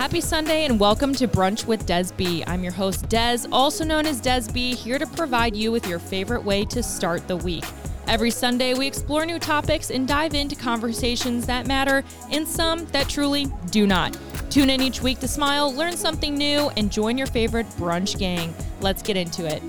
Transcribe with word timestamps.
Happy 0.00 0.22
Sunday 0.22 0.64
and 0.64 0.80
welcome 0.80 1.12
to 1.12 1.28
Brunch 1.28 1.66
with 1.66 1.84
Des 1.84 2.06
B. 2.16 2.42
I'm 2.46 2.62
your 2.62 2.72
host, 2.72 3.06
Des, 3.10 3.40
also 3.52 3.84
known 3.84 4.06
as 4.06 4.18
Des 4.18 4.50
here 4.50 4.98
to 4.98 5.06
provide 5.06 5.54
you 5.54 5.70
with 5.70 5.86
your 5.86 5.98
favorite 5.98 6.42
way 6.42 6.64
to 6.64 6.82
start 6.82 7.28
the 7.28 7.36
week. 7.36 7.66
Every 8.06 8.30
Sunday, 8.30 8.72
we 8.72 8.86
explore 8.86 9.26
new 9.26 9.38
topics 9.38 9.90
and 9.90 10.08
dive 10.08 10.32
into 10.32 10.56
conversations 10.56 11.44
that 11.44 11.66
matter 11.66 12.02
and 12.30 12.48
some 12.48 12.86
that 12.86 13.10
truly 13.10 13.48
do 13.70 13.86
not. 13.86 14.16
Tune 14.48 14.70
in 14.70 14.80
each 14.80 15.02
week 15.02 15.18
to 15.20 15.28
smile, 15.28 15.70
learn 15.70 15.98
something 15.98 16.34
new, 16.34 16.70
and 16.78 16.90
join 16.90 17.18
your 17.18 17.26
favorite 17.26 17.68
brunch 17.72 18.18
gang. 18.18 18.54
Let's 18.80 19.02
get 19.02 19.18
into 19.18 19.44
it. 19.44 19.62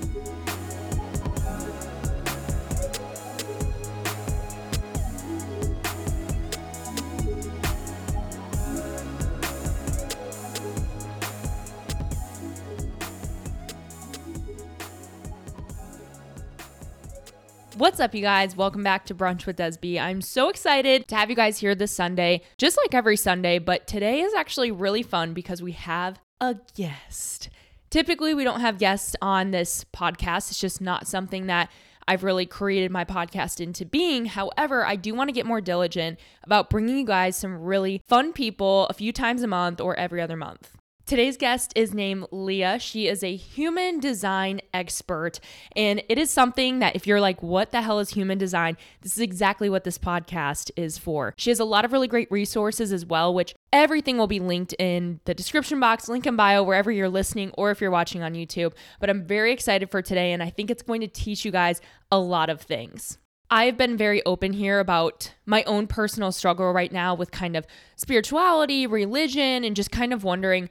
What's 17.81 17.99
up, 17.99 18.13
you 18.13 18.21
guys? 18.21 18.55
Welcome 18.55 18.83
back 18.83 19.07
to 19.07 19.15
Brunch 19.15 19.47
with 19.47 19.57
Desby. 19.57 19.99
I'm 19.99 20.21
so 20.21 20.49
excited 20.49 21.07
to 21.07 21.15
have 21.15 21.31
you 21.31 21.35
guys 21.35 21.57
here 21.57 21.73
this 21.73 21.91
Sunday, 21.91 22.43
just 22.59 22.77
like 22.77 22.93
every 22.93 23.17
Sunday, 23.17 23.57
but 23.57 23.87
today 23.87 24.21
is 24.21 24.35
actually 24.35 24.69
really 24.69 25.01
fun 25.01 25.33
because 25.33 25.63
we 25.63 25.71
have 25.71 26.19
a 26.39 26.57
guest. 26.75 27.49
Typically, 27.89 28.35
we 28.35 28.43
don't 28.43 28.59
have 28.59 28.77
guests 28.77 29.15
on 29.19 29.49
this 29.49 29.83
podcast. 29.95 30.51
It's 30.51 30.59
just 30.59 30.79
not 30.79 31.07
something 31.07 31.47
that 31.47 31.71
I've 32.07 32.23
really 32.23 32.45
created 32.45 32.91
my 32.91 33.03
podcast 33.03 33.59
into 33.59 33.83
being. 33.83 34.27
However, 34.27 34.85
I 34.85 34.95
do 34.95 35.15
want 35.15 35.29
to 35.29 35.33
get 35.33 35.47
more 35.47 35.59
diligent 35.59 36.19
about 36.43 36.69
bringing 36.69 36.99
you 36.99 37.05
guys 37.05 37.35
some 37.35 37.63
really 37.63 38.03
fun 38.07 38.31
people 38.31 38.85
a 38.91 38.93
few 38.93 39.11
times 39.11 39.41
a 39.41 39.47
month 39.47 39.81
or 39.81 39.95
every 39.95 40.21
other 40.21 40.37
month. 40.37 40.77
Today's 41.05 41.35
guest 41.35 41.73
is 41.75 41.93
named 41.93 42.27
Leah. 42.31 42.79
She 42.79 43.07
is 43.07 43.23
a 43.23 43.35
human 43.35 43.99
design 43.99 44.61
expert. 44.73 45.39
And 45.75 46.01
it 46.07 46.17
is 46.17 46.29
something 46.29 46.79
that 46.79 46.95
if 46.95 47.05
you're 47.05 47.19
like, 47.19 47.43
what 47.43 47.71
the 47.71 47.81
hell 47.81 47.99
is 47.99 48.11
human 48.11 48.37
design? 48.37 48.77
This 49.01 49.13
is 49.13 49.19
exactly 49.19 49.69
what 49.69 49.83
this 49.83 49.97
podcast 49.97 50.71
is 50.77 50.97
for. 50.97 51.33
She 51.37 51.49
has 51.49 51.59
a 51.59 51.65
lot 51.65 51.83
of 51.83 51.91
really 51.91 52.07
great 52.07 52.31
resources 52.31 52.93
as 52.93 53.05
well, 53.05 53.33
which 53.33 53.53
everything 53.73 54.17
will 54.17 54.27
be 54.27 54.39
linked 54.39 54.73
in 54.79 55.19
the 55.25 55.33
description 55.33 55.79
box, 55.79 56.07
link 56.07 56.25
in 56.25 56.35
bio, 56.35 56.63
wherever 56.63 56.91
you're 56.91 57.09
listening 57.09 57.51
or 57.57 57.71
if 57.71 57.81
you're 57.81 57.91
watching 57.91 58.23
on 58.23 58.33
YouTube. 58.33 58.73
But 58.99 59.09
I'm 59.09 59.25
very 59.25 59.51
excited 59.51 59.89
for 59.89 60.01
today. 60.01 60.31
And 60.31 60.41
I 60.41 60.49
think 60.49 60.71
it's 60.71 60.83
going 60.83 61.01
to 61.01 61.07
teach 61.07 61.43
you 61.43 61.51
guys 61.51 61.81
a 62.11 62.19
lot 62.19 62.49
of 62.49 62.61
things. 62.61 63.17
I've 63.53 63.77
been 63.77 63.97
very 63.97 64.25
open 64.25 64.53
here 64.53 64.79
about 64.79 65.33
my 65.45 65.63
own 65.63 65.85
personal 65.87 66.31
struggle 66.31 66.71
right 66.71 66.91
now 66.91 67.13
with 67.13 67.31
kind 67.31 67.57
of 67.57 67.67
spirituality, 67.97 68.87
religion, 68.87 69.65
and 69.65 69.75
just 69.75 69.91
kind 69.91 70.13
of 70.13 70.23
wondering 70.23 70.69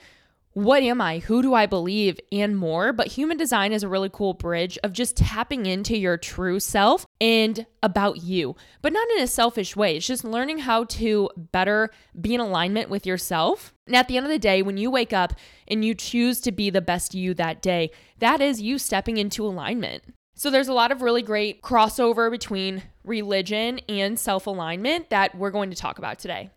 what 0.53 0.83
am 0.83 1.01
I? 1.01 1.21
Who 1.21 1.43
do 1.43 1.55
I 1.55 1.67
believe? 1.67 2.19
And 2.33 2.57
more. 2.57 2.93
But 2.93 3.07
human 3.07 3.37
design 3.37 3.73
is 3.73 3.85
a 3.85 3.89
really 3.89 4.11
cool 4.13 4.35
bridge 4.35 4.79
of 4.83 4.93
just 4.93 5.17
tapping 5.17 5.67
into 5.67 5.97
your 5.97 6.17
true 6.17 6.59
self 6.59 7.07
and 7.21 7.67
about 7.83 8.23
you, 8.23 8.57
but 8.83 8.93
not 8.93 9.09
in 9.11 9.23
a 9.23 9.29
selfish 9.29 9.77
way. 9.77 9.97
It's 9.97 10.07
just 10.07 10.25
learning 10.25 10.59
how 10.59 10.85
to 10.85 11.31
better 11.37 11.91
be 12.21 12.35
in 12.35 12.41
alignment 12.41 12.91
with 12.91 13.07
yourself. 13.07 13.73
And 13.87 13.95
at 13.95 14.09
the 14.09 14.17
end 14.17 14.27
of 14.27 14.33
the 14.33 14.39
day, 14.39 14.63
when 14.63 14.77
you 14.77 14.91
wake 14.91 15.13
up 15.13 15.35
and 15.69 15.85
you 15.85 15.95
choose 15.95 16.41
to 16.41 16.53
be 16.53 16.69
the 16.69 16.81
best 16.81 17.15
you 17.15 17.33
that 17.35 17.63
day, 17.63 17.91
that 18.19 18.41
is 18.41 18.61
you 18.61 18.79
stepping 18.79 19.19
into 19.19 19.47
alignment. 19.47 20.03
So 20.35 20.51
there's 20.51 20.69
a 20.69 20.73
lot 20.73 20.91
of 20.91 21.03
really 21.03 21.23
great 21.23 21.63
crossover 21.63 22.31
between 22.31 22.83
religion 23.05 23.79
and 23.89 24.19
self 24.19 24.47
alignment 24.47 25.11
that 25.11 25.37
we're 25.37 25.51
going 25.51 25.71
to 25.71 25.77
talk 25.77 25.99
about 25.99 26.19
today 26.19 26.51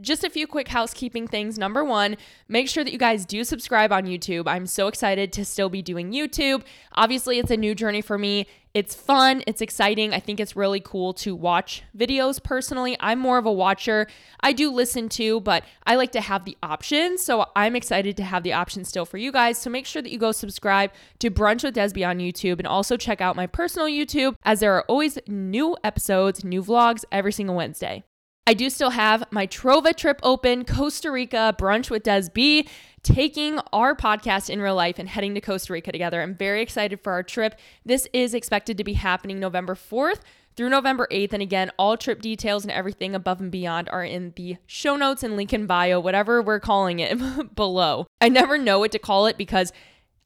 just 0.00 0.24
a 0.24 0.30
few 0.30 0.46
quick 0.46 0.68
housekeeping 0.68 1.26
things. 1.26 1.58
Number 1.58 1.84
one, 1.84 2.16
make 2.48 2.68
sure 2.68 2.84
that 2.84 2.92
you 2.92 2.98
guys 2.98 3.26
do 3.26 3.44
subscribe 3.44 3.92
on 3.92 4.04
YouTube. 4.04 4.46
I'm 4.46 4.66
so 4.66 4.86
excited 4.88 5.32
to 5.34 5.44
still 5.44 5.68
be 5.68 5.82
doing 5.82 6.12
YouTube. 6.12 6.62
Obviously, 6.92 7.38
it's 7.38 7.50
a 7.50 7.56
new 7.56 7.74
journey 7.74 8.00
for 8.00 8.18
me. 8.18 8.46
It's 8.74 8.94
fun, 8.94 9.42
it's 9.46 9.60
exciting. 9.60 10.12
I 10.12 10.20
think 10.20 10.38
it's 10.38 10.54
really 10.54 10.78
cool 10.78 11.12
to 11.14 11.34
watch 11.34 11.82
videos 11.96 12.40
personally. 12.40 12.96
I'm 13.00 13.18
more 13.18 13.38
of 13.38 13.46
a 13.46 13.52
watcher. 13.52 14.06
I 14.40 14.52
do 14.52 14.70
listen 14.70 15.08
to, 15.10 15.40
but 15.40 15.64
I 15.86 15.96
like 15.96 16.12
to 16.12 16.20
have 16.20 16.44
the 16.44 16.56
option. 16.62 17.18
So 17.18 17.46
I'm 17.56 17.74
excited 17.74 18.16
to 18.18 18.24
have 18.24 18.42
the 18.42 18.52
option 18.52 18.84
still 18.84 19.06
for 19.06 19.16
you 19.16 19.32
guys. 19.32 19.58
So 19.58 19.70
make 19.70 19.86
sure 19.86 20.02
that 20.02 20.12
you 20.12 20.18
go 20.18 20.32
subscribe 20.32 20.92
to 21.18 21.30
Brunch 21.30 21.64
with 21.64 21.74
Desby 21.74 22.06
on 22.06 22.18
YouTube 22.18 22.58
and 22.58 22.66
also 22.66 22.96
check 22.96 23.20
out 23.20 23.36
my 23.36 23.46
personal 23.46 23.88
YouTube 23.88 24.36
as 24.44 24.60
there 24.60 24.74
are 24.74 24.84
always 24.84 25.18
new 25.26 25.76
episodes, 25.82 26.44
new 26.44 26.62
vlogs 26.62 27.04
every 27.10 27.32
single 27.32 27.56
Wednesday. 27.56 28.04
I 28.48 28.54
do 28.54 28.70
still 28.70 28.88
have 28.88 29.24
my 29.30 29.46
TrovaTrip 29.46 30.20
open, 30.22 30.64
Costa 30.64 31.10
Rica 31.10 31.54
brunch 31.58 31.90
with 31.90 32.04
Des 32.04 32.30
B, 32.32 32.66
taking 33.02 33.58
our 33.74 33.94
podcast 33.94 34.48
in 34.48 34.58
real 34.58 34.74
life 34.74 34.98
and 34.98 35.06
heading 35.06 35.34
to 35.34 35.40
Costa 35.42 35.74
Rica 35.74 35.92
together. 35.92 36.22
I'm 36.22 36.34
very 36.34 36.62
excited 36.62 37.02
for 37.02 37.12
our 37.12 37.22
trip. 37.22 37.58
This 37.84 38.08
is 38.14 38.32
expected 38.32 38.78
to 38.78 38.84
be 38.84 38.94
happening 38.94 39.38
November 39.38 39.74
4th 39.74 40.20
through 40.56 40.70
November 40.70 41.06
8th. 41.12 41.34
And 41.34 41.42
again, 41.42 41.70
all 41.78 41.98
trip 41.98 42.22
details 42.22 42.64
and 42.64 42.72
everything 42.72 43.14
above 43.14 43.38
and 43.38 43.50
beyond 43.52 43.90
are 43.90 44.02
in 44.02 44.32
the 44.36 44.56
show 44.66 44.96
notes 44.96 45.22
and 45.22 45.36
link 45.36 45.52
in 45.52 45.66
bio, 45.66 46.00
whatever 46.00 46.40
we're 46.40 46.58
calling 46.58 47.00
it 47.00 47.54
below. 47.54 48.06
I 48.18 48.30
never 48.30 48.56
know 48.56 48.78
what 48.78 48.92
to 48.92 48.98
call 48.98 49.26
it 49.26 49.36
because 49.36 49.74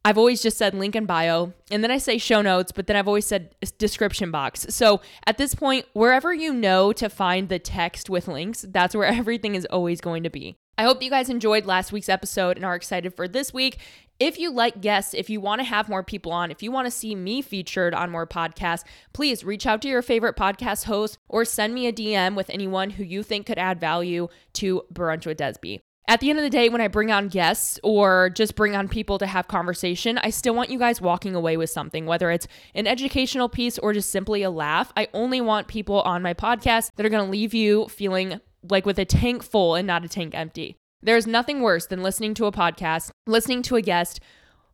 I've 0.04 0.18
always 0.18 0.42
just 0.42 0.58
said 0.58 0.74
link 0.74 0.96
in 0.96 1.06
bio, 1.06 1.52
and 1.70 1.84
then 1.84 1.92
I 1.92 1.98
say 1.98 2.18
show 2.18 2.42
notes, 2.42 2.72
but 2.72 2.88
then 2.88 2.96
I've 2.96 3.06
always 3.06 3.26
said 3.26 3.54
description 3.78 4.32
box. 4.32 4.66
So 4.70 5.00
at 5.26 5.38
this 5.38 5.54
point, 5.54 5.86
wherever 5.92 6.34
you 6.34 6.52
know 6.52 6.92
to 6.94 7.08
find 7.08 7.48
the 7.48 7.60
text 7.60 8.10
with 8.10 8.26
links, 8.26 8.64
that's 8.68 8.96
where 8.96 9.06
everything 9.06 9.54
is 9.54 9.66
always 9.66 10.00
going 10.00 10.24
to 10.24 10.30
be. 10.30 10.56
I 10.78 10.84
hope 10.84 11.02
you 11.02 11.10
guys 11.10 11.28
enjoyed 11.28 11.66
last 11.66 11.92
week's 11.92 12.08
episode 12.08 12.56
and 12.56 12.64
are 12.64 12.74
excited 12.74 13.14
for 13.14 13.28
this 13.28 13.52
week. 13.52 13.78
If 14.18 14.38
you 14.38 14.50
like 14.50 14.80
guests, 14.80 15.14
if 15.14 15.28
you 15.28 15.40
want 15.40 15.60
to 15.60 15.64
have 15.64 15.88
more 15.88 16.02
people 16.02 16.32
on, 16.32 16.50
if 16.50 16.62
you 16.62 16.72
want 16.72 16.86
to 16.86 16.90
see 16.90 17.14
me 17.14 17.42
featured 17.42 17.94
on 17.94 18.10
more 18.10 18.26
podcasts, 18.26 18.84
please 19.12 19.44
reach 19.44 19.66
out 19.66 19.82
to 19.82 19.88
your 19.88 20.02
favorite 20.02 20.36
podcast 20.36 20.84
host 20.84 21.18
or 21.28 21.44
send 21.44 21.74
me 21.74 21.86
a 21.86 21.92
DM 21.92 22.34
with 22.34 22.50
anyone 22.50 22.90
who 22.90 23.04
you 23.04 23.22
think 23.22 23.46
could 23.46 23.58
add 23.58 23.78
value 23.78 24.28
to 24.54 24.82
Brunch 24.92 25.26
with 25.26 25.38
Desby. 25.38 25.80
At 26.08 26.20
the 26.20 26.30
end 26.30 26.38
of 26.38 26.42
the 26.42 26.50
day, 26.50 26.68
when 26.68 26.80
I 26.80 26.88
bring 26.88 27.12
on 27.12 27.28
guests 27.28 27.78
or 27.82 28.30
just 28.30 28.56
bring 28.56 28.74
on 28.74 28.88
people 28.88 29.18
to 29.18 29.26
have 29.26 29.46
conversation, 29.46 30.18
I 30.18 30.30
still 30.30 30.54
want 30.54 30.68
you 30.68 30.78
guys 30.78 31.00
walking 31.00 31.34
away 31.34 31.56
with 31.56 31.70
something, 31.70 32.06
whether 32.06 32.30
it's 32.30 32.48
an 32.74 32.88
educational 32.88 33.48
piece 33.48 33.78
or 33.78 33.92
just 33.92 34.10
simply 34.10 34.42
a 34.42 34.50
laugh. 34.50 34.92
I 34.96 35.08
only 35.14 35.40
want 35.40 35.68
people 35.68 36.02
on 36.02 36.20
my 36.20 36.34
podcast 36.34 36.90
that 36.96 37.06
are 37.06 37.08
going 37.08 37.24
to 37.24 37.30
leave 37.30 37.54
you 37.54 37.86
feeling 37.86 38.40
like 38.68 38.84
with 38.84 38.98
a 38.98 39.04
tank 39.04 39.44
full 39.44 39.76
and 39.76 39.86
not 39.86 40.04
a 40.04 40.08
tank 40.08 40.34
empty. 40.34 40.76
There's 41.02 41.26
nothing 41.26 41.62
worse 41.62 41.86
than 41.86 42.02
listening 42.02 42.34
to 42.34 42.46
a 42.46 42.52
podcast, 42.52 43.10
listening 43.26 43.62
to 43.62 43.76
a 43.76 43.82
guest, 43.82 44.20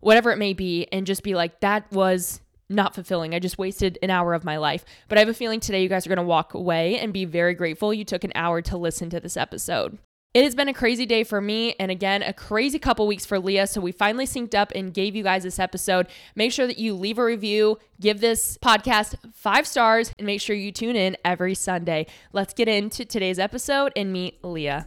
whatever 0.00 0.30
it 0.30 0.38
may 0.38 0.54
be, 0.54 0.86
and 0.92 1.06
just 1.06 1.22
be 1.22 1.34
like, 1.34 1.60
that 1.60 1.90
was 1.92 2.40
not 2.70 2.94
fulfilling. 2.94 3.34
I 3.34 3.38
just 3.38 3.58
wasted 3.58 3.98
an 4.02 4.10
hour 4.10 4.34
of 4.34 4.44
my 4.44 4.56
life. 4.56 4.84
But 5.08 5.18
I 5.18 5.20
have 5.20 5.28
a 5.28 5.34
feeling 5.34 5.60
today 5.60 5.82
you 5.82 5.88
guys 5.88 6.06
are 6.06 6.10
going 6.10 6.16
to 6.16 6.22
walk 6.22 6.54
away 6.54 6.98
and 6.98 7.12
be 7.12 7.26
very 7.26 7.54
grateful 7.54 7.94
you 7.94 8.04
took 8.04 8.24
an 8.24 8.32
hour 8.34 8.60
to 8.62 8.76
listen 8.76 9.10
to 9.10 9.20
this 9.20 9.36
episode. 9.36 9.98
It 10.34 10.44
has 10.44 10.54
been 10.54 10.68
a 10.68 10.74
crazy 10.74 11.06
day 11.06 11.24
for 11.24 11.40
me, 11.40 11.74
and 11.80 11.90
again, 11.90 12.22
a 12.22 12.34
crazy 12.34 12.78
couple 12.78 13.06
weeks 13.06 13.24
for 13.24 13.38
Leah. 13.38 13.66
So, 13.66 13.80
we 13.80 13.92
finally 13.92 14.26
synced 14.26 14.54
up 14.54 14.70
and 14.74 14.92
gave 14.92 15.16
you 15.16 15.22
guys 15.22 15.42
this 15.42 15.58
episode. 15.58 16.06
Make 16.36 16.52
sure 16.52 16.66
that 16.66 16.78
you 16.78 16.94
leave 16.94 17.18
a 17.18 17.24
review, 17.24 17.78
give 17.98 18.20
this 18.20 18.58
podcast 18.58 19.14
five 19.32 19.66
stars, 19.66 20.12
and 20.18 20.26
make 20.26 20.42
sure 20.42 20.54
you 20.54 20.70
tune 20.70 20.96
in 20.96 21.16
every 21.24 21.54
Sunday. 21.54 22.06
Let's 22.34 22.52
get 22.52 22.68
into 22.68 23.06
today's 23.06 23.38
episode 23.38 23.92
and 23.96 24.12
meet 24.12 24.44
Leah. 24.44 24.86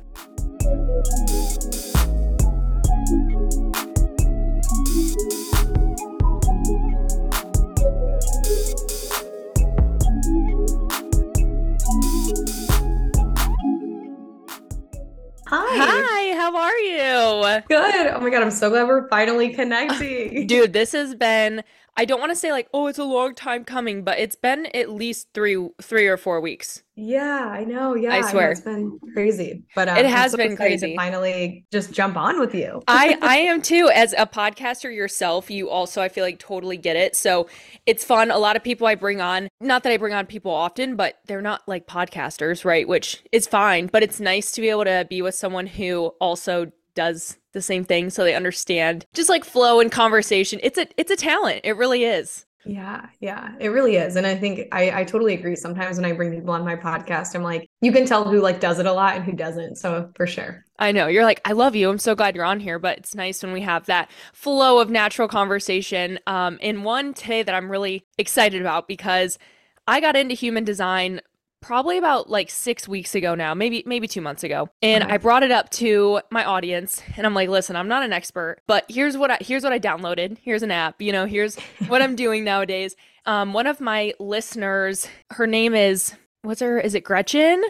Hi. 15.54 15.58
Hi, 15.78 16.38
how 16.38 16.56
are 16.56 16.78
you? 16.78 17.62
Good. 17.68 18.08
Oh 18.08 18.22
my 18.22 18.30
God, 18.30 18.42
I'm 18.42 18.52
so 18.52 18.70
glad 18.70 18.88
we're 18.88 19.10
finally 19.10 19.50
connecting. 19.50 20.48
Dude, 20.48 20.72
this 20.72 20.94
has 20.94 21.14
been 21.14 21.62
I 21.98 22.06
don't 22.06 22.20
want 22.20 22.32
to 22.32 22.36
say 22.36 22.52
like, 22.52 22.70
oh, 22.74 22.88
it's 22.88 23.00
a 23.00 23.04
long 23.04 23.36
time 23.36 23.66
coming, 23.66 24.04
but 24.04 24.18
it's 24.18 24.36
been 24.36 24.68
at 24.68 24.90
least 24.90 25.28
three 25.34 25.70
three 25.82 26.08
or 26.08 26.18
four 26.18 26.40
weeks. 26.40 26.84
Yeah, 26.96 27.48
I 27.48 27.64
know. 27.64 27.96
Yeah, 27.96 28.14
I 28.14 28.22
swear 28.22 28.50
I 28.50 28.52
it's 28.52 28.62
been 28.62 28.98
crazy, 29.14 29.64
but 29.76 29.90
um, 29.90 29.98
it 29.98 30.06
has 30.06 30.32
so 30.32 30.38
been 30.38 30.56
crazy. 30.56 30.96
finally, 30.96 31.66
just 31.72 31.92
jump 31.92 32.16
on 32.16 32.40
with 32.40 32.56
you. 32.56 32.82
I 32.88 33.18
I 33.22 33.38
am 33.38 33.62
too. 33.62 33.90
As 33.94 34.14
a 34.14 34.26
podcaster 34.26 34.94
yourself, 34.94 35.52
you 35.52 35.70
also 35.70 36.02
I 36.02 36.08
feel 36.08 36.24
like 36.24 36.40
totally 36.40 36.78
get 36.78 36.96
it. 36.96 37.16
So 37.16 37.48
it's 37.86 38.06
fun. 38.06 38.32
A 38.32 38.38
lot 38.38 38.56
of 38.56 38.64
people 38.64 38.88
I 38.88 38.96
bring 38.96 39.20
on, 39.20 39.50
not 39.60 39.84
that 39.84 39.92
I 39.92 39.98
bring 39.98 40.14
on 40.14 40.26
people 40.28 40.52
often, 40.52 40.96
but 40.96 41.20
they're 41.26 41.42
not 41.42 41.68
like 41.68 41.88
podcasters, 41.88 42.64
right? 42.64 42.88
Which 42.88 43.24
is 43.32 43.48
fine, 43.48 43.88
but 43.88 44.02
it's 44.02 44.20
nice 44.20 44.52
to 44.54 44.62
be 44.62 44.70
able 44.70 44.86
to 44.86 45.06
be 45.10 45.22
with 45.22 45.36
someone 45.36 45.68
who 45.68 46.08
also 46.22 46.72
does 46.96 47.38
the 47.54 47.62
same 47.62 47.84
thing 47.84 48.10
so 48.10 48.24
they 48.24 48.36
understand 48.36 49.06
just 49.14 49.30
like 49.30 49.44
flow 49.44 49.80
and 49.80 49.92
conversation. 49.92 50.60
It's 50.64 50.78
a 50.78 50.88
it's 50.98 51.12
a 51.12 51.16
talent. 51.16 51.62
It 51.64 51.78
really 51.78 52.04
is. 52.04 52.46
Yeah, 52.66 53.08
yeah, 53.20 53.54
it 53.60 53.70
really 53.70 53.96
is. 53.96 54.16
And 54.16 54.28
I 54.28 54.36
think 54.36 54.68
I, 54.72 55.02
I 55.02 55.04
totally 55.04 55.34
agree. 55.34 55.56
Sometimes 55.56 55.98
when 55.98 56.06
I 56.06 56.12
bring 56.12 56.32
people 56.32 56.54
on 56.54 56.64
my 56.64 56.76
podcast, 56.76 57.34
I'm 57.34 57.42
like, 57.42 57.68
you 57.82 57.92
can 57.92 58.06
tell 58.06 58.24
who 58.24 58.40
like 58.40 58.60
does 58.60 58.80
it 58.80 58.86
a 58.86 58.94
lot 58.94 59.16
and 59.16 59.26
who 59.26 59.32
doesn't. 59.32 59.78
So 59.78 60.12
for 60.16 60.28
sure. 60.28 60.64
I 60.78 60.92
know. 60.92 61.08
You're 61.08 61.24
like, 61.24 61.42
I 61.46 61.54
love 61.54 61.76
you. 61.76 61.90
I'm 61.90 61.98
so 61.98 62.16
glad 62.16 62.36
you're 62.36 62.46
on 62.46 62.60
here, 62.60 62.80
but 62.80 63.00
it's 63.00 63.16
nice 63.16 63.42
when 63.42 63.54
we 63.54 63.62
have 63.62 63.86
that 63.88 64.12
flow 64.34 64.80
of 64.80 64.90
natural 64.90 65.28
conversation. 65.28 66.20
Um, 66.28 66.60
and 66.62 66.86
one 66.86 67.14
today 67.14 67.44
that 67.44 67.56
I'm 67.56 67.72
really 67.72 68.06
excited 68.18 68.62
about 68.62 68.88
because 68.88 69.40
I 69.88 70.00
got 70.00 70.16
into 70.16 70.36
human 70.36 70.64
design 70.64 71.22
probably 71.62 71.98
about 71.98 72.30
like 72.30 72.50
six 72.50 72.88
weeks 72.88 73.16
ago 73.16 73.36
now, 73.36 73.54
maybe 73.54 73.84
maybe 73.86 74.08
two 74.08 74.22
months 74.22 74.44
ago, 74.44 74.70
and. 74.82 75.04
I 75.12 75.18
brought 75.18 75.44
it 75.44 75.52
up 75.52 75.70
to 75.72 76.22
my 76.30 76.46
audience, 76.46 77.02
and 77.18 77.26
I'm 77.26 77.34
like, 77.34 77.50
listen, 77.50 77.76
I'm 77.76 77.88
not 77.90 78.04
an 78.04 78.14
expert, 78.14 78.60
but 78.66 78.86
here's 78.90 79.18
what 79.18 79.30
I 79.30 79.38
here's 79.42 79.64
what 79.64 79.74
I 79.74 79.80
downloaded. 79.80 80.38
Here's 80.42 80.64
an 80.64 80.72
app, 80.72 81.02
you 81.02 81.12
know. 81.12 81.26
Here's 81.26 81.58
what 81.88 82.02
I'm 82.02 82.16
doing 82.26 82.44
nowadays. 82.44 82.96
Um, 83.26 83.54
one 83.54 83.68
of 83.68 83.80
my 83.82 84.14
listeners, 84.20 85.08
her 85.32 85.46
name 85.46 85.76
is 85.76 86.14
what's 86.42 86.62
her? 86.62 86.80
Is 86.80 86.96
it 86.96 87.04
Gretchen? 87.04 87.64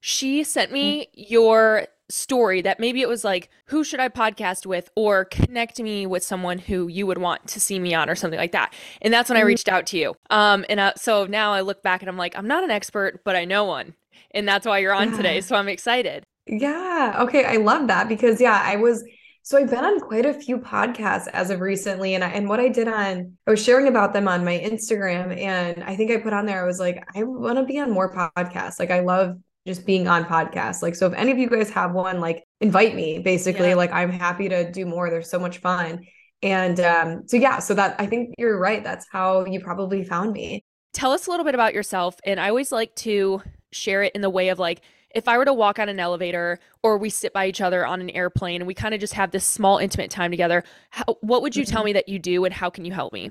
She 0.00 0.42
sent 0.42 0.72
me 0.72 1.08
your 1.14 1.86
story 2.12 2.60
that 2.60 2.78
maybe 2.78 3.00
it 3.00 3.08
was 3.08 3.24
like 3.24 3.48
who 3.66 3.82
should 3.82 3.98
I 3.98 4.08
podcast 4.08 4.66
with 4.66 4.90
or 4.94 5.24
connect 5.24 5.80
me 5.80 6.06
with 6.06 6.22
someone 6.22 6.58
who 6.58 6.86
you 6.88 7.06
would 7.06 7.18
want 7.18 7.46
to 7.48 7.60
see 7.60 7.78
me 7.78 7.94
on 7.94 8.10
or 8.10 8.14
something 8.14 8.38
like 8.38 8.52
that. 8.52 8.74
And 9.00 9.12
that's 9.12 9.30
when 9.30 9.38
I 9.38 9.42
reached 9.42 9.68
out 9.68 9.86
to 9.88 9.98
you. 9.98 10.14
Um 10.30 10.64
and 10.68 10.78
uh, 10.78 10.92
so 10.96 11.26
now 11.26 11.52
I 11.52 11.62
look 11.62 11.82
back 11.82 12.02
and 12.02 12.08
I'm 12.08 12.18
like 12.18 12.36
I'm 12.36 12.46
not 12.46 12.64
an 12.64 12.70
expert, 12.70 13.22
but 13.24 13.34
I 13.34 13.44
know 13.44 13.64
one. 13.64 13.94
And 14.32 14.46
that's 14.46 14.66
why 14.66 14.78
you're 14.78 14.94
on 14.94 15.16
today. 15.16 15.40
So 15.40 15.56
I'm 15.56 15.68
excited. 15.68 16.24
Yeah. 16.46 17.16
Okay. 17.20 17.44
I 17.44 17.56
love 17.56 17.86
that 17.86 18.08
because 18.08 18.40
yeah, 18.40 18.60
I 18.62 18.76
was 18.76 19.02
so 19.44 19.58
I've 19.58 19.70
been 19.70 19.84
on 19.84 19.98
quite 20.00 20.24
a 20.24 20.34
few 20.34 20.58
podcasts 20.58 21.28
as 21.32 21.50
of 21.50 21.60
recently. 21.60 22.14
And 22.14 22.22
I, 22.22 22.28
and 22.28 22.48
what 22.48 22.60
I 22.60 22.68
did 22.68 22.88
on 22.88 23.36
I 23.46 23.50
was 23.50 23.62
sharing 23.62 23.88
about 23.88 24.12
them 24.12 24.28
on 24.28 24.44
my 24.44 24.58
Instagram. 24.58 25.36
And 25.40 25.82
I 25.82 25.96
think 25.96 26.10
I 26.10 26.18
put 26.18 26.32
on 26.32 26.46
there, 26.46 26.62
I 26.62 26.66
was 26.66 26.78
like, 26.78 27.02
I 27.14 27.22
want 27.22 27.58
to 27.58 27.64
be 27.64 27.78
on 27.80 27.90
more 27.90 28.14
podcasts. 28.14 28.78
Like 28.78 28.90
I 28.90 29.00
love 29.00 29.38
just 29.66 29.86
being 29.86 30.08
on 30.08 30.24
podcasts. 30.24 30.82
Like, 30.82 30.94
so 30.94 31.06
if 31.06 31.12
any 31.14 31.30
of 31.30 31.38
you 31.38 31.48
guys 31.48 31.70
have 31.70 31.92
one, 31.92 32.20
like 32.20 32.44
invite 32.60 32.94
me 32.94 33.20
basically. 33.20 33.68
Yeah. 33.68 33.76
Like 33.76 33.92
I'm 33.92 34.10
happy 34.10 34.48
to 34.48 34.70
do 34.70 34.86
more. 34.86 35.10
They're 35.10 35.22
so 35.22 35.38
much 35.38 35.58
fun. 35.58 36.04
And 36.42 36.80
um, 36.80 37.22
so 37.26 37.36
yeah, 37.36 37.60
so 37.60 37.74
that 37.74 37.94
I 37.98 38.06
think 38.06 38.34
you're 38.38 38.58
right. 38.58 38.82
That's 38.82 39.06
how 39.10 39.44
you 39.44 39.60
probably 39.60 40.02
found 40.04 40.32
me. 40.32 40.64
Tell 40.92 41.12
us 41.12 41.26
a 41.26 41.30
little 41.30 41.44
bit 41.44 41.54
about 41.54 41.74
yourself. 41.74 42.16
And 42.24 42.40
I 42.40 42.48
always 42.48 42.72
like 42.72 42.94
to 42.96 43.42
share 43.70 44.02
it 44.02 44.12
in 44.14 44.20
the 44.20 44.30
way 44.30 44.48
of 44.48 44.58
like, 44.58 44.82
if 45.14 45.28
I 45.28 45.36
were 45.38 45.44
to 45.44 45.52
walk 45.52 45.78
on 45.78 45.88
an 45.88 46.00
elevator 46.00 46.58
or 46.82 46.98
we 46.98 47.10
sit 47.10 47.32
by 47.32 47.46
each 47.46 47.60
other 47.60 47.86
on 47.86 48.00
an 48.00 48.10
airplane 48.10 48.60
and 48.62 48.66
we 48.66 48.74
kind 48.74 48.94
of 48.94 49.00
just 49.00 49.14
have 49.14 49.30
this 49.30 49.44
small, 49.44 49.78
intimate 49.78 50.10
time 50.10 50.30
together, 50.30 50.64
how, 50.90 51.04
what 51.20 51.42
would 51.42 51.54
you 51.54 51.64
tell 51.64 51.84
me 51.84 51.92
that 51.92 52.08
you 52.08 52.18
do 52.18 52.44
and 52.44 52.54
how 52.54 52.70
can 52.70 52.84
you 52.84 52.92
help 52.92 53.12
me? 53.12 53.30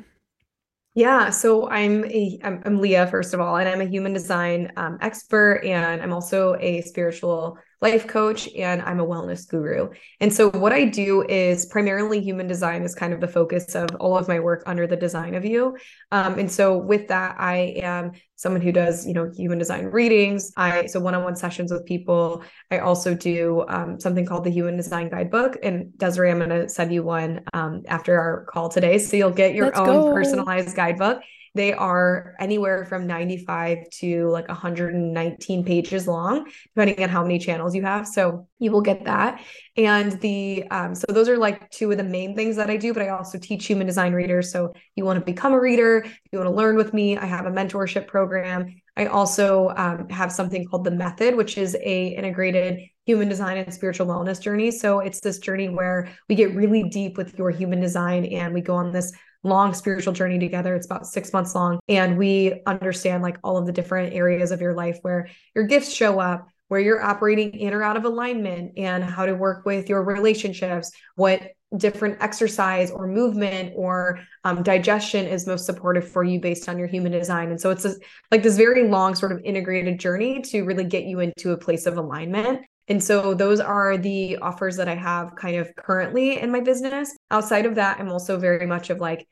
Yeah, 0.93 1.29
so 1.29 1.69
I'm 1.69 2.03
a 2.05 2.37
I'm, 2.43 2.61
I'm 2.65 2.81
Leah 2.81 3.07
first 3.07 3.33
of 3.33 3.39
all, 3.39 3.55
and 3.55 3.67
I'm 3.69 3.79
a 3.79 3.85
human 3.85 4.11
design 4.13 4.73
um, 4.75 4.97
expert, 5.01 5.61
and 5.63 6.01
I'm 6.01 6.11
also 6.11 6.55
a 6.59 6.81
spiritual 6.81 7.57
life 7.81 8.05
coach, 8.05 8.47
and 8.55 8.81
I'm 8.83 8.99
a 8.99 9.05
wellness 9.05 9.47
guru. 9.47 9.89
And 10.19 10.31
so 10.31 10.51
what 10.51 10.71
I 10.71 10.85
do 10.85 11.23
is 11.27 11.65
primarily 11.65 12.21
human 12.21 12.47
design 12.47 12.83
is 12.83 12.93
kind 12.93 13.11
of 13.11 13.19
the 13.19 13.27
focus 13.27 13.73
of 13.73 13.89
all 13.99 14.15
of 14.17 14.27
my 14.27 14.39
work 14.39 14.63
under 14.67 14.85
the 14.85 14.95
design 14.95 15.33
of 15.33 15.43
you. 15.43 15.75
Um, 16.11 16.37
and 16.37 16.51
so 16.51 16.77
with 16.77 17.07
that, 17.07 17.35
I 17.39 17.73
am 17.81 18.11
someone 18.35 18.61
who 18.61 18.71
does 18.71 19.05
you 19.05 19.13
know 19.13 19.31
human 19.35 19.57
design 19.57 19.85
readings. 19.85 20.51
I 20.57 20.85
so 20.85 20.99
one-on-one 20.99 21.35
sessions 21.35 21.71
with 21.71 21.85
people. 21.85 22.43
I 22.69 22.79
also 22.79 23.15
do 23.15 23.65
um, 23.67 23.99
something 23.99 24.25
called 24.25 24.43
the 24.43 24.51
Human 24.51 24.77
Design 24.77 25.09
Guidebook, 25.09 25.57
and 25.63 25.97
Desiree, 25.97 26.31
I'm 26.31 26.37
going 26.37 26.49
to 26.49 26.69
send 26.69 26.93
you 26.93 27.03
one 27.03 27.41
um, 27.53 27.83
after 27.87 28.19
our 28.19 28.45
call 28.45 28.69
today, 28.69 28.99
so 28.99 29.17
you'll 29.17 29.31
get 29.31 29.55
your 29.55 29.67
Let's 29.67 29.79
own 29.79 29.85
go. 29.85 30.13
personalized 30.13 30.75
guidebook. 30.75 31.21
They 31.53 31.73
are 31.73 32.33
anywhere 32.39 32.85
from 32.85 33.07
95 33.07 33.89
to 33.99 34.29
like 34.29 34.47
119 34.47 35.65
pages 35.65 36.07
long, 36.07 36.49
depending 36.75 37.03
on 37.03 37.09
how 37.09 37.23
many 37.23 37.39
channels 37.39 37.75
you 37.75 37.81
have. 37.83 38.07
So 38.07 38.47
you 38.59 38.71
will 38.71 38.81
get 38.81 39.03
that. 39.05 39.43
And 39.75 40.13
the 40.21 40.65
um, 40.71 40.95
so 40.95 41.05
those 41.09 41.27
are 41.27 41.37
like 41.37 41.69
two 41.69 41.91
of 41.91 41.97
the 41.97 42.03
main 42.03 42.35
things 42.35 42.55
that 42.55 42.69
I 42.69 42.77
do, 42.77 42.93
but 42.93 43.03
I 43.03 43.09
also 43.09 43.37
teach 43.37 43.65
human 43.65 43.85
design 43.85 44.13
readers. 44.13 44.51
So 44.51 44.73
you 44.95 45.03
want 45.03 45.19
to 45.19 45.25
become 45.25 45.51
a 45.51 45.59
reader, 45.59 46.05
you 46.31 46.39
want 46.39 46.49
to 46.49 46.55
learn 46.55 46.77
with 46.77 46.93
me, 46.93 47.17
I 47.17 47.25
have 47.25 47.45
a 47.45 47.51
mentorship 47.51 48.07
program. 48.07 48.73
I 48.95 49.05
also 49.05 49.73
um, 49.75 50.09
have 50.09 50.31
something 50.31 50.65
called 50.67 50.83
the 50.83 50.91
method, 50.91 51.35
which 51.35 51.57
is 51.57 51.75
a 51.75 52.07
integrated 52.09 52.81
human 53.05 53.27
design 53.27 53.57
and 53.57 53.73
spiritual 53.73 54.07
wellness 54.07 54.39
journey. 54.39 54.71
So 54.71 54.99
it's 54.99 55.21
this 55.21 55.39
journey 55.39 55.69
where 55.69 56.09
we 56.29 56.35
get 56.35 56.55
really 56.55 56.83
deep 56.83 57.17
with 57.17 57.37
your 57.37 57.49
human 57.51 57.79
design 57.79 58.25
and 58.25 58.53
we 58.53 58.61
go 58.61 58.75
on 58.75 58.91
this 58.91 59.11
long 59.43 59.73
spiritual 59.73 60.13
journey 60.13 60.39
together. 60.39 60.75
It's 60.75 60.85
about 60.85 61.07
six 61.07 61.33
months 61.33 61.55
long. 61.55 61.79
And 61.89 62.17
we 62.17 62.61
understand 62.65 63.23
like 63.23 63.37
all 63.43 63.57
of 63.57 63.65
the 63.65 63.71
different 63.71 64.13
areas 64.13 64.51
of 64.51 64.61
your 64.61 64.73
life 64.73 64.99
where 65.01 65.29
your 65.55 65.65
gifts 65.65 65.93
show 65.93 66.19
up, 66.19 66.47
where 66.67 66.79
you're 66.79 67.01
operating 67.01 67.51
in 67.51 67.73
or 67.73 67.83
out 67.83 67.97
of 67.97 68.05
alignment, 68.05 68.73
and 68.77 69.03
how 69.03 69.25
to 69.25 69.33
work 69.33 69.65
with 69.65 69.89
your 69.89 70.03
relationships, 70.03 70.91
what 71.15 71.51
different 71.77 72.17
exercise 72.21 72.91
or 72.91 73.07
movement 73.07 73.71
or 73.75 74.19
um, 74.43 74.61
digestion 74.61 75.25
is 75.25 75.47
most 75.47 75.65
supportive 75.65 76.07
for 76.07 76.23
you 76.23 76.39
based 76.39 76.67
on 76.67 76.77
your 76.77 76.87
human 76.87 77.11
design. 77.11 77.49
And 77.49 77.59
so 77.59 77.69
it's 77.69 77.85
a, 77.85 77.93
like 78.29 78.43
this 78.43 78.57
very 78.57 78.89
long 78.89 79.15
sort 79.15 79.31
of 79.31 79.39
integrated 79.45 79.99
journey 79.99 80.41
to 80.43 80.63
really 80.63 80.83
get 80.83 81.05
you 81.05 81.21
into 81.21 81.51
a 81.51 81.57
place 81.57 81.85
of 81.85 81.97
alignment. 81.97 82.65
And 82.91 83.01
so 83.01 83.33
those 83.33 83.61
are 83.61 83.97
the 83.97 84.35
offers 84.39 84.75
that 84.75 84.89
I 84.89 84.95
have 84.95 85.33
kind 85.37 85.55
of 85.55 85.73
currently 85.77 86.41
in 86.41 86.51
my 86.51 86.59
business. 86.59 87.15
Outside 87.29 87.65
of 87.65 87.75
that, 87.75 88.01
I'm 88.01 88.11
also 88.11 88.37
very 88.37 88.65
much 88.65 88.89
of 88.89 88.99
like 88.99 89.25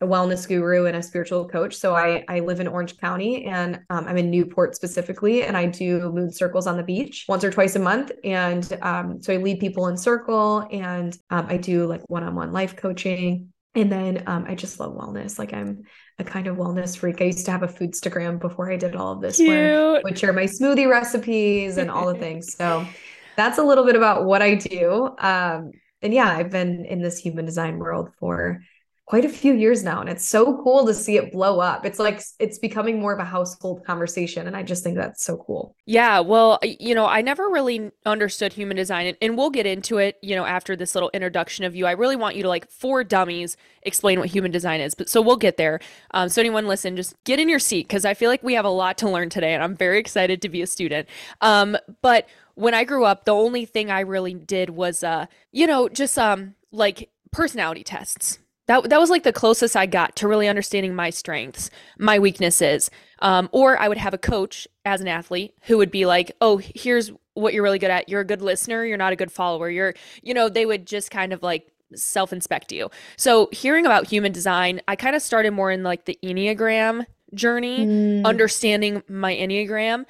a 0.00 0.06
wellness 0.06 0.48
guru 0.48 0.86
and 0.86 0.96
a 0.96 1.02
spiritual 1.02 1.46
coach. 1.46 1.74
So 1.76 1.94
I 1.94 2.24
I 2.26 2.40
live 2.40 2.58
in 2.58 2.66
Orange 2.66 2.96
County 2.96 3.44
and 3.44 3.80
um, 3.90 4.06
I'm 4.08 4.16
in 4.16 4.30
Newport 4.30 4.74
specifically, 4.76 5.42
and 5.42 5.58
I 5.58 5.66
do 5.66 6.10
moon 6.10 6.32
circles 6.32 6.66
on 6.66 6.78
the 6.78 6.82
beach 6.82 7.26
once 7.28 7.44
or 7.44 7.50
twice 7.50 7.76
a 7.76 7.80
month. 7.80 8.12
And 8.24 8.64
um, 8.80 9.20
so 9.20 9.34
I 9.34 9.36
lead 9.36 9.60
people 9.60 9.88
in 9.88 9.98
circle, 9.98 10.66
and 10.72 11.14
um, 11.28 11.44
I 11.50 11.58
do 11.58 11.86
like 11.86 12.00
one-on-one 12.08 12.50
life 12.52 12.76
coaching. 12.76 13.52
And 13.74 13.92
then 13.92 14.22
um, 14.26 14.46
I 14.48 14.54
just 14.54 14.80
love 14.80 14.94
wellness. 14.94 15.38
Like 15.38 15.52
I'm 15.52 15.82
a 16.18 16.24
kind 16.24 16.46
of 16.46 16.56
wellness 16.56 16.96
freak. 16.96 17.20
I 17.20 17.24
used 17.24 17.44
to 17.46 17.50
have 17.50 17.62
a 17.62 17.68
foodstagram 17.68 18.40
before 18.40 18.70
I 18.70 18.76
did 18.76 18.94
all 18.96 19.12
of 19.12 19.20
this, 19.20 19.38
where 19.38 19.94
Cute. 19.94 20.04
would 20.04 20.18
share 20.18 20.32
my 20.32 20.44
smoothie 20.44 20.88
recipes 20.88 21.78
and 21.78 21.90
all 21.90 22.06
the 22.06 22.14
things. 22.18 22.54
So 22.56 22.86
that's 23.36 23.58
a 23.58 23.62
little 23.62 23.84
bit 23.84 23.96
about 23.96 24.24
what 24.24 24.42
I 24.42 24.54
do. 24.54 25.14
Um, 25.18 25.72
and 26.02 26.12
yeah, 26.12 26.28
I've 26.28 26.50
been 26.50 26.84
in 26.84 27.00
this 27.00 27.18
human 27.18 27.44
design 27.44 27.78
world 27.78 28.10
for 28.18 28.60
quite 29.04 29.24
a 29.24 29.28
few 29.28 29.52
years 29.52 29.82
now, 29.82 30.00
and 30.00 30.08
it's 30.08 30.26
so 30.26 30.62
cool 30.62 30.86
to 30.86 30.94
see 30.94 31.16
it 31.16 31.32
blow 31.32 31.60
up. 31.60 31.84
It's 31.84 31.98
like 31.98 32.22
it's 32.38 32.58
becoming 32.58 33.00
more 33.00 33.12
of 33.12 33.18
a 33.18 33.24
household 33.24 33.84
conversation, 33.84 34.46
and 34.46 34.56
I 34.56 34.62
just 34.62 34.84
think 34.84 34.96
that's 34.96 35.24
so 35.24 35.36
cool. 35.36 35.74
Yeah, 35.86 36.20
well, 36.20 36.58
you 36.62 36.94
know, 36.94 37.06
I 37.06 37.20
never 37.20 37.48
really 37.48 37.90
understood 38.06 38.52
human 38.52 38.76
design, 38.76 39.08
and, 39.08 39.16
and 39.20 39.36
we'll 39.36 39.50
get 39.50 39.66
into 39.66 39.98
it, 39.98 40.18
you 40.22 40.36
know, 40.36 40.46
after 40.46 40.76
this 40.76 40.94
little 40.94 41.10
introduction 41.12 41.64
of 41.64 41.74
you. 41.74 41.84
I 41.86 41.92
really 41.92 42.16
want 42.16 42.36
you 42.36 42.42
to, 42.44 42.48
like, 42.48 42.70
for 42.70 43.02
dummies, 43.04 43.56
explain 43.82 44.20
what 44.20 44.28
human 44.28 44.50
design 44.50 44.80
is. 44.80 44.94
But 44.94 45.08
so 45.08 45.20
we'll 45.20 45.36
get 45.36 45.56
there. 45.56 45.80
Um, 46.12 46.28
so 46.28 46.40
anyone 46.40 46.68
listen, 46.68 46.96
just 46.96 47.14
get 47.24 47.40
in 47.40 47.48
your 47.48 47.58
seat 47.58 47.88
because 47.88 48.04
I 48.04 48.14
feel 48.14 48.30
like 48.30 48.42
we 48.42 48.54
have 48.54 48.64
a 48.64 48.70
lot 48.70 48.98
to 48.98 49.10
learn 49.10 49.28
today, 49.30 49.52
and 49.52 49.62
I'm 49.62 49.76
very 49.76 49.98
excited 49.98 50.40
to 50.42 50.48
be 50.48 50.62
a 50.62 50.66
student. 50.66 51.08
Um, 51.40 51.76
but 52.02 52.28
when 52.54 52.72
I 52.72 52.84
grew 52.84 53.04
up, 53.04 53.24
the 53.24 53.32
only 53.32 53.64
thing 53.64 53.90
I 53.90 54.00
really 54.00 54.34
did 54.34 54.70
was, 54.70 55.02
uh, 55.02 55.26
you 55.50 55.66
know, 55.66 55.88
just 55.88 56.18
um, 56.18 56.54
like 56.70 57.10
personality 57.30 57.82
tests. 57.82 58.38
That, 58.66 58.88
that 58.90 59.00
was 59.00 59.10
like 59.10 59.24
the 59.24 59.32
closest 59.32 59.76
I 59.76 59.86
got 59.86 60.14
to 60.16 60.28
really 60.28 60.48
understanding 60.48 60.94
my 60.94 61.10
strengths, 61.10 61.68
my 61.98 62.18
weaknesses. 62.18 62.90
Um, 63.18 63.48
or 63.52 63.78
I 63.78 63.88
would 63.88 63.98
have 63.98 64.14
a 64.14 64.18
coach 64.18 64.68
as 64.84 65.00
an 65.00 65.08
athlete 65.08 65.54
who 65.62 65.78
would 65.78 65.90
be 65.90 66.06
like, 66.06 66.32
oh, 66.40 66.60
here's 66.74 67.10
what 67.34 67.54
you're 67.54 67.62
really 67.62 67.78
good 67.78 67.90
at. 67.90 68.08
You're 68.08 68.20
a 68.20 68.26
good 68.26 68.42
listener. 68.42 68.84
You're 68.84 68.98
not 68.98 69.12
a 69.12 69.16
good 69.16 69.32
follower. 69.32 69.68
You're, 69.70 69.94
you 70.22 70.34
know, 70.34 70.48
they 70.48 70.66
would 70.66 70.86
just 70.86 71.10
kind 71.10 71.32
of 71.32 71.42
like 71.42 71.68
self 71.94 72.32
inspect 72.32 72.72
you. 72.72 72.90
So 73.16 73.48
hearing 73.52 73.84
about 73.86 74.06
human 74.06 74.32
design, 74.32 74.80
I 74.88 74.96
kind 74.96 75.14
of 75.16 75.22
started 75.22 75.52
more 75.52 75.70
in 75.70 75.82
like 75.82 76.04
the 76.04 76.18
Enneagram 76.22 77.04
journey, 77.34 77.86
Mm. 77.86 78.24
understanding 78.26 79.02
my 79.08 79.34
Enneagram. 79.34 80.04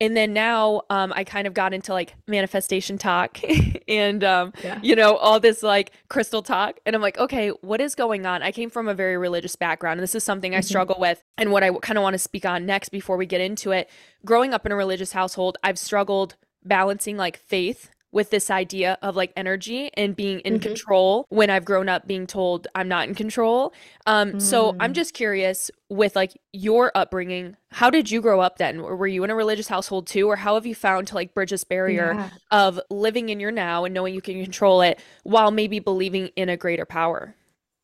And 0.00 0.14
then 0.16 0.34
now 0.34 0.82
um, 0.90 1.12
I 1.16 1.24
kind 1.24 1.46
of 1.46 1.54
got 1.54 1.72
into 1.72 1.92
like 1.94 2.14
manifestation 2.28 2.98
talk 2.98 3.40
and 3.88 4.22
um, 4.22 4.52
Yeah. 4.62 4.78
you 4.82 4.94
know, 4.94 5.16
all 5.16 5.40
this 5.40 5.62
like 5.62 5.92
crystal 6.08 6.42
talk. 6.42 6.78
And 6.84 6.94
I'm 6.94 7.00
like, 7.02 7.16
okay, 7.18 7.48
what 7.48 7.80
is 7.80 7.94
going 7.94 8.26
on? 8.26 8.42
I 8.42 8.52
came 8.52 8.68
from 8.68 8.88
a 8.88 8.94
very 8.94 9.16
religious 9.16 9.56
background, 9.56 9.98
and 9.98 10.02
this 10.02 10.14
is 10.14 10.22
something 10.22 10.54
I 10.54 10.58
Mhm. 10.58 10.64
struggle 10.64 10.96
with. 10.98 11.22
And 11.38 11.50
what 11.50 11.62
I 11.62 11.70
kind 11.80 11.96
of 11.98 12.02
want 12.02 12.14
to 12.14 12.18
speak 12.18 12.44
on 12.44 12.66
next 12.66 12.90
before 12.90 13.16
we 13.16 13.24
get 13.26 13.40
into 13.40 13.72
it 13.72 13.88
growing 14.24 14.52
up 14.52 14.66
in 14.66 14.72
a 14.72 14.76
religious 14.76 15.12
household, 15.12 15.56
I've 15.62 15.78
struggled 15.78 16.36
balancing 16.64 17.16
like 17.16 17.38
faith 17.38 17.90
with 18.12 18.30
this 18.30 18.50
idea 18.50 18.96
of 19.02 19.16
like 19.16 19.32
energy 19.36 19.90
and 19.94 20.16
being 20.16 20.40
in 20.40 20.58
Mhm. 20.58 20.62
control 20.62 21.26
when 21.28 21.50
I've 21.50 21.64
grown 21.64 21.88
up 21.88 22.06
being 22.06 22.26
told 22.26 22.66
I'm 22.74 22.88
not 22.88 23.08
in 23.08 23.14
control. 23.14 23.72
Um, 24.06 24.40
so 24.40 24.74
I'm 24.80 24.92
Mm. 24.92 24.96
just 24.96 25.12
curious 25.14 25.70
with 25.90 26.16
like 26.16 26.32
your 26.52 26.92
upbringing, 26.94 27.56
how 27.72 27.90
did 27.90 28.10
you 28.10 28.20
grow 28.20 28.40
up 28.40 28.58
then? 28.58 28.80
Or 28.80 28.96
were 28.96 29.06
you 29.06 29.22
in 29.24 29.30
a 29.30 29.34
religious 29.34 29.68
household 29.68 30.06
too? 30.06 30.28
Or 30.30 30.36
how 30.36 30.54
have 30.54 30.64
you 30.66 30.74
found 30.74 31.08
to 31.08 31.14
like 31.14 31.34
bridge 31.34 31.50
this 31.50 31.64
barrier 31.64 32.14
Yeah. 32.14 32.30
of 32.50 32.80
living 32.90 33.28
in 33.28 33.38
your 33.40 33.50
now 33.50 33.84
and 33.84 33.92
knowing 33.94 34.14
you 34.14 34.22
can 34.22 34.42
control 34.42 34.80
it 34.80 34.98
while 35.24 35.50
maybe 35.50 35.78
believing 35.78 36.28
in 36.36 36.48
a 36.48 36.56
greater 36.56 36.86
power? 36.86 37.34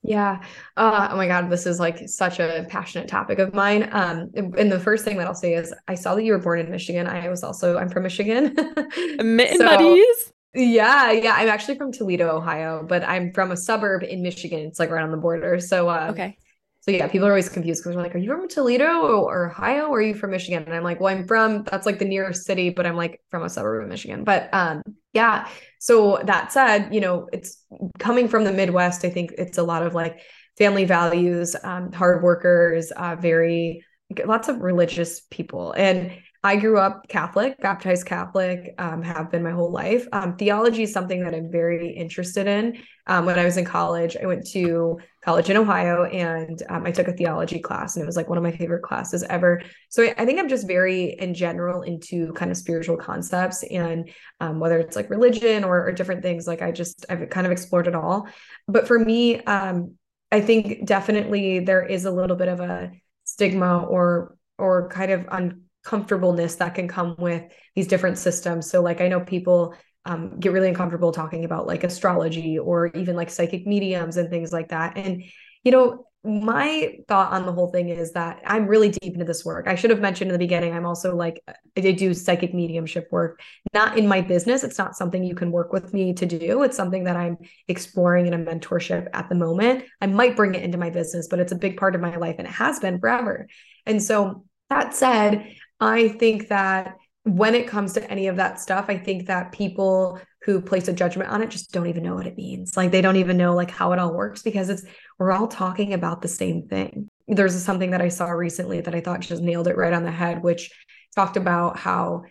Yeah. 0.02 0.42
Uh, 0.76 1.09
oh 1.12 1.16
my 1.16 1.28
God, 1.28 1.49
this 1.49 1.64
is 1.64 1.78
like 1.78 2.09
such 2.09 2.40
a 2.40 2.66
passionate 2.68 3.09
topic 3.09 3.38
of 3.38 3.54
mine. 3.54 3.88
Um, 3.92 4.30
and 4.35 4.71
the 4.71 4.80
first 4.80 5.04
thing 5.04 5.16
that 5.18 5.26
I'll 5.26 5.35
say 5.35 5.54
is 5.54 5.73
I 5.87 5.94
saw 5.94 6.16
that 6.16 6.25
you 6.25 6.32
were 6.32 6.40
born 6.40 6.59
in 6.59 6.71
Michigan. 6.71 7.06
I 7.06 7.28
was 7.28 7.44
also 7.44 7.78
I'm 7.78 7.88
from 7.88 8.02
Michigan. 8.02 8.54
Mitten 9.18 9.59
so, 9.59 9.64
buddies. 9.64 10.32
Yeah, 10.54 11.12
yeah. 11.12 11.35
I'm 11.37 11.49
actually 11.49 11.78
from 11.78 11.92
Toledo, 11.92 12.37
Ohio, 12.37 12.85
but 12.87 13.04
I'm 13.04 13.32
from 13.32 13.52
a 13.52 13.56
suburb 13.56 14.02
in 14.02 14.23
Michigan. 14.23 14.61
It's 14.61 14.80
like 14.80 14.90
right 14.90 15.04
on 15.04 15.12
the 15.12 15.16
border. 15.16 15.61
So 15.61 15.88
uh, 15.88 16.09
okay. 16.11 16.37
So 16.82 16.90
yeah, 16.90 17.06
people 17.06 17.28
are 17.28 17.30
always 17.30 17.48
confused 17.48 17.82
because 17.82 17.94
they're 17.94 18.02
like, 18.02 18.14
"Are 18.14 18.18
you 18.18 18.30
from 18.30 18.48
Toledo 18.48 19.02
or, 19.02 19.50
Ohio, 19.50 19.86
or 19.86 19.98
are 19.98 20.02
you 20.02 20.14
from 20.14 20.32
Michigan?" 20.32 20.64
And 20.64 20.74
I'm 20.74 20.82
like, 20.82 20.98
"Well, 20.98 21.14
I'm 21.16 21.28
from 21.28 21.62
that's 21.62 21.86
like 21.86 22.00
the 22.00 22.04
nearest 22.04 22.44
city, 22.44 22.70
but 22.70 22.86
I'm 22.86 22.96
like 22.96 23.20
from 23.30 23.44
a 23.44 23.48
suburb 23.48 23.84
of 23.84 23.88
Michigan." 23.88 24.24
But 24.24 24.48
um, 24.52 24.82
yeah. 25.12 25.48
So 25.78 26.20
that 26.24 26.50
said, 26.52 26.92
you 26.92 27.00
know, 27.00 27.28
it's 27.32 27.64
coming 28.00 28.26
from 28.26 28.42
the 28.42 28.52
Midwest. 28.52 29.04
I 29.04 29.10
think 29.10 29.32
it's 29.38 29.58
a 29.58 29.62
lot 29.62 29.86
of 29.86 29.94
like 29.94 30.22
family 30.58 30.84
values, 30.84 31.54
um, 31.62 31.92
hard 31.92 32.22
workers, 32.22 32.90
uh, 32.90 33.14
very 33.14 33.84
lots 34.26 34.48
of 34.48 34.60
religious 34.60 35.20
people, 35.30 35.72
and 35.72 36.10
I 36.44 36.56
grew 36.56 36.76
up 36.76 37.06
Catholic, 37.08 37.61
baptized 37.61 38.04
Catholic, 38.04 38.75
um, 38.78 39.00
have 39.02 39.30
been 39.30 39.44
my 39.44 39.52
whole 39.52 39.70
life. 39.70 40.08
Um, 40.11 40.37
theology 40.37 40.82
is 40.82 40.92
something 40.92 41.22
that 41.22 41.34
I'm 41.34 41.52
very 41.52 41.90
interested 41.90 42.49
in. 42.49 42.78
Um, 43.06 43.26
when 43.26 43.38
I 43.38 43.44
was 43.44 43.56
in 43.56 43.64
college, 43.64 44.16
I 44.20 44.26
went 44.26 44.44
to 44.49 44.99
college 45.25 45.50
in 45.50 45.56
Ohio 45.56 46.04
and 46.04 46.61
um, 46.68 46.84
I 46.84 46.90
took 46.90 47.06
a 47.06 47.12
theology 47.12 47.61
class, 47.61 47.94
and 47.94 48.02
it 48.02 48.06
was 48.06 48.16
like 48.16 48.28
one 48.28 48.38
of 48.38 48.44
my 48.44 48.50
favorite 48.50 48.82
classes 48.82 49.22
ever. 49.22 49.62
So 49.88 50.02
I, 50.02 50.14
I 50.18 50.26
think 50.26 50.40
I'm 50.40 50.49
just 50.49 50.66
very, 50.66 51.16
in 51.20 51.32
general, 51.32 51.82
into 51.82 52.32
kind 52.32 52.50
of 52.50 52.56
spiritual 52.56 52.96
concepts 52.96 53.62
and 53.62 54.11
um, 54.40 54.58
whether 54.58 54.80
it's 54.80 54.96
like 54.96 55.11
religion 55.11 55.62
or, 55.62 55.87
or, 55.87 55.92
different 55.92 56.22
things. 56.22 56.49
Like 56.49 56.61
I 56.61 56.72
just, 56.72 57.06
I've 57.08 57.30
kind 57.30 57.46
of 57.46 57.52
explored 57.52 57.87
it 57.87 57.94
all. 57.94 58.26
But 58.66 58.88
for 58.88 58.99
me, 58.99 59.40
um, 59.44 59.94
I 60.32 60.40
think 60.40 60.87
definitely 60.87 61.61
there 61.61 61.84
is 61.84 62.04
a 62.04 62.11
little 62.11 62.37
bit 62.37 62.49
of 62.49 62.58
a 62.58 62.90
stigma 63.25 63.84
or 63.84 64.37
or 64.58 64.88
kind 64.88 65.11
of 65.11 65.26
un 65.28 65.62
comfortableness 65.84 66.56
that 66.56 66.74
can 66.74 66.88
come 66.88 67.16
with 67.18 67.44
these 67.74 67.86
different 67.86 68.18
systems. 68.18 68.70
So, 68.70 68.82
like, 68.82 69.00
I 69.00 69.08
know 69.08 69.20
people 69.20 69.74
um, 70.04 70.38
get 70.38 70.52
really 70.52 70.68
uncomfortable 70.68 71.12
talking 71.12 71.44
about 71.44 71.66
like 71.66 71.84
astrology 71.84 72.58
or 72.58 72.88
even 72.88 73.14
like 73.14 73.30
psychic 73.30 73.66
mediums 73.66 74.16
and 74.16 74.30
things 74.30 74.52
like 74.52 74.68
that. 74.68 74.96
And, 74.96 75.22
you 75.62 75.70
know, 75.70 76.06
my 76.24 76.98
thought 77.08 77.32
on 77.32 77.46
the 77.46 77.52
whole 77.52 77.68
thing 77.72 77.88
is 77.88 78.12
that 78.12 78.40
I'm 78.46 78.66
really 78.66 78.90
deep 78.90 79.14
into 79.14 79.24
this 79.24 79.44
work. 79.44 79.66
I 79.66 79.74
should 79.74 79.90
have 79.90 80.00
mentioned 80.00 80.30
in 80.30 80.32
the 80.32 80.38
beginning, 80.38 80.72
I'm 80.72 80.86
also 80.86 81.16
like, 81.16 81.42
I 81.76 81.80
do 81.80 82.14
psychic 82.14 82.54
mediumship 82.54 83.08
work, 83.10 83.40
not 83.74 83.98
in 83.98 84.06
my 84.06 84.20
business. 84.20 84.62
It's 84.62 84.78
not 84.78 84.96
something 84.96 85.24
you 85.24 85.34
can 85.34 85.50
work 85.50 85.72
with 85.72 85.92
me 85.92 86.14
to 86.14 86.26
do. 86.26 86.62
It's 86.62 86.76
something 86.76 87.04
that 87.04 87.16
I'm 87.16 87.38
exploring 87.66 88.28
in 88.28 88.34
a 88.34 88.38
mentorship 88.38 89.08
at 89.12 89.28
the 89.28 89.34
moment. 89.34 89.84
I 90.00 90.06
might 90.06 90.36
bring 90.36 90.54
it 90.54 90.62
into 90.62 90.78
my 90.78 90.90
business, 90.90 91.26
but 91.28 91.40
it's 91.40 91.52
a 91.52 91.56
big 91.56 91.76
part 91.76 91.96
of 91.96 92.00
my 92.00 92.16
life 92.16 92.36
and 92.38 92.46
it 92.46 92.54
has 92.54 92.78
been 92.78 93.00
forever. 93.00 93.48
And 93.84 94.00
so, 94.00 94.44
that 94.70 94.94
said, 94.94 95.54
I 95.82 96.10
think 96.10 96.46
that 96.48 96.96
when 97.24 97.56
it 97.56 97.66
comes 97.66 97.92
to 97.94 98.08
any 98.08 98.28
of 98.28 98.36
that 98.36 98.60
stuff, 98.60 98.86
I 98.88 98.96
think 98.96 99.26
that 99.26 99.50
people 99.50 100.20
who 100.44 100.60
place 100.60 100.86
a 100.86 100.92
judgment 100.92 101.28
on 101.30 101.42
it 101.42 101.50
just 101.50 101.72
don't 101.72 101.88
even 101.88 102.04
know 102.04 102.14
what 102.14 102.26
it 102.28 102.36
means. 102.36 102.76
Like 102.76 102.92
they 102.92 103.00
don't 103.00 103.16
even 103.16 103.36
know 103.36 103.54
like 103.54 103.70
how 103.70 103.92
it 103.92 103.98
all 103.98 104.14
works 104.14 104.42
because 104.42 104.68
it's 104.68 104.84
we're 105.18 105.32
all 105.32 105.48
talking 105.48 105.92
about 105.92 106.22
the 106.22 106.28
same 106.28 106.68
thing. 106.68 107.08
There's 107.26 107.60
something 107.60 107.90
that 107.90 108.00
I 108.00 108.08
saw 108.08 108.30
recently 108.30 108.80
that 108.80 108.94
I 108.94 109.00
thought 109.00 109.20
just 109.20 109.42
nailed 109.42 109.66
it 109.66 109.76
right 109.76 109.92
on 109.92 110.04
the 110.04 110.12
head, 110.12 110.44
which 110.44 110.70
talked 111.16 111.36
about 111.36 111.76
how 111.78 112.22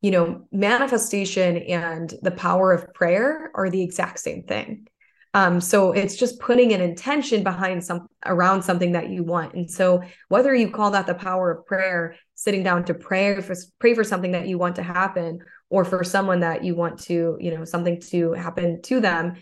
you 0.00 0.12
know 0.12 0.46
manifestation 0.52 1.56
and 1.56 2.14
the 2.22 2.30
power 2.30 2.72
of 2.72 2.94
prayer 2.94 3.50
are 3.56 3.70
the 3.70 3.82
exact 3.82 4.20
same 4.20 4.44
thing. 4.44 4.86
Um, 5.32 5.60
so 5.60 5.92
it's 5.92 6.16
just 6.16 6.40
putting 6.40 6.72
an 6.72 6.80
intention 6.80 7.44
behind 7.44 7.84
some 7.84 8.08
around 8.26 8.62
something 8.62 8.92
that 8.92 9.10
you 9.10 9.22
want. 9.22 9.54
And 9.54 9.70
so 9.70 10.02
whether 10.28 10.54
you 10.54 10.70
call 10.70 10.90
that 10.90 11.06
the 11.06 11.14
power 11.14 11.52
of 11.52 11.66
prayer, 11.66 12.16
sitting 12.40 12.62
down 12.62 12.82
to 12.86 12.94
pray 12.94 13.38
for 13.42 13.54
pray 13.78 13.92
for 13.92 14.02
something 14.02 14.32
that 14.32 14.48
you 14.48 14.56
want 14.56 14.76
to 14.76 14.82
happen, 14.82 15.40
or 15.68 15.84
for 15.84 16.02
someone 16.02 16.40
that 16.40 16.64
you 16.64 16.74
want 16.74 16.98
to, 16.98 17.36
you 17.38 17.54
know, 17.54 17.66
something 17.66 18.00
to 18.00 18.32
happen 18.32 18.80
to 18.80 18.98
them, 18.98 19.36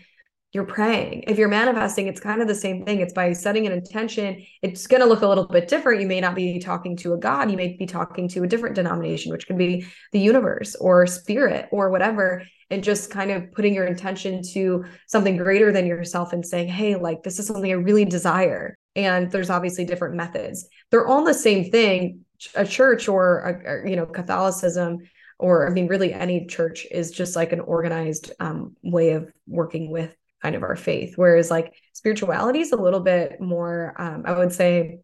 you're 0.51 0.65
praying. 0.65 1.23
If 1.25 1.37
you're 1.37 1.47
manifesting, 1.47 2.07
it's 2.07 2.19
kind 2.19 2.41
of 2.41 2.49
the 2.49 2.55
same 2.55 2.83
thing. 2.83 2.99
It's 2.99 3.13
by 3.13 3.31
setting 3.31 3.65
an 3.65 3.71
intention. 3.71 4.43
It's 4.61 4.85
going 4.85 5.01
to 5.01 5.07
look 5.07 5.21
a 5.21 5.27
little 5.27 5.47
bit 5.47 5.69
different. 5.69 6.01
You 6.01 6.07
may 6.07 6.19
not 6.19 6.35
be 6.35 6.59
talking 6.59 6.97
to 6.97 7.13
a 7.13 7.17
God. 7.17 7.49
You 7.49 7.55
may 7.55 7.77
be 7.77 7.85
talking 7.85 8.27
to 8.29 8.43
a 8.43 8.47
different 8.47 8.75
denomination, 8.75 9.31
which 9.31 9.47
could 9.47 9.57
be 9.57 9.85
the 10.11 10.19
universe 10.19 10.75
or 10.75 11.07
spirit 11.07 11.69
or 11.71 11.89
whatever 11.89 12.43
and 12.69 12.83
just 12.83 13.09
kind 13.09 13.31
of 13.31 13.51
putting 13.53 13.73
your 13.73 13.85
intention 13.85 14.43
to 14.53 14.83
something 15.07 15.37
greater 15.37 15.71
than 15.71 15.87
yourself 15.87 16.33
and 16.33 16.45
saying, 16.45 16.67
hey, 16.67 16.95
like 16.95 17.23
this 17.23 17.39
is 17.39 17.47
something 17.47 17.71
I 17.71 17.75
really 17.75 18.05
desire. 18.05 18.75
And 18.95 19.31
there's 19.31 19.49
obviously 19.49 19.85
different 19.85 20.15
methods. 20.15 20.67
They're 20.91 21.07
all 21.07 21.23
the 21.23 21.33
same 21.33 21.71
thing. 21.71 22.25
A 22.55 22.65
church 22.65 23.07
or, 23.07 23.39
a, 23.39 23.89
you 23.89 23.95
know, 23.95 24.05
Catholicism, 24.05 24.99
or 25.37 25.67
I 25.67 25.71
mean, 25.71 25.87
really 25.87 26.13
any 26.13 26.45
church 26.47 26.85
is 26.89 27.11
just 27.11 27.35
like 27.35 27.53
an 27.53 27.59
organized 27.59 28.31
um, 28.39 28.75
way 28.83 29.11
of 29.11 29.31
working 29.47 29.91
with 29.91 30.13
kind 30.41 30.55
of 30.55 30.63
our 30.63 30.75
faith. 30.75 31.13
Whereas 31.15 31.49
like 31.51 31.73
spirituality 31.93 32.59
is 32.59 32.71
a 32.71 32.77
little 32.77 32.99
bit 33.01 33.39
more, 33.41 33.93
um, 33.97 34.23
I 34.25 34.37
would 34.37 34.53
say, 34.53 34.99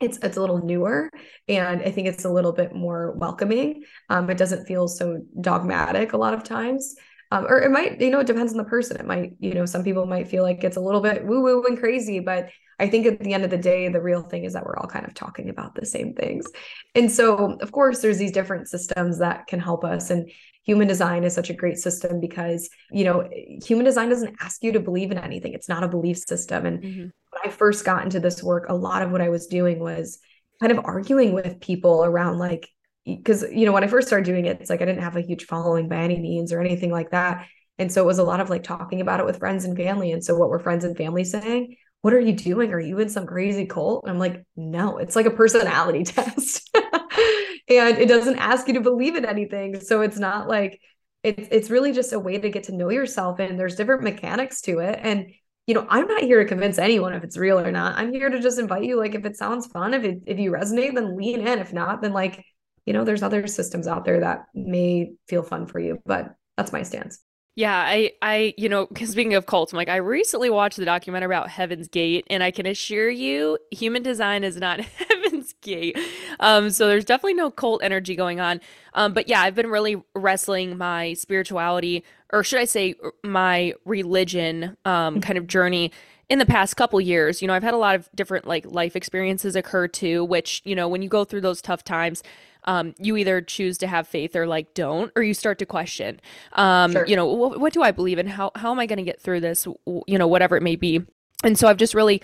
it's 0.00 0.18
it's 0.18 0.36
a 0.36 0.40
little 0.40 0.58
newer 0.58 1.08
and 1.48 1.80
i 1.82 1.90
think 1.90 2.08
it's 2.08 2.24
a 2.24 2.28
little 2.28 2.52
bit 2.52 2.74
more 2.74 3.12
welcoming. 3.12 3.84
Um, 4.10 4.28
it 4.28 4.36
doesn't 4.36 4.66
feel 4.66 4.88
so 4.88 5.22
dogmatic 5.40 6.12
a 6.12 6.16
lot 6.16 6.34
of 6.34 6.42
times. 6.42 6.96
Um, 7.30 7.46
or 7.46 7.60
it 7.62 7.70
might 7.70 8.00
you 8.00 8.10
know 8.10 8.20
it 8.20 8.26
depends 8.26 8.52
on 8.52 8.58
the 8.58 8.64
person. 8.64 8.98
It 8.98 9.06
might 9.06 9.34
you 9.38 9.54
know 9.54 9.66
some 9.66 9.84
people 9.84 10.06
might 10.06 10.28
feel 10.28 10.42
like 10.42 10.64
it's 10.64 10.76
a 10.76 10.80
little 10.80 11.00
bit 11.00 11.24
woo 11.24 11.42
woo 11.42 11.64
and 11.64 11.78
crazy 11.78 12.20
but 12.20 12.48
i 12.84 12.88
think 12.88 13.06
at 13.06 13.18
the 13.18 13.32
end 13.32 13.44
of 13.44 13.50
the 13.50 13.56
day 13.56 13.88
the 13.88 14.00
real 14.00 14.22
thing 14.22 14.44
is 14.44 14.52
that 14.52 14.64
we're 14.64 14.76
all 14.76 14.86
kind 14.86 15.06
of 15.06 15.14
talking 15.14 15.48
about 15.48 15.74
the 15.74 15.86
same 15.86 16.12
things. 16.14 16.46
And 16.94 17.10
so 17.10 17.56
of 17.60 17.72
course 17.72 18.00
there's 18.00 18.18
these 18.18 18.32
different 18.32 18.68
systems 18.68 19.18
that 19.18 19.46
can 19.46 19.58
help 19.58 19.84
us 19.84 20.10
and 20.10 20.30
human 20.64 20.86
design 20.86 21.24
is 21.24 21.34
such 21.34 21.50
a 21.50 21.54
great 21.54 21.78
system 21.78 22.20
because 22.20 22.68
you 22.90 23.04
know 23.04 23.28
human 23.64 23.84
design 23.84 24.10
doesn't 24.10 24.36
ask 24.40 24.62
you 24.62 24.72
to 24.72 24.80
believe 24.80 25.10
in 25.10 25.18
anything. 25.18 25.54
It's 25.54 25.68
not 25.68 25.82
a 25.82 25.88
belief 25.88 26.18
system. 26.18 26.66
And 26.66 26.82
mm-hmm. 26.82 27.00
when 27.00 27.42
i 27.44 27.48
first 27.48 27.84
got 27.84 28.04
into 28.04 28.20
this 28.20 28.42
work 28.42 28.66
a 28.68 28.74
lot 28.74 29.02
of 29.02 29.10
what 29.10 29.22
i 29.22 29.30
was 29.30 29.46
doing 29.46 29.78
was 29.78 30.18
kind 30.60 30.72
of 30.72 30.84
arguing 30.84 31.32
with 31.32 31.60
people 31.60 32.04
around 32.04 32.38
like 32.38 32.68
because 33.06 33.42
you 33.50 33.64
know 33.66 33.72
when 33.72 33.84
i 33.84 33.86
first 33.86 34.06
started 34.06 34.24
doing 34.24 34.46
it 34.46 34.60
it's 34.60 34.70
like 34.70 34.82
i 34.82 34.84
didn't 34.84 35.02
have 35.02 35.16
a 35.16 35.20
huge 35.28 35.44
following 35.46 35.88
by 35.88 35.96
any 35.96 36.18
means 36.20 36.52
or 36.52 36.60
anything 36.60 36.90
like 36.90 37.10
that. 37.10 37.46
And 37.76 37.90
so 37.90 38.00
it 38.02 38.06
was 38.06 38.18
a 38.18 38.24
lot 38.24 38.40
of 38.40 38.50
like 38.50 38.62
talking 38.62 39.00
about 39.00 39.18
it 39.18 39.26
with 39.26 39.40
friends 39.40 39.64
and 39.64 39.76
family. 39.76 40.12
And 40.12 40.24
so 40.24 40.36
what 40.36 40.48
were 40.48 40.60
friends 40.60 40.84
and 40.84 40.96
family 40.96 41.24
saying 41.24 41.76
what 42.04 42.12
are 42.12 42.20
you 42.20 42.34
doing? 42.34 42.70
Are 42.74 42.78
you 42.78 42.98
in 42.98 43.08
some 43.08 43.24
crazy 43.24 43.64
cult? 43.64 44.04
And 44.04 44.12
I'm 44.12 44.18
like, 44.18 44.44
no, 44.56 44.98
it's 44.98 45.16
like 45.16 45.24
a 45.24 45.30
personality 45.30 46.04
test. 46.04 46.68
and 46.74 47.96
it 47.96 48.08
doesn't 48.08 48.36
ask 48.36 48.68
you 48.68 48.74
to 48.74 48.82
believe 48.82 49.16
in 49.16 49.24
anything. 49.24 49.80
So 49.80 50.02
it's 50.02 50.18
not 50.18 50.46
like 50.46 50.78
it's 51.22 51.48
it's 51.50 51.70
really 51.70 51.92
just 51.92 52.12
a 52.12 52.18
way 52.20 52.36
to 52.36 52.50
get 52.50 52.64
to 52.64 52.76
know 52.76 52.90
yourself 52.90 53.38
and 53.38 53.58
there's 53.58 53.76
different 53.76 54.02
mechanics 54.02 54.60
to 54.62 54.80
it. 54.80 55.00
And 55.02 55.30
you 55.66 55.72
know, 55.72 55.86
I'm 55.88 56.06
not 56.06 56.20
here 56.20 56.42
to 56.42 56.46
convince 56.46 56.78
anyone 56.78 57.14
if 57.14 57.24
it's 57.24 57.38
real 57.38 57.58
or 57.58 57.72
not. 57.72 57.96
I'm 57.96 58.12
here 58.12 58.28
to 58.28 58.38
just 58.38 58.58
invite 58.58 58.84
you. 58.84 58.98
Like 58.98 59.14
if 59.14 59.24
it 59.24 59.38
sounds 59.38 59.66
fun, 59.68 59.94
if 59.94 60.04
it 60.04 60.24
if 60.26 60.38
you 60.38 60.50
resonate, 60.50 60.94
then 60.94 61.16
lean 61.16 61.40
in. 61.40 61.58
If 61.58 61.72
not, 61.72 62.02
then 62.02 62.12
like, 62.12 62.44
you 62.84 62.92
know, 62.92 63.04
there's 63.04 63.22
other 63.22 63.46
systems 63.46 63.86
out 63.86 64.04
there 64.04 64.20
that 64.20 64.44
may 64.54 65.12
feel 65.26 65.42
fun 65.42 65.66
for 65.66 65.80
you. 65.80 66.02
But 66.04 66.34
that's 66.58 66.70
my 66.70 66.82
stance. 66.82 67.18
Yeah, 67.56 67.76
I, 67.76 68.12
I, 68.20 68.52
you 68.56 68.68
know, 68.68 68.88
speaking 69.04 69.34
of 69.34 69.46
cults, 69.46 69.72
I'm 69.72 69.76
like, 69.76 69.88
I 69.88 69.96
recently 69.96 70.50
watched 70.50 70.76
the 70.76 70.84
documentary 70.84 71.26
about 71.26 71.50
Heaven's 71.50 71.86
Gate, 71.86 72.26
and 72.28 72.42
I 72.42 72.50
can 72.50 72.66
assure 72.66 73.08
you, 73.08 73.58
human 73.70 74.02
design 74.02 74.42
is 74.42 74.56
not 74.56 74.80
Heaven's 75.08 75.52
Gate. 75.60 75.96
Um, 76.40 76.70
so 76.70 76.88
there's 76.88 77.04
definitely 77.04 77.34
no 77.34 77.52
cult 77.52 77.84
energy 77.84 78.16
going 78.16 78.40
on. 78.40 78.60
Um, 78.94 79.12
but 79.12 79.28
yeah, 79.28 79.40
I've 79.40 79.54
been 79.54 79.68
really 79.70 80.02
wrestling 80.16 80.76
my 80.76 81.14
spirituality, 81.14 82.02
or 82.32 82.42
should 82.42 82.58
I 82.58 82.64
say, 82.64 82.96
my 83.22 83.74
religion, 83.84 84.76
um, 84.84 85.20
kind 85.20 85.38
of 85.38 85.46
journey 85.46 85.92
in 86.28 86.40
the 86.40 86.46
past 86.46 86.76
couple 86.76 87.00
years. 87.00 87.40
You 87.40 87.48
know, 87.48 87.54
I've 87.54 87.62
had 87.62 87.74
a 87.74 87.78
lot 87.78 87.94
of 87.94 88.08
different 88.16 88.46
like 88.46 88.66
life 88.66 88.96
experiences 88.96 89.54
occur 89.54 89.86
too, 89.88 90.24
which 90.24 90.60
you 90.64 90.74
know, 90.74 90.88
when 90.88 91.02
you 91.02 91.08
go 91.08 91.24
through 91.24 91.42
those 91.42 91.62
tough 91.62 91.84
times 91.84 92.22
um, 92.64 92.94
you 92.98 93.16
either 93.16 93.40
choose 93.40 93.78
to 93.78 93.86
have 93.86 94.08
faith 94.08 94.34
or 94.36 94.46
like 94.46 94.74
don't, 94.74 95.12
or 95.16 95.22
you 95.22 95.34
start 95.34 95.58
to 95.58 95.66
question, 95.66 96.20
um, 96.52 96.92
sure. 96.92 97.06
you 97.06 97.16
know, 97.16 97.26
what, 97.26 97.60
what 97.60 97.72
do 97.72 97.82
I 97.82 97.90
believe 97.90 98.18
in? 98.18 98.26
How, 98.26 98.50
how 98.54 98.70
am 98.70 98.78
I 98.78 98.86
going 98.86 98.98
to 98.98 99.04
get 99.04 99.20
through 99.20 99.40
this? 99.40 99.66
You 99.86 100.18
know, 100.18 100.26
whatever 100.26 100.56
it 100.56 100.62
may 100.62 100.76
be. 100.76 101.02
And 101.42 101.58
so 101.58 101.68
I've 101.68 101.76
just 101.76 101.94
really 101.94 102.22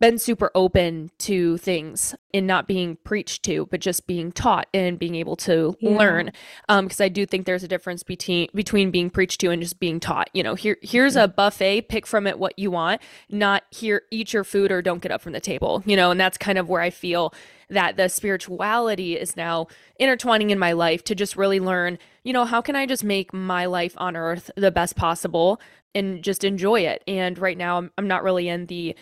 been 0.00 0.18
super 0.18 0.50
open 0.54 1.10
to 1.18 1.58
things 1.58 2.14
and 2.32 2.46
not 2.46 2.66
being 2.66 2.96
preached 3.04 3.42
to, 3.44 3.66
but 3.66 3.80
just 3.80 4.06
being 4.06 4.32
taught 4.32 4.66
and 4.72 4.98
being 4.98 5.14
able 5.14 5.36
to 5.36 5.76
yeah. 5.78 5.96
learn. 5.96 6.32
Um, 6.68 6.86
because 6.86 7.00
I 7.00 7.08
do 7.08 7.26
think 7.26 7.44
there's 7.44 7.62
a 7.62 7.68
difference 7.68 8.02
between 8.02 8.48
between 8.54 8.90
being 8.90 9.10
preached 9.10 9.40
to 9.42 9.50
and 9.50 9.62
just 9.62 9.78
being 9.78 10.00
taught. 10.00 10.30
You 10.32 10.42
know, 10.42 10.54
here 10.54 10.78
here's 10.82 11.16
a 11.16 11.28
buffet, 11.28 11.82
pick 11.82 12.06
from 12.06 12.26
it 12.26 12.38
what 12.38 12.58
you 12.58 12.70
want, 12.70 13.02
not 13.28 13.64
here 13.70 14.02
eat 14.10 14.32
your 14.32 14.42
food 14.42 14.72
or 14.72 14.80
don't 14.80 15.02
get 15.02 15.12
up 15.12 15.20
from 15.20 15.32
the 15.32 15.40
table. 15.40 15.82
You 15.84 15.96
know, 15.96 16.10
and 16.10 16.18
that's 16.18 16.38
kind 16.38 16.58
of 16.58 16.68
where 16.68 16.80
I 16.80 16.90
feel 16.90 17.34
that 17.68 17.96
the 17.96 18.08
spirituality 18.08 19.16
is 19.16 19.36
now 19.36 19.68
intertwining 19.98 20.50
in 20.50 20.58
my 20.58 20.72
life 20.72 21.04
to 21.04 21.14
just 21.14 21.36
really 21.36 21.60
learn, 21.60 21.98
you 22.24 22.32
know, 22.32 22.44
how 22.44 22.60
can 22.60 22.74
I 22.74 22.84
just 22.84 23.04
make 23.04 23.32
my 23.32 23.66
life 23.66 23.94
on 23.96 24.16
earth 24.16 24.50
the 24.56 24.72
best 24.72 24.96
possible 24.96 25.60
and 25.94 26.22
just 26.22 26.44
enjoy 26.44 26.80
it. 26.80 27.02
And 27.06 27.38
right 27.38 27.56
now 27.56 27.78
I'm, 27.78 27.90
I'm 27.98 28.08
not 28.08 28.22
really 28.22 28.48
in 28.48 28.66
the 28.66 28.96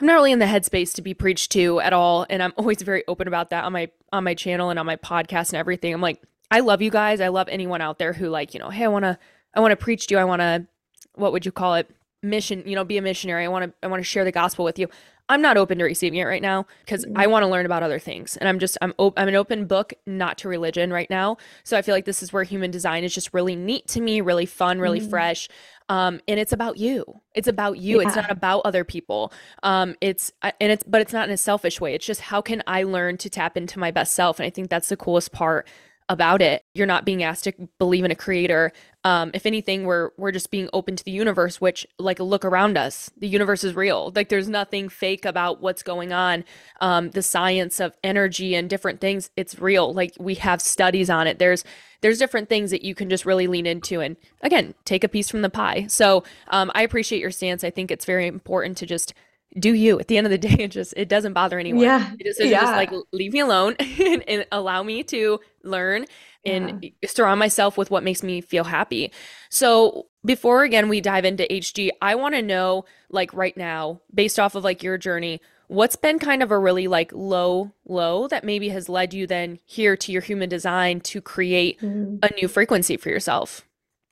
I'm 0.00 0.06
not 0.06 0.14
really 0.14 0.32
in 0.32 0.38
the 0.38 0.46
headspace 0.46 0.94
to 0.94 1.02
be 1.02 1.14
preached 1.14 1.52
to 1.52 1.80
at 1.80 1.92
all 1.92 2.26
and 2.30 2.42
I'm 2.42 2.52
always 2.56 2.82
very 2.82 3.04
open 3.06 3.28
about 3.28 3.50
that 3.50 3.64
on 3.64 3.72
my 3.72 3.90
on 4.12 4.24
my 4.24 4.34
channel 4.34 4.70
and 4.70 4.78
on 4.78 4.86
my 4.86 4.96
podcast 4.96 5.50
and 5.50 5.56
everything. 5.56 5.92
I'm 5.92 6.00
like 6.00 6.22
I 6.50 6.60
love 6.60 6.82
you 6.82 6.90
guys. 6.90 7.20
I 7.20 7.28
love 7.28 7.48
anyone 7.48 7.80
out 7.80 7.98
there 7.98 8.12
who 8.12 8.28
like, 8.28 8.54
you 8.54 8.60
know, 8.60 8.70
hey, 8.70 8.84
I 8.84 8.88
want 8.88 9.04
to 9.04 9.18
I 9.54 9.60
want 9.60 9.72
to 9.72 9.76
preach 9.76 10.06
to 10.08 10.14
you. 10.14 10.18
I 10.18 10.24
want 10.24 10.40
to 10.40 10.66
what 11.14 11.32
would 11.32 11.44
you 11.44 11.52
call 11.52 11.74
it? 11.74 11.90
mission, 12.22 12.62
you 12.66 12.74
know, 12.74 12.84
be 12.84 12.98
a 12.98 13.02
missionary. 13.02 13.44
I 13.44 13.48
want 13.48 13.64
to 13.66 13.74
I 13.82 13.88
want 13.88 14.00
to 14.00 14.04
share 14.04 14.24
the 14.24 14.32
gospel 14.32 14.64
with 14.64 14.78
you. 14.78 14.88
I'm 15.30 15.40
not 15.40 15.56
open 15.56 15.78
to 15.78 15.84
receiving 15.84 16.18
it 16.18 16.24
right 16.24 16.42
now 16.42 16.66
because 16.84 17.04
I 17.04 17.08
mm-hmm. 17.08 17.30
want 17.30 17.44
to 17.44 17.46
learn 17.46 17.64
about 17.64 17.84
other 17.84 18.00
things. 18.00 18.36
And 18.36 18.48
I'm 18.48 18.58
just 18.58 18.76
I'm 18.82 18.92
op- 18.98 19.18
I'm 19.18 19.28
an 19.28 19.36
open 19.36 19.66
book, 19.66 19.94
not 20.04 20.38
to 20.38 20.48
religion 20.48 20.92
right 20.92 21.08
now. 21.08 21.36
So 21.62 21.78
I 21.78 21.82
feel 21.82 21.94
like 21.94 22.04
this 22.04 22.20
is 22.20 22.32
where 22.32 22.42
human 22.42 22.72
design 22.72 23.04
is 23.04 23.14
just 23.14 23.32
really 23.32 23.54
neat 23.54 23.86
to 23.88 24.00
me, 24.00 24.20
really 24.20 24.44
fun, 24.44 24.80
really 24.80 25.00
mm. 25.00 25.08
fresh. 25.08 25.48
Um, 25.88 26.20
and 26.26 26.40
it's 26.40 26.52
about 26.52 26.78
you. 26.78 27.20
It's 27.32 27.46
about 27.46 27.78
you. 27.78 28.00
Yeah. 28.00 28.08
It's 28.08 28.16
not 28.16 28.30
about 28.30 28.62
other 28.64 28.82
people. 28.82 29.32
Um, 29.62 29.94
it's 30.00 30.32
and 30.42 30.72
it's 30.72 30.82
but 30.82 31.00
it's 31.00 31.12
not 31.12 31.28
in 31.28 31.32
a 31.32 31.38
selfish 31.38 31.80
way. 31.80 31.94
It's 31.94 32.06
just 32.06 32.22
how 32.22 32.42
can 32.42 32.62
I 32.66 32.82
learn 32.82 33.16
to 33.18 33.30
tap 33.30 33.56
into 33.56 33.78
my 33.78 33.92
best 33.92 34.14
self? 34.14 34.40
And 34.40 34.46
I 34.46 34.50
think 34.50 34.68
that's 34.68 34.88
the 34.88 34.96
coolest 34.96 35.30
part 35.30 35.68
about 36.10 36.42
it. 36.42 36.64
You're 36.74 36.88
not 36.88 37.04
being 37.04 37.22
asked 37.22 37.44
to 37.44 37.52
believe 37.78 38.04
in 38.04 38.10
a 38.10 38.16
creator. 38.16 38.72
Um, 39.04 39.30
if 39.32 39.46
anything, 39.46 39.84
we're 39.84 40.10
we're 40.16 40.32
just 40.32 40.50
being 40.50 40.68
open 40.72 40.94
to 40.96 41.04
the 41.04 41.10
universe, 41.10 41.60
which 41.60 41.86
like 41.98 42.20
look 42.20 42.44
around 42.44 42.76
us. 42.76 43.10
The 43.16 43.28
universe 43.28 43.64
is 43.64 43.74
real. 43.74 44.12
Like 44.14 44.28
there's 44.28 44.48
nothing 44.48 44.88
fake 44.88 45.24
about 45.24 45.60
what's 45.62 45.82
going 45.82 46.12
on. 46.12 46.44
Um, 46.80 47.10
the 47.10 47.22
science 47.22 47.80
of 47.80 47.96
energy 48.04 48.54
and 48.54 48.68
different 48.68 49.00
things, 49.00 49.30
it's 49.36 49.58
real. 49.58 49.94
Like 49.94 50.12
we 50.18 50.34
have 50.36 50.60
studies 50.60 51.08
on 51.08 51.26
it. 51.26 51.38
There's 51.38 51.64
there's 52.02 52.18
different 52.18 52.48
things 52.48 52.70
that 52.70 52.82
you 52.82 52.94
can 52.94 53.08
just 53.08 53.24
really 53.24 53.46
lean 53.46 53.66
into 53.66 54.00
and 54.00 54.16
again 54.42 54.74
take 54.84 55.04
a 55.04 55.08
piece 55.08 55.30
from 55.30 55.42
the 55.42 55.50
pie. 55.50 55.86
So 55.88 56.24
um, 56.48 56.70
I 56.74 56.82
appreciate 56.82 57.20
your 57.20 57.30
stance. 57.30 57.64
I 57.64 57.70
think 57.70 57.90
it's 57.90 58.04
very 58.04 58.26
important 58.26 58.76
to 58.78 58.86
just 58.86 59.14
do 59.58 59.74
you 59.74 59.98
at 59.98 60.08
the 60.08 60.16
end 60.16 60.26
of 60.26 60.30
the 60.30 60.38
day 60.38 60.54
it 60.60 60.68
just 60.68 60.94
it 60.96 61.08
doesn't 61.08 61.32
bother 61.32 61.58
anyone 61.58 61.82
yeah 61.82 62.12
it 62.18 62.24
just, 62.24 62.40
yeah. 62.40 62.60
just 62.60 62.72
like 62.72 62.92
leave 63.12 63.32
me 63.32 63.40
alone 63.40 63.74
and, 63.78 64.22
and, 64.28 64.46
allow 64.52 64.82
me 64.82 65.02
to 65.02 65.40
learn 65.64 66.06
and 66.44 66.82
yeah. 66.82 66.90
surround 67.08 67.38
myself 67.38 67.76
with 67.76 67.90
what 67.90 68.02
makes 68.02 68.22
me 68.22 68.40
feel 68.40 68.64
happy 68.64 69.12
so 69.50 70.06
before 70.24 70.62
again 70.62 70.88
we 70.88 71.00
dive 71.00 71.24
into 71.24 71.46
HD 71.50 71.90
i 72.00 72.14
want 72.14 72.34
to 72.34 72.42
know 72.42 72.84
like 73.10 73.32
right 73.34 73.56
now 73.56 74.00
based 74.12 74.38
off 74.38 74.54
of 74.54 74.64
like 74.64 74.82
your 74.82 74.98
journey 74.98 75.40
what's 75.70 75.96
been 75.96 76.18
kind 76.18 76.42
of 76.42 76.50
a 76.50 76.58
really 76.58 76.88
like 76.88 77.12
low 77.12 77.70
low 77.86 78.26
that 78.26 78.42
maybe 78.42 78.70
has 78.70 78.88
led 78.88 79.14
you 79.14 79.26
then 79.26 79.58
here 79.66 79.96
to 79.96 80.10
your 80.10 80.22
human 80.22 80.48
design 80.48 81.00
to 81.00 81.20
create 81.20 81.80
mm-hmm. 81.80 82.16
a 82.22 82.30
new 82.34 82.48
frequency 82.48 82.96
for 82.96 83.08
yourself 83.08 83.62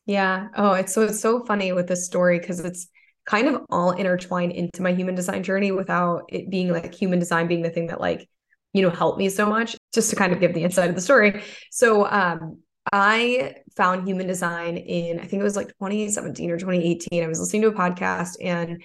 yeah 0.06 0.48
oh 0.56 0.72
it's 0.72 0.94
so 0.94 1.02
it's 1.02 1.20
so 1.20 1.44
funny 1.44 1.72
with 1.72 1.88
this 1.88 2.06
story 2.06 2.38
because 2.38 2.60
it's 2.60 2.88
kind 3.26 3.48
of 3.48 3.60
all 3.70 3.90
intertwined 3.90 4.52
into 4.52 4.82
my 4.82 4.92
human 4.92 5.14
design 5.14 5.42
journey 5.42 5.72
without 5.72 6.22
it 6.28 6.48
being 6.48 6.70
like 6.70 6.94
human 6.94 7.18
design 7.18 7.46
being 7.46 7.62
the 7.62 7.70
thing 7.70 7.88
that 7.88 8.00
like 8.00 8.28
you 8.72 8.82
know 8.82 8.90
helped 8.90 9.18
me 9.18 9.28
so 9.28 9.46
much 9.46 9.76
just 9.92 10.10
to 10.10 10.16
kind 10.16 10.32
of 10.32 10.40
give 10.40 10.54
the 10.54 10.62
inside 10.62 10.88
of 10.88 10.94
the 10.94 11.00
story. 11.00 11.42
So 11.70 12.06
um 12.06 12.58
i 12.90 13.54
found 13.76 14.08
human 14.08 14.26
design 14.26 14.78
in 14.78 15.20
i 15.20 15.24
think 15.26 15.40
it 15.40 15.44
was 15.44 15.56
like 15.56 15.66
2017 15.66 16.50
or 16.50 16.56
2018 16.56 17.22
i 17.22 17.26
was 17.26 17.38
listening 17.38 17.60
to 17.60 17.68
a 17.68 17.72
podcast 17.72 18.36
and 18.42 18.82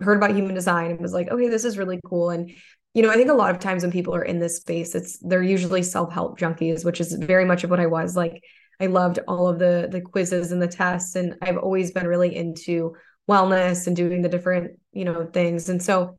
heard 0.00 0.16
about 0.16 0.34
human 0.34 0.56
design 0.56 0.90
and 0.90 1.00
was 1.00 1.12
like 1.12 1.30
okay 1.30 1.48
this 1.48 1.64
is 1.64 1.78
really 1.78 2.00
cool. 2.04 2.30
And 2.30 2.50
you 2.94 3.02
know 3.02 3.10
i 3.10 3.14
think 3.14 3.30
a 3.30 3.34
lot 3.34 3.52
of 3.52 3.60
times 3.60 3.84
when 3.84 3.92
people 3.92 4.12
are 4.12 4.24
in 4.24 4.40
this 4.40 4.56
space 4.56 4.96
it's 4.96 5.18
they're 5.18 5.40
usually 5.40 5.84
self-help 5.84 6.36
junkies 6.36 6.84
which 6.84 7.00
is 7.00 7.12
very 7.12 7.44
much 7.44 7.62
of 7.62 7.70
what 7.70 7.78
i 7.78 7.86
was. 7.86 8.16
Like 8.16 8.42
i 8.80 8.86
loved 8.86 9.20
all 9.28 9.46
of 9.46 9.60
the 9.60 9.88
the 9.88 10.00
quizzes 10.00 10.50
and 10.50 10.60
the 10.60 10.66
tests 10.66 11.14
and 11.14 11.36
i've 11.40 11.58
always 11.58 11.92
been 11.92 12.08
really 12.08 12.34
into 12.34 12.96
wellness 13.28 13.86
and 13.86 13.96
doing 13.96 14.22
the 14.22 14.28
different, 14.28 14.78
you 14.92 15.04
know, 15.04 15.26
things. 15.26 15.68
And 15.68 15.82
so 15.82 16.18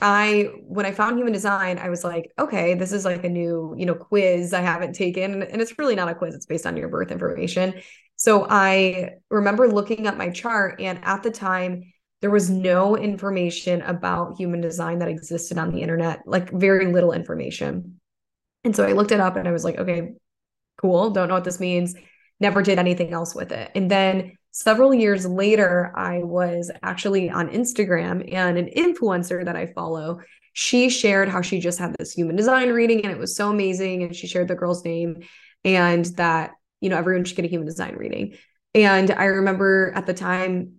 I 0.00 0.50
when 0.66 0.86
I 0.86 0.92
found 0.92 1.18
human 1.18 1.32
design, 1.32 1.78
I 1.78 1.88
was 1.88 2.04
like, 2.04 2.32
okay, 2.38 2.74
this 2.74 2.92
is 2.92 3.04
like 3.04 3.24
a 3.24 3.28
new, 3.28 3.74
you 3.76 3.86
know, 3.86 3.94
quiz 3.94 4.52
I 4.52 4.60
haven't 4.60 4.94
taken. 4.94 5.42
And 5.42 5.62
it's 5.62 5.78
really 5.78 5.94
not 5.94 6.08
a 6.08 6.14
quiz, 6.14 6.34
it's 6.34 6.46
based 6.46 6.66
on 6.66 6.76
your 6.76 6.88
birth 6.88 7.10
information. 7.10 7.74
So 8.16 8.46
I 8.48 9.10
remember 9.30 9.68
looking 9.68 10.06
at 10.06 10.16
my 10.16 10.30
chart, 10.30 10.80
and 10.80 11.00
at 11.04 11.22
the 11.22 11.30
time, 11.30 11.92
there 12.20 12.30
was 12.30 12.48
no 12.48 12.96
information 12.96 13.82
about 13.82 14.36
human 14.38 14.60
design 14.60 15.00
that 15.00 15.08
existed 15.08 15.58
on 15.58 15.72
the 15.72 15.82
internet, 15.82 16.20
like 16.26 16.50
very 16.50 16.90
little 16.90 17.12
information. 17.12 18.00
And 18.62 18.74
so 18.74 18.86
I 18.86 18.92
looked 18.92 19.12
it 19.12 19.20
up 19.20 19.36
and 19.36 19.46
I 19.46 19.52
was 19.52 19.64
like, 19.64 19.78
okay, 19.78 20.12
cool. 20.78 21.10
Don't 21.10 21.28
know 21.28 21.34
what 21.34 21.44
this 21.44 21.60
means. 21.60 21.94
Never 22.40 22.62
did 22.62 22.78
anything 22.78 23.12
else 23.12 23.34
with 23.34 23.52
it. 23.52 23.70
And 23.74 23.90
then 23.90 24.38
several 24.54 24.94
years 24.94 25.26
later, 25.26 25.92
I 25.96 26.18
was 26.18 26.70
actually 26.82 27.28
on 27.28 27.48
Instagram 27.48 28.32
and 28.32 28.56
an 28.56 28.66
influencer 28.66 29.44
that 29.44 29.56
I 29.56 29.66
follow, 29.66 30.20
she 30.52 30.88
shared 30.88 31.28
how 31.28 31.42
she 31.42 31.58
just 31.58 31.80
had 31.80 31.96
this 31.98 32.12
human 32.12 32.36
design 32.36 32.70
reading 32.70 33.02
and 33.02 33.12
it 33.12 33.18
was 33.18 33.34
so 33.34 33.50
amazing. 33.50 34.04
And 34.04 34.14
she 34.14 34.28
shared 34.28 34.46
the 34.46 34.54
girl's 34.54 34.84
name 34.84 35.24
and 35.64 36.04
that, 36.16 36.52
you 36.80 36.88
know, 36.88 36.96
everyone 36.96 37.24
should 37.24 37.34
get 37.34 37.44
a 37.44 37.48
human 37.48 37.66
design 37.66 37.96
reading. 37.96 38.36
And 38.74 39.10
I 39.10 39.24
remember 39.24 39.92
at 39.96 40.06
the 40.06 40.14
time 40.14 40.74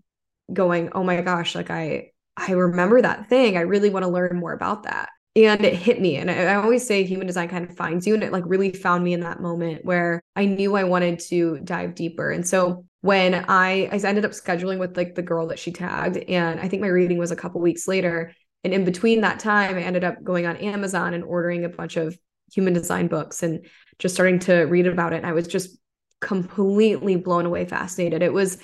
going, 0.52 0.92
oh 0.94 1.04
my 1.04 1.20
gosh, 1.20 1.54
like 1.54 1.70
I, 1.70 2.12
I 2.38 2.54
remember 2.54 3.02
that 3.02 3.28
thing. 3.28 3.58
I 3.58 3.62
really 3.62 3.90
want 3.90 4.04
to 4.04 4.12
learn 4.12 4.38
more 4.38 4.54
about 4.54 4.84
that. 4.84 5.10
And 5.36 5.65
it 5.65 5.74
hit 5.74 6.00
me. 6.00 6.15
And 6.15 6.32
I, 6.32 6.43
I 6.45 6.56
always 6.56 6.86
say 6.86 7.04
human 7.04 7.28
design 7.28 7.50
kind 7.50 7.69
of 7.69 7.76
finds 7.76 8.08
you. 8.08 8.13
And 8.13 8.24
it 8.24 8.32
like 8.32 8.43
really 8.45 8.71
found 8.71 9.04
me 9.04 9.13
in 9.13 9.19
that 9.21 9.41
moment 9.41 9.84
where 9.84 10.21
I 10.36 10.45
knew 10.45 10.76
I 10.76 10.86
wanted 10.86 11.19
to 11.28 11.60
dive 11.60 11.95
deeper. 11.95 12.32
And 12.32 12.48
so 12.48 12.86
when 13.06 13.45
I 13.48 13.88
I 13.91 13.98
ended 14.04 14.26
up 14.26 14.32
scheduling 14.32 14.80
with 14.80 14.98
like 14.98 15.13
the 15.13 15.21
girl 15.21 15.45
that 15.48 15.60
she 15.60 15.71
tagged 15.71 16.17
and 16.17 16.60
I 16.60 16.67
think 16.67 16.82
my 16.82 16.88
reading 16.88 17.19
was 17.19 17.30
a 17.30 17.36
couple 17.36 17.62
weeks 17.62 17.88
later 17.88 18.34
and 18.63 18.74
in 18.74 18.84
between 18.84 19.21
that 19.21 19.39
time 19.39 19.76
I 19.76 19.84
ended 19.84 20.04
up 20.04 20.24
going 20.24 20.48
on 20.48 20.58
Amazon 20.58 21.13
and 21.13 21.24
ordering 21.24 21.65
a 21.65 21.69
bunch 21.69 21.98
of 21.98 22.17
human 22.52 22.74
design 22.74 23.06
books 23.08 23.43
and 23.43 23.67
just 24.00 24.15
starting 24.15 24.39
to 24.39 24.62
read 24.63 24.88
about 24.88 25.13
it 25.13 25.17
and 25.17 25.26
I 25.28 25.34
was 25.34 25.45
just 25.45 25.78
completely 26.19 27.15
blown 27.15 27.45
away 27.45 27.65
fascinated 27.65 28.24
it 28.24 28.34
was 28.34 28.58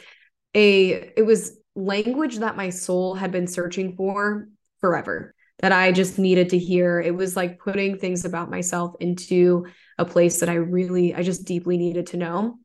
a 0.56 1.12
it 1.16 1.24
was 1.24 1.56
language 1.76 2.40
that 2.40 2.58
my 2.58 2.72
soul 2.72 3.14
had 3.14 3.32
been 3.32 3.46
searching 3.46 3.96
for 3.96 4.48
forever 4.80 5.36
that 5.62 5.72
I 5.72 5.92
just 5.92 6.20
needed 6.20 6.50
to 6.50 6.58
hear 6.58 7.00
it 7.00 7.16
was 7.16 7.36
like 7.36 7.60
putting 7.60 7.98
things 7.98 8.26
about 8.26 8.50
myself 8.50 8.96
into 9.00 9.66
a 9.98 10.06
place 10.06 10.40
that 10.40 10.50
I 10.50 10.56
really 10.56 11.14
I 11.14 11.24
just 11.24 11.46
deeply 11.46 11.78
needed 11.78 12.08
to 12.08 12.18
know 12.18 12.60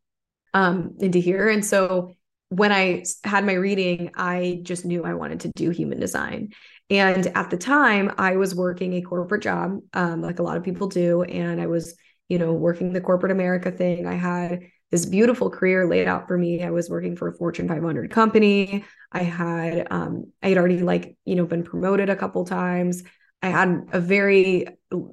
um, 0.55 0.95
into 0.99 1.19
hear. 1.19 1.49
And 1.49 1.65
so 1.65 2.13
when 2.49 2.73
I 2.73 3.05
had 3.25 3.45
my 3.45 3.53
reading, 3.53 4.11
I 4.15 4.61
just 4.63 4.85
knew 4.85 5.05
I 5.05 5.15
wanted 5.15 5.41
to 5.41 5.53
do 5.55 5.71
human 5.71 6.01
design. 6.01 6.53
And 6.89 7.27
at 7.27 7.51
the 7.51 7.57
time, 7.57 8.13
I 8.17 8.37
was 8.37 8.55
working 8.55 8.95
a 8.95 9.03
corporate 9.03 9.43
job, 9.43 9.81
um, 9.93 10.23
like 10.23 10.39
a 10.39 10.43
lot 10.43 10.57
of 10.57 10.63
people 10.63 10.89
do. 10.89 11.23
And 11.23 11.61
I 11.61 11.67
was, 11.67 11.97
you 12.29 12.39
know, 12.39 12.53
working 12.53 12.93
the 12.93 13.01
corporate 13.01 13.33
America 13.33 13.73
thing. 13.73 14.07
I 14.07 14.15
had 14.15 14.61
this 14.97 15.05
beautiful 15.05 15.51
career 15.51 15.87
laid 15.87 16.09
out 16.09 16.27
for 16.27 16.39
me. 16.39 16.63
I 16.63 16.71
was 16.71 16.89
working 16.89 17.17
for 17.17 17.29
a 17.29 17.35
Fortune 17.35 17.69
500 17.69 18.11
company. 18.11 18.83
I 19.13 19.23
had, 19.25 19.89
um, 19.91 20.33
I 20.43 20.49
had 20.49 20.57
already 20.57 20.79
like, 20.79 21.19
you 21.27 21.35
know, 21.35 21.45
been 21.45 21.65
promoted 21.65 22.09
a 22.09 22.17
couple 22.17 22.47
times. 22.47 23.03
I 23.43 23.49
had 23.49 23.89
a 23.93 24.01
very 24.01 24.69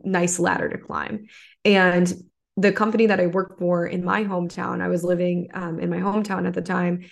nice 0.06 0.40
ladder 0.40 0.70
to 0.70 0.78
climb. 0.78 1.26
And 1.66 2.14
the 2.56 2.72
company 2.72 3.08
that 3.08 3.20
I 3.20 3.28
worked 3.28 3.60
for 3.60 3.86
in 3.86 4.06
my 4.06 4.24
hometown, 4.24 4.80
I 4.80 4.88
was 4.88 5.04
living 5.04 5.50
um, 5.54 5.82
in 5.82 5.90
my 5.90 6.00
hometown 6.00 6.48
at 6.48 6.54
the 6.54 6.62
time. 6.62 7.04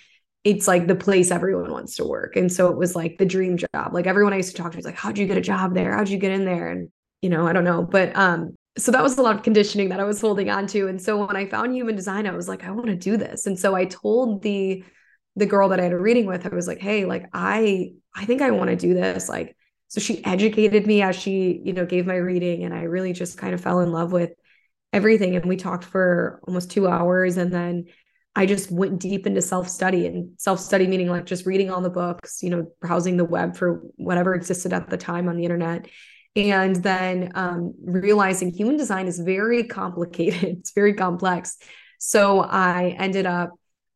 It's 0.42 0.66
like 0.66 0.86
the 0.86 0.94
place 0.94 1.30
everyone 1.30 1.70
wants 1.70 1.96
to 1.96 2.06
work. 2.06 2.36
And 2.36 2.50
so 2.50 2.70
it 2.70 2.78
was 2.78 2.96
like 2.96 3.18
the 3.18 3.26
dream 3.26 3.58
job. 3.58 3.92
Like 3.92 4.06
everyone 4.06 4.32
I 4.32 4.38
used 4.38 4.56
to 4.56 4.62
talk 4.62 4.72
to 4.72 4.78
was 4.78 4.86
like, 4.86 4.96
how'd 4.96 5.18
you 5.18 5.26
get 5.26 5.36
a 5.36 5.42
job 5.42 5.74
there? 5.74 5.94
How'd 5.94 6.08
you 6.08 6.16
get 6.16 6.32
in 6.32 6.46
there? 6.46 6.70
And, 6.70 6.88
you 7.20 7.28
know, 7.28 7.46
I 7.46 7.52
don't 7.52 7.64
know. 7.64 7.82
But 7.82 8.16
um, 8.16 8.56
so 8.78 8.90
that 8.92 9.02
was 9.02 9.18
a 9.18 9.22
lot 9.22 9.36
of 9.36 9.42
conditioning 9.42 9.90
that 9.90 10.00
I 10.00 10.04
was 10.04 10.20
holding 10.20 10.50
on 10.50 10.66
to. 10.68 10.88
And 10.88 11.00
so 11.00 11.24
when 11.24 11.36
I 11.36 11.46
found 11.46 11.74
human 11.74 11.94
design, 11.94 12.26
I 12.26 12.32
was 12.32 12.48
like, 12.48 12.64
I 12.64 12.70
want 12.70 12.86
to 12.86 12.96
do 12.96 13.16
this. 13.16 13.46
And 13.46 13.58
so 13.58 13.74
I 13.74 13.84
told 13.84 14.42
the 14.42 14.84
the 15.34 15.46
girl 15.46 15.70
that 15.70 15.80
I 15.80 15.84
had 15.84 15.92
a 15.92 15.98
reading 15.98 16.26
with, 16.26 16.44
I 16.44 16.54
was 16.54 16.66
like, 16.66 16.80
hey, 16.80 17.04
like 17.04 17.26
I 17.32 17.92
I 18.14 18.24
think 18.24 18.42
I 18.42 18.50
want 18.50 18.70
to 18.70 18.76
do 18.76 18.94
this. 18.94 19.28
Like, 19.28 19.56
so 19.88 20.00
she 20.00 20.24
educated 20.24 20.86
me 20.86 21.02
as 21.02 21.16
she, 21.16 21.60
you 21.64 21.72
know, 21.72 21.86
gave 21.86 22.06
my 22.06 22.16
reading. 22.16 22.64
And 22.64 22.74
I 22.74 22.82
really 22.82 23.12
just 23.12 23.38
kind 23.38 23.54
of 23.54 23.60
fell 23.60 23.80
in 23.80 23.92
love 23.92 24.12
with 24.12 24.32
everything 24.92 25.36
and 25.36 25.46
we 25.46 25.56
talked 25.56 25.84
for 25.84 26.40
almost 26.46 26.70
two 26.70 26.86
hours 26.86 27.38
and 27.38 27.50
then 27.50 27.86
I 28.34 28.46
just 28.46 28.70
went 28.70 28.98
deep 28.98 29.26
into 29.26 29.42
self 29.42 29.68
study 29.68 30.06
and 30.06 30.30
self 30.38 30.60
study 30.60 30.86
meaning 30.86 31.08
like 31.08 31.26
just 31.26 31.46
reading 31.46 31.70
all 31.70 31.80
the 31.80 31.90
books, 31.90 32.42
you 32.42 32.50
know, 32.50 32.70
browsing 32.80 33.16
the 33.16 33.24
web 33.24 33.56
for 33.56 33.82
whatever 33.96 34.34
existed 34.34 34.72
at 34.72 34.88
the 34.88 34.96
time 34.96 35.28
on 35.28 35.36
the 35.36 35.44
internet. 35.44 35.86
And 36.34 36.76
then 36.76 37.32
um, 37.34 37.74
realizing 37.84 38.52
human 38.52 38.76
design 38.76 39.06
is 39.06 39.18
very 39.18 39.64
complicated, 39.64 40.44
it's 40.58 40.72
very 40.72 40.94
complex. 40.94 41.58
So 41.98 42.40
I 42.40 42.96
ended 42.98 43.26
up, 43.26 43.50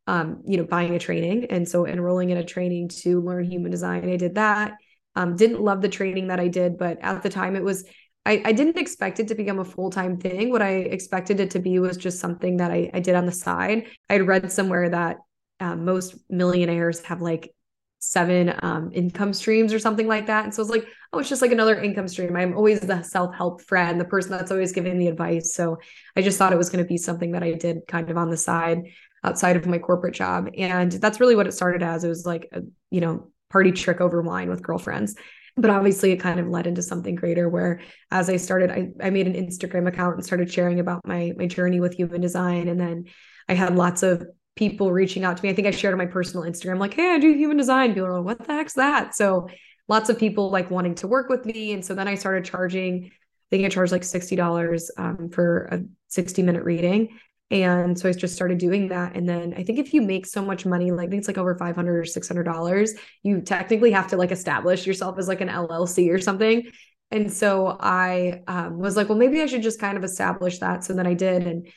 um, 0.05 0.43
you 0.45 0.57
know, 0.57 0.63
buying 0.63 0.95
a 0.95 0.99
training. 0.99 1.47
And 1.49 1.67
so 1.67 1.85
enrolling 1.85 2.29
in 2.29 2.37
a 2.37 2.43
training 2.43 2.89
to 2.89 3.21
learn 3.21 3.45
human 3.45 3.71
design. 3.71 4.09
I 4.09 4.17
did 4.17 4.35
that. 4.35 4.73
Um, 5.15 5.35
didn't 5.35 5.61
love 5.61 5.81
the 5.81 5.89
training 5.89 6.27
that 6.27 6.39
I 6.39 6.47
did, 6.47 6.77
but 6.77 6.99
at 7.01 7.23
the 7.23 7.29
time 7.29 7.55
it 7.55 7.63
was 7.63 7.85
I, 8.27 8.41
I 8.43 8.51
didn't 8.51 8.77
expect 8.77 9.21
it 9.21 9.29
to 9.29 9.35
become 9.35 9.59
a 9.59 9.65
full-time 9.65 10.17
thing. 10.17 10.51
What 10.51 10.61
I 10.61 10.71
expected 10.71 11.39
it 11.39 11.49
to 11.51 11.59
be 11.59 11.79
was 11.79 11.95
just 11.95 12.19
something 12.19 12.57
that 12.57 12.71
I, 12.71 12.91
I 12.93 12.99
did 12.99 13.15
on 13.15 13.25
the 13.25 13.31
side. 13.31 13.87
I 14.09 14.13
had 14.13 14.27
read 14.27 14.51
somewhere 14.51 14.89
that 14.89 15.19
uh, 15.61 15.77
most 15.77 16.13
millionaires 16.29 17.01
have 17.05 17.21
like 17.21 17.53
seven 17.99 18.53
um, 18.61 18.91
income 18.93 19.33
streams 19.33 19.73
or 19.73 19.79
something 19.79 20.07
like 20.07 20.27
that. 20.27 20.43
And 20.43 20.53
so 20.53 20.61
it's 20.61 20.71
like, 20.71 20.87
oh, 21.11 21.19
it's 21.19 21.29
just 21.29 21.41
like 21.41 21.51
another 21.51 21.79
income 21.79 22.07
stream. 22.07 22.35
I'm 22.35 22.55
always 22.55 22.79
the 22.79 23.01
self-help 23.01 23.61
friend, 23.61 23.99
the 23.99 24.05
person 24.05 24.31
that's 24.31 24.51
always 24.51 24.71
giving 24.71 24.97
the 24.97 25.07
advice. 25.07 25.53
So 25.53 25.77
I 26.15 26.21
just 26.21 26.37
thought 26.37 26.53
it 26.53 26.57
was 26.57 26.69
going 26.69 26.83
to 26.83 26.87
be 26.87 26.97
something 26.97 27.31
that 27.31 27.43
I 27.43 27.53
did 27.53 27.87
kind 27.87 28.09
of 28.09 28.17
on 28.17 28.29
the 28.29 28.37
side 28.37 28.83
outside 29.23 29.55
of 29.55 29.65
my 29.65 29.79
corporate 29.79 30.13
job. 30.13 30.49
And 30.57 30.91
that's 30.91 31.19
really 31.19 31.35
what 31.35 31.47
it 31.47 31.53
started 31.53 31.81
as. 31.81 32.03
It 32.03 32.09
was 32.09 32.25
like 32.25 32.49
a, 32.51 32.61
you 32.91 33.01
know, 33.01 33.31
party 33.49 33.71
trick 33.71 34.01
over 34.01 34.21
wine 34.21 34.49
with 34.49 34.61
girlfriends 34.61 35.15
but 35.57 35.71
obviously 35.71 36.11
it 36.11 36.17
kind 36.17 36.39
of 36.39 36.47
led 36.47 36.67
into 36.67 36.83
something 36.83 37.15
greater 37.15 37.49
where 37.49 37.81
as 38.11 38.29
i 38.29 38.37
started 38.37 38.71
I, 38.71 38.89
I 39.01 39.09
made 39.09 39.27
an 39.27 39.33
instagram 39.33 39.87
account 39.87 40.15
and 40.15 40.25
started 40.25 40.51
sharing 40.51 40.79
about 40.79 41.05
my 41.05 41.33
my 41.35 41.47
journey 41.47 41.79
with 41.79 41.95
human 41.95 42.21
design 42.21 42.67
and 42.67 42.79
then 42.79 43.05
i 43.49 43.53
had 43.53 43.75
lots 43.75 44.03
of 44.03 44.25
people 44.57 44.91
reaching 44.91 45.23
out 45.23 45.37
to 45.37 45.43
me 45.43 45.49
i 45.49 45.53
think 45.53 45.67
i 45.67 45.71
shared 45.71 45.93
on 45.93 45.97
my 45.97 46.05
personal 46.05 46.45
instagram 46.45 46.79
like 46.79 46.93
hey 46.93 47.11
i 47.13 47.19
do 47.19 47.33
human 47.33 47.57
design 47.57 47.93
people 47.93 48.07
are 48.07 48.19
like 48.19 48.25
what 48.25 48.47
the 48.47 48.53
heck's 48.53 48.73
that 48.73 49.15
so 49.15 49.47
lots 49.87 50.09
of 50.09 50.19
people 50.19 50.49
like 50.49 50.69
wanting 50.69 50.95
to 50.95 51.07
work 51.07 51.29
with 51.29 51.45
me 51.45 51.71
and 51.71 51.85
so 51.85 51.93
then 51.93 52.07
i 52.07 52.15
started 52.15 52.43
charging 52.43 53.05
i 53.05 53.09
think 53.49 53.65
i 53.65 53.69
charged 53.69 53.91
like 53.91 54.01
$60 54.01 54.89
um, 54.97 55.29
for 55.29 55.65
a 55.71 55.81
60 56.09 56.41
minute 56.43 56.63
reading 56.63 57.17
and 57.49 57.97
so 57.97 58.09
I 58.09 58.11
just 58.11 58.35
started 58.35 58.57
doing 58.57 58.89
that. 58.89 59.15
And 59.15 59.27
then 59.27 59.53
I 59.55 59.63
think 59.63 59.79
if 59.79 59.93
you 59.93 60.01
make 60.01 60.25
so 60.25 60.43
much 60.43 60.65
money, 60.65 60.91
like 60.91 61.07
I 61.07 61.09
think 61.09 61.19
it's 61.21 61.29
like 61.29 61.37
over 61.37 61.55
500 61.55 61.97
or 61.97 62.03
$600, 62.03 62.89
you 63.23 63.41
technically 63.41 63.91
have 63.91 64.07
to 64.07 64.17
like 64.17 64.31
establish 64.31 64.85
yourself 64.85 65.17
as 65.17 65.29
like 65.29 65.39
an 65.39 65.47
LLC 65.47 66.13
or 66.13 66.19
something. 66.19 66.69
And 67.09 67.31
so 67.31 67.77
I 67.79 68.41
um, 68.47 68.79
was 68.79 68.97
like, 68.97 69.07
well, 69.07 69.17
maybe 69.17 69.41
I 69.41 69.45
should 69.45 69.63
just 69.63 69.79
kind 69.79 69.97
of 69.97 70.03
establish 70.03 70.59
that. 70.59 70.83
So 70.83 70.93
then 70.93 71.07
I 71.07 71.13
did. 71.13 71.47
And 71.47 71.67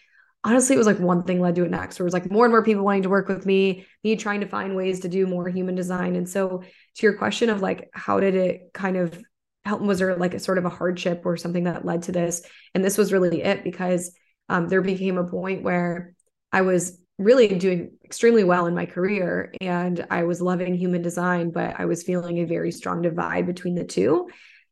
honestly, 0.44 0.74
it 0.74 0.78
was 0.78 0.86
like 0.86 0.98
one 0.98 1.22
thing 1.24 1.40
led 1.40 1.54
to 1.56 1.64
it 1.64 1.70
next. 1.70 2.00
It 2.00 2.04
was 2.04 2.12
like 2.12 2.30
more 2.30 2.44
and 2.44 2.52
more 2.52 2.64
people 2.64 2.84
wanting 2.84 3.02
to 3.02 3.08
work 3.08 3.28
with 3.28 3.44
me, 3.44 3.86
me 4.02 4.16
trying 4.16 4.40
to 4.40 4.48
find 4.48 4.74
ways 4.74 5.00
to 5.00 5.08
do 5.08 5.26
more 5.26 5.48
human 5.48 5.74
design. 5.74 6.16
And 6.16 6.28
so 6.28 6.62
to 6.96 7.02
your 7.02 7.16
question 7.18 7.50
of 7.50 7.60
like, 7.60 7.90
how 7.92 8.20
did 8.20 8.34
it 8.34 8.72
kind 8.72 8.96
of 8.96 9.22
help? 9.64 9.82
Was 9.82 9.98
there 9.98 10.16
like 10.16 10.34
a 10.34 10.38
sort 10.38 10.58
of 10.58 10.64
a 10.64 10.70
hardship 10.70 11.22
or 11.24 11.36
something 11.36 11.64
that 11.64 11.84
led 11.84 12.02
to 12.02 12.12
this? 12.12 12.42
And 12.74 12.82
this 12.82 12.96
was 12.96 13.12
really 13.12 13.42
it 13.42 13.64
because 13.64 14.12
um, 14.48 14.68
there 14.68 14.82
became 14.82 15.18
a 15.18 15.28
point 15.28 15.62
where 15.62 16.14
I 16.52 16.62
was 16.62 16.98
really 17.18 17.48
doing 17.48 17.92
extremely 18.02 18.44
well 18.44 18.66
in 18.66 18.74
my 18.74 18.86
career 18.86 19.52
and 19.60 20.06
I 20.10 20.24
was 20.24 20.40
loving 20.40 20.74
human 20.74 21.02
design, 21.02 21.50
but 21.50 21.78
I 21.78 21.84
was 21.84 22.02
feeling 22.02 22.38
a 22.38 22.46
very 22.46 22.72
strong 22.72 23.02
divide 23.02 23.46
between 23.46 23.74
the 23.74 23.84
two 23.84 24.28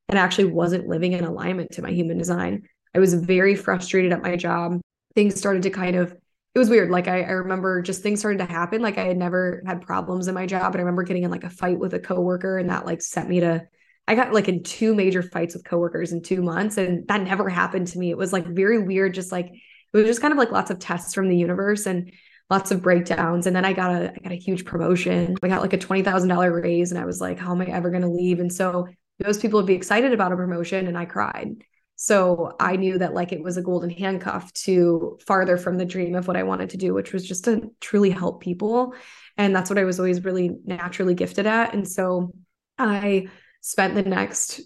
and 0.09 0.18
actually 0.18 0.46
wasn't 0.46 0.88
living 0.88 1.12
in 1.12 1.24
alignment 1.24 1.72
to 1.72 1.83
my 1.83 1.90
human 1.90 2.16
design. 2.16 2.62
I 2.94 3.00
was 3.00 3.12
very 3.12 3.54
frustrated 3.54 4.12
at 4.12 4.22
my 4.22 4.35
job. 4.37 4.81
Things 5.18 5.35
started 5.35 5.64
to 5.64 5.70
kind 5.70 5.96
of, 5.96 6.12
it 6.54 6.59
was 6.59 6.70
weird. 6.70 6.90
Like 6.90 7.09
I, 7.09 7.22
I 7.22 7.31
remember 7.31 7.83
just 7.83 8.02
things 8.04 8.20
started 8.20 8.38
to 8.38 8.44
happen. 8.44 8.83
Like 8.83 8.98
I 8.98 9.04
had 9.04 9.16
never 9.16 9.64
had 9.66 9.83
problems 9.83 10.28
in 10.28 10.35
my 10.35 10.46
job, 10.46 10.74
And 10.74 10.76
I 10.76 10.85
remember 10.85 11.02
getting 11.02 11.24
in 11.24 11.31
like 11.31 11.42
a 11.42 11.50
fight 11.50 11.78
with 11.78 11.92
a 11.92 11.98
coworker 11.98 12.57
and 12.57 12.70
that 12.70 12.87
like 12.87 13.02
sent 13.02 13.28
me 13.28 13.40
to 13.40 13.66
I 14.07 14.14
got 14.14 14.33
like 14.33 14.48
in 14.48 14.62
two 14.62 14.94
major 14.94 15.22
fights 15.22 15.54
with 15.54 15.64
coworkers 15.64 16.12
in 16.12 16.22
two 16.22 16.40
months, 16.40 16.78
and 16.78 17.07
that 17.09 17.22
never 17.22 17.48
happened 17.48 17.88
to 17.88 17.98
me. 17.98 18.11
It 18.11 18.16
was 18.16 18.33
like 18.33 18.46
very 18.46 18.78
weird, 18.78 19.12
just 19.12 19.33
like 19.33 19.46
it 19.46 19.96
was 19.96 20.07
just 20.07 20.22
kind 20.22 20.33
of 20.33 20.38
like 20.38 20.50
lots 20.50 20.70
of 20.70 20.78
tests 20.78 21.12
from 21.14 21.28
the 21.28 21.37
universe 21.37 21.85
and 21.85 22.11
lots 22.48 22.70
of 22.70 22.81
breakdowns. 22.81 23.46
And 23.46 23.54
then 23.54 23.66
I 23.66 23.74
got 23.74 23.90
a 23.90 24.12
I 24.16 24.18
got 24.22 24.33
a 24.33 24.37
huge 24.46 24.64
promotion. 24.64 25.37
I 25.42 25.48
got 25.48 25.61
like 25.61 25.74
a 25.74 25.78
twenty 25.78 26.02
thousand 26.02 26.31
dollar 26.31 26.50
raise, 26.50 26.90
and 26.90 26.98
I 26.98 27.04
was 27.04 27.20
like, 27.20 27.38
how 27.38 27.52
am 27.52 27.61
I 27.61 27.66
ever 27.66 27.90
going 27.90 28.02
to 28.02 28.09
leave? 28.09 28.40
And 28.40 28.52
so 28.52 28.87
most 29.22 29.42
people 29.42 29.59
would 29.59 29.66
be 29.66 29.74
excited 29.74 30.12
about 30.14 30.33
a 30.33 30.37
promotion, 30.37 30.87
and 30.87 30.96
I 30.96 31.04
cried. 31.04 31.64
So 32.01 32.55
I 32.61 32.77
knew 32.77 32.97
that 32.99 33.13
like 33.13 33.33
it 33.33 33.43
was 33.43 33.57
a 33.57 33.63
golden 33.63 33.91
handcuff 33.91 34.53
to 34.53 35.19
farther 35.27 35.57
from 35.57 35.79
the 35.79 35.85
dream 35.85 36.15
of 36.15 36.29
what 36.29 36.37
I 36.37 36.45
wanted 36.45 36.71
to 36.71 36.77
do, 36.77 36.95
which 36.95 37.13
was 37.13 37.27
just 37.27 37.47
to 37.47 37.73
truly 37.81 38.11
help 38.11 38.41
people. 38.41 38.95
And 39.37 39.55
that's 39.55 39.69
what 39.69 39.81
I 39.81 39.85
was 39.85 39.99
always 39.99 40.25
really 40.25 40.59
naturally 40.65 41.15
gifted 41.15 41.49
at. 41.49 41.75
And 41.75 41.89
so 41.89 42.33
I 42.79 43.27
spent 43.63 43.97
the 43.97 44.03
next 44.03 44.61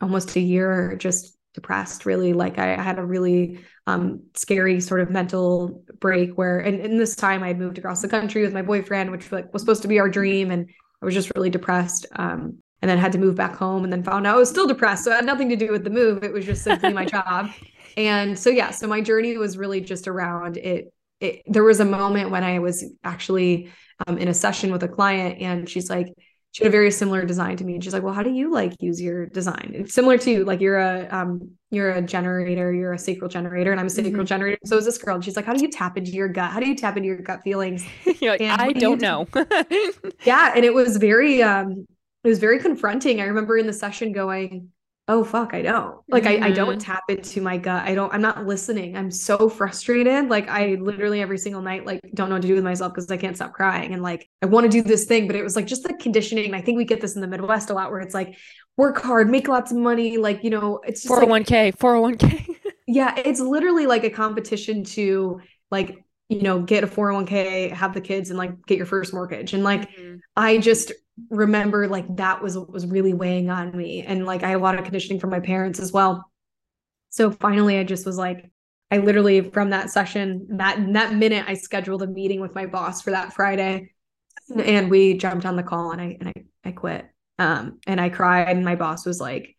almost 0.00 0.36
a 0.36 0.40
year 0.40 0.94
just 0.96 1.36
depressed, 1.54 2.06
really. 2.06 2.32
Like 2.32 2.56
I, 2.56 2.80
had 2.80 3.00
a 3.00 3.04
really 3.04 3.64
um, 3.88 4.22
scary 4.34 4.80
sort 4.80 5.00
of 5.00 5.10
mental 5.10 5.82
break 5.98 6.38
where 6.38 6.60
and 6.60 6.78
in 6.78 6.98
this 6.98 7.16
time 7.16 7.42
I 7.42 7.52
moved 7.52 7.78
across 7.78 8.00
the 8.00 8.08
country 8.08 8.42
with 8.42 8.54
my 8.54 8.62
boyfriend, 8.62 9.10
which 9.10 9.32
like 9.32 9.52
was 9.52 9.62
supposed 9.62 9.82
to 9.82 9.88
be 9.88 9.98
our 9.98 10.08
dream. 10.08 10.52
And 10.52 10.70
I 11.02 11.04
was 11.04 11.14
just 11.14 11.32
really 11.34 11.50
depressed. 11.50 12.06
Um, 12.14 12.58
and 12.86 12.90
then 12.92 12.98
had 12.98 13.10
to 13.10 13.18
move 13.18 13.34
back 13.34 13.56
home 13.56 13.82
and 13.82 13.92
then 13.92 14.00
found 14.00 14.28
out 14.28 14.36
I 14.36 14.38
was 14.38 14.48
still 14.48 14.68
depressed. 14.68 15.02
So 15.02 15.10
it 15.10 15.16
had 15.16 15.26
nothing 15.26 15.48
to 15.48 15.56
do 15.56 15.72
with 15.72 15.82
the 15.82 15.90
move. 15.90 16.22
It 16.22 16.32
was 16.32 16.46
just 16.46 16.62
simply 16.62 16.92
my 16.92 17.04
job. 17.16 17.50
And 17.96 18.38
so 18.38 18.48
yeah, 18.48 18.70
so 18.70 18.86
my 18.86 19.00
journey 19.00 19.36
was 19.36 19.58
really 19.58 19.80
just 19.80 20.06
around 20.06 20.56
it. 20.56 20.92
It 21.20 21.42
there 21.46 21.64
was 21.64 21.80
a 21.80 21.84
moment 21.84 22.30
when 22.30 22.44
I 22.44 22.60
was 22.60 22.84
actually 23.02 23.72
um, 24.06 24.18
in 24.18 24.28
a 24.28 24.34
session 24.34 24.70
with 24.70 24.84
a 24.84 24.88
client 24.88 25.40
and 25.40 25.68
she's 25.68 25.90
like, 25.90 26.06
she 26.52 26.62
had 26.62 26.68
a 26.68 26.70
very 26.70 26.92
similar 26.92 27.24
design 27.24 27.56
to 27.56 27.64
me. 27.64 27.74
And 27.74 27.82
she's 27.82 27.92
like, 27.92 28.04
well, 28.04 28.14
how 28.14 28.22
do 28.22 28.30
you 28.30 28.52
like 28.52 28.80
use 28.80 29.02
your 29.02 29.26
design? 29.26 29.72
It's 29.74 29.92
similar 29.92 30.16
to 30.18 30.44
like 30.44 30.60
you're 30.60 30.78
a 30.78 31.08
um 31.10 31.50
you're 31.72 31.90
a 31.90 32.02
generator, 32.02 32.72
you're 32.72 32.92
a 32.92 32.98
sacral 32.98 33.28
generator, 33.28 33.72
and 33.72 33.80
I'm 33.80 33.86
a 33.86 33.90
sacral 33.90 34.12
mm-hmm. 34.12 34.24
generator. 34.26 34.58
So 34.64 34.76
is 34.76 34.84
this 34.84 34.96
girl. 34.96 35.16
And 35.16 35.24
she's 35.24 35.34
like, 35.34 35.44
How 35.44 35.54
do 35.54 35.60
you 35.60 35.70
tap 35.70 35.98
into 35.98 36.12
your 36.12 36.28
gut? 36.28 36.52
How 36.52 36.60
do 36.60 36.68
you 36.68 36.76
tap 36.76 36.96
into 36.96 37.08
your 37.08 37.18
gut 37.18 37.42
feelings? 37.42 37.84
like, 38.22 38.40
I 38.42 38.72
do 38.72 38.80
don't 38.96 39.00
know. 39.00 39.26
yeah. 40.24 40.52
And 40.54 40.64
it 40.64 40.72
was 40.72 40.98
very 40.98 41.42
um 41.42 41.84
it 42.26 42.30
was 42.30 42.38
very 42.38 42.58
confronting. 42.58 43.20
I 43.20 43.24
remember 43.24 43.56
in 43.56 43.66
the 43.66 43.72
session 43.72 44.12
going, 44.12 44.70
oh 45.08 45.22
fuck 45.22 45.54
i 45.54 45.62
don't 45.62 46.00
like 46.08 46.24
mm-hmm. 46.24 46.42
I, 46.42 46.48
I 46.48 46.50
don't 46.50 46.70
mm-hmm. 46.70 46.78
tap 46.78 47.04
into 47.08 47.40
my 47.40 47.58
gut 47.58 47.86
i 47.86 47.94
don't 47.94 48.12
i'm 48.12 48.20
not 48.20 48.44
listening 48.44 48.96
i'm 48.96 49.10
so 49.10 49.48
frustrated 49.48 50.28
like 50.28 50.48
i 50.48 50.76
literally 50.80 51.22
every 51.22 51.38
single 51.38 51.62
night 51.62 51.86
like 51.86 52.00
don't 52.14 52.28
know 52.28 52.34
what 52.34 52.42
to 52.42 52.48
do 52.48 52.54
with 52.54 52.64
myself 52.64 52.92
because 52.92 53.08
i 53.10 53.16
can't 53.16 53.36
stop 53.36 53.52
crying 53.52 53.92
and 53.92 54.02
like 54.02 54.28
i 54.42 54.46
want 54.46 54.64
to 54.64 54.68
do 54.68 54.82
this 54.82 55.04
thing 55.04 55.28
but 55.28 55.36
it 55.36 55.44
was 55.44 55.54
like 55.54 55.66
just 55.66 55.84
the 55.84 55.94
conditioning 55.94 56.54
i 56.54 56.60
think 56.60 56.76
we 56.76 56.84
get 56.84 57.00
this 57.00 57.14
in 57.14 57.20
the 57.20 57.28
midwest 57.28 57.70
a 57.70 57.74
lot 57.74 57.90
where 57.92 58.00
it's 58.00 58.14
like 58.14 58.36
work 58.76 59.00
hard 59.00 59.30
make 59.30 59.46
lots 59.46 59.70
of 59.70 59.76
money 59.76 60.16
like 60.16 60.42
you 60.42 60.50
know 60.50 60.80
it's 60.84 61.04
just 61.04 61.14
401k 61.14 61.66
like, 61.66 61.78
401k 61.78 62.56
yeah 62.88 63.14
it's 63.16 63.38
literally 63.38 63.86
like 63.86 64.02
a 64.02 64.10
competition 64.10 64.82
to 64.82 65.40
like 65.70 66.04
you 66.28 66.42
know 66.42 66.60
get 66.60 66.84
a 66.84 66.86
401k 66.86 67.72
have 67.72 67.94
the 67.94 68.00
kids 68.00 68.30
and 68.30 68.38
like 68.38 68.66
get 68.66 68.78
your 68.78 68.86
first 68.86 69.14
mortgage. 69.14 69.52
And 69.52 69.62
like 69.62 69.90
mm-hmm. 69.90 70.16
i 70.36 70.58
just 70.58 70.92
remember 71.30 71.88
like 71.88 72.16
that 72.16 72.42
was 72.42 72.58
what 72.58 72.70
was 72.70 72.86
really 72.86 73.14
weighing 73.14 73.50
on 73.50 73.76
me. 73.76 74.02
And 74.02 74.26
like 74.26 74.42
i 74.42 74.48
had 74.50 74.56
a 74.56 74.62
lot 74.62 74.78
of 74.78 74.84
conditioning 74.84 75.20
from 75.20 75.30
my 75.30 75.40
parents 75.40 75.78
as 75.78 75.92
well. 75.92 76.30
So 77.10 77.30
finally 77.30 77.78
i 77.78 77.84
just 77.84 78.06
was 78.06 78.18
like 78.18 78.50
i 78.90 78.98
literally 78.98 79.50
from 79.50 79.70
that 79.70 79.90
session 79.90 80.46
that 80.50 80.92
that 80.92 81.14
minute 81.14 81.44
i 81.48 81.54
scheduled 81.54 82.02
a 82.02 82.06
meeting 82.06 82.40
with 82.40 82.54
my 82.54 82.66
boss 82.66 83.02
for 83.02 83.10
that 83.10 83.32
friday. 83.32 83.92
And 84.56 84.90
we 84.90 85.14
jumped 85.14 85.46
on 85.46 85.56
the 85.56 85.62
call 85.62 85.92
and 85.92 86.00
i 86.00 86.16
and 86.20 86.28
i, 86.28 86.44
I 86.64 86.72
quit. 86.72 87.06
Um 87.38 87.78
and 87.86 88.00
i 88.00 88.08
cried 88.08 88.56
and 88.56 88.64
my 88.64 88.74
boss 88.76 89.06
was 89.06 89.20
like 89.20 89.55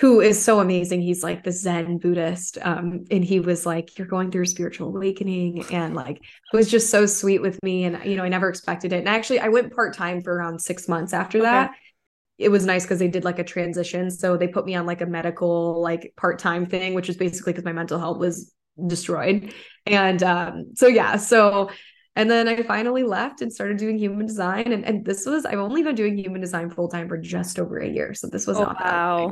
who 0.00 0.22
is 0.22 0.42
so 0.42 0.60
amazing. 0.60 1.02
He's 1.02 1.22
like 1.22 1.44
the 1.44 1.52
Zen 1.52 1.98
Buddhist. 1.98 2.56
Um, 2.62 3.04
and 3.10 3.22
he 3.22 3.38
was 3.38 3.66
like, 3.66 3.98
You're 3.98 4.06
going 4.06 4.30
through 4.30 4.44
a 4.44 4.46
spiritual 4.46 4.88
awakening. 4.88 5.66
And 5.70 5.94
like, 5.94 6.16
it 6.16 6.56
was 6.56 6.70
just 6.70 6.88
so 6.88 7.04
sweet 7.04 7.42
with 7.42 7.62
me. 7.62 7.84
And, 7.84 8.02
you 8.06 8.16
know, 8.16 8.24
I 8.24 8.30
never 8.30 8.48
expected 8.48 8.94
it. 8.94 9.00
And 9.00 9.08
actually, 9.08 9.40
I 9.40 9.48
went 9.48 9.74
part 9.74 9.94
time 9.94 10.22
for 10.22 10.34
around 10.34 10.58
six 10.58 10.88
months 10.88 11.12
after 11.12 11.38
okay. 11.38 11.44
that. 11.44 11.72
It 12.38 12.48
was 12.48 12.64
nice 12.64 12.84
because 12.84 12.98
they 12.98 13.08
did 13.08 13.24
like 13.24 13.38
a 13.38 13.44
transition. 13.44 14.10
So 14.10 14.38
they 14.38 14.48
put 14.48 14.64
me 14.64 14.74
on 14.74 14.86
like 14.86 15.02
a 15.02 15.06
medical, 15.06 15.82
like 15.82 16.14
part 16.16 16.38
time 16.38 16.64
thing, 16.64 16.94
which 16.94 17.10
is 17.10 17.18
basically 17.18 17.52
because 17.52 17.66
my 17.66 17.74
mental 17.74 17.98
health 17.98 18.16
was 18.16 18.54
destroyed. 18.86 19.52
And 19.84 20.22
um, 20.22 20.70
so, 20.76 20.86
yeah. 20.86 21.16
So, 21.16 21.68
and 22.16 22.30
then 22.30 22.48
I 22.48 22.62
finally 22.62 23.02
left 23.02 23.42
and 23.42 23.52
started 23.52 23.76
doing 23.76 23.98
human 23.98 24.24
design. 24.24 24.72
And, 24.72 24.82
and 24.84 25.04
this 25.04 25.26
was, 25.26 25.44
I've 25.44 25.58
only 25.58 25.82
been 25.82 25.94
doing 25.94 26.16
human 26.16 26.40
design 26.40 26.70
full 26.70 26.88
time 26.88 27.06
for 27.06 27.18
just 27.18 27.58
over 27.58 27.78
a 27.78 27.88
year. 27.88 28.14
So 28.14 28.28
this 28.28 28.46
was 28.46 28.56
oh, 28.56 28.62
not 28.62 28.80
wow. 28.80 29.30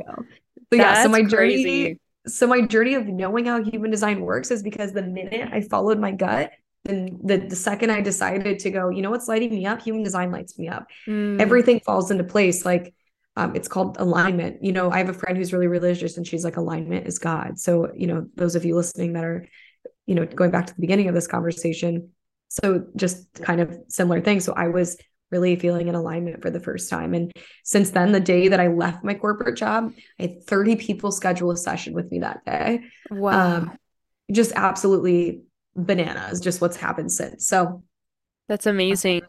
So 0.71 0.79
yeah, 0.79 1.03
so 1.03 1.09
my 1.09 1.23
crazy. 1.23 1.63
journey 1.63 1.99
so 2.27 2.47
my 2.47 2.61
journey 2.61 2.93
of 2.93 3.07
knowing 3.07 3.45
how 3.45 3.63
human 3.63 3.91
design 3.91 4.21
works 4.21 4.51
is 4.51 4.61
because 4.61 4.93
the 4.93 5.01
minute 5.01 5.49
I 5.51 5.61
followed 5.61 5.99
my 5.99 6.11
gut, 6.11 6.51
and 6.87 7.19
the, 7.23 7.37
the 7.37 7.55
second 7.55 7.91
I 7.91 8.01
decided 8.01 8.59
to 8.59 8.71
go, 8.71 8.89
you 8.89 9.01
know 9.01 9.09
what's 9.09 9.27
lighting 9.27 9.49
me 9.49 9.65
up? 9.65 9.81
Human 9.81 10.03
design 10.03 10.31
lights 10.31 10.57
me 10.57 10.67
up. 10.67 10.87
Mm. 11.07 11.41
Everything 11.41 11.79
falls 11.81 12.09
into 12.09 12.23
place. 12.23 12.65
Like 12.65 12.93
um, 13.35 13.55
it's 13.55 13.67
called 13.67 13.97
alignment. 13.99 14.63
You 14.63 14.71
know, 14.71 14.89
I 14.89 14.97
have 14.97 15.09
a 15.09 15.13
friend 15.13 15.37
who's 15.37 15.53
really 15.53 15.67
religious 15.67 16.17
and 16.17 16.25
she's 16.25 16.43
like, 16.43 16.57
alignment 16.57 17.05
is 17.05 17.19
God. 17.19 17.59
So, 17.59 17.91
you 17.93 18.07
know, 18.07 18.27
those 18.35 18.55
of 18.55 18.65
you 18.65 18.75
listening 18.75 19.13
that 19.13 19.23
are, 19.23 19.47
you 20.05 20.15
know, 20.15 20.25
going 20.25 20.51
back 20.51 20.67
to 20.67 20.73
the 20.73 20.81
beginning 20.81 21.07
of 21.07 21.15
this 21.15 21.27
conversation, 21.27 22.11
So 22.49 22.85
just 22.95 23.33
kind 23.33 23.61
of 23.61 23.77
similar 23.89 24.21
thing. 24.21 24.39
So 24.39 24.53
I 24.53 24.69
was 24.69 24.97
really 25.31 25.55
feeling 25.55 25.87
in 25.87 25.95
alignment 25.95 26.41
for 26.41 26.49
the 26.49 26.59
first 26.59 26.89
time. 26.89 27.13
And 27.13 27.31
since 27.63 27.91
then, 27.91 28.11
the 28.11 28.19
day 28.19 28.47
that 28.47 28.59
I 28.59 28.67
left 28.67 29.03
my 29.03 29.13
corporate 29.13 29.57
job, 29.57 29.93
I 30.19 30.23
had 30.23 30.43
30 30.43 30.75
people 30.75 31.11
schedule 31.11 31.51
a 31.51 31.57
session 31.57 31.93
with 31.93 32.11
me 32.11 32.19
that 32.19 32.43
day. 32.45 32.81
Wow. 33.11 33.57
Um, 33.57 33.77
just 34.31 34.51
absolutely 34.55 35.43
bananas, 35.75 36.39
just 36.39 36.61
what's 36.61 36.77
happened 36.77 37.11
since. 37.11 37.47
So 37.47 37.83
that's 38.47 38.65
amazing. 38.65 39.21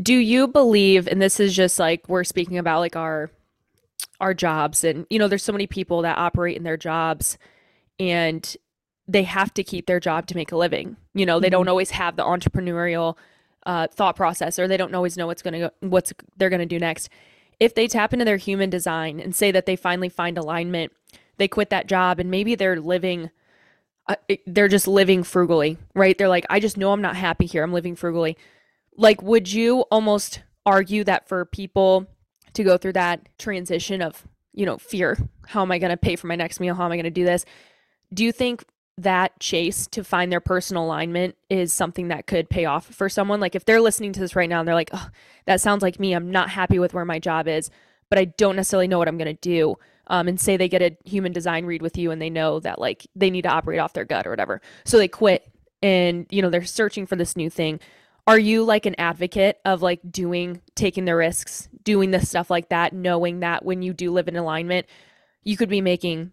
Do 0.00 0.14
you 0.14 0.48
believe, 0.48 1.06
and 1.08 1.20
this 1.20 1.40
is 1.40 1.54
just 1.54 1.78
like 1.78 2.08
we're 2.08 2.24
speaking 2.24 2.58
about 2.58 2.80
like 2.80 2.96
our 2.96 3.30
our 4.20 4.34
jobs 4.34 4.84
and 4.84 5.06
you 5.10 5.18
know 5.18 5.28
there's 5.28 5.42
so 5.42 5.52
many 5.52 5.66
people 5.66 6.02
that 6.02 6.18
operate 6.18 6.56
in 6.56 6.62
their 6.62 6.76
jobs 6.76 7.38
and 7.98 8.56
they 9.08 9.22
have 9.22 9.52
to 9.54 9.64
keep 9.64 9.86
their 9.86 10.00
job 10.00 10.26
to 10.26 10.34
make 10.36 10.52
a 10.52 10.56
living 10.56 10.96
you 11.14 11.26
know 11.26 11.40
they 11.40 11.46
mm-hmm. 11.46 11.52
don't 11.52 11.68
always 11.68 11.90
have 11.90 12.16
the 12.16 12.22
entrepreneurial 12.22 13.16
uh, 13.66 13.86
thought 13.88 14.16
process 14.16 14.58
or 14.58 14.66
they 14.66 14.76
don't 14.76 14.94
always 14.94 15.16
know 15.16 15.26
what's 15.26 15.42
going 15.42 15.60
to 15.60 15.72
what's 15.80 16.12
they're 16.36 16.50
going 16.50 16.60
to 16.60 16.66
do 16.66 16.78
next. 16.78 17.08
If 17.58 17.74
they 17.74 17.86
tap 17.88 18.12
into 18.12 18.24
their 18.24 18.38
human 18.38 18.70
design 18.70 19.20
and 19.20 19.34
say 19.34 19.50
that 19.50 19.66
they 19.66 19.76
finally 19.76 20.08
find 20.08 20.38
alignment 20.38 20.92
they 21.36 21.48
quit 21.48 21.70
that 21.70 21.86
job 21.86 22.20
and 22.20 22.30
maybe 22.30 22.54
they're 22.54 22.80
living 22.80 23.30
uh, 24.08 24.16
they're 24.46 24.68
just 24.68 24.88
living 24.88 25.22
frugally 25.22 25.78
right? 25.94 26.16
They're 26.16 26.28
like 26.28 26.46
i 26.50 26.60
just 26.60 26.76
know 26.76 26.92
i'm 26.92 27.02
not 27.02 27.16
happy 27.16 27.46
here. 27.46 27.62
I'm 27.62 27.72
living 27.72 27.96
frugally. 27.96 28.36
Like 28.96 29.22
would 29.22 29.52
you 29.52 29.80
almost 29.90 30.42
argue 30.66 31.04
that 31.04 31.28
for 31.28 31.44
people 31.44 32.06
to 32.52 32.64
go 32.64 32.76
through 32.76 32.94
that 32.94 33.28
transition 33.38 34.02
of 34.02 34.26
you 34.52 34.66
know 34.66 34.78
fear? 34.78 35.18
How 35.46 35.62
am 35.62 35.72
i 35.72 35.78
going 35.78 35.90
to 35.90 35.96
pay 35.96 36.16
for 36.16 36.26
my 36.26 36.36
next 36.36 36.60
meal? 36.60 36.74
How 36.74 36.86
am 36.86 36.92
i 36.92 36.96
going 36.96 37.04
to 37.04 37.10
do 37.10 37.24
this? 37.24 37.44
Do 38.12 38.24
you 38.24 38.32
think 38.32 38.64
that 39.02 39.38
chase 39.40 39.86
to 39.88 40.04
find 40.04 40.30
their 40.30 40.40
personal 40.40 40.84
alignment 40.84 41.36
is 41.48 41.72
something 41.72 42.08
that 42.08 42.26
could 42.26 42.50
pay 42.50 42.64
off 42.64 42.86
for 42.86 43.08
someone. 43.08 43.40
Like 43.40 43.54
if 43.54 43.64
they're 43.64 43.80
listening 43.80 44.12
to 44.12 44.20
this 44.20 44.36
right 44.36 44.48
now 44.48 44.60
and 44.60 44.68
they're 44.68 44.74
like, 44.74 44.90
oh, 44.92 45.08
that 45.46 45.60
sounds 45.60 45.82
like 45.82 45.98
me. 45.98 46.12
I'm 46.12 46.30
not 46.30 46.50
happy 46.50 46.78
with 46.78 46.94
where 46.94 47.04
my 47.04 47.18
job 47.18 47.48
is, 47.48 47.70
but 48.08 48.18
I 48.18 48.26
don't 48.26 48.56
necessarily 48.56 48.88
know 48.88 48.98
what 48.98 49.08
I'm 49.08 49.18
going 49.18 49.34
to 49.34 49.40
do. 49.40 49.76
Um, 50.06 50.26
and 50.26 50.40
say 50.40 50.56
they 50.56 50.68
get 50.68 50.82
a 50.82 50.96
human 51.04 51.32
design 51.32 51.66
read 51.66 51.82
with 51.82 51.96
you 51.96 52.10
and 52.10 52.20
they 52.20 52.30
know 52.30 52.58
that 52.60 52.80
like 52.80 53.06
they 53.14 53.30
need 53.30 53.42
to 53.42 53.48
operate 53.48 53.78
off 53.78 53.92
their 53.92 54.04
gut 54.04 54.26
or 54.26 54.30
whatever. 54.30 54.60
So 54.84 54.98
they 54.98 55.06
quit 55.06 55.48
and, 55.82 56.26
you 56.30 56.42
know, 56.42 56.50
they're 56.50 56.64
searching 56.64 57.06
for 57.06 57.14
this 57.14 57.36
new 57.36 57.48
thing. 57.48 57.78
Are 58.26 58.38
you 58.38 58.64
like 58.64 58.86
an 58.86 58.96
advocate 58.98 59.60
of 59.64 59.82
like 59.82 60.00
doing, 60.10 60.62
taking 60.74 61.04
the 61.04 61.14
risks, 61.14 61.68
doing 61.84 62.10
the 62.10 62.20
stuff 62.26 62.50
like 62.50 62.70
that, 62.70 62.92
knowing 62.92 63.40
that 63.40 63.64
when 63.64 63.82
you 63.82 63.92
do 63.92 64.10
live 64.10 64.26
in 64.26 64.36
alignment, 64.36 64.86
you 65.44 65.56
could 65.56 65.68
be 65.68 65.80
making 65.80 66.32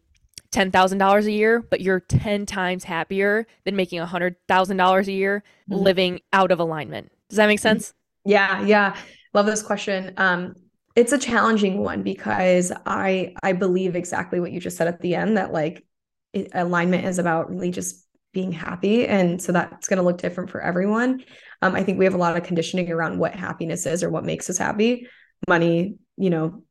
$10,000 0.51 1.25
a 1.25 1.31
year, 1.31 1.61
but 1.61 1.81
you're 1.81 1.99
10 1.99 2.45
times 2.45 2.83
happier 2.83 3.45
than 3.65 3.75
making 3.75 4.01
$100,000 4.01 5.07
a 5.07 5.11
year 5.11 5.43
mm-hmm. 5.69 5.81
living 5.81 6.19
out 6.33 6.51
of 6.51 6.59
alignment. 6.59 7.11
Does 7.29 7.37
that 7.37 7.47
make 7.47 7.59
sense? 7.59 7.93
Yeah, 8.25 8.61
yeah. 8.65 8.95
Love 9.33 9.45
this 9.45 9.61
question. 9.61 10.13
Um 10.17 10.55
it's 10.95 11.13
a 11.13 11.17
challenging 11.17 11.77
one 11.77 12.01
because 12.01 12.71
I 12.85 13.35
I 13.43 13.53
believe 13.53 13.95
exactly 13.95 14.39
what 14.39 14.51
you 14.51 14.59
just 14.59 14.77
said 14.77 14.87
at 14.87 14.99
the 14.99 15.13
end 15.13 15.37
that 15.37 15.53
like 15.53 15.85
it, 16.33 16.49
alignment 16.53 17.05
is 17.05 17.19
about 17.19 17.49
really 17.49 17.69
just 17.69 18.05
being 18.33 18.51
happy 18.51 19.07
and 19.07 19.41
so 19.41 19.51
that's 19.51 19.87
going 19.87 19.97
to 19.97 20.03
look 20.03 20.17
different 20.17 20.49
for 20.49 20.59
everyone. 20.59 21.23
Um 21.61 21.75
I 21.75 21.83
think 21.83 21.99
we 21.99 22.05
have 22.05 22.15
a 22.15 22.17
lot 22.17 22.35
of 22.35 22.43
conditioning 22.43 22.91
around 22.91 23.19
what 23.19 23.35
happiness 23.35 23.85
is 23.85 24.03
or 24.03 24.09
what 24.09 24.25
makes 24.25 24.49
us 24.49 24.57
happy. 24.57 25.07
Money, 25.47 25.97
you 26.17 26.29
know, 26.31 26.63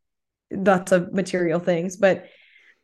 lots 0.51 0.93
of 0.93 1.13
material 1.13 1.61
things, 1.61 1.97
but 1.97 2.27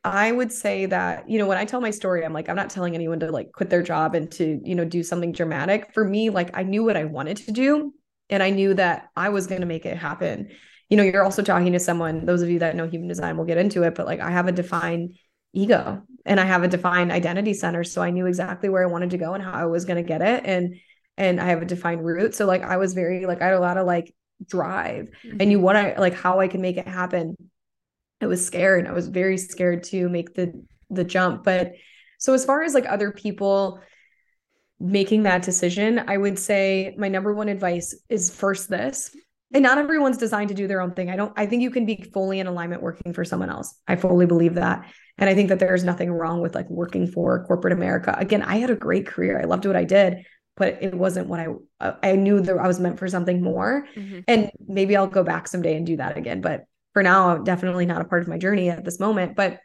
I 0.04 0.32
would 0.32 0.50
say 0.50 0.86
that, 0.86 1.30
you 1.30 1.38
know, 1.38 1.46
when 1.46 1.58
I 1.58 1.64
tell 1.64 1.80
my 1.80 1.90
story, 1.90 2.24
I'm 2.24 2.32
like, 2.32 2.48
I'm 2.48 2.56
not 2.56 2.70
telling 2.70 2.94
anyone 2.94 3.20
to 3.20 3.30
like 3.30 3.52
quit 3.52 3.70
their 3.70 3.82
job 3.82 4.14
and 4.16 4.30
to, 4.32 4.60
you 4.64 4.74
know, 4.74 4.84
do 4.84 5.02
something 5.02 5.30
dramatic. 5.30 5.94
For 5.94 6.04
me, 6.04 6.30
like 6.30 6.50
I 6.54 6.64
knew 6.64 6.82
what 6.82 6.96
I 6.96 7.04
wanted 7.04 7.36
to 7.38 7.52
do 7.52 7.94
and 8.28 8.42
I 8.42 8.50
knew 8.50 8.74
that 8.74 9.10
I 9.14 9.28
was 9.28 9.46
going 9.46 9.60
to 9.60 9.66
make 9.66 9.86
it 9.86 9.96
happen. 9.96 10.48
You 10.88 10.96
know, 10.96 11.04
you're 11.04 11.22
also 11.22 11.42
talking 11.42 11.72
to 11.72 11.78
someone, 11.78 12.26
those 12.26 12.42
of 12.42 12.50
you 12.50 12.58
that 12.58 12.74
know 12.74 12.88
human 12.88 13.08
design 13.08 13.36
will 13.36 13.44
get 13.44 13.58
into 13.58 13.84
it, 13.84 13.94
but 13.94 14.06
like 14.06 14.18
I 14.18 14.30
have 14.30 14.48
a 14.48 14.52
defined 14.52 15.16
ego 15.52 16.02
and 16.26 16.40
I 16.40 16.44
have 16.46 16.64
a 16.64 16.68
defined 16.68 17.12
identity 17.12 17.54
center. 17.54 17.84
So 17.84 18.02
I 18.02 18.10
knew 18.10 18.26
exactly 18.26 18.68
where 18.68 18.82
I 18.82 18.90
wanted 18.90 19.10
to 19.10 19.18
go 19.18 19.34
and 19.34 19.42
how 19.42 19.52
I 19.52 19.66
was 19.66 19.84
going 19.84 19.98
to 19.98 20.02
get 20.02 20.20
it. 20.20 20.42
And, 20.44 20.76
and 21.16 21.40
I 21.40 21.44
have 21.46 21.62
a 21.62 21.66
defined 21.66 22.04
root. 22.04 22.34
So 22.34 22.46
like 22.46 22.62
I 22.62 22.76
was 22.76 22.94
very, 22.94 23.24
like, 23.26 23.40
I 23.40 23.46
had 23.46 23.54
a 23.54 23.60
lot 23.60 23.76
of 23.76 23.86
like 23.86 24.12
drive. 24.44 25.10
Mm-hmm. 25.24 25.36
I 25.40 25.44
knew 25.44 25.60
what 25.60 25.76
I, 25.76 25.96
like, 25.96 26.14
how 26.14 26.40
I 26.40 26.48
could 26.48 26.60
make 26.60 26.76
it 26.76 26.88
happen 26.88 27.36
I 28.22 28.26
was 28.26 28.44
scared. 28.44 28.86
I 28.86 28.92
was 28.92 29.08
very 29.08 29.38
scared 29.38 29.84
to 29.84 30.08
make 30.08 30.34
the 30.34 30.52
the 30.90 31.04
jump. 31.04 31.44
But 31.44 31.72
so 32.18 32.34
as 32.34 32.44
far 32.44 32.62
as 32.62 32.74
like 32.74 32.86
other 32.88 33.10
people 33.10 33.80
making 34.78 35.22
that 35.22 35.42
decision, 35.42 36.02
I 36.06 36.16
would 36.16 36.38
say 36.38 36.94
my 36.98 37.08
number 37.08 37.34
one 37.34 37.48
advice 37.48 37.94
is 38.08 38.34
first 38.34 38.68
this. 38.68 39.14
And 39.54 39.62
not 39.62 39.78
everyone's 39.78 40.16
designed 40.16 40.48
to 40.48 40.54
do 40.54 40.66
their 40.66 40.80
own 40.80 40.92
thing. 40.92 41.10
I 41.10 41.16
don't 41.16 41.32
I 41.36 41.46
think 41.46 41.62
you 41.62 41.70
can 41.70 41.84
be 41.84 42.10
fully 42.12 42.40
in 42.40 42.46
alignment 42.46 42.82
working 42.82 43.12
for 43.12 43.24
someone 43.24 43.50
else. 43.50 43.74
I 43.86 43.96
fully 43.96 44.26
believe 44.26 44.54
that. 44.54 44.86
And 45.18 45.28
I 45.28 45.34
think 45.34 45.50
that 45.50 45.58
there's 45.58 45.84
nothing 45.84 46.10
wrong 46.10 46.40
with 46.40 46.54
like 46.54 46.68
working 46.70 47.06
for 47.06 47.44
corporate 47.46 47.74
America. 47.74 48.14
Again, 48.18 48.42
I 48.42 48.56
had 48.56 48.70
a 48.70 48.76
great 48.76 49.06
career. 49.06 49.38
I 49.38 49.44
loved 49.44 49.66
what 49.66 49.76
I 49.76 49.84
did, 49.84 50.24
but 50.56 50.78
it 50.82 50.94
wasn't 50.94 51.28
what 51.28 51.40
I 51.40 51.92
I 52.02 52.16
knew 52.16 52.40
that 52.40 52.56
I 52.56 52.66
was 52.66 52.80
meant 52.80 52.98
for 52.98 53.08
something 53.08 53.42
more. 53.42 53.86
Mm-hmm. 53.94 54.20
And 54.26 54.50
maybe 54.66 54.96
I'll 54.96 55.06
go 55.06 55.22
back 55.22 55.48
someday 55.48 55.76
and 55.76 55.84
do 55.84 55.96
that 55.98 56.16
again, 56.16 56.40
but 56.40 56.64
for 56.92 57.02
now, 57.02 57.38
definitely 57.38 57.86
not 57.86 58.02
a 58.02 58.04
part 58.04 58.22
of 58.22 58.28
my 58.28 58.38
journey 58.38 58.70
at 58.70 58.84
this 58.84 59.00
moment. 59.00 59.36
But 59.36 59.58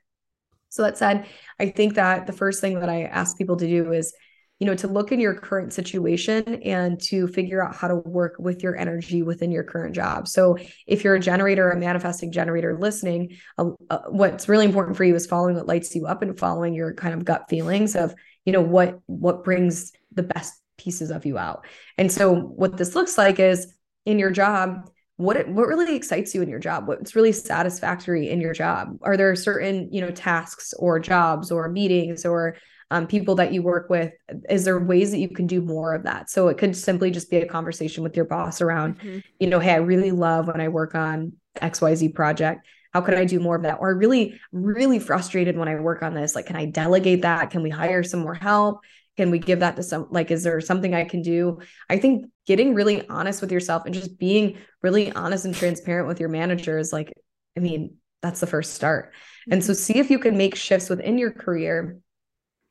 so 0.69 0.83
that 0.83 0.97
said, 0.97 1.25
I 1.59 1.69
think 1.69 1.95
that 1.95 2.27
the 2.27 2.33
first 2.33 2.61
thing 2.61 2.79
that 2.79 2.89
I 2.89 3.03
ask 3.03 3.37
people 3.37 3.57
to 3.57 3.67
do 3.67 3.91
is, 3.91 4.13
you 4.59 4.65
know, 4.65 4.75
to 4.75 4.87
look 4.87 5.11
in 5.11 5.19
your 5.19 5.35
current 5.35 5.71
situation 5.71 6.61
and 6.63 6.99
to 7.03 7.27
figure 7.27 7.63
out 7.63 7.75
how 7.75 7.87
to 7.87 7.95
work 7.95 8.37
with 8.39 8.63
your 8.63 8.75
energy 8.75 9.21
within 9.21 9.51
your 9.51 9.63
current 9.63 9.93
job. 9.93 10.27
So 10.27 10.57
if 10.87 11.03
you're 11.03 11.13
a 11.13 11.19
generator, 11.19 11.69
a 11.69 11.77
manifesting 11.77 12.31
generator 12.31 12.75
listening, 12.79 13.37
uh, 13.59 13.69
uh, 13.89 13.99
what's 14.09 14.49
really 14.49 14.65
important 14.65 14.97
for 14.97 15.03
you 15.03 15.13
is 15.13 15.27
following 15.27 15.55
what 15.55 15.67
lights 15.67 15.95
you 15.95 16.07
up 16.07 16.23
and 16.23 16.37
following 16.37 16.73
your 16.73 16.93
kind 16.95 17.13
of 17.13 17.23
gut 17.23 17.45
feelings 17.49 17.95
of, 17.95 18.15
you 18.45 18.53
know, 18.53 18.61
what 18.61 18.99
what 19.05 19.43
brings 19.43 19.91
the 20.11 20.23
best 20.23 20.59
pieces 20.77 21.11
of 21.11 21.25
you 21.25 21.37
out. 21.37 21.65
And 21.97 22.11
so 22.11 22.33
what 22.33 22.77
this 22.77 22.95
looks 22.95 23.17
like 23.17 23.39
is 23.39 23.73
in 24.05 24.17
your 24.17 24.31
job, 24.31 24.89
what 25.17 25.47
what 25.47 25.67
really 25.67 25.95
excites 25.95 26.33
you 26.33 26.41
in 26.43 26.49
your 26.49 26.59
job? 26.59 26.87
What's 26.87 27.15
really 27.15 27.31
satisfactory 27.31 28.29
in 28.29 28.39
your 28.39 28.53
job? 28.53 28.97
Are 29.01 29.17
there 29.17 29.35
certain 29.35 29.91
you 29.91 29.99
know 29.99 30.11
tasks 30.11 30.73
or 30.77 30.99
jobs 30.99 31.51
or 31.51 31.67
meetings 31.69 32.23
or 32.23 32.55
um, 32.91 33.07
people 33.07 33.35
that 33.35 33.51
you 33.51 33.63
work 33.63 33.89
with? 33.89 34.13
Is 34.47 34.63
there 34.63 34.79
ways 34.79 35.11
that 35.11 35.17
you 35.17 35.29
can 35.29 35.47
do 35.47 35.61
more 35.61 35.95
of 35.95 36.03
that? 36.03 36.29
So 36.29 36.47
it 36.47 36.57
could 36.59 36.75
simply 36.75 37.09
just 37.09 37.31
be 37.31 37.37
a 37.37 37.47
conversation 37.47 38.03
with 38.03 38.15
your 38.15 38.25
boss 38.25 38.61
around 38.61 38.99
mm-hmm. 38.99 39.19
you 39.39 39.47
know 39.47 39.59
hey 39.59 39.71
i 39.73 39.77
really 39.77 40.11
love 40.11 40.47
when 40.47 40.61
i 40.61 40.67
work 40.67 40.95
on 40.95 41.33
xyz 41.57 42.13
project. 42.13 42.67
How 42.93 43.01
can 43.01 43.15
i 43.15 43.25
do 43.25 43.39
more 43.39 43.55
of 43.55 43.63
that? 43.63 43.79
Or 43.79 43.95
really 43.95 44.39
really 44.51 44.99
frustrated 44.99 45.57
when 45.57 45.67
i 45.67 45.75
work 45.79 46.03
on 46.03 46.13
this. 46.13 46.35
Like 46.35 46.45
can 46.45 46.55
i 46.55 46.65
delegate 46.65 47.23
that? 47.23 47.49
Can 47.49 47.63
we 47.63 47.71
hire 47.71 48.03
some 48.03 48.19
more 48.19 48.35
help 48.35 48.81
can 49.17 49.31
we 49.31 49.39
give 49.39 49.59
that 49.59 49.75
to 49.75 49.83
some 49.83 50.07
like 50.11 50.31
is 50.31 50.43
there 50.43 50.61
something 50.61 50.93
i 50.93 51.03
can 51.03 51.21
do? 51.21 51.59
I 51.89 51.97
think 51.97 52.25
getting 52.45 52.73
really 52.73 53.07
honest 53.09 53.41
with 53.41 53.51
yourself 53.51 53.83
and 53.85 53.93
just 53.93 54.17
being 54.17 54.57
really 54.81 55.11
honest 55.11 55.45
and 55.45 55.55
transparent 55.55 56.07
with 56.07 56.19
your 56.19 56.29
manager 56.29 56.77
is 56.77 56.93
like 56.93 57.13
i 57.57 57.59
mean 57.59 57.97
that's 58.21 58.39
the 58.39 58.47
first 58.47 58.73
start. 58.73 59.13
And 59.49 59.63
so 59.63 59.71
mm-hmm. 59.71 59.79
see 59.79 59.99
if 59.99 60.09
you 60.09 60.19
can 60.19 60.37
make 60.37 60.55
shifts 60.55 60.89
within 60.89 61.17
your 61.17 61.31
career. 61.31 61.99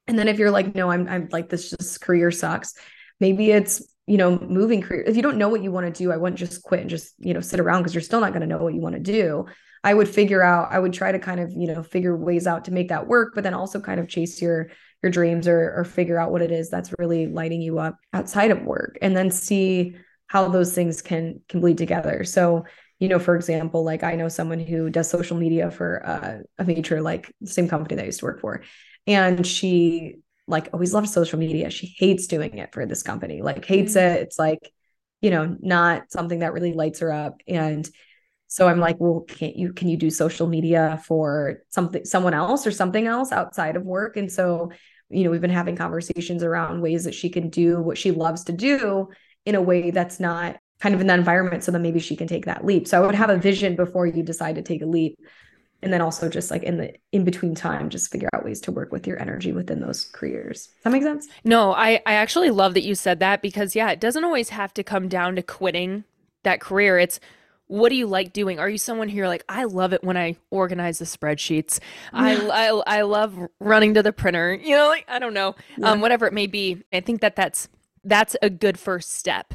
And 0.09 0.19
then 0.19 0.29
if 0.29 0.39
you're 0.39 0.53
like 0.53 0.75
no 0.75 0.91
i'm 0.91 1.09
i'm 1.09 1.29
like 1.33 1.49
this 1.49 1.71
just 1.71 2.01
career 2.01 2.31
sucks 2.31 2.75
maybe 3.19 3.51
it's 3.51 3.83
you 4.07 4.17
know 4.17 4.39
moving 4.39 4.81
career 4.81 5.03
if 5.05 5.17
you 5.17 5.23
don't 5.23 5.37
know 5.37 5.49
what 5.49 5.65
you 5.65 5.73
want 5.73 5.93
to 5.93 6.05
do 6.05 6.13
i 6.13 6.17
wouldn't 6.17 6.39
just 6.39 6.63
quit 6.63 6.81
and 6.81 6.89
just 6.89 7.13
you 7.19 7.35
know 7.35 7.41
sit 7.41 7.59
around 7.59 7.81
because 7.81 7.93
you're 7.93 8.03
still 8.03 8.21
not 8.21 8.31
going 8.31 8.41
to 8.41 8.47
know 8.47 8.59
what 8.59 8.73
you 8.73 8.81
want 8.81 8.95
to 8.95 9.01
do. 9.01 9.47
I 9.83 9.95
would 9.95 10.09
figure 10.09 10.45
out 10.45 10.69
i 10.71 10.79
would 10.79 10.93
try 10.93 11.11
to 11.11 11.19
kind 11.19 11.41
of 11.41 11.51
you 11.51 11.67
know 11.67 11.83
figure 11.83 12.17
ways 12.17 12.47
out 12.47 12.67
to 12.67 12.71
make 12.71 12.91
that 12.91 13.09
work 13.09 13.33
but 13.35 13.43
then 13.43 13.53
also 13.55 13.81
kind 13.81 13.99
of 13.99 14.09
chase 14.09 14.41
your 14.41 14.71
your 15.03 15.13
dreams 15.13 15.47
or 15.47 15.75
or 15.77 15.85
figure 15.85 16.19
out 16.19 16.31
what 16.33 16.43
it 16.43 16.51
is 16.51 16.71
that's 16.71 16.95
really 16.99 17.27
lighting 17.27 17.61
you 17.61 17.79
up 17.79 17.99
outside 18.13 18.51
of 18.51 18.63
work 18.63 18.99
and 19.03 19.17
then 19.17 19.31
see 19.31 19.97
how 20.29 20.49
those 20.49 20.75
things 20.75 21.03
can 21.03 21.41
can 21.49 21.61
bleed 21.61 21.79
together. 21.79 22.25
So 22.25 22.65
you 22.99 23.09
know 23.09 23.19
for 23.19 23.37
example 23.37 23.85
like 23.85 24.03
i 24.03 24.15
know 24.15 24.27
someone 24.27 24.59
who 24.59 24.89
does 24.89 25.11
social 25.11 25.37
media 25.37 25.71
for 25.71 26.03
uh, 26.07 26.39
a 26.57 26.65
major 26.65 27.03
like 27.03 27.31
same 27.45 27.69
company 27.69 27.95
that 27.95 28.05
i 28.05 28.07
used 28.07 28.21
to 28.21 28.25
work 28.25 28.41
for 28.41 28.63
and 29.07 29.47
she 29.47 30.17
like 30.49 30.69
always 30.73 30.95
loved 30.95 31.09
social 31.09 31.39
media. 31.39 31.71
She 31.71 31.95
hates 31.99 32.27
doing 32.27 32.59
it 32.59 32.73
for 32.73 32.87
this 32.87 33.03
company 33.03 33.43
like 33.43 33.65
hates 33.65 33.95
mm-hmm. 33.95 34.17
it. 34.17 34.23
It's 34.23 34.39
like 34.39 34.73
you 35.21 35.31
know 35.31 35.57
not 35.61 36.11
something 36.11 36.41
that 36.41 36.53
really 36.53 36.73
lights 36.73 37.01
her 37.01 37.13
up. 37.13 37.41
And 37.47 37.89
so 38.49 38.69
i'm 38.69 38.79
like 38.81 38.97
well 39.01 39.23
can't 39.29 39.57
you 39.57 39.73
can 39.73 39.89
you 39.89 39.97
do 39.97 40.11
social 40.11 40.47
media 40.47 41.01
for 41.05 41.63
something 41.69 42.05
someone 42.05 42.35
else 42.35 42.67
or 42.67 42.71
something 42.71 43.07
else 43.07 43.33
outside 43.33 43.77
of 43.77 43.85
work? 43.85 44.17
And 44.17 44.31
so 44.31 44.71
you 45.09 45.25
know 45.25 45.31
we've 45.31 45.41
been 45.41 45.51
having 45.51 45.77
conversations 45.77 46.43
around 46.43 46.81
ways 46.81 47.05
that 47.05 47.15
she 47.15 47.29
can 47.29 47.49
do 47.49 47.81
what 47.81 47.99
she 47.99 48.11
loves 48.11 48.45
to 48.45 48.53
do 48.53 49.09
in 49.45 49.55
a 49.55 49.63
way 49.63 49.91
that's 49.91 50.19
not 50.21 50.57
kind 50.81 50.95
of 50.95 51.01
in 51.01 51.07
that 51.07 51.19
environment 51.19 51.65
so 51.65 51.73
that 51.73 51.79
maybe 51.79 52.01
she 52.01 52.17
can 52.17 52.27
take 52.27 52.47
that 52.47 52.65
leap. 52.65 52.87
So 52.87 53.03
i 53.03 53.07
would 53.07 53.15
have 53.15 53.31
a 53.31 53.39
vision 53.39 53.77
before 53.77 54.07
you 54.07 54.23
decide 54.23 54.57
to 54.57 54.63
take 54.63 54.83
a 54.83 54.87
leap 54.87 55.19
and 55.83 55.93
then 55.93 56.01
also 56.01 56.29
just 56.29 56.51
like 56.51 56.63
in 56.63 56.79
the 56.79 56.93
in 57.13 57.25
between 57.25 57.55
time 57.55 57.91
just 57.91 58.11
figure 58.11 58.29
out 58.35 58.45
ways 58.45 58.61
to 58.63 58.73
work 58.73 58.93
with 58.93 59.07
your 59.07 59.21
energy 59.21 59.53
within 59.53 59.81
those 59.81 60.05
careers. 60.05 60.67
Does 60.67 60.83
that 60.85 60.91
make 60.91 61.03
sense? 61.03 61.29
No 61.45 61.73
i 61.73 62.01
i 62.07 62.15
actually 62.15 62.51
love 62.51 62.75
that 62.75 62.85
you 62.85 62.95
said 62.95 63.21
that 63.21 63.43
because 63.43 63.77
yeah 63.77 63.91
it 63.91 64.01
doesn't 64.01 64.25
always 64.25 64.51
have 64.51 64.75
to 64.75 64.83
come 64.83 65.09
down 65.09 65.37
to 65.37 65.43
quitting 65.43 66.05
that 66.43 66.61
career. 66.61 66.99
It's 66.99 67.21
what 67.69 67.89
do 67.89 67.97
you 67.97 68.07
like 68.07 68.33
doing? 68.33 68.59
Are 68.59 68.69
you 68.69 68.79
someone 68.79 69.09
who 69.09 69.17
you're 69.17 69.29
like 69.29 69.45
i 69.49 69.65
love 69.65 69.93
it 69.93 70.03
when 70.05 70.17
i 70.17 70.37
organize 70.51 70.99
the 70.99 71.05
spreadsheets. 71.05 71.81
I, 72.13 72.37
I 72.37 72.99
i 72.99 73.03
love 73.03 73.37
running 73.61 73.95
to 73.95 74.03
the 74.03 74.13
printer 74.13 74.55
you 74.55 74.77
know 74.77 74.89
like 74.89 75.05
i 75.09 75.19
don't 75.19 75.35
know 75.35 75.55
yeah. 75.77 75.91
um 75.91 76.01
whatever 76.01 76.27
it 76.27 76.33
may 76.33 76.47
be. 76.47 76.83
I 76.93 77.01
think 77.01 77.21
that 77.21 77.37
that's 77.37 77.69
that's 78.05 78.37
a 78.43 78.51
good 78.51 78.79
first 78.79 79.13
step 79.13 79.55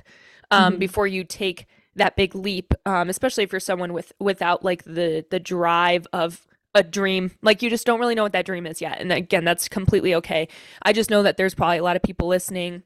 um 0.49 0.73
mm-hmm. 0.73 0.79
before 0.79 1.07
you 1.07 1.23
take 1.23 1.67
that 1.95 2.15
big 2.15 2.35
leap 2.35 2.73
um, 2.85 3.09
especially 3.09 3.43
if 3.43 3.51
you're 3.51 3.59
someone 3.59 3.93
with 3.93 4.13
without 4.19 4.63
like 4.63 4.83
the 4.83 5.25
the 5.29 5.39
drive 5.39 6.07
of 6.13 6.47
a 6.73 6.83
dream. 6.83 7.31
Like 7.41 7.61
you 7.61 7.69
just 7.69 7.85
don't 7.85 7.99
really 7.99 8.15
know 8.15 8.23
what 8.23 8.31
that 8.31 8.45
dream 8.45 8.65
is 8.65 8.81
yet 8.81 8.99
and 8.99 9.11
again 9.11 9.43
that's 9.45 9.67
completely 9.67 10.15
okay. 10.15 10.47
I 10.83 10.93
just 10.93 11.09
know 11.09 11.23
that 11.23 11.37
there's 11.37 11.53
probably 11.53 11.77
a 11.77 11.83
lot 11.83 11.95
of 11.95 12.03
people 12.03 12.27
listening 12.27 12.83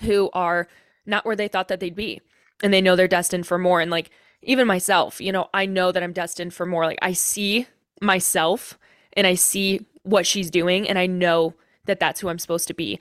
who 0.00 0.30
are 0.32 0.68
not 1.04 1.24
where 1.24 1.36
they 1.36 1.48
thought 1.48 1.68
that 1.68 1.80
they'd 1.80 1.94
be 1.94 2.20
and 2.62 2.72
they 2.72 2.80
know 2.80 2.96
they're 2.96 3.08
destined 3.08 3.46
for 3.46 3.58
more 3.58 3.80
and 3.80 3.90
like 3.90 4.10
even 4.42 4.66
myself 4.66 5.20
you 5.20 5.32
know 5.32 5.48
i 5.54 5.66
know 5.66 5.92
that 5.92 6.02
i'm 6.02 6.12
destined 6.12 6.52
for 6.54 6.66
more 6.66 6.84
like 6.84 6.98
i 7.02 7.12
see 7.12 7.66
myself 8.00 8.78
and 9.14 9.26
i 9.26 9.34
see 9.34 9.84
what 10.02 10.26
she's 10.26 10.50
doing 10.50 10.88
and 10.88 10.98
i 10.98 11.06
know 11.06 11.54
that 11.86 12.00
that's 12.00 12.20
who 12.20 12.28
i'm 12.28 12.38
supposed 12.38 12.68
to 12.68 12.74
be 12.74 12.98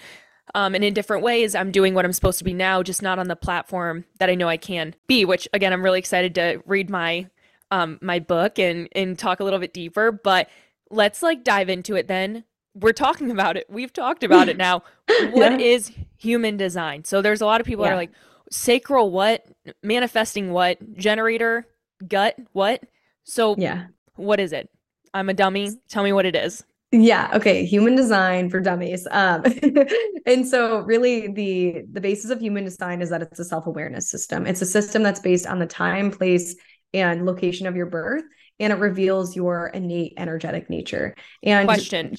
um, 0.54 0.76
and 0.76 0.84
in 0.84 0.94
different 0.94 1.24
ways, 1.24 1.56
I'm 1.56 1.72
doing 1.72 1.94
what 1.94 2.06
I'm 2.06 2.14
supposed 2.14 2.38
to 2.38 2.44
be 2.44 2.54
now, 2.54 2.84
just 2.84 3.02
not 3.02 3.18
on 3.18 3.28
the 3.28 3.36
platform 3.36 4.06
that 4.20 4.30
I 4.30 4.36
know 4.36 4.48
I 4.48 4.58
can 4.58 4.96
be. 5.08 5.26
Which 5.26 5.48
again, 5.54 5.74
I'm 5.74 5.84
really 5.84 6.00
excited 6.00 6.36
to 6.36 6.62
read 6.66 6.90
my 6.90 7.28
um, 7.72 7.98
my 8.02 8.20
book 8.20 8.60
and 8.60 8.88
and 8.94 9.18
talk 9.18 9.40
a 9.40 9.44
little 9.44 9.60
bit 9.60 9.74
deeper. 9.74 10.12
But 10.12 10.50
let's 10.90 11.24
like 11.24 11.44
dive 11.44 11.70
into 11.70 11.96
it. 11.96 12.08
Then 12.08 12.44
we're 12.76 12.94
talking 12.94 13.32
about 13.32 13.58
it. 13.58 13.66
We've 13.70 13.92
talked 13.92 14.24
about 14.24 14.50
it 14.50 14.58
now. 14.68 14.84
What 15.32 15.60
yeah. 15.60 15.66
is 15.66 15.92
human 16.18 16.58
design? 16.58 17.04
So 17.06 17.22
there's 17.22 17.42
a 17.42 17.46
lot 17.46 17.62
of 17.62 17.68
people 17.68 17.86
yeah. 17.86 17.92
that 17.92 17.96
are 17.96 17.98
like 17.98 18.12
sacral 18.52 19.10
what, 19.10 19.46
manifesting 19.82 20.52
what, 20.52 20.78
generator, 20.96 21.68
gut 22.08 22.36
what. 22.52 22.84
So 23.24 23.56
yeah, 23.58 23.88
what 24.16 24.40
is 24.40 24.54
it? 24.54 24.70
I'm 25.14 25.30
a 25.30 25.34
dummy. 25.34 25.72
Tell 25.90 26.04
me 26.04 26.14
what 26.14 26.26
it 26.26 26.36
is. 26.36 26.64
Yeah. 26.92 27.32
Okay. 27.34 27.66
Human 27.66 27.96
design 27.96 28.50
for 28.50 28.60
dummies. 28.60 29.08
Um, 29.10 29.44
and 30.26 30.48
so 30.48 30.80
really 30.80 31.28
the 31.28 31.84
the 31.92 32.02
basis 32.02 32.32
of 32.32 32.40
human 32.40 32.64
design 32.64 33.02
is 33.02 33.10
that 33.10 33.22
it's 33.22 33.40
a 33.40 33.46
self-awareness 33.46 34.10
system. 34.10 34.46
It's 34.46 34.62
a 34.62 34.66
system 34.66 35.04
that's 35.04 35.20
based 35.20 35.48
on 35.48 35.60
the 35.60 35.66
time, 35.66 36.12
place, 36.12 36.56
and 36.94 37.26
location 37.26 37.68
of 37.68 37.76
your 37.76 37.88
birth, 37.88 38.24
and 38.60 38.72
it 38.72 38.78
reveals 38.78 39.36
your 39.36 39.68
innate 39.68 40.14
energetic 40.18 40.70
nature. 40.70 41.16
And 41.44 41.68
question: 41.68 42.16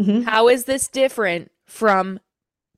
mm-hmm. 0.00 0.22
How 0.22 0.48
is 0.48 0.64
this 0.64 0.88
different 0.88 1.50
from 1.66 2.20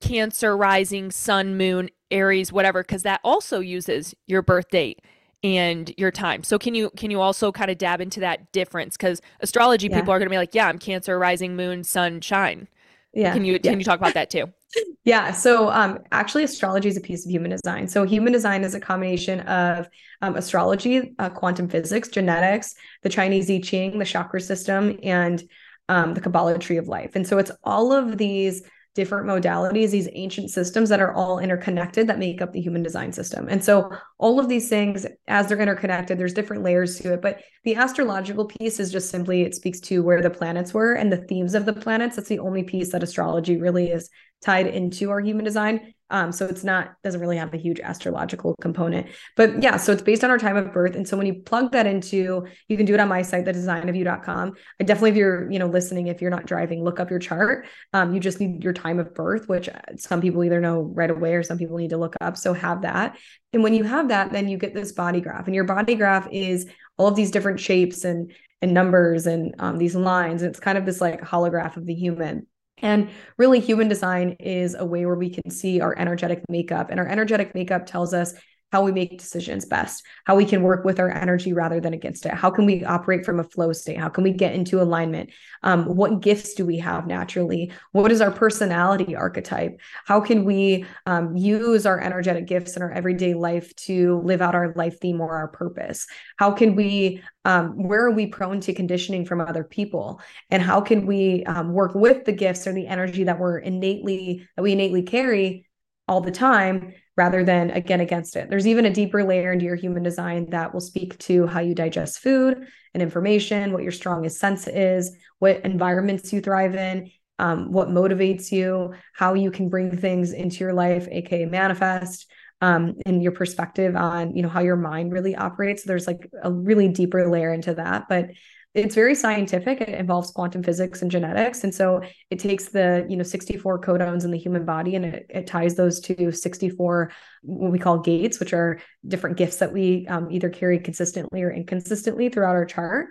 Cancer, 0.01 0.57
rising, 0.57 1.11
Sun, 1.11 1.57
Moon, 1.57 1.91
Aries, 2.11 2.53
whatever? 2.53 2.83
Because 2.83 3.03
that 3.03 3.21
also 3.23 3.61
uses 3.61 4.15
your 4.27 4.43
birth 4.43 4.71
date 4.71 5.01
and 5.43 5.93
your 5.97 6.11
time. 6.11 6.43
So 6.43 6.59
can 6.59 6.75
you 6.75 6.91
can 6.97 7.11
you 7.11 7.21
also 7.21 7.51
kind 7.53 7.71
of 7.71 7.79
dab 7.79 8.01
into 8.01 8.21
that 8.21 8.53
difference 8.53 8.97
cuz 8.97 9.21
astrology 9.41 9.89
yeah. 9.89 9.97
people 9.99 10.13
are 10.13 10.19
going 10.19 10.27
to 10.27 10.33
be 10.33 10.37
like, 10.39 10.55
yeah, 10.55 10.69
I'm 10.69 10.79
Cancer, 10.79 11.19
rising 11.19 11.57
moon, 11.57 11.85
sun, 11.85 12.21
shine. 12.21 12.69
Yeah. 13.13 13.33
Can 13.33 13.45
you 13.45 13.55
yeah. 13.55 13.71
can 13.71 13.79
you 13.79 13.85
talk 13.85 13.99
about 13.99 14.15
that 14.15 14.31
too? 14.31 14.53
yeah. 15.05 15.33
So 15.33 15.71
um 15.71 15.99
actually 16.13 16.45
astrology 16.45 16.89
is 16.89 16.97
a 16.97 17.01
piece 17.01 17.25
of 17.25 17.31
human 17.31 17.51
design. 17.51 17.89
So 17.89 18.05
human 18.05 18.33
design 18.33 18.65
is 18.65 18.75
a 18.75 18.81
combination 18.81 19.41
of 19.41 19.89
um, 20.23 20.37
astrology, 20.37 21.15
uh, 21.19 21.31
quantum 21.31 21.69
physics, 21.69 22.09
genetics, 22.09 22.75
the 23.03 23.09
Chinese 23.09 23.51
I 23.51 23.61
Ching, 23.61 23.99
the 23.99 24.05
chakra 24.05 24.41
system 24.41 24.99
and 25.03 25.43
um, 25.91 26.15
the 26.15 26.21
Kabbalah 26.21 26.57
tree 26.59 26.77
of 26.77 26.87
life. 26.87 27.17
And 27.17 27.27
so 27.27 27.37
it's 27.39 27.51
all 27.65 27.93
of 27.93 28.17
these 28.17 28.63
different 28.95 29.27
modalities, 29.27 29.91
these 29.91 30.09
ancient 30.13 30.51
systems 30.51 30.89
that 30.89 31.01
are 31.01 31.13
all 31.13 31.41
interconnected 31.41 32.07
that 32.07 32.19
make 32.19 32.41
up 32.41 32.53
the 32.53 32.61
human 32.61 32.83
design 32.83 33.13
system. 33.13 33.49
And 33.49 33.63
so 33.63 33.91
all 34.19 34.39
of 34.39 34.49
these 34.49 34.69
things, 34.69 35.05
as 35.27 35.49
they're 35.49 35.61
interconnected, 35.61 36.17
there's 36.17 36.35
different 36.35 36.63
layers 36.63 36.99
to 37.01 37.15
it. 37.15 37.23
But 37.23 37.41
the 37.65 37.75
astrological 37.75 38.47
piece 38.47 38.79
is 38.79 38.93
just 38.93 39.11
simply 39.11 39.43
it 39.43 39.55
speaks 39.55 39.81
to 39.81 40.03
where 40.03 40.23
the 40.23 40.31
planets 40.31 40.73
were 40.73 40.95
and 40.95 41.13
the 41.13 41.25
themes 41.29 41.55
of 41.55 41.67
the 41.67 41.73
planets. 41.73 42.17
That's 42.17 42.29
the 42.29 42.39
only 42.39 42.63
piece 42.63 42.93
that 42.93 43.03
astrology 43.03 43.57
really 43.57 43.91
is 43.91 44.11
tied 44.43 44.69
into 44.69 45.11
our 45.11 45.21
human 45.21 45.45
design. 45.45 45.95
Um, 46.11 46.33
so 46.33 46.47
it's 46.47 46.65
not 46.65 46.95
doesn't 47.05 47.21
really 47.21 47.37
have 47.37 47.55
a 47.55 47.57
huge 47.57 47.81
astrological 47.81 48.55
component. 48.61 49.09
But 49.37 49.63
yeah, 49.63 49.77
so 49.77 49.93
it's 49.93 50.03
based 50.03 50.25
on 50.25 50.31
our 50.31 50.39
time 50.39 50.57
of 50.57 50.73
birth. 50.73 50.95
And 50.95 51.07
so 51.07 51.17
when 51.17 51.27
you 51.27 51.35
plug 51.35 51.73
that 51.73 51.87
into, 51.87 52.47
you 52.69 52.77
can 52.77 52.87
do 52.87 52.95
it 52.95 53.01
on 53.01 53.09
my 53.09 53.23
site, 53.23 53.45
thedesignofyou.com. 53.45 54.53
I 54.81 54.85
definitely, 54.85 55.11
if 55.11 55.17
you're, 55.17 55.51
you 55.51 55.59
know, 55.59 55.67
listening, 55.67 56.09
if 56.09 56.21
you're 56.21 56.31
not 56.31 56.47
driving, 56.47 56.85
look 56.85 57.01
up 57.01 57.11
your 57.11 57.19
chart. 57.19 57.67
Um, 57.93 58.15
you 58.15 58.21
just 58.21 58.41
need 58.41 58.63
your 58.65 58.73
time 58.73 58.99
of 58.99 59.15
birth, 59.15 59.49
which 59.49 59.69
some 59.97 60.21
people 60.21 60.45
either 60.45 60.61
know 60.61 60.83
right 60.83 61.11
away 61.11 61.35
or 61.35 61.43
some 61.43 61.59
people 61.59 61.77
need 61.77 61.91
to 61.91 61.99
look 61.99 62.17
up. 62.21 62.37
So 62.37 62.53
have 62.53 62.83
that. 62.83 63.17
And 63.53 63.63
when 63.63 63.75
you 63.75 63.85
have 63.85 64.09
that, 64.09 64.33
then 64.33 64.49
you 64.49 64.59
get 64.59 64.75
this 64.75 64.93
body 64.93 65.21
graph. 65.21 65.47
And 65.47 65.55
your 65.55 65.65
body 65.65 65.95
graph 65.95 66.29
is 66.31 66.67
all 66.97 67.09
of 67.09 67.17
these 67.17 67.31
different 67.31 67.61
shapes 67.61 68.05
and 68.05 68.33
and 68.63 68.75
numbers 68.75 69.27
and 69.27 69.55
um, 69.59 69.79
these 69.79 69.95
lines. 69.95 70.43
And 70.43 70.51
it's 70.51 70.61
kind 70.61 70.77
of 70.77 70.85
this 70.85 71.01
like 71.01 71.23
holograph 71.23 71.77
of 71.77 71.87
the 71.87 71.95
human. 71.95 72.47
And 72.83 73.11
really, 73.37 73.61
human 73.61 73.89
design 73.89 74.37
is 74.41 74.75
a 74.75 74.85
way 74.85 75.07
where 75.07 75.17
we 75.17 75.31
can 75.31 75.51
see 75.51 75.81
our 75.81 75.97
energetic 75.99 76.43
makeup. 76.49 76.91
And 76.91 76.99
our 77.01 77.07
energetic 77.07 77.55
makeup 77.55 77.87
tells 77.87 78.15
us 78.15 78.35
how 78.73 78.85
we 78.85 78.93
make 78.93 79.19
decisions 79.19 79.65
best, 79.65 80.05
how 80.25 80.37
we 80.37 80.45
can 80.45 80.63
work 80.63 80.85
with 80.85 81.01
our 81.01 81.11
energy 81.11 81.53
rather 81.53 81.81
than 81.81 81.93
against 81.93 82.25
it. 82.27 82.33
How 82.33 82.51
can 82.51 82.67
we 82.67 82.85
operate 82.85 83.25
from 83.25 83.41
a 83.41 83.45
flow 83.45 83.73
state? 83.73 83.99
How 83.99 84.09
can 84.09 84.23
we 84.23 84.33
get 84.33 84.55
into 84.55 84.81
alignment? 84.81 85.31
Um, 85.63 85.85
what 85.85 86.21
gifts 86.21 86.55
do 86.55 86.65
we 86.65 86.79
have 86.79 87.07
naturally? 87.07 87.73
What 87.93 88.13
is 88.13 88.21
our 88.21 88.31
personality 88.31 89.17
archetype? 89.17 89.81
How 90.07 90.21
can 90.21 90.45
we 90.45 90.85
um, 91.07 91.37
use 91.37 91.85
our 91.85 92.01
energetic 92.01 92.47
gifts 92.47 92.77
in 92.77 92.83
our 92.83 92.93
everyday 92.93 93.35
life 93.35 93.75
to 93.77 94.21
live 94.21 94.41
out 94.41 94.55
our 94.55 94.73
life 94.75 95.01
theme 95.01 95.21
or 95.21 95.33
our 95.33 95.49
purpose? 95.49 96.07
How 96.37 96.53
can 96.53 96.77
we, 96.77 97.23
um, 97.45 97.89
where 97.89 98.05
are 98.07 98.13
we 98.13 98.27
prone 98.27 98.61
to 98.61 98.73
conditioning 98.73 99.25
from 99.25 99.41
other 99.41 99.65
people? 99.65 100.21
And 100.51 100.63
how 100.63 100.81
can 100.81 101.07
we 101.07 101.45
um, 101.45 101.73
work 101.73 101.95
with 101.95 102.25
the 102.25 102.33
gifts 102.33 102.67
or 102.67 102.73
the 102.73 102.87
energy 102.87 103.25
that 103.25 103.41
we're 103.41 103.59
innately, 103.59 104.47
that 104.57 104.63
we 104.63 104.73
innately 104.73 105.03
carry 105.03 105.67
all 106.07 106.21
the 106.21 106.31
time 106.31 106.93
rather 107.21 107.45
than 107.45 107.69
again 107.73 108.01
against 108.01 108.35
it. 108.35 108.49
There's 108.49 108.67
even 108.67 108.87
a 108.87 108.95
deeper 108.95 109.23
layer 109.23 109.53
into 109.53 109.67
your 109.67 109.77
human 109.77 110.03
design 110.03 110.49
that 110.53 110.73
will 110.73 110.81
speak 110.81 111.19
to 111.19 111.47
how 111.47 111.61
you 111.61 111.75
digest 111.75 112.21
food 112.21 112.67
and 112.95 113.03
information, 113.03 113.75
what 113.75 113.83
your 113.83 113.93
strongest 113.93 114.41
sense 114.41 114.67
is, 114.67 115.15
what 115.39 115.63
environments 115.67 116.33
you 116.33 116.41
thrive 116.41 116.75
in, 116.75 117.11
um, 117.39 117.73
what 117.73 117.89
motivates 117.89 118.51
you, 118.51 118.95
how 119.13 119.35
you 119.35 119.51
can 119.51 119.69
bring 119.69 119.95
things 119.95 120.33
into 120.33 120.65
your 120.65 120.73
life, 120.73 121.09
aka 121.11 121.45
manifest, 121.45 122.27
um, 122.63 122.95
and 123.05 123.23
your 123.23 123.33
perspective 123.33 123.97
on 123.97 124.35
you 124.35 124.43
know 124.43 124.49
how 124.49 124.61
your 124.61 124.77
mind 124.77 125.13
really 125.13 125.37
operates. 125.37 125.83
So 125.83 125.89
There's 125.89 126.07
like 126.07 126.27
a 126.43 126.51
really 126.51 126.89
deeper 126.89 127.31
layer 127.31 127.53
into 127.53 127.75
that, 127.75 128.07
but 128.09 128.31
it's 128.73 128.95
very 128.95 129.17
scientific. 129.17 129.81
It 129.81 129.89
involves 129.89 130.31
quantum 130.31 130.63
physics 130.63 131.03
and 131.03 131.11
genetics. 131.11 131.65
And 131.65 131.75
so 131.75 132.03
it 132.31 132.39
takes 132.39 132.67
the, 132.67 133.05
you 133.09 133.17
know, 133.17 133.25
64 133.25 133.81
codons 133.81 134.25
in 134.25 134.31
the 134.31 134.39
human 134.39 134.65
body 134.65 134.95
and 134.95 135.05
it, 135.05 135.27
it 135.29 135.47
ties 135.49 135.75
those 135.75 135.99
to 136.01 136.31
64, 136.31 137.11
what 137.43 137.73
we 137.73 137.81
call 137.81 137.99
gates, 137.99 138.39
which 138.39 138.53
are 138.53 138.81
different 139.07 139.37
gifts 139.37 139.57
that 139.57 139.73
we 139.73 140.07
um, 140.07 140.31
either 140.31 140.49
carry 140.49 140.79
consistently 140.79 141.43
or 141.43 141.51
inconsistently 141.51 142.29
throughout 142.29 142.55
our 142.55 142.65
chart. 142.65 143.09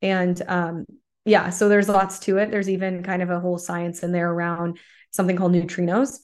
And 0.00 0.40
um, 0.48 0.86
yeah, 1.26 1.50
so 1.50 1.68
there's 1.68 1.90
lots 1.90 2.18
to 2.20 2.38
it. 2.38 2.50
There's 2.50 2.70
even 2.70 3.02
kind 3.02 3.22
of 3.22 3.28
a 3.28 3.38
whole 3.38 3.58
science 3.58 4.02
in 4.02 4.12
there 4.12 4.30
around 4.30 4.78
something 5.10 5.36
called 5.36 5.52
neutrinos. 5.52 6.20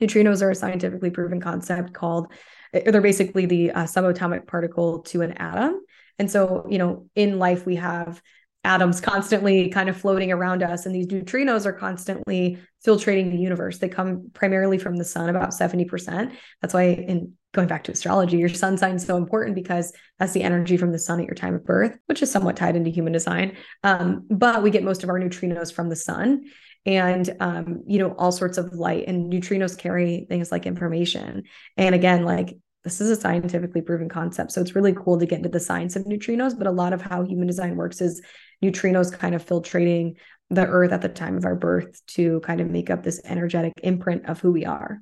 Neutrinos 0.00 0.40
are 0.40 0.50
a 0.50 0.54
scientifically 0.54 1.10
proven 1.10 1.40
concept 1.40 1.92
called, 1.92 2.32
they're 2.72 3.00
basically 3.00 3.46
the 3.46 3.72
uh, 3.72 3.84
subatomic 3.84 4.46
particle 4.46 5.00
to 5.00 5.22
an 5.22 5.32
atom. 5.32 5.80
And 6.18 6.30
so, 6.30 6.66
you 6.68 6.78
know, 6.78 7.08
in 7.14 7.38
life, 7.38 7.66
we 7.66 7.76
have 7.76 8.22
atoms 8.62 9.00
constantly 9.00 9.68
kind 9.68 9.88
of 9.88 9.96
floating 9.96 10.32
around 10.32 10.62
us, 10.62 10.86
and 10.86 10.94
these 10.94 11.06
neutrinos 11.06 11.66
are 11.66 11.72
constantly 11.72 12.58
filtrating 12.86 13.30
the 13.30 13.38
universe. 13.38 13.78
They 13.78 13.88
come 13.88 14.30
primarily 14.34 14.78
from 14.78 14.96
the 14.96 15.04
sun, 15.04 15.28
about 15.28 15.50
70%. 15.50 16.32
That's 16.60 16.74
why, 16.74 16.84
in 16.84 17.32
going 17.52 17.68
back 17.68 17.84
to 17.84 17.92
astrology, 17.92 18.36
your 18.36 18.48
sun 18.48 18.76
sign 18.76 18.96
is 18.96 19.06
so 19.06 19.16
important 19.16 19.54
because 19.54 19.92
that's 20.18 20.32
the 20.32 20.42
energy 20.42 20.76
from 20.76 20.92
the 20.92 20.98
sun 20.98 21.20
at 21.20 21.26
your 21.26 21.34
time 21.34 21.54
of 21.54 21.64
birth, 21.64 21.96
which 22.06 22.22
is 22.22 22.30
somewhat 22.30 22.56
tied 22.56 22.76
into 22.76 22.90
human 22.90 23.12
design. 23.12 23.56
Um, 23.84 24.26
but 24.28 24.62
we 24.62 24.70
get 24.70 24.82
most 24.82 25.04
of 25.04 25.08
our 25.08 25.20
neutrinos 25.20 25.72
from 25.72 25.88
the 25.88 25.96
sun 25.96 26.44
and 26.86 27.34
um, 27.40 27.82
you 27.86 27.98
know 27.98 28.14
all 28.18 28.32
sorts 28.32 28.58
of 28.58 28.72
light 28.72 29.06
and 29.08 29.32
neutrinos 29.32 29.78
carry 29.78 30.26
things 30.28 30.52
like 30.52 30.66
information 30.66 31.44
and 31.76 31.94
again 31.94 32.24
like 32.24 32.56
this 32.84 33.00
is 33.00 33.10
a 33.10 33.20
scientifically 33.20 33.80
proven 33.80 34.08
concept. 34.08 34.52
So 34.52 34.60
it's 34.60 34.76
really 34.76 34.92
cool 34.92 35.18
to 35.18 35.26
get 35.26 35.38
into 35.38 35.48
the 35.48 35.60
science 35.60 35.96
of 35.96 36.04
neutrinos. 36.04 36.56
But 36.56 36.66
a 36.66 36.72
lot 36.72 36.92
of 36.92 37.02
how 37.02 37.22
human 37.22 37.46
design 37.46 37.76
works 37.76 38.00
is 38.00 38.22
neutrinos 38.62 39.16
kind 39.16 39.34
of 39.34 39.44
filtrating 39.44 40.16
the 40.50 40.66
earth 40.66 40.92
at 40.92 41.00
the 41.00 41.08
time 41.08 41.36
of 41.36 41.44
our 41.44 41.56
birth 41.56 42.04
to 42.06 42.40
kind 42.40 42.60
of 42.60 42.70
make 42.70 42.90
up 42.90 43.02
this 43.02 43.20
energetic 43.24 43.72
imprint 43.82 44.26
of 44.26 44.40
who 44.40 44.52
we 44.52 44.66
are. 44.66 45.00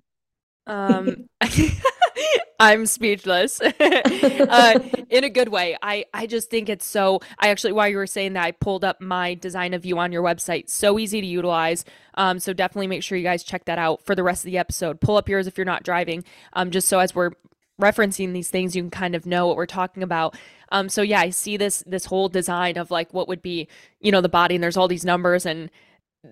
Um, 0.67 1.29
I'm 2.61 2.87
speechless. 2.87 3.61
uh, 3.81 4.79
in 5.11 5.25
a 5.25 5.29
good 5.29 5.49
way. 5.49 5.77
I 5.83 6.05
I 6.15 6.29
just 6.29 6.49
think 6.49 6.69
it's 6.69 6.87
so. 6.87 7.19
I 7.41 7.49
actually, 7.49 7.73
while 7.73 7.89
you 7.89 7.97
were 7.97 8.07
saying 8.07 8.35
that, 8.35 8.45
I 8.45 8.53
pulled 8.53 8.85
up 8.85 9.01
my 9.01 9.35
design 9.35 9.75
of 9.75 9.85
you 9.85 9.99
on 9.99 10.13
your 10.13 10.23
website. 10.23 10.71
So 10.71 11.01
easy 11.01 11.21
to 11.21 11.27
utilize. 11.27 11.85
Um, 12.15 12.39
so 12.39 12.53
definitely 12.53 12.87
make 12.87 13.03
sure 13.03 13.19
you 13.19 13.25
guys 13.25 13.43
check 13.43 13.65
that 13.65 13.79
out 13.79 14.05
for 14.05 14.15
the 14.15 14.23
rest 14.23 14.45
of 14.45 14.47
the 14.47 14.59
episode. 14.59 15.01
Pull 15.01 15.17
up 15.17 15.29
yours 15.29 15.49
if 15.49 15.59
you're 15.59 15.65
not 15.65 15.83
driving. 15.83 16.23
Um, 16.53 16.71
just 16.71 16.87
so 16.87 17.01
as 17.01 17.17
we're 17.17 17.33
referencing 17.81 18.33
these 18.33 18.51
things, 18.51 18.77
you 18.77 18.83
can 18.83 18.91
kind 18.91 19.15
of 19.15 19.27
know 19.27 19.47
what 19.47 19.57
we're 19.57 19.67
talking 19.67 20.03
about. 20.03 20.37
Um, 20.71 20.89
so 20.89 21.03
yeah, 21.03 21.21
I 21.21 21.31
see 21.31 21.57
this 21.57 21.83
this 21.87 22.07
whole 22.07 22.29
design 22.29 22.77
of 22.79 22.91
like 22.91 23.13
what 23.13 23.29
would 23.29 23.43
be, 23.43 23.69
you 24.01 24.13
know, 24.13 24.21
the 24.21 24.29
body, 24.29 24.55
and 24.55 24.65
there's 24.65 24.77
all 24.77 24.89
these 24.89 25.05
numbers 25.05 25.47
and 25.47 25.71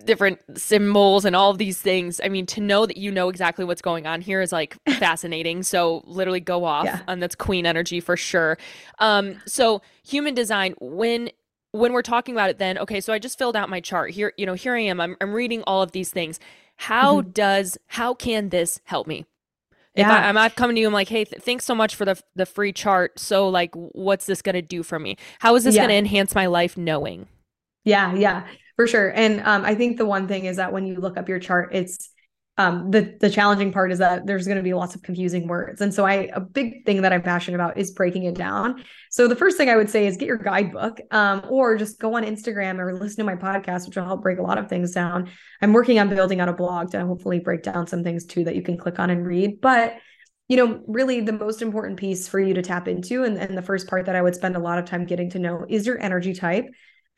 different 0.05 0.39
symbols 0.57 1.25
and 1.25 1.35
all 1.35 1.51
of 1.51 1.59
these 1.59 1.81
things. 1.81 2.21
I 2.23 2.29
mean, 2.29 2.47
to 2.47 2.61
know 2.61 2.87
that 2.87 2.97
you 2.97 3.11
know 3.11 3.29
exactly 3.29 3.65
what's 3.65 3.83
going 3.83 4.07
on 4.07 4.21
here 4.21 4.41
is 4.41 4.53
like 4.53 4.77
fascinating. 4.99 5.63
So 5.63 6.03
literally 6.07 6.41
go 6.41 6.65
off. 6.65 6.85
Yeah. 6.85 7.01
And 7.09 7.23
that's 7.23 7.35
queen 7.35 7.67
energy 7.67 8.01
for 8.01 8.17
sure. 8.17 8.57
Um, 8.99 9.41
so 9.47 9.83
human 10.05 10.35
design, 10.35 10.75
when 10.81 11.31
when 11.73 11.93
we're 11.93 12.03
talking 12.03 12.35
about 12.35 12.51
it 12.51 12.59
then, 12.59 12.79
okay, 12.79 13.01
so 13.01 13.13
I 13.13 13.19
just 13.19 13.39
filled 13.39 13.55
out 13.55 13.69
my 13.69 13.81
chart. 13.81 14.11
Here, 14.11 14.33
you 14.37 14.47
know, 14.47 14.55
here 14.55 14.75
I 14.75 14.81
am. 14.81 15.01
I'm 15.01 15.17
I'm 15.21 15.33
reading 15.33 15.63
all 15.67 15.83
of 15.83 15.93
these 15.93 16.11
things. 16.11 16.39
How 16.77 17.21
mm-hmm. 17.21 17.31
does 17.31 17.79
how 17.89 18.15
can 18.15 18.51
this 18.51 18.81
help 18.85 19.07
me? 19.07 19.27
If 20.01 20.07
yeah. 20.07 20.27
I, 20.27 20.29
am 20.29 20.39
I've 20.39 20.57
come 20.57 20.75
to 20.75 20.81
you, 20.81 20.87
I'm 20.87 20.93
like, 20.93 21.09
hey, 21.09 21.25
th- 21.25 21.43
thanks 21.43 21.65
so 21.65 21.75
much 21.75 21.95
for 21.95 22.05
the 22.05 22.19
the 22.35 22.47
free 22.47 22.73
chart. 22.73 23.19
So 23.19 23.49
like, 23.49 23.71
what's 23.75 24.25
this 24.25 24.41
gonna 24.41 24.63
do 24.63 24.83
for 24.83 24.99
me? 24.99 25.17
How 25.41 25.55
is 25.57 25.65
this 25.65 25.75
yeah. 25.75 25.83
gonna 25.83 25.95
enhance 25.95 26.35
my 26.35 26.47
life? 26.47 26.77
Knowing. 26.77 27.27
Yeah, 27.85 28.15
yeah. 28.15 28.47
For 28.77 28.87
sure. 28.87 29.13
And 29.15 29.41
um, 29.43 29.65
I 29.65 29.75
think 29.75 29.99
the 29.99 30.07
one 30.07 30.27
thing 30.27 30.47
is 30.47 30.57
that 30.57 30.73
when 30.73 30.87
you 30.87 30.97
look 30.97 31.19
up 31.19 31.29
your 31.29 31.39
chart, 31.39 31.71
it's 31.73 32.11
um, 32.61 32.91
the 32.91 33.17
the 33.21 33.31
challenging 33.31 33.73
part 33.73 33.91
is 33.91 34.01
that 34.01 34.27
there's 34.27 34.47
going 34.47 34.59
to 34.59 34.63
be 34.63 34.75
lots 34.75 34.95
of 34.95 35.03
confusing 35.03 35.49
words. 35.49 35.81
And 35.81 35.95
so 35.95 36.05
I 36.05 36.29
a 36.35 36.41
big 36.41 36.85
thing 36.85 37.01
that 37.01 37.13
I'm 37.13 37.23
passionate 37.23 37.55
about 37.55 37.79
is 37.79 37.91
breaking 37.91 38.25
it 38.25 38.35
down. 38.35 38.85
So 39.09 39.29
the 39.29 39.35
first 39.35 39.57
thing 39.57 39.71
I 39.71 39.77
would 39.77 39.89
say 39.89 40.07
is 40.07 40.19
get 40.19 40.27
your 40.27 40.37
guidebook 40.37 41.01
um, 41.11 41.43
or 41.49 41.79
just 41.79 41.99
go 41.99 42.17
on 42.17 42.23
Instagram 42.23 42.79
or 42.79 42.93
listen 42.93 43.25
to 43.25 43.25
my 43.25 43.35
podcast, 43.35 43.87
which 43.87 43.97
will 43.97 44.05
help 44.05 44.21
break 44.21 44.39
a 44.39 44.43
lot 44.43 44.59
of 44.59 44.69
things 44.69 44.93
down. 44.93 45.31
I'm 45.63 45.73
working 45.73 45.99
on 45.99 46.11
building 46.11 46.39
out 46.39 46.51
a 46.51 46.53
blog 46.53 46.91
to 46.91 47.07
hopefully 47.07 47.41
break 47.41 47.63
down 47.63 47.87
some 47.87 48.05
things 48.05 48.27
too 48.27 48.45
that 48.45 48.57
you 48.57 48.63
can 48.63 48.77
click 48.77 48.99
on 48.99 49.09
and 49.09 49.27
read. 49.27 49.63
But 49.63 49.95
you 50.49 50.57
know, 50.57 50.83
really 50.87 51.21
the 51.23 51.33
most 51.33 51.63
important 51.63 51.99
piece 51.99 52.29
for 52.29 52.41
you 52.41 52.53
to 52.55 52.61
tap 52.61 52.89
into, 52.89 53.25
and, 53.25 53.39
and 53.39 53.57
the 53.57 53.63
first 53.63 53.89
part 53.89 54.05
that 54.05 54.17
I 54.17 54.21
would 54.21 54.35
spend 54.35 54.57
a 54.57 54.59
lot 54.59 54.79
of 54.79 54.85
time 54.85 55.07
getting 55.07 55.31
to 55.31 55.39
know 55.39 55.65
is 55.69 55.87
your 55.87 55.99
energy 56.03 56.35
type. 56.35 56.67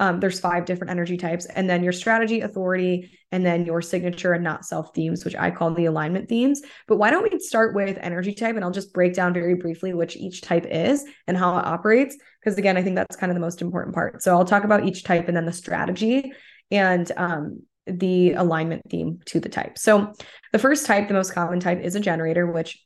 Um, 0.02 0.18
there's 0.18 0.40
five 0.40 0.64
different 0.64 0.90
energy 0.90 1.16
types, 1.16 1.46
and 1.46 1.70
then 1.70 1.84
your 1.84 1.92
strategy, 1.92 2.40
authority, 2.40 3.16
and 3.30 3.46
then 3.46 3.64
your 3.64 3.80
signature 3.80 4.32
and 4.32 4.42
not 4.42 4.64
self 4.64 4.92
themes, 4.96 5.24
which 5.24 5.36
I 5.36 5.52
call 5.52 5.72
the 5.72 5.84
alignment 5.84 6.28
themes. 6.28 6.60
But 6.88 6.96
why 6.96 7.12
don't 7.12 7.22
we 7.22 7.38
start 7.38 7.72
with 7.72 7.98
energy 8.00 8.34
type? 8.34 8.56
And 8.56 8.64
I'll 8.64 8.72
just 8.72 8.92
break 8.92 9.14
down 9.14 9.32
very 9.32 9.54
briefly 9.54 9.94
which 9.94 10.16
each 10.16 10.40
type 10.40 10.66
is 10.68 11.04
and 11.28 11.36
how 11.36 11.56
it 11.56 11.64
operates. 11.64 12.16
Because 12.40 12.58
again, 12.58 12.76
I 12.76 12.82
think 12.82 12.96
that's 12.96 13.14
kind 13.14 13.30
of 13.30 13.36
the 13.36 13.40
most 13.40 13.62
important 13.62 13.94
part. 13.94 14.24
So 14.24 14.36
I'll 14.36 14.44
talk 14.44 14.64
about 14.64 14.84
each 14.84 15.04
type 15.04 15.28
and 15.28 15.36
then 15.36 15.46
the 15.46 15.52
strategy 15.52 16.32
and 16.72 17.08
um, 17.16 17.60
the 17.86 18.32
alignment 18.32 18.82
theme 18.90 19.20
to 19.26 19.38
the 19.38 19.48
type. 19.48 19.78
So 19.78 20.14
the 20.52 20.58
first 20.58 20.84
type, 20.84 21.06
the 21.06 21.14
most 21.14 21.32
common 21.32 21.60
type, 21.60 21.80
is 21.80 21.94
a 21.94 22.00
generator, 22.00 22.50
which 22.50 22.76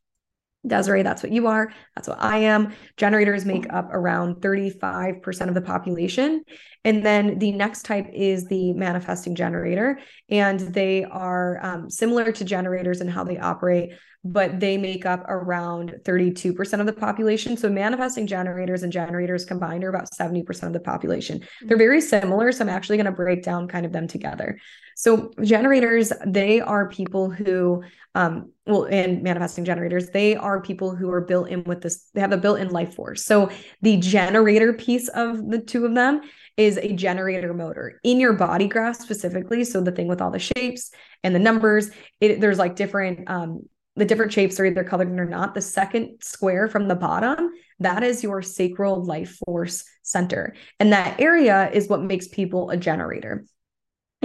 Desiree, 0.67 1.03
that's 1.03 1.23
what 1.23 1.33
you 1.33 1.47
are. 1.47 1.73
That's 1.95 2.09
what 2.09 2.21
I 2.21 2.39
am. 2.39 2.73
Generators 2.97 3.45
make 3.45 3.73
up 3.73 3.89
around 3.93 4.37
35% 4.37 5.49
of 5.49 5.55
the 5.55 5.61
population. 5.61 6.43
And 6.87 7.05
then 7.05 7.41
the 7.41 7.51
next 7.51 7.83
type 7.83 8.09
is 8.13 8.45
the 8.45 8.73
manifesting 8.75 9.35
generator. 9.35 9.99
And 10.29 10.61
they 10.61 11.03
are 11.03 11.59
um, 11.61 11.91
similar 11.91 12.31
to 12.31 12.45
generators 12.45 13.01
and 13.01 13.11
how 13.11 13.25
they 13.25 13.39
operate, 13.39 13.91
but 14.23 14.61
they 14.61 14.79
make 14.79 15.05
up 15.05 15.25
around 15.27 15.97
32% 16.05 16.79
of 16.79 16.87
the 16.87 16.93
population. 16.93 17.57
So 17.57 17.69
manifesting 17.69 18.29
generators 18.29 18.85
and 18.85 18.93
generators 18.93 19.45
combined 19.45 19.83
are 19.83 19.89
about 19.89 20.11
70% 20.13 20.63
of 20.63 20.73
the 20.73 20.79
population. 20.79 21.43
They're 21.63 21.77
very 21.77 22.01
similar. 22.01 22.53
So 22.53 22.63
I'm 22.63 22.69
actually 22.69 22.99
going 22.99 23.07
to 23.07 23.13
break 23.13 23.43
down 23.43 23.67
kind 23.67 23.85
of 23.85 23.91
them 23.91 24.07
together. 24.07 24.57
So 24.95 25.33
generators, 25.43 26.13
they 26.25 26.61
are 26.61 26.89
people 26.89 27.31
who, 27.31 27.83
um, 28.15 28.53
well, 28.65 28.85
and 28.85 29.25
manifesting 29.25 29.65
generators, 29.65 30.11
they 30.11 30.37
are 30.37 30.63
people 30.63 30.95
who 30.95 31.11
are 31.11 31.21
built 31.21 31.49
in 31.49 31.65
with 31.65 31.83
this, 31.83 32.09
they 32.15 32.21
have 32.21 32.33
a 32.33 32.39
built-in 32.39 32.71
life 32.71 32.95
force. 32.95 33.25
So 33.25 33.51
the 33.83 33.97
generator 33.97 34.73
piece 34.73 35.09
of 35.09 35.51
the 35.51 35.59
two 35.59 35.85
of 35.85 35.97
them 35.97 36.23
is 36.57 36.79
a 36.79 36.93
generator 36.93 37.53
motor 37.53 38.01
in 38.03 38.19
your 38.19 38.33
body 38.33 38.67
graph 38.67 38.97
specifically. 38.97 39.65
So 39.65 39.81
the 39.81 39.93
thing 39.93 40.09
with 40.09 40.21
all 40.21 40.31
the 40.31 40.39
shapes 40.39 40.91
and 41.23 41.35
the 41.35 41.39
numbers, 41.39 41.91
it, 42.21 42.41
there's 42.41 42.59
like 42.59 42.77
different 42.77 43.29
um, 43.29 43.63
the 43.97 44.05
different 44.05 44.33
shapes 44.33 44.61
are 44.61 44.67
either 44.67 44.85
colored 44.85 45.09
or 45.19 45.25
not. 45.25 45.55
The 45.55 45.63
second 45.63 46.19
square 46.21 46.69
from 46.69 46.87
the 46.87 46.95
bottom, 46.95 47.51
that 47.81 48.03
is 48.03 48.23
your 48.23 48.43
sacral 48.43 49.03
life 49.03 49.39
force 49.47 49.85
center. 50.03 50.55
And 50.79 50.93
that 50.93 51.19
area 51.19 51.71
is 51.73 51.89
what 51.89 52.03
makes 52.03 52.29
people 52.29 52.71
a 52.71 52.77
generator. 52.77 53.47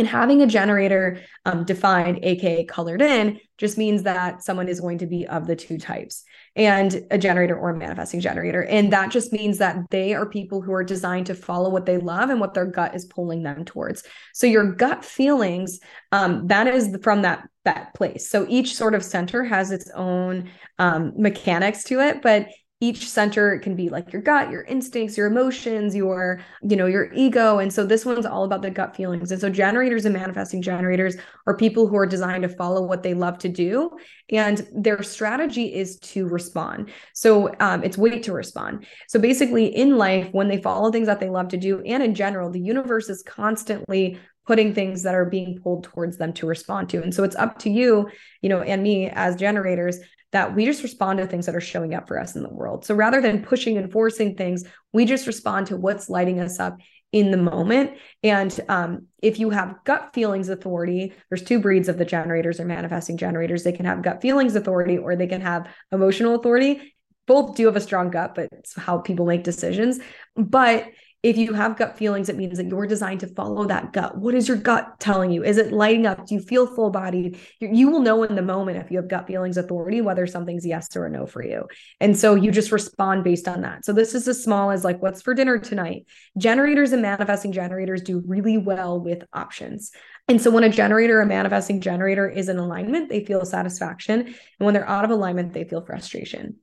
And 0.01 0.07
having 0.07 0.41
a 0.41 0.47
generator 0.47 1.21
um, 1.45 1.63
defined, 1.63 2.21
aka 2.23 2.65
colored 2.65 3.03
in, 3.03 3.39
just 3.59 3.77
means 3.77 4.01
that 4.01 4.41
someone 4.41 4.67
is 4.67 4.79
going 4.79 4.97
to 4.97 5.05
be 5.05 5.27
of 5.27 5.45
the 5.45 5.55
two 5.55 5.77
types 5.77 6.23
and 6.55 7.05
a 7.11 7.19
generator 7.19 7.55
or 7.55 7.69
a 7.69 7.77
manifesting 7.77 8.19
generator. 8.19 8.63
And 8.63 8.91
that 8.93 9.11
just 9.11 9.31
means 9.31 9.59
that 9.59 9.77
they 9.91 10.15
are 10.15 10.25
people 10.25 10.59
who 10.59 10.73
are 10.73 10.83
designed 10.83 11.27
to 11.27 11.35
follow 11.35 11.69
what 11.69 11.85
they 11.85 11.99
love 11.99 12.31
and 12.31 12.39
what 12.39 12.55
their 12.55 12.65
gut 12.65 12.95
is 12.95 13.05
pulling 13.05 13.43
them 13.43 13.63
towards. 13.63 14.01
So 14.33 14.47
your 14.47 14.71
gut 14.71 15.05
feelings, 15.05 15.79
um, 16.11 16.47
that 16.47 16.65
is 16.65 16.97
from 17.03 17.21
that 17.21 17.47
that 17.63 17.93
place. 17.93 18.27
So 18.27 18.47
each 18.49 18.75
sort 18.75 18.95
of 18.95 19.03
center 19.03 19.43
has 19.43 19.69
its 19.69 19.87
own 19.91 20.49
um, 20.79 21.13
mechanics 21.15 21.83
to 21.83 21.99
it, 21.99 22.23
but 22.23 22.47
each 22.81 23.09
center 23.09 23.57
can 23.59 23.75
be 23.75 23.89
like 23.89 24.11
your 24.11 24.21
gut 24.21 24.51
your 24.51 24.63
instincts 24.63 25.15
your 25.15 25.27
emotions 25.27 25.95
your 25.95 26.41
you 26.61 26.75
know 26.75 26.87
your 26.87 27.13
ego 27.13 27.59
and 27.59 27.71
so 27.71 27.85
this 27.85 28.05
one's 28.05 28.25
all 28.25 28.43
about 28.43 28.61
the 28.61 28.71
gut 28.71 28.95
feelings. 28.95 29.31
And 29.31 29.39
so 29.39 29.49
generators 29.49 30.05
and 30.05 30.13
manifesting 30.13 30.61
generators 30.61 31.15
are 31.47 31.55
people 31.55 31.87
who 31.87 31.95
are 31.95 32.05
designed 32.05 32.43
to 32.43 32.49
follow 32.49 32.83
what 32.83 33.03
they 33.03 33.13
love 33.13 33.37
to 33.39 33.49
do 33.49 33.91
and 34.31 34.67
their 34.73 35.03
strategy 35.03 35.73
is 35.73 35.99
to 35.99 36.27
respond. 36.27 36.91
So 37.13 37.53
um, 37.59 37.83
it's 37.83 37.97
wait 37.97 38.23
to 38.23 38.33
respond. 38.33 38.85
So 39.07 39.19
basically 39.19 39.65
in 39.65 39.97
life 39.97 40.29
when 40.31 40.47
they 40.47 40.61
follow 40.61 40.91
things 40.91 41.07
that 41.07 41.19
they 41.19 41.29
love 41.29 41.49
to 41.49 41.57
do 41.57 41.81
and 41.81 42.01
in 42.01 42.15
general 42.15 42.49
the 42.49 42.59
universe 42.59 43.09
is 43.09 43.23
constantly 43.23 44.19
putting 44.47 44.73
things 44.73 45.03
that 45.03 45.15
are 45.15 45.25
being 45.25 45.59
pulled 45.61 45.83
towards 45.83 46.17
them 46.17 46.33
to 46.33 46.47
respond 46.47 46.89
to. 46.89 47.01
And 47.03 47.13
so 47.13 47.23
it's 47.23 47.35
up 47.35 47.59
to 47.59 47.69
you 47.69 48.09
you 48.41 48.49
know 48.49 48.61
and 48.61 48.81
me 48.81 49.09
as 49.09 49.35
generators 49.35 49.99
that 50.31 50.55
we 50.55 50.65
just 50.65 50.83
respond 50.83 51.19
to 51.19 51.27
things 51.27 51.45
that 51.45 51.55
are 51.55 51.61
showing 51.61 51.93
up 51.93 52.07
for 52.07 52.19
us 52.19 52.35
in 52.35 52.43
the 52.43 52.49
world. 52.49 52.85
So 52.85 52.95
rather 52.95 53.21
than 53.21 53.43
pushing 53.43 53.77
and 53.77 53.91
forcing 53.91 54.35
things, 54.35 54.63
we 54.93 55.05
just 55.05 55.27
respond 55.27 55.67
to 55.67 55.77
what's 55.77 56.09
lighting 56.09 56.39
us 56.39 56.59
up 56.59 56.77
in 57.11 57.31
the 57.31 57.37
moment. 57.37 57.91
And 58.23 58.57
um, 58.69 59.07
if 59.21 59.39
you 59.39 59.49
have 59.49 59.83
gut 59.83 60.11
feelings 60.13 60.47
authority, 60.47 61.13
there's 61.29 61.43
two 61.43 61.59
breeds 61.59 61.89
of 61.89 61.97
the 61.97 62.05
generators 62.05 62.59
or 62.59 62.65
manifesting 62.65 63.17
generators. 63.17 63.63
They 63.63 63.73
can 63.73 63.85
have 63.85 64.01
gut 64.01 64.21
feelings 64.21 64.55
authority 64.55 64.97
or 64.97 65.15
they 65.15 65.27
can 65.27 65.41
have 65.41 65.67
emotional 65.91 66.35
authority. 66.35 66.95
Both 67.27 67.55
do 67.55 67.65
have 67.65 67.75
a 67.75 67.81
strong 67.81 68.09
gut, 68.11 68.33
but 68.35 68.49
it's 68.53 68.75
how 68.75 68.99
people 68.99 69.25
make 69.25 69.43
decisions. 69.43 69.99
But 70.35 70.87
if 71.23 71.37
you 71.37 71.53
have 71.53 71.77
gut 71.77 71.97
feelings, 71.97 72.29
it 72.29 72.35
means 72.35 72.57
that 72.57 72.67
you're 72.67 72.87
designed 72.87 73.19
to 73.19 73.27
follow 73.27 73.65
that 73.67 73.93
gut. 73.93 74.17
What 74.17 74.33
is 74.33 74.47
your 74.47 74.57
gut 74.57 74.99
telling 74.99 75.29
you? 75.29 75.43
Is 75.43 75.57
it 75.57 75.71
lighting 75.71 76.07
up? 76.07 76.25
Do 76.25 76.33
you 76.33 76.41
feel 76.41 76.65
full 76.65 76.89
bodied? 76.89 77.37
You 77.59 77.91
will 77.91 77.99
know 77.99 78.23
in 78.23 78.35
the 78.35 78.41
moment 78.41 78.79
if 78.79 78.89
you 78.89 78.97
have 78.97 79.07
gut 79.07 79.27
feelings 79.27 79.57
authority 79.57 80.01
whether 80.01 80.25
something's 80.25 80.65
yes 80.65 80.95
or 80.95 81.05
a 81.05 81.11
no 81.11 81.27
for 81.27 81.43
you. 81.43 81.67
And 81.99 82.17
so 82.17 82.33
you 82.33 82.49
just 82.49 82.71
respond 82.71 83.23
based 83.23 83.47
on 83.47 83.61
that. 83.61 83.85
So 83.85 83.93
this 83.93 84.15
is 84.15 84.27
as 84.27 84.43
small 84.43 84.71
as 84.71 84.83
like, 84.83 84.99
what's 84.99 85.21
for 85.21 85.35
dinner 85.35 85.59
tonight? 85.59 86.07
Generators 86.39 86.91
and 86.91 87.03
manifesting 87.03 87.51
generators 87.51 88.01
do 88.01 88.23
really 88.25 88.57
well 88.57 88.99
with 88.99 89.23
options. 89.31 89.91
And 90.27 90.41
so 90.41 90.49
when 90.49 90.63
a 90.63 90.69
generator, 90.69 91.21
a 91.21 91.25
manifesting 91.27 91.81
generator 91.81 92.27
is 92.27 92.49
in 92.49 92.57
alignment, 92.57 93.09
they 93.09 93.25
feel 93.25 93.45
satisfaction. 93.45 94.21
And 94.21 94.35
when 94.57 94.73
they're 94.73 94.89
out 94.89 95.05
of 95.05 95.11
alignment, 95.11 95.53
they 95.53 95.65
feel 95.65 95.85
frustration. 95.85 96.57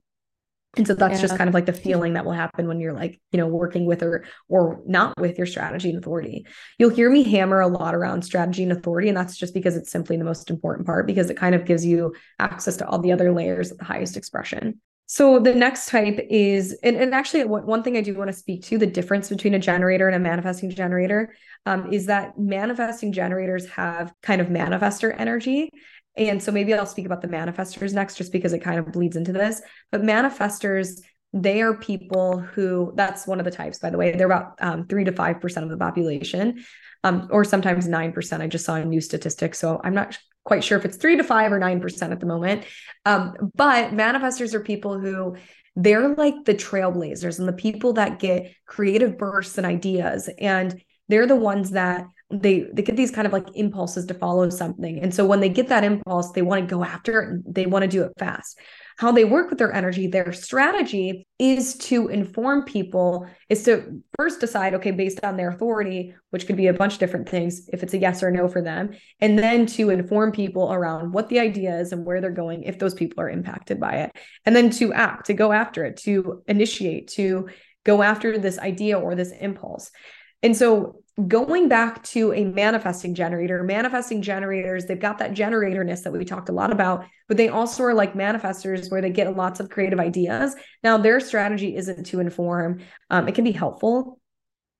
And 0.77 0.85
so 0.85 0.93
that's 0.93 1.15
yeah. 1.15 1.21
just 1.21 1.37
kind 1.37 1.47
of 1.47 1.53
like 1.53 1.65
the 1.65 1.73
feeling 1.73 2.13
that 2.13 2.25
will 2.25 2.31
happen 2.31 2.67
when 2.67 2.79
you're 2.79 2.93
like, 2.93 3.19
you 3.31 3.37
know, 3.37 3.47
working 3.47 3.85
with 3.85 4.03
or 4.03 4.25
or 4.49 4.81
not 4.85 5.19
with 5.19 5.37
your 5.37 5.47
strategy 5.47 5.89
and 5.89 5.97
authority. 5.97 6.45
You'll 6.77 6.91
hear 6.91 7.09
me 7.09 7.23
hammer 7.23 7.59
a 7.59 7.67
lot 7.67 7.95
around 7.95 8.21
strategy 8.21 8.63
and 8.63 8.71
authority. 8.71 9.07
And 9.07 9.17
that's 9.17 9.35
just 9.35 9.53
because 9.53 9.75
it's 9.75 9.91
simply 9.91 10.15
the 10.17 10.23
most 10.23 10.49
important 10.49 10.85
part 10.85 11.07
because 11.07 11.31
it 11.31 11.37
kind 11.37 11.55
of 11.55 11.65
gives 11.65 11.83
you 11.83 12.13
access 12.37 12.77
to 12.77 12.87
all 12.87 12.99
the 12.99 13.11
other 13.11 13.33
layers 13.33 13.71
of 13.71 13.79
the 13.79 13.85
highest 13.85 14.15
expression. 14.15 14.79
So 15.11 15.39
the 15.39 15.55
next 15.55 15.89
type 15.89 16.19
is, 16.29 16.77
and, 16.83 16.95
and 16.95 17.15
actually 17.15 17.43
one 17.43 17.81
thing 17.81 17.97
I 17.97 18.01
do 18.01 18.13
want 18.13 18.29
to 18.29 18.37
speak 18.37 18.61
to, 18.65 18.77
the 18.77 18.85
difference 18.85 19.27
between 19.27 19.55
a 19.55 19.59
generator 19.59 20.05
and 20.07 20.15
a 20.15 20.19
manifesting 20.19 20.69
generator 20.69 21.33
um, 21.65 21.91
is 21.91 22.05
that 22.05 22.37
manifesting 22.37 23.11
generators 23.11 23.67
have 23.69 24.13
kind 24.21 24.39
of 24.39 24.49
manifester 24.49 25.15
energy 25.17 25.71
and 26.27 26.43
so 26.43 26.51
maybe 26.51 26.73
I'll 26.73 26.85
speak 26.85 27.05
about 27.05 27.21
the 27.21 27.27
manifestors 27.27 27.93
next, 27.93 28.15
just 28.15 28.31
because 28.31 28.53
it 28.53 28.59
kind 28.59 28.77
of 28.77 28.91
bleeds 28.91 29.15
into 29.15 29.31
this. 29.31 29.61
But 29.91 30.01
manifestors, 30.01 30.99
they 31.31 31.61
are 31.61 31.73
people 31.73 32.39
who, 32.39 32.91
that's 32.95 33.25
one 33.25 33.39
of 33.39 33.45
the 33.45 33.51
types, 33.51 33.79
by 33.79 33.89
the 33.89 33.97
way, 33.97 34.15
they're 34.15 34.27
about 34.27 34.55
um, 34.59 34.85
three 34.87 35.05
to 35.05 35.11
5% 35.11 35.63
of 35.63 35.69
the 35.69 35.77
population, 35.77 36.63
um, 37.03 37.27
or 37.31 37.43
sometimes 37.43 37.87
9%. 37.87 38.41
I 38.41 38.47
just 38.47 38.65
saw 38.65 38.75
a 38.75 38.83
new 38.83 39.01
statistic. 39.01 39.55
So 39.55 39.79
I'm 39.83 39.93
not 39.93 40.17
quite 40.43 40.63
sure 40.63 40.77
if 40.77 40.85
it's 40.85 40.97
three 40.97 41.15
to 41.15 41.23
five 41.23 41.51
or 41.51 41.59
9% 41.59 42.11
at 42.11 42.19
the 42.19 42.25
moment. 42.25 42.65
Um, 43.05 43.51
but 43.55 43.91
manifestors 43.91 44.53
are 44.53 44.59
people 44.59 44.99
who 44.99 45.37
they're 45.75 46.15
like 46.15 46.45
the 46.45 46.55
trailblazers 46.55 47.39
and 47.39 47.47
the 47.47 47.53
people 47.53 47.93
that 47.93 48.19
get 48.19 48.53
creative 48.65 49.17
bursts 49.17 49.57
and 49.57 49.65
ideas 49.65 50.29
and 50.39 50.81
they're 51.07 51.27
the 51.27 51.35
ones 51.35 51.71
that 51.71 52.05
they 52.31 52.67
they 52.73 52.83
get 52.83 52.95
these 52.95 53.09
kind 53.09 53.25
of 53.25 53.33
like 53.33 53.47
impulses 53.55 54.05
to 54.05 54.13
follow 54.13 54.49
something. 54.49 54.99
And 54.99 55.13
so 55.13 55.25
when 55.25 55.39
they 55.39 55.49
get 55.49 55.69
that 55.69 55.83
impulse 55.83 56.31
they 56.31 56.43
want 56.43 56.61
to 56.61 56.75
go 56.75 56.83
after 56.83 57.21
it 57.21 57.29
and 57.29 57.43
they 57.47 57.65
want 57.65 57.83
to 57.83 57.87
do 57.87 58.03
it 58.03 58.11
fast. 58.19 58.59
How 58.97 59.11
they 59.11 59.25
work 59.25 59.49
with 59.49 59.57
their 59.57 59.73
energy 59.73 60.05
their 60.07 60.31
strategy 60.31 61.25
is 61.39 61.75
to 61.77 62.07
inform 62.09 62.65
people 62.65 63.27
is 63.47 63.63
to 63.63 64.01
first 64.17 64.41
decide 64.41 64.75
okay 64.75 64.91
based 64.91 65.23
on 65.23 65.37
their 65.37 65.49
authority 65.49 66.13
which 66.29 66.45
could 66.45 66.57
be 66.57 66.67
a 66.67 66.73
bunch 66.73 66.93
of 66.93 66.99
different 66.99 67.27
things 67.27 67.67
if 67.73 67.81
it's 67.81 67.93
a 67.93 67.97
yes 67.97 68.21
or 68.21 68.29
no 68.29 68.47
for 68.47 68.61
them 68.61 68.91
and 69.19 69.39
then 69.39 69.65
to 69.65 69.89
inform 69.89 70.31
people 70.31 70.71
around 70.71 71.11
what 71.11 71.29
the 71.29 71.39
idea 71.39 71.79
is 71.79 71.91
and 71.91 72.05
where 72.05 72.21
they're 72.21 72.29
going 72.29 72.61
if 72.63 72.77
those 72.77 72.93
people 72.93 73.23
are 73.23 73.29
impacted 73.29 73.79
by 73.79 73.93
it. 73.93 74.11
And 74.45 74.55
then 74.55 74.69
to 74.71 74.93
act 74.93 75.27
to 75.27 75.33
go 75.33 75.51
after 75.51 75.83
it 75.83 75.97
to 76.03 76.43
initiate 76.47 77.07
to 77.09 77.49
go 77.83 78.03
after 78.03 78.37
this 78.37 78.59
idea 78.59 78.99
or 78.99 79.15
this 79.15 79.31
impulse. 79.31 79.89
And 80.43 80.55
so 80.55 81.01
going 81.27 81.67
back 81.67 82.03
to 82.03 82.33
a 82.33 82.45
manifesting 82.45 83.13
generator, 83.13 83.63
manifesting 83.63 84.21
generators, 84.21 84.85
they've 84.85 84.99
got 84.99 85.17
that 85.17 85.33
generatorness 85.33 86.03
that 86.03 86.13
we 86.13 86.23
talked 86.23 86.49
a 86.49 86.53
lot 86.53 86.71
about, 86.71 87.05
but 87.27 87.35
they 87.35 87.49
also 87.49 87.83
are 87.83 87.93
like 87.93 88.13
manifestors 88.13 88.89
where 88.89 89.01
they 89.01 89.09
get 89.09 89.35
lots 89.35 89.59
of 89.59 89.69
creative 89.69 89.99
ideas. 89.99 90.55
Now, 90.83 90.97
their 90.97 91.19
strategy 91.19 91.75
isn't 91.75 92.05
to 92.07 92.19
inform, 92.19 92.79
um, 93.09 93.27
it 93.27 93.35
can 93.35 93.43
be 93.43 93.51
helpful, 93.51 94.19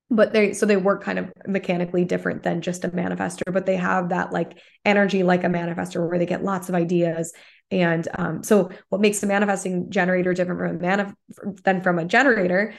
but 0.09 0.33
they 0.33 0.53
so 0.53 0.65
they 0.65 0.77
work 0.77 1.03
kind 1.03 1.19
of 1.19 1.31
mechanically 1.45 2.05
different 2.05 2.43
than 2.43 2.61
just 2.61 2.83
a 2.83 2.89
manifester, 2.89 3.51
but 3.51 3.65
they 3.65 3.75
have 3.75 4.09
that 4.09 4.31
like 4.31 4.59
energy 4.85 5.23
like 5.23 5.43
a 5.43 5.47
manifester 5.47 6.07
where 6.07 6.17
they 6.17 6.25
get 6.25 6.43
lots 6.43 6.69
of 6.69 6.75
ideas. 6.75 7.33
And 7.69 8.07
um, 8.17 8.43
so, 8.43 8.71
what 8.89 9.01
makes 9.01 9.21
a 9.21 9.27
manifesting 9.27 9.91
generator 9.91 10.33
different 10.33 10.59
from 10.59 10.75
a 10.75 10.79
manif- 10.79 11.63
than 11.63 11.81
from 11.81 11.99
a 11.99 12.05
generator 12.05 12.73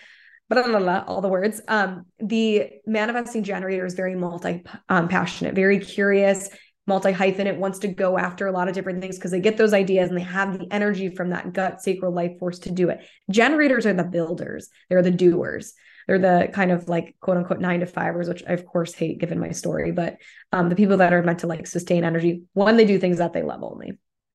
blah, 0.50 0.66
blah, 0.66 0.78
blah, 0.80 1.04
all 1.06 1.20
the 1.20 1.28
words. 1.28 1.60
Um, 1.68 2.06
the 2.18 2.68
manifesting 2.86 3.44
generator 3.44 3.86
is 3.86 3.94
very 3.94 4.16
multi 4.16 4.64
um, 4.88 5.08
passionate, 5.08 5.54
very 5.54 5.78
curious, 5.78 6.50
multi 6.86 7.12
hyphenate, 7.12 7.56
wants 7.56 7.78
to 7.80 7.88
go 7.88 8.18
after 8.18 8.46
a 8.46 8.52
lot 8.52 8.68
of 8.68 8.74
different 8.74 9.00
things 9.00 9.16
because 9.16 9.30
they 9.30 9.40
get 9.40 9.56
those 9.56 9.72
ideas 9.72 10.08
and 10.08 10.18
they 10.18 10.24
have 10.24 10.58
the 10.58 10.66
energy 10.72 11.08
from 11.08 11.30
that 11.30 11.52
gut 11.52 11.80
sacral 11.80 12.12
life 12.12 12.32
force 12.38 12.58
to 12.60 12.72
do 12.72 12.90
it. 12.90 13.00
Generators 13.30 13.86
are 13.86 13.94
the 13.94 14.04
builders, 14.04 14.68
they're 14.88 15.02
the 15.02 15.10
doers. 15.10 15.72
They're 16.06 16.18
the 16.18 16.48
kind 16.52 16.72
of 16.72 16.88
like 16.88 17.14
quote 17.20 17.36
unquote 17.36 17.60
nine 17.60 17.80
to 17.80 17.86
fivers, 17.86 18.28
which 18.28 18.42
I 18.48 18.54
of 18.54 18.66
course 18.66 18.92
hate 18.92 19.20
given 19.20 19.38
my 19.38 19.52
story, 19.52 19.92
but 19.92 20.16
um, 20.50 20.68
the 20.68 20.74
people 20.74 20.96
that 20.96 21.12
are 21.12 21.22
meant 21.22 21.40
to 21.40 21.46
like 21.46 21.68
sustain 21.68 22.02
energy 22.02 22.42
when 22.52 22.76
they 22.76 22.84
do 22.84 22.98
things 22.98 23.18
that 23.18 23.32
they 23.32 23.42
love 23.42 23.62
only. 23.62 23.92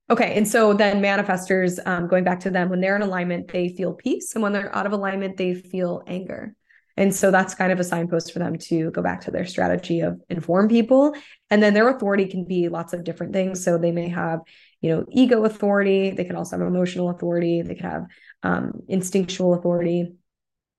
Okay. 0.10 0.36
And 0.36 0.48
so 0.48 0.74
then 0.74 1.02
manifestors, 1.02 1.80
um, 1.88 2.08
going 2.08 2.24
back 2.24 2.40
to 2.42 2.52
them, 2.52 2.70
when 2.70 2.80
they're 2.80 2.96
in 2.96 3.02
alignment, 3.02 3.52
they 3.52 3.70
feel 3.70 3.94
peace. 3.94 4.36
And 4.36 4.44
when 4.44 4.54
they're 4.54 4.76
out 4.76 4.86
of 4.86 4.92
alignment, 4.92 5.38
they 5.38 5.56
feel 5.56 6.04
anger. 6.06 6.56
And 6.98 7.14
so 7.14 7.30
that's 7.32 7.56
kind 7.56 7.72
of 7.72 7.80
a 7.80 7.84
signpost 7.84 8.32
for 8.32 8.40
them 8.40 8.58
to 8.58 8.90
go 8.92 9.02
back 9.02 9.22
to 9.22 9.32
their 9.32 9.46
strategy 9.46 10.00
of 10.00 10.22
inform 10.30 10.70
people. 10.70 11.14
And 11.50 11.62
then 11.62 11.74
their 11.74 11.90
authority 11.90 12.26
can 12.26 12.46
be 12.46 12.70
lots 12.70 12.94
of 12.94 13.04
different 13.04 13.34
things. 13.34 13.64
So 13.64 13.78
they 13.78 13.92
may 13.92 14.08
have, 14.10 14.40
you 14.80 14.92
know, 14.92 15.06
ego 15.12 15.44
authority. 15.44 16.12
They 16.12 16.24
can 16.24 16.36
also 16.36 16.58
have 16.58 16.68
emotional 16.68 17.10
authority. 17.10 17.64
They 17.64 17.76
can 17.76 17.90
have 17.90 18.06
um, 18.44 18.82
instinctual 18.88 19.56
authority. 19.56 20.14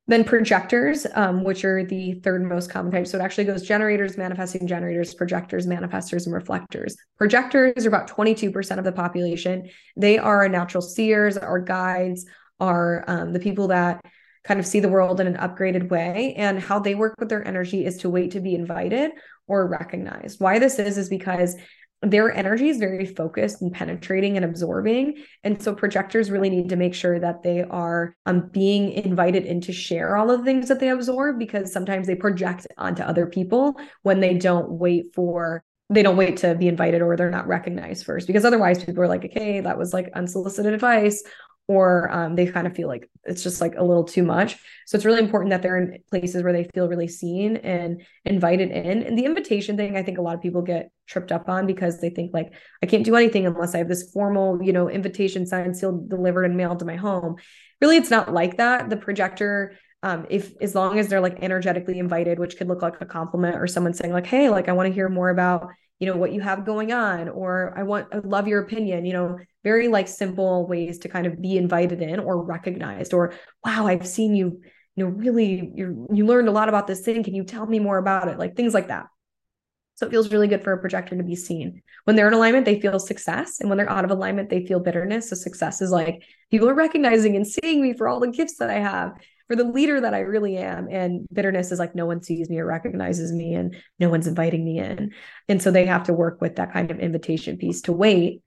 Then 0.09 0.23
projectors, 0.23 1.07
um, 1.15 1.43
which 1.43 1.65
are 1.65 1.85
the 1.85 2.15
third 2.23 2.45
most 2.45 2.71
common 2.71 2.93
type. 2.93 3.07
So 3.09 3.19
it 3.19 3.23
actually 3.23 3.45
goes 3.45 3.63
generators, 3.63 4.17
manifesting 4.17 4.67
generators, 4.67 5.15
projectors, 5.15 5.67
manifestors, 5.67 6.27
and 6.27 6.35
reflectors. 6.35 6.97
Projectors 7.19 7.85
are 7.85 7.89
about 7.89 8.09
22% 8.09 8.79
of 8.79 8.85
the 8.85 8.93
population. 8.93 9.69
They 9.97 10.19
are 10.19 10.43
our 10.43 10.49
natural 10.49 10.83
seers, 10.83 11.37
our 11.37 11.59
guides, 11.59 12.25
are 12.61 13.05
um, 13.09 13.33
the 13.33 13.41
people 13.41 13.69
that 13.69 14.01
kind 14.45 14.61
of 14.61 14.67
see 14.67 14.79
the 14.79 14.89
world 14.89 15.21
in 15.21 15.27
an 15.27 15.37
upgraded 15.37 15.91
way. 15.91 16.35
And 16.37 16.61
how 16.61 16.79
they 16.79 16.95
work 16.95 17.17
with 17.19 17.29
their 17.29 17.47
energy 17.47 17.85
is 17.85 17.99
to 17.99 18.11
wait 18.11 18.31
to 18.31 18.41
be 18.41 18.55
invited 18.55 19.11
or 19.49 19.67
recognized. 19.67 20.41
Why 20.41 20.59
this 20.61 20.79
is, 20.79 20.99
is 20.99 21.09
because 21.09 21.57
their 22.03 22.32
energy 22.32 22.68
is 22.68 22.78
very 22.78 23.07
focused 23.07 23.62
and 23.62 23.72
penetrating 23.72 24.36
and 24.36 24.44
absorbing. 24.44 25.24
And 25.42 25.61
so 25.62 25.74
projectors 25.74 26.30
really 26.30 26.51
need 26.51 26.68
to 26.68 26.76
make 26.76 26.94
sure 26.94 27.18
that 27.18 27.42
they 27.42 27.62
are 27.62 28.14
um, 28.26 28.49
being 28.53 28.92
invited 28.92 29.44
in 29.44 29.61
to 29.62 29.72
share 29.72 30.16
all 30.16 30.30
of 30.30 30.40
the 30.40 30.44
things 30.44 30.68
that 30.68 30.78
they 30.78 30.90
absorb 30.90 31.38
because 31.38 31.72
sometimes 31.72 32.07
they 32.07 32.14
project 32.14 32.66
onto 32.76 33.03
other 33.03 33.26
people 33.26 33.76
when 34.03 34.20
they 34.20 34.34
don't 34.34 34.70
wait 34.70 35.14
for 35.14 35.64
they 35.88 36.03
don't 36.03 36.16
wait 36.16 36.38
to 36.38 36.55
be 36.57 36.66
invited 36.66 37.01
or 37.01 37.16
they're 37.16 37.30
not 37.30 37.47
recognized 37.47 38.05
first 38.05 38.26
because 38.26 38.44
otherwise 38.44 38.82
people 38.82 39.03
are 39.03 39.09
like 39.09 39.24
okay 39.24 39.61
that 39.61 39.78
was 39.78 39.92
like 39.92 40.11
unsolicited 40.14 40.74
advice 40.74 41.22
or 41.69 42.11
um, 42.12 42.37
they 42.37 42.47
kind 42.47 42.67
of 42.67 42.77
feel 42.77 42.87
like 42.87 43.11
it's 43.25 43.43
just 43.43 43.61
like 43.61 43.75
a 43.77 43.83
little 43.83 44.05
too 44.05 44.23
much. 44.23 44.57
So 44.87 44.97
it's 44.97 45.05
really 45.05 45.21
important 45.21 45.51
that 45.51 45.62
they're 45.62 45.77
in 45.77 45.99
places 46.09 46.43
where 46.43 46.53
they 46.53 46.69
feel 46.73 46.89
really 46.89 47.09
seen 47.09 47.57
and 47.57 48.03
invited 48.25 48.71
in. 48.71 49.03
And 49.03 49.19
the 49.19 49.25
invitation 49.25 49.77
thing, 49.77 49.97
I 49.97 50.03
think 50.03 50.19
a 50.19 50.23
lot 50.23 50.37
of 50.37 50.43
people 50.43 50.62
get 50.62 50.91
tripped 51.07 51.33
up 51.33 51.49
on 51.49 51.67
because 51.67 52.01
they 52.01 52.11
think 52.11 52.33
like 52.33 52.53
I 52.83 52.87
can't 52.87 53.05
do 53.05 53.17
anything 53.17 53.47
unless 53.47 53.75
I 53.75 53.79
have 53.79 53.89
this 53.89 54.11
formal, 54.12 54.62
you 54.62 54.73
know, 54.73 54.89
invitation 54.89 55.45
signed, 55.45 55.77
sealed, 55.77 56.09
delivered, 56.09 56.45
and 56.45 56.57
mailed 56.57 56.79
to 56.81 56.85
my 56.85 56.97
home. 56.97 57.37
Really, 57.81 57.97
it's 57.97 58.11
not 58.11 58.33
like 58.33 58.59
that. 58.59 58.89
The 58.89 58.97
projector 58.97 59.77
um, 60.07 60.25
if 60.31 60.53
as 60.61 60.77
long 60.77 61.01
as 61.01 61.09
they're 61.09 61.21
like 61.21 61.43
energetically 61.43 61.99
invited, 61.99 62.39
which 62.39 62.57
could 62.57 62.69
look 62.69 62.81
like 62.81 63.01
a 63.01 63.07
compliment 63.07 63.57
or 63.57 63.67
someone 63.67 63.93
saying 63.93 64.13
like, 64.13 64.27
"Hey, 64.27 64.49
like 64.49 64.69
I 64.69 64.73
want 64.73 64.87
to 64.87 64.95
hear 64.95 65.09
more 65.09 65.31
about 65.31 65.69
you 65.99 66.07
know 66.07 66.17
what 66.17 66.33
you 66.33 66.41
have 66.41 66.65
going 66.65 66.93
on," 66.93 67.29
or 67.29 67.75
"I 67.77 67.83
want 67.83 68.07
I 68.13 68.19
love 68.19 68.47
your 68.47 68.63
opinion," 68.63 69.05
you 69.05 69.13
know, 69.13 69.39
very 69.65 69.89
like 69.89 70.07
simple 70.07 70.69
ways 70.69 71.01
to 71.01 71.09
kind 71.09 71.27
of 71.27 71.43
be 71.43 71.57
invited 71.57 72.03
in 72.03 72.21
or 72.21 72.41
recognized 72.41 73.13
or 73.13 73.35
wow 73.65 73.89
i've 73.89 74.07
seen 74.07 74.37
you 74.37 74.61
you 74.95 75.05
know 75.05 75.11
really 75.11 75.73
you 75.75 76.07
you 76.13 76.25
learned 76.25 76.49
a 76.49 76.53
lot 76.53 76.69
about 76.69 76.87
this 76.87 77.01
thing. 77.01 77.25
Can 77.25 77.35
you 77.35 77.43
tell 77.45 77.67
me 77.67 77.81
more 77.81 77.99
about 77.99 78.29
it? 78.29 78.39
Like 78.39 78.55
things 78.55 78.75
like 78.75 78.89
that. 78.89 79.07
So 79.97 80.07
it 80.07 80.11
feels 80.11 80.31
really 80.31 80.47
good 80.47 80.63
for 80.63 80.73
a 80.73 80.79
projector 80.79 81.17
to 81.17 81.25
be 81.25 81.35
seen. 81.35 81.83
When 82.05 82.15
they're 82.15 82.29
in 82.29 82.35
alignment 82.35 82.65
they 82.65 82.81
feel 82.81 82.99
success 83.01 83.61
and 83.61 83.69
when 83.69 83.77
they're 83.77 83.91
out 83.91 84.05
of 84.05 84.11
alignment 84.13 84.51
they 84.51 84.65
feel 84.67 84.79
bitterness. 84.79 85.31
So 85.31 85.37
success 85.37 85.83
is 85.83 85.91
like 85.91 86.23
people 86.51 86.69
are 86.69 86.75
recognizing 86.75 87.35
and 87.35 87.47
seeing 87.47 87.83
me 87.83 87.93
for 87.93 88.07
all 88.07 88.21
the 88.21 88.31
gifts 88.31 88.59
that 88.59 88.71
i 88.71 88.79
have 88.79 89.13
for 89.49 89.57
the 89.57 89.64
leader 89.64 90.01
that 90.01 90.14
I 90.14 90.20
really 90.20 90.57
am. 90.57 90.88
And 90.90 91.26
bitterness 91.32 91.72
is 91.72 91.78
like 91.78 91.94
no 91.94 92.07
one 92.07 92.22
sees 92.22 92.51
me 92.51 92.59
or 92.59 92.66
recognizes 92.66 93.32
me 93.32 93.55
and 93.55 93.76
no 93.99 94.09
one's 94.09 94.26
inviting 94.26 94.64
me 94.64 94.78
in. 94.78 95.12
And 95.49 95.62
so 95.62 95.70
they 95.70 95.86
have 95.86 96.05
to 96.05 96.12
work 96.12 96.40
with 96.40 96.57
that 96.57 96.72
kind 96.72 96.90
of 96.90 96.99
invitation 96.99 97.57
piece 97.57 97.82
to 97.82 97.92
wait 97.92 98.42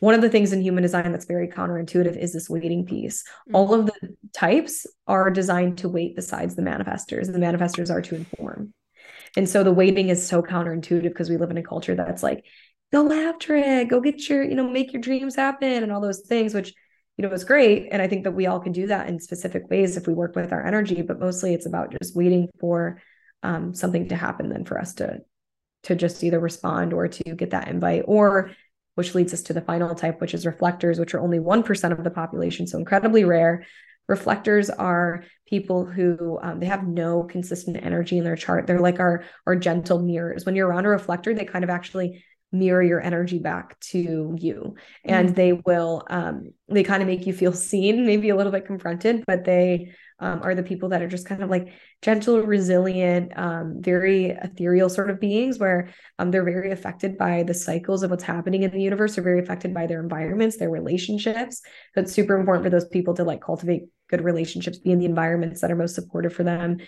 one 0.00 0.14
of 0.14 0.20
the 0.20 0.28
things 0.28 0.52
in 0.52 0.60
human 0.60 0.82
design 0.82 1.12
that's 1.12 1.24
very 1.24 1.48
counterintuitive 1.48 2.16
is 2.16 2.32
this 2.32 2.50
waiting 2.50 2.84
piece. 2.84 3.22
Mm-hmm. 3.22 3.56
All 3.56 3.74
of 3.74 3.86
the 3.86 4.16
types 4.34 4.86
are 5.06 5.30
designed 5.30 5.78
to 5.78 5.88
wait 5.88 6.16
besides 6.16 6.54
the 6.54 6.62
manifestors. 6.62 7.32
The 7.32 7.38
manifestors 7.38 7.90
are 7.90 8.02
to 8.02 8.16
inform. 8.16 8.74
And 9.36 9.48
so 9.48 9.62
the 9.62 9.72
waiting 9.72 10.08
is 10.08 10.26
so 10.26 10.42
counterintuitive 10.42 11.02
because 11.02 11.30
we 11.30 11.36
live 11.36 11.50
in 11.50 11.58
a 11.58 11.62
culture 11.62 11.94
that's 11.94 12.22
like, 12.22 12.44
go 12.92 13.10
after 13.10 13.56
it, 13.56 13.88
go 13.88 14.00
get 14.00 14.28
your, 14.28 14.42
you 14.42 14.54
know, 14.54 14.68
make 14.68 14.92
your 14.92 15.02
dreams 15.02 15.34
happen 15.34 15.82
and 15.82 15.92
all 15.92 16.00
those 16.00 16.20
things, 16.20 16.54
which, 16.54 16.74
you 17.16 17.26
know, 17.26 17.32
is 17.32 17.44
great. 17.44 17.88
And 17.90 18.02
I 18.02 18.08
think 18.08 18.24
that 18.24 18.32
we 18.32 18.46
all 18.46 18.60
can 18.60 18.72
do 18.72 18.88
that 18.88 19.08
in 19.08 19.20
specific 19.20 19.70
ways 19.70 19.96
if 19.96 20.06
we 20.06 20.14
work 20.14 20.36
with 20.36 20.52
our 20.52 20.64
energy, 20.64 21.02
but 21.02 21.18
mostly 21.18 21.54
it's 21.54 21.66
about 21.66 21.94
just 21.98 22.14
waiting 22.14 22.48
for 22.60 23.00
um, 23.42 23.74
something 23.74 24.08
to 24.08 24.16
happen 24.16 24.48
then 24.48 24.64
for 24.64 24.78
us 24.78 24.94
to 24.94 25.20
to 25.84 25.94
just 25.94 26.24
either 26.24 26.40
respond 26.40 26.92
or 26.92 27.06
to 27.06 27.22
get 27.36 27.50
that 27.50 27.68
invite 27.68 28.02
or 28.06 28.50
which 28.96 29.14
leads 29.14 29.32
us 29.32 29.42
to 29.42 29.52
the 29.52 29.60
final 29.60 29.94
type, 29.94 30.20
which 30.20 30.34
is 30.34 30.46
reflectors, 30.46 30.98
which 30.98 31.14
are 31.14 31.20
only 31.20 31.38
1% 31.38 31.92
of 31.92 32.02
the 32.02 32.10
population, 32.10 32.66
so 32.66 32.78
incredibly 32.78 33.24
rare. 33.24 33.66
Reflectors 34.08 34.70
are 34.70 35.24
people 35.46 35.84
who 35.84 36.38
um, 36.42 36.60
they 36.60 36.66
have 36.66 36.86
no 36.86 37.22
consistent 37.22 37.76
energy 37.84 38.18
in 38.18 38.24
their 38.24 38.36
chart. 38.36 38.66
They're 38.66 38.80
like 38.80 38.98
our 38.98 39.24
our 39.46 39.54
gentle 39.54 40.00
mirrors. 40.00 40.46
When 40.46 40.56
you're 40.56 40.68
around 40.68 40.86
a 40.86 40.90
reflector, 40.90 41.34
they 41.34 41.44
kind 41.44 41.64
of 41.64 41.70
actually 41.70 42.24
mirror 42.52 42.82
your 42.82 43.00
energy 43.00 43.38
back 43.38 43.78
to 43.80 44.36
you, 44.38 44.74
and 45.04 45.28
mm-hmm. 45.28 45.34
they 45.34 45.52
will 45.52 46.04
um, 46.08 46.50
they 46.68 46.82
kind 46.82 47.02
of 47.02 47.08
make 47.08 47.26
you 47.26 47.32
feel 47.32 47.52
seen, 47.70 48.06
maybe 48.06 48.28
a 48.28 48.36
little 48.36 48.52
bit 48.52 48.66
confronted, 48.66 49.24
but 49.26 49.44
they 49.44 49.92
um, 50.18 50.40
are 50.42 50.54
the 50.54 50.62
people 50.62 50.88
that 50.90 51.02
are 51.02 51.08
just 51.08 51.26
kind 51.26 51.42
of 51.42 51.50
like 51.50 51.68
gentle, 52.00 52.40
resilient, 52.40 53.32
um, 53.36 53.76
very 53.80 54.26
ethereal 54.26 54.88
sort 54.88 55.10
of 55.10 55.20
beings 55.20 55.58
where 55.58 55.90
um, 56.18 56.30
they're 56.30 56.44
very 56.44 56.70
affected 56.70 57.18
by 57.18 57.42
the 57.42 57.52
cycles 57.52 58.02
of 58.02 58.10
what's 58.10 58.24
happening 58.24 58.62
in 58.62 58.70
the 58.70 58.80
universe. 58.80 59.14
They're 59.14 59.24
very 59.24 59.40
affected 59.40 59.74
by 59.74 59.86
their 59.86 60.00
environments, 60.00 60.56
their 60.56 60.70
relationships. 60.70 61.60
So 61.94 62.00
it's 62.00 62.12
super 62.12 62.38
important 62.38 62.64
for 62.64 62.70
those 62.70 62.88
people 62.88 63.14
to 63.14 63.24
like 63.24 63.42
cultivate 63.42 63.88
good 64.08 64.22
relationships, 64.22 64.78
be 64.78 64.90
in 64.90 64.98
the 64.98 65.04
environments 65.04 65.60
that 65.60 65.70
are 65.70 65.76
most 65.76 65.94
supportive 65.94 66.32
for 66.32 66.44
them. 66.44 66.78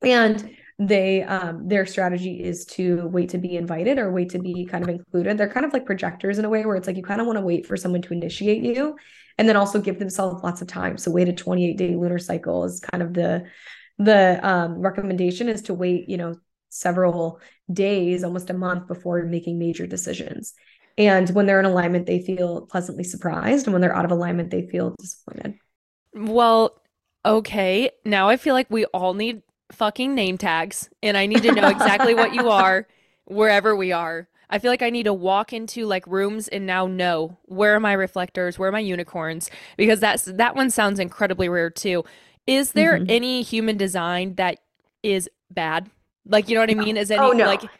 And 0.00 0.50
they 0.78 1.24
um 1.24 1.66
their 1.66 1.84
strategy 1.84 2.42
is 2.42 2.64
to 2.64 3.08
wait 3.08 3.30
to 3.30 3.38
be 3.38 3.56
invited 3.56 3.98
or 3.98 4.12
wait 4.12 4.30
to 4.30 4.38
be 4.38 4.64
kind 4.64 4.84
of 4.84 4.90
included. 4.90 5.36
They're 5.36 5.48
kind 5.50 5.66
of 5.66 5.72
like 5.72 5.86
projectors 5.86 6.38
in 6.38 6.44
a 6.44 6.48
way 6.48 6.64
where 6.64 6.76
it's 6.76 6.86
like 6.86 6.96
you 6.96 7.02
kind 7.02 7.20
of 7.20 7.26
want 7.26 7.38
to 7.38 7.44
wait 7.44 7.66
for 7.66 7.76
someone 7.76 8.02
to 8.02 8.12
initiate 8.12 8.62
you 8.62 8.96
and 9.38 9.48
then 9.48 9.56
also 9.56 9.80
give 9.80 9.98
themselves 9.98 10.42
lots 10.44 10.62
of 10.62 10.68
time. 10.68 10.96
So 10.96 11.10
wait 11.10 11.28
a 11.28 11.32
28 11.32 11.76
day 11.76 11.96
lunar 11.96 12.18
cycle 12.18 12.64
is 12.64 12.80
kind 12.80 13.02
of 13.02 13.12
the 13.12 13.46
the 13.98 14.38
um, 14.48 14.78
recommendation 14.78 15.48
is 15.48 15.62
to 15.62 15.74
wait 15.74 16.08
you 16.08 16.16
know 16.16 16.36
several 16.68 17.40
days 17.72 18.22
almost 18.22 18.50
a 18.50 18.54
month 18.54 18.86
before 18.86 19.24
making 19.24 19.58
major 19.58 19.86
decisions. 19.86 20.54
And 20.96 21.28
when 21.30 21.46
they're 21.46 21.60
in 21.60 21.66
alignment 21.66 22.06
they 22.06 22.22
feel 22.22 22.66
pleasantly 22.66 23.04
surprised. 23.04 23.66
And 23.66 23.72
when 23.72 23.82
they're 23.82 23.96
out 23.96 24.04
of 24.04 24.12
alignment 24.12 24.50
they 24.50 24.68
feel 24.68 24.94
disappointed. 25.00 25.58
Well, 26.14 26.80
okay. 27.24 27.90
Now 28.04 28.28
I 28.28 28.36
feel 28.36 28.54
like 28.54 28.70
we 28.70 28.84
all 28.86 29.14
need 29.14 29.42
fucking 29.72 30.14
name 30.14 30.38
tags, 30.38 30.90
and 31.02 31.16
I 31.16 31.26
need 31.26 31.42
to 31.42 31.52
know 31.52 31.68
exactly 31.68 32.14
what 32.14 32.32
you 32.32 32.48
are 32.48 32.86
wherever 33.26 33.76
we 33.76 33.92
are. 33.92 34.28
I 34.50 34.58
feel 34.58 34.70
like 34.70 34.82
I 34.82 34.90
need 34.90 35.02
to 35.04 35.12
walk 35.12 35.52
into 35.52 35.84
like 35.86 36.06
rooms 36.06 36.48
and 36.48 36.64
now 36.66 36.86
know 36.86 37.36
where 37.44 37.74
are 37.74 37.80
my 37.80 37.92
reflectors, 37.92 38.58
where 38.58 38.70
are 38.70 38.72
my 38.72 38.78
unicorns, 38.80 39.50
because 39.76 40.00
that's 40.00 40.24
that 40.24 40.56
one 40.56 40.70
sounds 40.70 40.98
incredibly 40.98 41.48
rare 41.48 41.70
too. 41.70 42.04
Is 42.46 42.72
there 42.72 43.00
Mhm. 43.00 43.08
any 43.08 43.42
human 43.42 43.76
design 43.76 44.34
that 44.36 44.58
is 45.02 45.28
bad? 45.50 45.90
Like, 46.26 46.48
you 46.48 46.54
know 46.54 46.62
what 46.62 46.70
I 46.70 46.74
mean? 46.74 46.96
Is 46.96 47.10
any 47.10 47.30
Oh 47.30 47.32
no. 47.32 47.44
like 47.44 47.70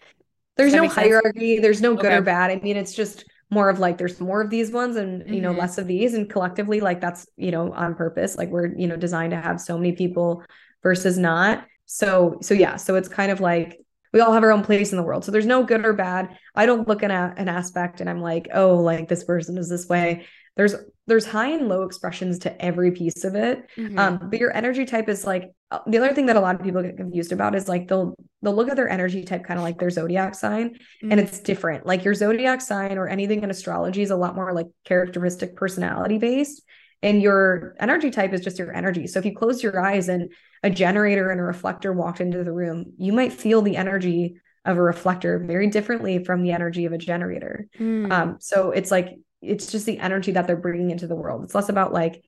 There's 0.57 0.75
no 0.75 0.87
make 0.87 0.93
sense? 0.93 1.23
hierarchy, 1.23 1.61
there's 1.61 1.83
no 1.83 1.97
good 1.97 2.13
Okay. 2.13 2.15
or 2.15 2.23
bad. 2.23 2.51
I 2.51 2.57
mean, 2.63 2.77
it's 2.77 2.95
just 2.95 3.25
more 3.51 3.71
of 3.71 3.79
like 3.81 3.99
there's 3.99 4.21
more 4.21 4.43
of 4.43 4.51
these 4.51 4.73
ones 4.73 4.97
and 4.97 5.25
you 5.35 5.41
know 5.41 5.53
Mhm. 5.53 5.55
less 5.55 5.79
of 5.79 5.87
these 5.87 6.15
and 6.15 6.31
collectively 6.31 6.81
like 6.81 7.01
that's 7.01 7.27
you 7.37 7.51
know 7.51 7.73
on 7.73 7.95
purpose 7.95 8.37
like 8.37 8.51
we're 8.51 8.69
you 8.77 8.87
know 8.89 8.97
designed 8.97 9.31
to 9.33 9.41
have 9.41 9.61
so 9.61 9.79
many 9.79 9.93
people 9.93 10.45
versus 10.83 11.19
not 11.19 11.67
so 11.91 12.39
so 12.43 12.53
yeah 12.55 12.77
so 12.77 12.95
it's 12.97 13.09
kind 13.09 13.33
of 13.33 13.41
like 13.41 13.81
we 14.13 14.21
all 14.21 14.33
have 14.33 14.43
our 14.45 14.53
own 14.53 14.63
place 14.63 14.93
in 14.93 14.99
the 14.99 15.03
world 15.03 15.25
so 15.25 15.33
there's 15.33 15.47
no 15.47 15.65
good 15.65 15.85
or 15.87 15.95
bad 15.95 16.37
i 16.55 16.67
don't 16.67 16.87
look 16.87 17.03
at 17.03 17.11
an 17.11 17.49
aspect 17.49 18.01
and 18.03 18.09
i'm 18.11 18.21
like 18.21 18.47
oh 18.53 18.77
like 18.77 19.09
this 19.09 19.25
person 19.25 19.57
is 19.57 19.69
this 19.71 19.89
way 19.89 20.27
there's 20.57 20.75
there's 21.07 21.25
high 21.25 21.49
and 21.49 21.69
low 21.69 21.83
expressions 21.85 22.41
to 22.41 22.63
every 22.63 22.91
piece 22.91 23.25
of 23.25 23.35
it 23.35 23.65
Mhm. 23.79 23.99
um 23.99 24.29
but 24.31 24.39
your 24.39 24.55
energy 24.55 24.85
type 24.85 25.09
is 25.09 25.25
like 25.25 25.51
uh, 25.71 25.79
the 25.87 25.97
other 25.99 26.13
thing 26.15 26.27
that 26.27 26.37
a 26.37 26.41
lot 26.41 26.55
of 26.57 26.63
people 26.63 26.83
get 26.83 26.97
confused 26.99 27.33
about 27.33 27.55
is 27.55 27.69
like 27.69 27.89
they'll 27.89 28.15
they'll 28.43 28.55
look 28.55 28.69
at 28.69 28.77
their 28.77 28.89
energy 28.89 29.25
type 29.25 29.45
kind 29.45 29.59
of 29.59 29.65
like 29.65 29.79
their 29.79 29.91
zodiac 29.91 30.35
sign 30.35 30.77
and 31.03 31.13
Mhm. 31.13 31.19
it's 31.19 31.41
different. 31.41 31.87
Like 31.87 32.05
your 32.05 32.15
zodiac 32.15 32.61
sign 32.61 32.99
or 32.99 33.09
anything 33.09 33.43
in 33.43 33.51
astrology 33.51 34.03
is 34.03 34.11
a 34.11 34.17
lot 34.17 34.35
more 34.37 34.53
like 34.53 34.67
characteristic 34.85 35.57
personality 35.57 36.19
based. 36.19 36.63
And 37.03 37.23
your 37.23 37.77
energy 37.79 38.11
type 38.11 38.33
is 38.33 38.41
just 38.41 38.59
your 38.59 38.75
energy. 38.75 39.07
So 39.07 39.19
if 39.19 39.25
you 39.25 39.35
close 39.35 39.63
your 39.63 39.81
eyes 39.81 40.09
and 40.09 40.33
a 40.63 40.71
generator 40.71 41.31
and 41.31 41.41
a 41.41 41.45
reflector 41.45 41.93
walked 41.93 42.21
into 42.21 42.43
the 42.43 42.53
room, 42.53 42.93
you 42.99 43.13
might 43.13 43.33
feel 43.33 43.63
the 43.63 43.77
energy 43.77 44.41
of 44.65 44.77
a 44.77 44.83
reflector 44.83 45.39
very 45.39 45.69
differently 45.69 46.25
from 46.25 46.43
the 46.43 46.53
energy 46.53 46.85
of 46.85 46.93
a 46.93 46.99
generator. 46.99 47.69
Mm. 47.79 48.13
Um, 48.13 48.37
so 48.41 48.73
it's 48.73 48.91
like 48.91 49.19
it's 49.41 49.71
just 49.71 49.87
the 49.87 49.99
energy 49.99 50.33
that 50.33 50.47
they're 50.47 50.57
bringing 50.57 50.91
into 50.91 51.07
the 51.07 51.15
world. 51.15 51.45
It's 51.45 51.55
less 51.55 51.69
about 51.69 51.93
like, 51.93 52.25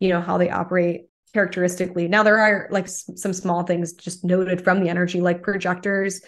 you 0.00 0.08
know, 0.08 0.22
how 0.22 0.38
they 0.38 0.50
operate 0.50 1.02
characteristically. 1.34 2.08
Now 2.08 2.22
there 2.22 2.38
are 2.38 2.68
like 2.70 2.84
s- 2.84 3.10
some 3.16 3.34
small 3.34 3.64
things 3.64 3.92
just 3.92 4.24
noted 4.24 4.64
from 4.64 4.82
the 4.82 4.88
energy, 4.88 5.20
like 5.20 5.42
projectors, 5.42 6.22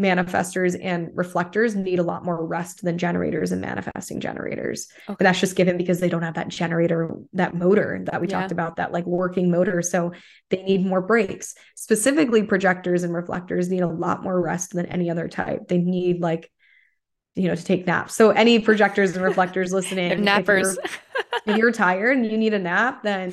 manifestors, 0.00 0.78
and 0.82 1.10
reflectors 1.14 1.74
need 1.76 1.98
a 1.98 2.02
lot 2.02 2.24
more 2.24 2.44
rest 2.46 2.82
than 2.82 2.96
generators 2.98 3.52
and 3.52 3.60
manifesting 3.60 4.20
generators. 4.20 4.88
Okay. 5.08 5.16
And 5.18 5.26
that's 5.26 5.38
just 5.40 5.54
given 5.54 5.76
because 5.76 6.00
they 6.00 6.08
don't 6.08 6.22
have 6.22 6.34
that 6.34 6.48
generator, 6.48 7.14
that 7.34 7.54
motor 7.54 8.00
that 8.06 8.20
we 8.20 8.26
Yeah. 8.26 8.40
talked 8.40 8.52
about, 8.52 8.76
that 8.76 8.92
like 8.92 9.04
working 9.06 9.50
motor. 9.50 9.82
So 9.82 10.12
they 10.50 10.62
need 10.62 10.84
more 10.86 11.02
breaks. 11.02 11.54
Specifically, 11.76 12.42
projectors 12.42 13.02
and 13.02 13.12
reflectors 13.14 13.68
need 13.68 13.82
a 13.82 13.86
lot 13.88 14.22
more 14.22 14.40
rest 14.40 14.72
than 14.72 14.86
any 14.86 15.10
other 15.10 15.28
type. 15.28 15.68
They 15.68 15.78
need 15.78 16.20
like 16.20 16.50
you 17.34 17.48
know 17.48 17.54
to 17.54 17.64
take 17.64 17.86
naps 17.86 18.14
so 18.14 18.28
any 18.30 18.58
projectors 18.58 19.16
and 19.16 19.24
reflectors 19.24 19.72
listening 19.72 20.08
They're 20.10 20.18
if 20.18 20.46
nappers. 20.46 20.74
you're, 20.76 20.84
if 21.46 21.56
you're 21.56 21.72
tired 21.72 22.16
and 22.18 22.26
you 22.26 22.36
need 22.36 22.52
a 22.52 22.58
nap 22.58 23.02
then 23.02 23.32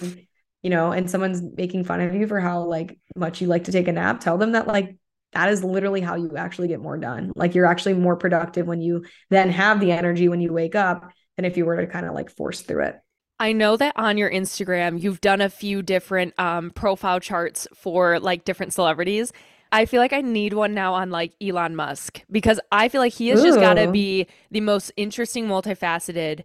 you 0.61 0.69
know 0.69 0.93
and 0.93 1.09
someone's 1.11 1.41
making 1.41 1.83
fun 1.83 1.99
of 1.99 2.13
you 2.15 2.25
for 2.25 2.39
how 2.39 2.63
like 2.63 2.97
much 3.17 3.41
you 3.41 3.47
like 3.47 3.65
to 3.65 3.73
take 3.73 3.89
a 3.89 3.91
nap 3.91 4.21
tell 4.21 4.37
them 4.37 4.53
that 4.53 4.67
like 4.67 4.95
that 5.33 5.49
is 5.49 5.63
literally 5.63 6.01
how 6.01 6.15
you 6.15 6.35
actually 6.37 6.67
get 6.67 6.79
more 6.79 6.97
done. 6.97 7.31
Like 7.35 7.55
you're 7.55 7.65
actually 7.65 7.93
more 7.93 8.15
productive 8.15 8.67
when 8.67 8.81
you 8.81 9.05
then 9.29 9.49
have 9.51 9.79
the 9.79 9.91
energy 9.91 10.27
when 10.27 10.41
you 10.41 10.51
wake 10.51 10.75
up 10.75 11.11
than 11.35 11.45
if 11.45 11.57
you 11.57 11.65
were 11.65 11.77
to 11.77 11.87
kind 11.87 12.05
of 12.05 12.13
like 12.13 12.29
force 12.29 12.61
through 12.61 12.85
it. 12.85 12.95
I 13.39 13.53
know 13.53 13.77
that 13.77 13.93
on 13.95 14.17
your 14.17 14.29
Instagram, 14.29 15.01
you've 15.01 15.21
done 15.21 15.39
a 15.39 15.49
few 15.49 15.81
different 15.81 16.37
um, 16.37 16.71
profile 16.71 17.19
charts 17.21 17.67
for 17.73 18.19
like 18.19 18.43
different 18.43 18.73
celebrities. 18.73 19.31
I 19.71 19.85
feel 19.85 20.01
like 20.01 20.13
I 20.13 20.21
need 20.21 20.53
one 20.53 20.73
now 20.73 20.93
on 20.95 21.09
like 21.11 21.33
Elon 21.41 21.75
Musk 21.75 22.21
because 22.29 22.59
I 22.71 22.89
feel 22.89 22.99
like 22.99 23.13
he 23.13 23.29
has 23.29 23.41
just 23.41 23.59
got 23.59 23.75
to 23.75 23.89
be 23.91 24.27
the 24.51 24.61
most 24.61 24.91
interesting, 24.97 25.47
multifaceted 25.47 26.43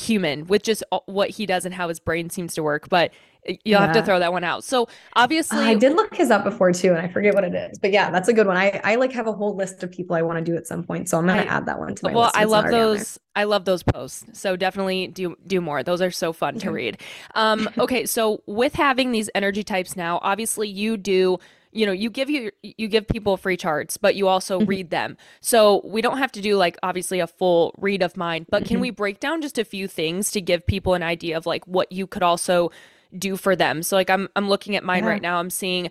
human 0.00 0.46
with 0.46 0.62
just 0.62 0.82
what 1.06 1.30
he 1.30 1.46
does 1.46 1.64
and 1.64 1.74
how 1.74 1.88
his 1.88 2.00
brain 2.00 2.30
seems 2.30 2.54
to 2.54 2.62
work. 2.62 2.88
But 2.88 3.12
uh, 3.48 3.54
you'll 3.64 3.80
have 3.80 3.92
to 3.94 4.02
throw 4.02 4.18
that 4.18 4.32
one 4.32 4.44
out. 4.44 4.64
So 4.64 4.88
obviously, 5.14 5.58
I 5.58 5.74
did 5.74 5.94
look 5.94 6.14
his 6.14 6.30
up 6.30 6.44
before 6.44 6.72
too, 6.72 6.88
and 6.90 6.98
I 6.98 7.08
forget 7.08 7.34
what 7.34 7.44
it 7.44 7.54
is. 7.54 7.78
But 7.78 7.92
yeah, 7.92 8.10
that's 8.10 8.28
a 8.28 8.32
good 8.32 8.46
one. 8.46 8.56
I 8.56 8.80
I 8.84 8.96
like 8.96 9.12
have 9.12 9.26
a 9.26 9.32
whole 9.32 9.54
list 9.54 9.82
of 9.82 9.90
people 9.90 10.16
I 10.16 10.22
want 10.22 10.38
to 10.38 10.44
do 10.44 10.56
at 10.56 10.66
some 10.66 10.82
point, 10.84 11.08
so 11.08 11.18
I'm 11.18 11.26
gonna 11.26 11.42
I- 11.42 11.44
add 11.46 11.66
that 11.66 11.78
one 11.78 11.94
to 11.94 12.04
my 12.04 12.12
well, 12.12 12.24
list. 12.24 12.36
I 12.36 12.44
love 12.44 12.64
already 12.64 12.76
on 12.76 12.88
there. 12.88 12.98
those. 12.98 13.18
I 13.36 13.44
love 13.44 13.64
those 13.64 13.82
posts. 13.82 14.38
So 14.38 14.56
definitely 14.56 15.06
do 15.06 15.36
do 15.46 15.60
more. 15.60 15.82
Those 15.82 16.02
are 16.02 16.10
so 16.10 16.32
fun 16.32 16.58
to 16.58 16.70
read. 16.70 16.98
Um, 17.34 17.68
okay, 17.78 18.06
so 18.06 18.42
with 18.46 18.74
having 18.74 19.12
these 19.12 19.30
energy 19.34 19.62
types 19.64 19.96
now, 19.96 20.18
obviously 20.22 20.68
you 20.68 20.96
do. 20.96 21.38
You 21.72 21.86
know, 21.86 21.92
you 21.92 22.10
give 22.10 22.28
you 22.28 22.50
you 22.62 22.88
give 22.88 23.06
people 23.06 23.36
free 23.36 23.56
charts, 23.56 23.96
but 23.96 24.16
you 24.16 24.26
also 24.26 24.60
Mhm. 24.60 24.68
read 24.68 24.90
them. 24.90 25.16
So 25.40 25.80
we 25.84 26.02
don't 26.02 26.18
have 26.18 26.32
to 26.32 26.40
do 26.40 26.56
like 26.56 26.76
obviously 26.82 27.20
a 27.20 27.26
full 27.26 27.74
read 27.78 28.02
of 28.02 28.16
mine, 28.16 28.46
but 28.50 28.64
can 28.64 28.78
Mhm. 28.78 28.80
we 28.80 28.90
break 28.90 29.20
down 29.20 29.40
just 29.40 29.56
a 29.58 29.64
few 29.64 29.86
things 29.86 30.30
to 30.32 30.40
give 30.40 30.66
people 30.66 30.94
an 30.94 31.02
idea 31.02 31.36
of 31.36 31.46
like 31.46 31.64
what 31.66 31.92
you 31.92 32.06
could 32.08 32.22
also 32.24 32.70
do 33.16 33.36
for 33.36 33.54
them? 33.54 33.82
So 33.84 33.94
like 33.96 34.10
I'm 34.10 34.28
I'm 34.34 34.48
looking 34.48 34.74
at 34.74 34.82
mine 34.84 35.04
Yeah. 35.04 35.10
right 35.10 35.22
now. 35.22 35.38
I'm 35.38 35.50
seeing 35.50 35.90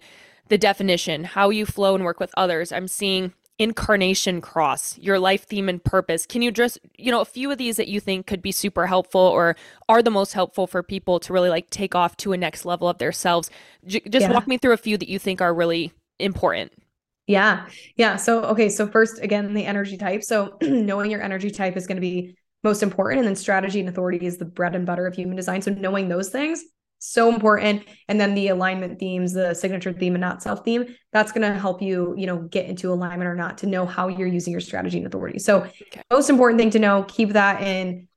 the 0.50 0.58
definition, 0.58 1.24
how 1.24 1.50
you 1.50 1.66
flow 1.66 1.96
and 1.96 2.04
work 2.04 2.20
with 2.20 2.34
others. 2.36 2.72
I'm 2.74 2.88
seeing 2.88 3.34
incarnation 3.60 4.42
cross, 4.42 4.98
your 4.98 5.20
life 5.20 5.44
theme 5.44 5.70
and 5.70 5.84
purpose. 5.84 6.26
Can 6.26 6.42
you 6.42 6.52
just, 6.52 6.80
you 6.98 7.12
know, 7.12 7.22
a 7.22 7.26
few 7.26 7.52
of 7.52 7.58
these 7.58 7.76
that 7.78 7.88
you 7.90 8.00
think 8.00 8.26
could 8.26 8.42
be 8.42 8.52
super 8.52 8.88
helpful 8.88 9.22
or 9.22 9.56
are 9.90 10.02
the 10.02 10.10
most 10.12 10.34
helpful 10.34 10.66
for 10.66 10.82
people 10.82 11.20
to 11.20 11.34
really 11.34 11.50
like 11.50 11.70
take 11.70 11.94
off 11.94 12.18
to 12.18 12.34
a 12.34 12.38
next 12.38 12.66
level 12.66 12.88
of 12.88 12.98
themselves? 12.98 13.50
J- 13.86 14.02
just 14.10 14.28
Yeah. 14.28 14.32
walk 14.32 14.48
me 14.48 14.58
through 14.58 14.74
a 14.74 14.78
few 14.78 14.98
that 14.98 15.10
you 15.10 15.20
think 15.20 15.42
are 15.42 15.54
really 15.54 15.92
important. 16.20 16.72
Yeah. 17.28 17.68
Yeah. 17.96 18.16
So, 18.16 18.44
okay. 18.46 18.70
So, 18.70 18.88
first, 18.88 19.22
again, 19.22 19.54
the 19.54 19.66
energy 19.66 19.98
type. 19.98 20.24
So, 20.24 20.58
knowing 20.62 21.12
your 21.12 21.22
energy 21.22 21.52
type 21.52 21.78
is 21.78 21.86
going 21.86 21.98
to 21.98 22.02
be 22.02 22.36
most 22.64 22.82
important. 22.82 23.20
And 23.20 23.28
then 23.28 23.36
strategy 23.36 23.80
and 23.80 23.88
authority 23.90 24.26
is 24.26 24.38
the 24.38 24.46
bread 24.46 24.76
and 24.76 24.86
butter 24.86 25.06
of 25.06 25.14
human 25.14 25.36
design. 25.36 25.62
So, 25.62 25.72
knowing 25.72 26.10
those 26.10 26.30
things, 26.30 26.64
so 27.00 27.34
important. 27.34 27.84
And 28.08 28.20
then 28.20 28.36
the 28.36 28.50
alignment 28.50 29.00
themes, 29.00 29.34
the 29.34 29.54
signature 29.54 29.94
theme 29.94 30.16
and 30.16 30.22
not 30.22 30.44
self 30.44 30.66
theme, 30.66 30.86
that's 31.14 31.32
going 31.32 31.52
to 31.52 31.58
help 31.58 31.82
you, 31.82 32.14
you 32.18 32.28
know, 32.28 32.40
get 32.44 32.68
into 32.68 32.92
alignment 32.92 33.30
or 33.30 33.36
not 33.36 33.58
to 33.60 33.68
know 33.68 33.86
how 33.86 34.10
you're 34.10 34.28
using 34.28 34.52
your 34.52 34.62
strategy 34.62 34.98
and 34.98 35.08
authority. 35.08 35.40
So, 35.40 35.68
Okay. 35.82 36.02
most 36.12 36.30
important 36.30 36.60
thing 36.60 36.72
to 36.72 36.80
know, 36.80 37.06
keep 37.08 37.30
that 37.30 37.62
in 37.64 38.09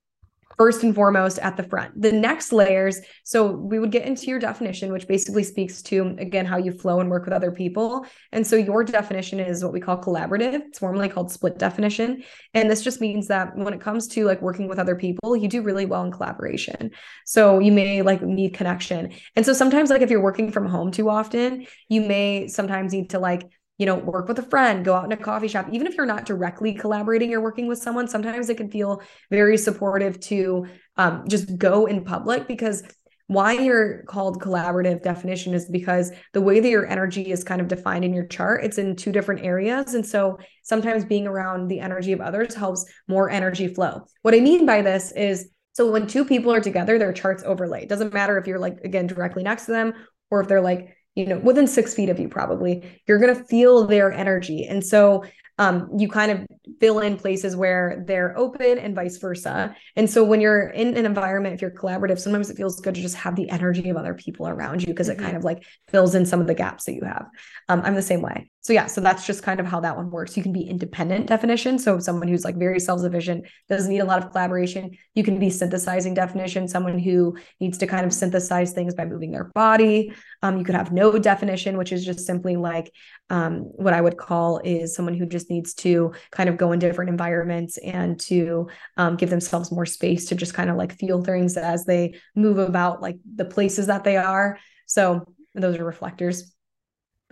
first 0.57 0.82
and 0.82 0.94
foremost 0.94 1.38
at 1.38 1.57
the 1.57 1.62
front. 1.62 2.00
The 2.00 2.12
next 2.12 2.53
layers, 2.53 3.00
so 3.24 3.50
we 3.50 3.78
would 3.78 3.90
get 3.90 4.07
into 4.07 4.26
your 4.26 4.38
definition, 4.38 4.92
which 4.92 5.07
basically 5.07 5.44
speaks 5.44 5.82
to, 5.82 6.16
again, 6.18 6.46
how 6.46 6.57
you 6.57 6.72
flow 6.72 7.00
and 7.00 7.11
work 7.11 7.24
with 7.24 7.34
other 7.34 7.50
people. 7.50 8.07
And 8.32 8.46
so 8.46 8.57
your 8.57 8.84
definition 8.84 9.40
is 9.40 9.62
what 9.62 9.72
we 9.72 9.80
call 9.80 10.00
collaborative. 10.00 10.55
It's 10.55 10.78
formally 10.78 11.09
called 11.09 11.30
split 11.30 11.59
definition. 11.59 12.22
And 12.55 12.70
this 12.70 12.82
just 12.82 13.00
means 13.00 13.28
that 13.28 13.57
when 13.57 13.74
it 13.74 13.80
comes 13.80 14.09
to 14.09 14.24
like 14.24 14.42
working 14.42 14.68
with 14.68 14.78
other 14.78 14.96
people, 14.96 15.36
you 15.36 15.48
do 15.48 15.62
really 15.62 15.86
well 15.86 16.05
in 16.05 16.12
collaboration. 16.12 16.90
So 17.26 17.59
you 17.59 17.72
may 17.72 18.03
like 18.03 18.22
need 18.22 18.55
connection. 18.55 19.12
And 19.36 19.44
so 19.44 19.53
sometimes, 19.53 19.90
like 19.90 20.03
if 20.03 20.11
you're 20.11 20.22
working 20.22 20.53
from 20.53 20.66
home 20.66 20.90
too 20.90 21.09
often, 21.09 21.66
you 21.88 22.03
may 22.03 22.48
sometimes 22.48 22.92
need 22.92 23.11
to 23.11 23.18
like 23.18 23.48
you 23.82 23.86
know, 23.86 23.96
work 23.96 24.28
with 24.28 24.38
a 24.38 24.44
friend, 24.44 24.84
go 24.84 24.94
out 24.94 25.04
in 25.04 25.10
a 25.10 25.16
coffee 25.16 25.48
shop. 25.48 25.66
Even 25.72 25.88
if 25.88 25.96
you're 25.96 26.06
not 26.06 26.24
directly 26.24 26.72
collaborating 26.72 27.34
or 27.34 27.40
working 27.40 27.66
with 27.66 27.80
someone, 27.80 28.06
sometimes 28.06 28.48
it 28.48 28.56
can 28.56 28.70
feel 28.70 29.02
very 29.28 29.58
supportive 29.58 30.20
to 30.20 30.68
um, 30.96 31.24
just 31.26 31.58
go 31.58 31.86
in 31.86 32.04
public 32.04 32.46
because 32.46 32.84
why 33.26 33.50
you're 33.50 34.04
called 34.04 34.40
collaborative 34.40 35.02
definition 35.02 35.52
is 35.52 35.68
because 35.68 36.12
the 36.32 36.40
way 36.40 36.60
that 36.60 36.68
your 36.68 36.86
energy 36.86 37.32
is 37.32 37.42
kind 37.42 37.60
of 37.60 37.66
defined 37.66 38.04
in 38.04 38.14
your 38.14 38.26
chart, 38.26 38.62
it's 38.62 38.78
in 38.78 38.94
two 38.94 39.10
different 39.10 39.44
areas. 39.44 39.94
And 39.94 40.06
so 40.06 40.38
sometimes 40.62 41.04
being 41.04 41.26
around 41.26 41.66
the 41.66 41.80
energy 41.80 42.12
of 42.12 42.20
others 42.20 42.54
helps 42.54 42.84
more 43.08 43.30
energy 43.30 43.66
flow. 43.66 44.06
What 44.22 44.34
I 44.34 44.38
mean 44.38 44.64
by 44.64 44.82
this 44.82 45.10
is 45.10 45.50
so 45.72 45.90
when 45.90 46.06
two 46.06 46.24
people 46.24 46.52
are 46.52 46.60
together, 46.60 47.00
their 47.00 47.12
charts 47.12 47.42
overlay. 47.42 47.82
It 47.82 47.88
doesn't 47.88 48.14
matter 48.14 48.38
if 48.38 48.46
you're 48.46 48.60
like, 48.60 48.78
again, 48.84 49.08
directly 49.08 49.42
next 49.42 49.66
to 49.66 49.72
them 49.72 49.94
or 50.30 50.40
if 50.40 50.46
they're 50.46 50.60
like, 50.60 50.96
you 51.14 51.26
know, 51.26 51.38
within 51.38 51.66
six 51.66 51.94
feet 51.94 52.08
of 52.08 52.18
you, 52.18 52.28
probably, 52.28 53.00
you're 53.06 53.18
going 53.18 53.34
to 53.34 53.44
feel 53.44 53.86
their 53.86 54.12
energy. 54.12 54.66
And 54.66 54.84
so 54.84 55.24
um, 55.58 55.90
you 55.98 56.08
kind 56.08 56.30
of 56.32 56.46
fill 56.80 57.00
in 57.00 57.16
places 57.16 57.54
where 57.54 58.04
they're 58.06 58.36
open 58.38 58.78
and 58.78 58.94
vice 58.94 59.18
versa. 59.18 59.76
And 59.96 60.08
so 60.08 60.24
when 60.24 60.40
you're 60.40 60.68
in 60.68 60.96
an 60.96 61.04
environment, 61.04 61.54
if 61.54 61.60
you're 61.60 61.70
collaborative, 61.70 62.18
sometimes 62.18 62.48
it 62.50 62.56
feels 62.56 62.80
good 62.80 62.94
to 62.94 63.02
just 63.02 63.16
have 63.16 63.36
the 63.36 63.50
energy 63.50 63.90
of 63.90 63.96
other 63.96 64.14
people 64.14 64.48
around 64.48 64.80
you 64.80 64.86
because 64.88 65.08
Mhm. 65.08 65.12
it 65.12 65.18
kind 65.18 65.36
of 65.36 65.44
like 65.44 65.64
fills 65.88 66.14
in 66.14 66.24
some 66.24 66.40
of 66.40 66.46
the 66.46 66.54
gaps 66.54 66.84
that 66.84 66.94
you 66.94 67.02
have. 67.04 67.26
Um, 67.68 67.82
I'm 67.84 67.94
the 67.94 68.02
same 68.02 68.22
way. 68.22 68.50
So 68.62 68.72
yeah, 68.72 68.86
so 68.86 69.00
that's 69.00 69.26
just 69.26 69.42
kind 69.42 69.58
of 69.58 69.66
how 69.66 69.80
that 69.80 69.96
one 69.96 70.08
works. 70.08 70.36
You 70.36 70.42
can 70.42 70.52
be 70.52 70.62
independent 70.62 71.26
definition. 71.26 71.80
So 71.80 71.98
someone 71.98 72.28
who's 72.28 72.44
like 72.44 72.56
very 72.56 72.78
self-sufficient, 72.78 73.44
doesn't 73.68 73.90
need 73.90 73.98
a 73.98 74.04
lot 74.04 74.24
of 74.24 74.30
collaboration. 74.30 74.96
You 75.16 75.24
can 75.24 75.40
be 75.40 75.50
synthesizing 75.50 76.14
definition, 76.14 76.68
someone 76.68 76.96
who 76.96 77.36
needs 77.58 77.78
to 77.78 77.88
kind 77.88 78.06
of 78.06 78.12
synthesize 78.12 78.72
things 78.72 78.94
by 78.94 79.04
moving 79.04 79.32
their 79.32 79.50
body. 79.52 80.12
Um, 80.42 80.58
you 80.58 80.64
could 80.64 80.76
have 80.76 80.92
no 80.92 81.18
definition, 81.18 81.76
which 81.76 81.90
is 81.90 82.04
just 82.04 82.20
simply 82.20 82.54
like 82.54 82.92
um, 83.30 83.62
what 83.62 83.94
I 83.94 84.00
would 84.00 84.16
call 84.16 84.60
is 84.62 84.94
someone 84.94 85.14
who 85.14 85.26
just 85.26 85.50
needs 85.50 85.74
to 85.74 86.12
kind 86.30 86.48
of 86.48 86.56
go 86.56 86.70
in 86.70 86.78
different 86.78 87.10
environments 87.10 87.78
and 87.78 88.18
to 88.20 88.68
um, 88.96 89.16
give 89.16 89.30
themselves 89.30 89.72
more 89.72 89.86
space 89.86 90.26
to 90.26 90.36
just 90.36 90.54
kind 90.54 90.70
of 90.70 90.76
like 90.76 90.96
feel 90.98 91.20
things 91.20 91.56
as 91.56 91.84
they 91.84 92.14
move 92.36 92.58
about 92.58 93.02
like 93.02 93.16
the 93.34 93.44
places 93.44 93.88
that 93.88 94.04
they 94.04 94.16
are. 94.16 94.58
So 94.86 95.26
those 95.52 95.78
are 95.78 95.84
reflectors. 95.84 96.51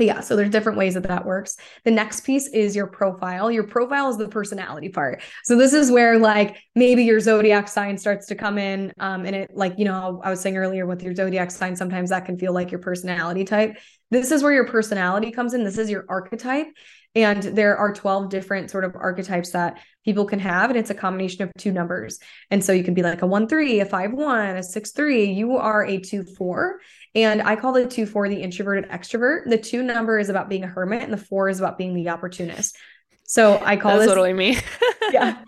But 0.01 0.07
yeah, 0.07 0.21
so 0.21 0.35
there's 0.35 0.49
different 0.49 0.79
ways 0.79 0.95
that 0.95 1.03
that 1.03 1.27
works. 1.27 1.59
The 1.85 1.91
next 1.91 2.25
piece 2.25 2.49
is 2.49 2.75
your 2.75 2.87
profile. 2.87 3.51
Your 3.51 3.65
profile 3.65 4.09
is 4.09 4.17
the 4.17 4.29
personality 4.29 4.89
part. 4.89 5.21
So 5.45 5.59
this 5.59 5.75
is 5.75 5.91
where 5.91 6.19
like 6.19 6.57
maybe 6.75 7.05
your 7.05 7.21
zodiac 7.21 7.69
sign 7.69 7.99
starts 7.99 8.25
to 8.29 8.35
come 8.35 8.57
in. 8.57 8.95
Um, 8.99 9.27
and 9.27 9.37
it 9.37 9.51
like, 9.53 9.75
you 9.77 9.85
know, 9.85 10.23
I 10.25 10.31
was 10.31 10.41
saying 10.41 10.57
earlier 10.57 10.87
with 10.87 11.03
your 11.03 11.15
zodiac 11.15 11.51
sign, 11.51 11.77
sometimes 11.77 12.09
that 12.09 12.25
can 12.25 12.39
feel 12.39 12.55
like 12.55 12.71
your 12.71 12.81
personality 12.81 13.45
type. 13.45 13.77
This 14.11 14.31
is 14.31 14.43
where 14.43 14.55
your 14.55 14.67
personality 14.67 15.33
comes 15.33 15.53
in. 15.53 15.65
This 15.65 15.77
is 15.77 15.91
your 15.91 16.07
archetype. 16.09 16.69
And 17.15 17.43
there 17.43 17.77
are 17.77 17.93
12 17.93 18.31
different 18.31 18.71
sort 18.71 18.85
of 18.85 18.95
archetypes 18.95 19.51
that 19.51 19.81
people 20.05 20.25
can 20.25 20.39
have. 20.39 20.71
And 20.71 20.79
it's 20.79 20.91
a 20.91 20.95
combination 20.95 21.43
of 21.43 21.51
two 21.59 21.73
numbers. 21.73 22.21
And 22.51 22.65
so 22.65 22.73
you 22.73 22.85
can 22.85 22.95
be 22.95 23.03
like 23.03 23.21
a 23.21 23.27
one, 23.27 23.49
three, 23.49 23.81
a 23.81 23.85
five, 23.85 24.13
one, 24.13 24.57
a 24.57 24.63
six, 24.63 24.93
three. 24.93 25.27
You 25.33 25.57
are 25.57 25.85
a 25.85 25.99
two, 25.99 26.25
four. 26.25 26.79
And 27.15 27.43
I 27.43 27.57
call 27.57 27.73
the 27.73 27.87
two, 27.87 28.07
four 28.07 28.29
the 28.29 28.41
introverted 28.41 28.91
extrovert. 28.91 29.49
The 29.49 29.59
two 29.59 29.83
number 29.83 30.19
is 30.19 30.29
about 30.29 30.49
being 30.49 30.65
a 30.65 30.69
hermit, 30.69 31.03
and 31.03 31.13
the 31.13 31.19
four 31.19 31.49
is 31.49 31.59
about 31.59 31.77
being 31.77 31.95
the 31.95 32.09
opportunist. 32.09 32.77
So 33.25 33.61
I 33.65 33.77
call 33.77 33.93
That's 33.93 34.07
this 34.07 34.11
totally 34.11 34.33
me. 34.33 34.59
yeah. 35.13 35.43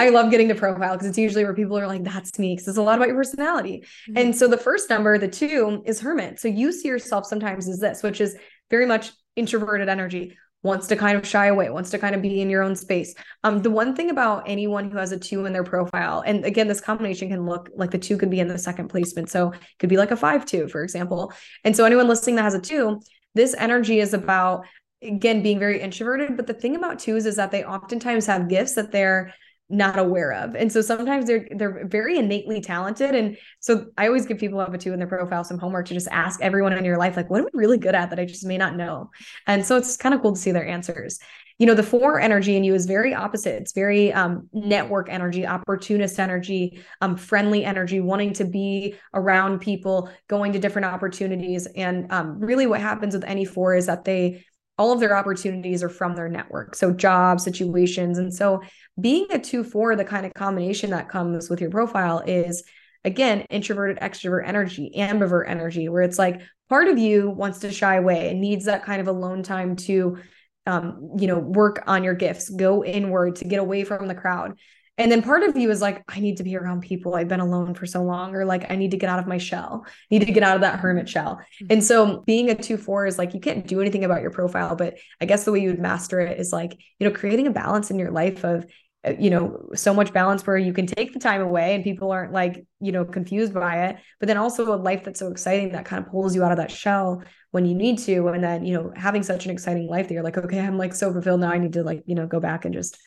I 0.00 0.08
love 0.08 0.32
getting 0.32 0.48
the 0.48 0.54
profile 0.54 0.94
because 0.94 1.06
it's 1.06 1.18
usually 1.18 1.44
where 1.44 1.54
people 1.54 1.78
are 1.78 1.86
like, 1.86 2.02
that's 2.02 2.38
me. 2.38 2.54
Because 2.54 2.66
it's 2.66 2.78
a 2.78 2.82
lot 2.82 2.96
about 2.96 3.06
your 3.06 3.16
personality. 3.16 3.84
Mm-hmm. 4.08 4.18
And 4.18 4.36
so 4.36 4.48
the 4.48 4.56
first 4.56 4.90
number, 4.90 5.16
the 5.16 5.28
two, 5.28 5.82
is 5.86 6.00
hermit. 6.00 6.40
So 6.40 6.48
you 6.48 6.72
see 6.72 6.88
yourself 6.88 7.26
sometimes 7.26 7.68
as 7.68 7.78
this, 7.78 8.02
which 8.02 8.20
is 8.20 8.36
very 8.68 8.86
much 8.86 9.12
introverted 9.36 9.88
energy 9.88 10.36
wants 10.62 10.86
to 10.88 10.96
kind 10.96 11.16
of 11.16 11.26
shy 11.26 11.46
away, 11.46 11.70
wants 11.70 11.90
to 11.90 11.98
kind 11.98 12.14
of 12.14 12.20
be 12.20 12.40
in 12.40 12.50
your 12.50 12.62
own 12.62 12.76
space. 12.76 13.14
Um, 13.44 13.62
the 13.62 13.70
one 13.70 13.96
thing 13.96 14.10
about 14.10 14.44
anyone 14.46 14.90
who 14.90 14.98
has 14.98 15.12
a 15.12 15.18
two 15.18 15.46
in 15.46 15.52
their 15.52 15.64
profile, 15.64 16.22
and 16.26 16.44
again, 16.44 16.68
this 16.68 16.80
combination 16.80 17.30
can 17.30 17.46
look 17.46 17.70
like 17.74 17.90
the 17.90 17.98
two 17.98 18.18
could 18.18 18.30
be 18.30 18.40
in 18.40 18.48
the 18.48 18.58
second 18.58 18.88
placement. 18.88 19.30
So 19.30 19.52
it 19.52 19.60
could 19.78 19.88
be 19.88 19.96
like 19.96 20.10
a 20.10 20.16
five 20.16 20.44
two, 20.44 20.68
for 20.68 20.82
example. 20.82 21.32
And 21.64 21.74
so 21.74 21.84
anyone 21.84 22.08
listening 22.08 22.36
that 22.36 22.42
has 22.42 22.54
a 22.54 22.60
two, 22.60 23.00
this 23.34 23.54
energy 23.56 24.00
is 24.00 24.12
about 24.12 24.66
again 25.02 25.42
being 25.42 25.58
very 25.58 25.80
introverted. 25.80 26.36
But 26.36 26.46
the 26.46 26.54
thing 26.54 26.76
about 26.76 26.98
twos 26.98 27.24
is 27.24 27.36
that 27.36 27.50
they 27.50 27.64
oftentimes 27.64 28.26
have 28.26 28.48
gifts 28.48 28.74
that 28.74 28.92
they're 28.92 29.32
not 29.70 29.98
aware 29.98 30.32
of. 30.32 30.54
And 30.54 30.70
so 30.72 30.80
sometimes 30.80 31.26
they're 31.26 31.46
they're 31.54 31.86
very 31.86 32.18
innately 32.18 32.60
talented. 32.60 33.14
And 33.14 33.36
so 33.60 33.86
I 33.96 34.06
always 34.06 34.26
give 34.26 34.38
people 34.38 34.58
have 34.60 34.74
a 34.74 34.78
two 34.78 34.92
in 34.92 34.98
their 34.98 35.08
profile 35.08 35.44
some 35.44 35.58
homework 35.58 35.86
to 35.86 35.94
just 35.94 36.08
ask 36.10 36.42
everyone 36.42 36.72
in 36.72 36.84
your 36.84 36.98
life, 36.98 37.16
like, 37.16 37.30
what 37.30 37.40
am 37.40 37.46
I 37.46 37.50
really 37.54 37.78
good 37.78 37.94
at 37.94 38.10
that 38.10 38.18
I 38.20 38.24
just 38.24 38.44
may 38.44 38.58
not 38.58 38.76
know? 38.76 39.10
And 39.46 39.64
so 39.64 39.76
it's 39.76 39.96
kind 39.96 40.14
of 40.14 40.20
cool 40.20 40.34
to 40.34 40.40
see 40.40 40.50
their 40.50 40.66
answers. 40.66 41.18
You 41.58 41.66
know, 41.66 41.74
the 41.74 41.82
four 41.82 42.18
energy 42.18 42.56
in 42.56 42.64
you 42.64 42.74
is 42.74 42.86
very 42.86 43.14
opposite. 43.14 43.60
It's 43.60 43.72
very 43.72 44.14
um, 44.14 44.48
network 44.54 45.10
energy, 45.10 45.46
opportunist 45.46 46.18
energy, 46.18 46.80
um, 47.02 47.16
friendly 47.16 47.66
energy, 47.66 48.00
wanting 48.00 48.32
to 48.34 48.46
be 48.46 48.94
around 49.12 49.60
people, 49.60 50.10
going 50.26 50.54
to 50.54 50.58
different 50.58 50.86
opportunities. 50.86 51.66
And 51.76 52.10
um, 52.10 52.40
really, 52.40 52.66
what 52.66 52.80
happens 52.80 53.12
with 53.14 53.24
any 53.24 53.44
four 53.44 53.74
is 53.74 53.86
that 53.86 54.04
they 54.04 54.42
all 54.80 54.92
of 54.92 55.00
their 55.00 55.14
opportunities 55.14 55.82
are 55.82 55.90
from 55.90 56.16
their 56.16 56.30
network. 56.30 56.74
So 56.74 56.90
job 56.90 57.38
situations. 57.38 58.16
And 58.16 58.32
so 58.32 58.62
being 58.98 59.26
a 59.28 59.38
two, 59.38 59.62
four, 59.62 59.94
the 59.94 60.06
kind 60.06 60.24
of 60.24 60.32
combination 60.32 60.88
that 60.90 61.10
comes 61.10 61.50
with 61.50 61.60
your 61.60 61.68
profile 61.68 62.20
is 62.26 62.64
again, 63.04 63.42
introverted, 63.50 63.98
extrovert 63.98 64.48
energy, 64.48 64.90
ambivert 64.96 65.44
energy, 65.46 65.90
where 65.90 66.00
it's 66.00 66.18
like 66.18 66.40
part 66.70 66.88
of 66.88 66.96
you 66.98 67.28
wants 67.28 67.58
to 67.58 67.70
shy 67.70 67.96
away 67.96 68.30
and 68.30 68.40
needs 68.40 68.64
that 68.64 68.82
kind 68.82 69.02
of 69.02 69.08
alone 69.08 69.42
time 69.42 69.76
to 69.76 70.16
um, 70.64 71.10
you 71.18 71.26
know, 71.26 71.38
work 71.38 71.84
on 71.86 72.02
your 72.02 72.14
gifts, 72.14 72.48
go 72.48 72.82
inward 72.82 73.36
to 73.36 73.44
get 73.44 73.60
away 73.60 73.84
from 73.84 74.08
the 74.08 74.14
crowd. 74.14 74.58
And 75.00 75.10
then 75.10 75.22
part 75.22 75.42
of 75.42 75.56
you 75.56 75.70
is 75.70 75.80
like, 75.80 76.04
I 76.08 76.20
need 76.20 76.36
to 76.36 76.42
be 76.42 76.56
around 76.56 76.82
people. 76.82 77.14
I've 77.14 77.26
been 77.26 77.40
alone 77.40 77.72
for 77.74 77.86
so 77.86 78.02
long, 78.02 78.34
or 78.34 78.44
like, 78.44 78.70
I 78.70 78.76
need 78.76 78.90
to 78.90 78.98
get 78.98 79.08
out 79.08 79.18
of 79.18 79.26
my 79.26 79.38
shell, 79.38 79.82
I 79.86 79.90
need 80.10 80.26
to 80.26 80.32
get 80.32 80.42
out 80.42 80.56
of 80.56 80.60
that 80.60 80.78
hermit 80.78 81.08
shell. 81.08 81.36
Mm-hmm. 81.36 81.66
And 81.70 81.82
so 81.82 82.22
being 82.26 82.50
a 82.50 82.54
two 82.54 82.76
four 82.76 83.06
is 83.06 83.16
like, 83.16 83.32
you 83.32 83.40
can't 83.40 83.66
do 83.66 83.80
anything 83.80 84.04
about 84.04 84.20
your 84.20 84.30
profile, 84.30 84.76
but 84.76 84.98
I 85.18 85.24
guess 85.24 85.44
the 85.44 85.52
way 85.52 85.60
you 85.60 85.70
would 85.70 85.80
master 85.80 86.20
it 86.20 86.38
is 86.38 86.52
like, 86.52 86.78
you 86.98 87.08
know, 87.08 87.14
creating 87.14 87.46
a 87.46 87.50
balance 87.50 87.90
in 87.90 87.98
your 87.98 88.10
life 88.10 88.44
of, 88.44 88.66
uh, 89.06 89.14
you 89.18 89.30
know, 89.30 89.70
so 89.74 89.94
much 89.94 90.12
balance 90.12 90.46
where 90.46 90.58
you 90.58 90.74
can 90.74 90.86
take 90.86 91.14
the 91.14 91.18
time 91.18 91.40
away 91.40 91.74
and 91.74 91.82
people 91.82 92.12
aren't 92.12 92.34
like, 92.34 92.66
you 92.80 92.92
know, 92.92 93.06
confused 93.06 93.54
by 93.54 93.86
it, 93.86 93.96
but 94.18 94.26
then 94.26 94.36
also 94.36 94.74
a 94.74 94.76
life 94.76 95.02
that's 95.02 95.20
so 95.20 95.30
exciting 95.30 95.72
that 95.72 95.86
kind 95.86 96.04
of 96.04 96.10
pulls 96.10 96.34
you 96.34 96.44
out 96.44 96.52
of 96.52 96.58
that 96.58 96.70
shell 96.70 97.22
when 97.52 97.64
you 97.64 97.74
need 97.74 97.98
to. 98.00 98.28
And 98.28 98.44
then, 98.44 98.66
you 98.66 98.74
know, 98.74 98.92
having 98.94 99.22
such 99.22 99.46
an 99.46 99.50
exciting 99.50 99.88
life 99.88 100.08
that 100.08 100.12
you're 100.12 100.22
like, 100.22 100.36
okay, 100.36 100.60
I'm 100.60 100.76
like 100.76 100.94
so 100.94 101.10
fulfilled 101.10 101.40
now. 101.40 101.50
I 101.50 101.56
need 101.56 101.72
to 101.72 101.82
like, 101.82 102.02
you 102.04 102.14
know, 102.14 102.26
go 102.26 102.38
back 102.38 102.66
and 102.66 102.74
just 102.74 102.98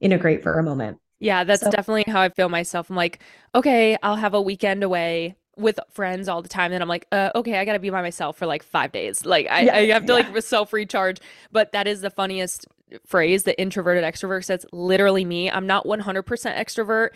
integrate 0.00 0.42
for 0.42 0.58
a 0.58 0.62
moment. 0.62 0.96
Yeah, 1.24 1.44
that's 1.44 1.62
so. 1.62 1.70
definitely 1.70 2.04
how 2.06 2.20
I 2.20 2.28
feel 2.28 2.50
myself. 2.50 2.90
I'm 2.90 2.96
like, 2.96 3.18
okay, 3.54 3.96
I'll 4.02 4.16
have 4.16 4.34
a 4.34 4.42
weekend 4.42 4.82
away 4.82 5.36
with 5.56 5.80
friends 5.90 6.28
all 6.28 6.42
the 6.42 6.50
time. 6.50 6.70
Then 6.70 6.82
I'm 6.82 6.88
like, 6.88 7.06
uh, 7.12 7.30
okay, 7.34 7.58
I 7.58 7.64
gotta 7.64 7.78
be 7.78 7.88
by 7.88 8.02
myself 8.02 8.36
for 8.36 8.44
like 8.44 8.62
five 8.62 8.92
days. 8.92 9.24
Like 9.24 9.46
I, 9.50 9.60
yeah, 9.62 9.74
I 9.74 9.86
have 9.86 10.04
to 10.06 10.12
yeah. 10.12 10.30
like 10.30 10.42
self 10.42 10.72
recharge. 10.74 11.20
But 11.50 11.72
that 11.72 11.86
is 11.86 12.02
the 12.02 12.10
funniest 12.10 12.66
phrase, 13.06 13.44
the 13.44 13.58
introverted 13.58 14.04
extrovert. 14.04 14.46
That's 14.46 14.66
literally 14.70 15.24
me. 15.24 15.50
I'm 15.50 15.66
not 15.66 15.86
100% 15.86 16.24
extrovert. 16.24 17.10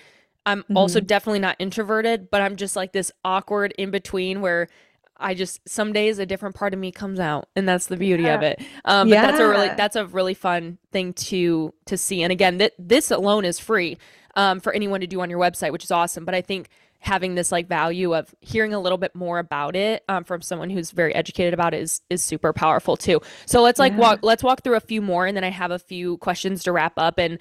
I'm 0.47 0.63
mm-hmm. 0.63 0.77
also 0.79 1.01
definitely 1.01 1.41
not 1.41 1.57
introverted, 1.59 2.31
but 2.31 2.41
I'm 2.41 2.57
just 2.57 2.77
like 2.77 2.93
this 2.93 3.13
awkward 3.27 3.75
in 3.77 3.91
between 3.91 4.41
where 4.41 4.69
I 5.19 5.35
just 5.35 5.67
some 5.69 5.93
days 5.93 6.19
a 6.19 6.27
different 6.27 6.55
part 6.55 6.75
of 6.75 6.81
me 6.81 6.93
comes 6.93 7.21
out, 7.21 7.49
and 7.57 7.69
that's 7.69 7.87
the 7.87 7.97
beauty 7.97 8.25
yeah. 8.25 8.35
of 8.35 8.43
it. 8.43 8.61
Um, 8.85 9.09
but 9.09 9.15
yeah. 9.15 9.27
that's 9.27 9.41
a 9.41 9.49
really 9.49 9.69
that's 9.77 9.97
a 9.97 10.07
really 10.07 10.35
fun 10.35 10.79
thing 10.93 11.13
to 11.15 11.75
to 11.87 11.97
see. 11.97 12.23
And 12.23 12.33
again, 12.33 12.59
that 12.59 12.73
this 12.79 13.11
alone 13.11 13.45
is 13.45 13.59
free 13.59 13.99
um, 14.37 14.61
for 14.61 14.73
anyone 14.73 15.01
to 15.01 15.07
do 15.07 15.21
on 15.21 15.31
your 15.31 15.39
website, 15.39 15.73
which 15.73 15.85
is 15.85 15.91
awesome. 15.91 16.25
But 16.25 16.35
I 16.35 16.41
think 16.41 16.69
having 17.01 17.35
this 17.35 17.53
like 17.53 17.69
value 17.69 18.15
of 18.15 18.35
hearing 18.41 18.75
a 18.75 18.81
little 18.81 18.99
bit 18.99 19.15
more 19.15 19.39
about 19.39 19.77
it 19.77 20.03
um, 20.09 20.25
from 20.25 20.43
someone 20.43 20.69
who's 20.69 20.91
very 20.91 21.15
educated 21.15 21.55
about 21.55 21.75
it 21.75 21.81
is 21.83 22.01
is 22.11 22.23
super 22.23 22.53
powerful 22.53 22.97
too. 22.97 23.21
So 23.47 23.63
let's 23.63 23.79
like 23.79 23.93
yeah. 23.93 23.99
walk 23.99 24.21
let's 24.23 24.43
walk 24.43 24.63
through 24.63 24.77
a 24.77 24.81
few 24.81 25.03
more, 25.03 25.27
and 25.27 25.37
then 25.37 25.45
I 25.45 25.51
have 25.51 25.71
a 25.71 25.79
few 25.79 26.17
questions 26.19 26.63
to 26.65 26.73
wrap 26.73 26.95
up 26.97 27.19
and. 27.19 27.39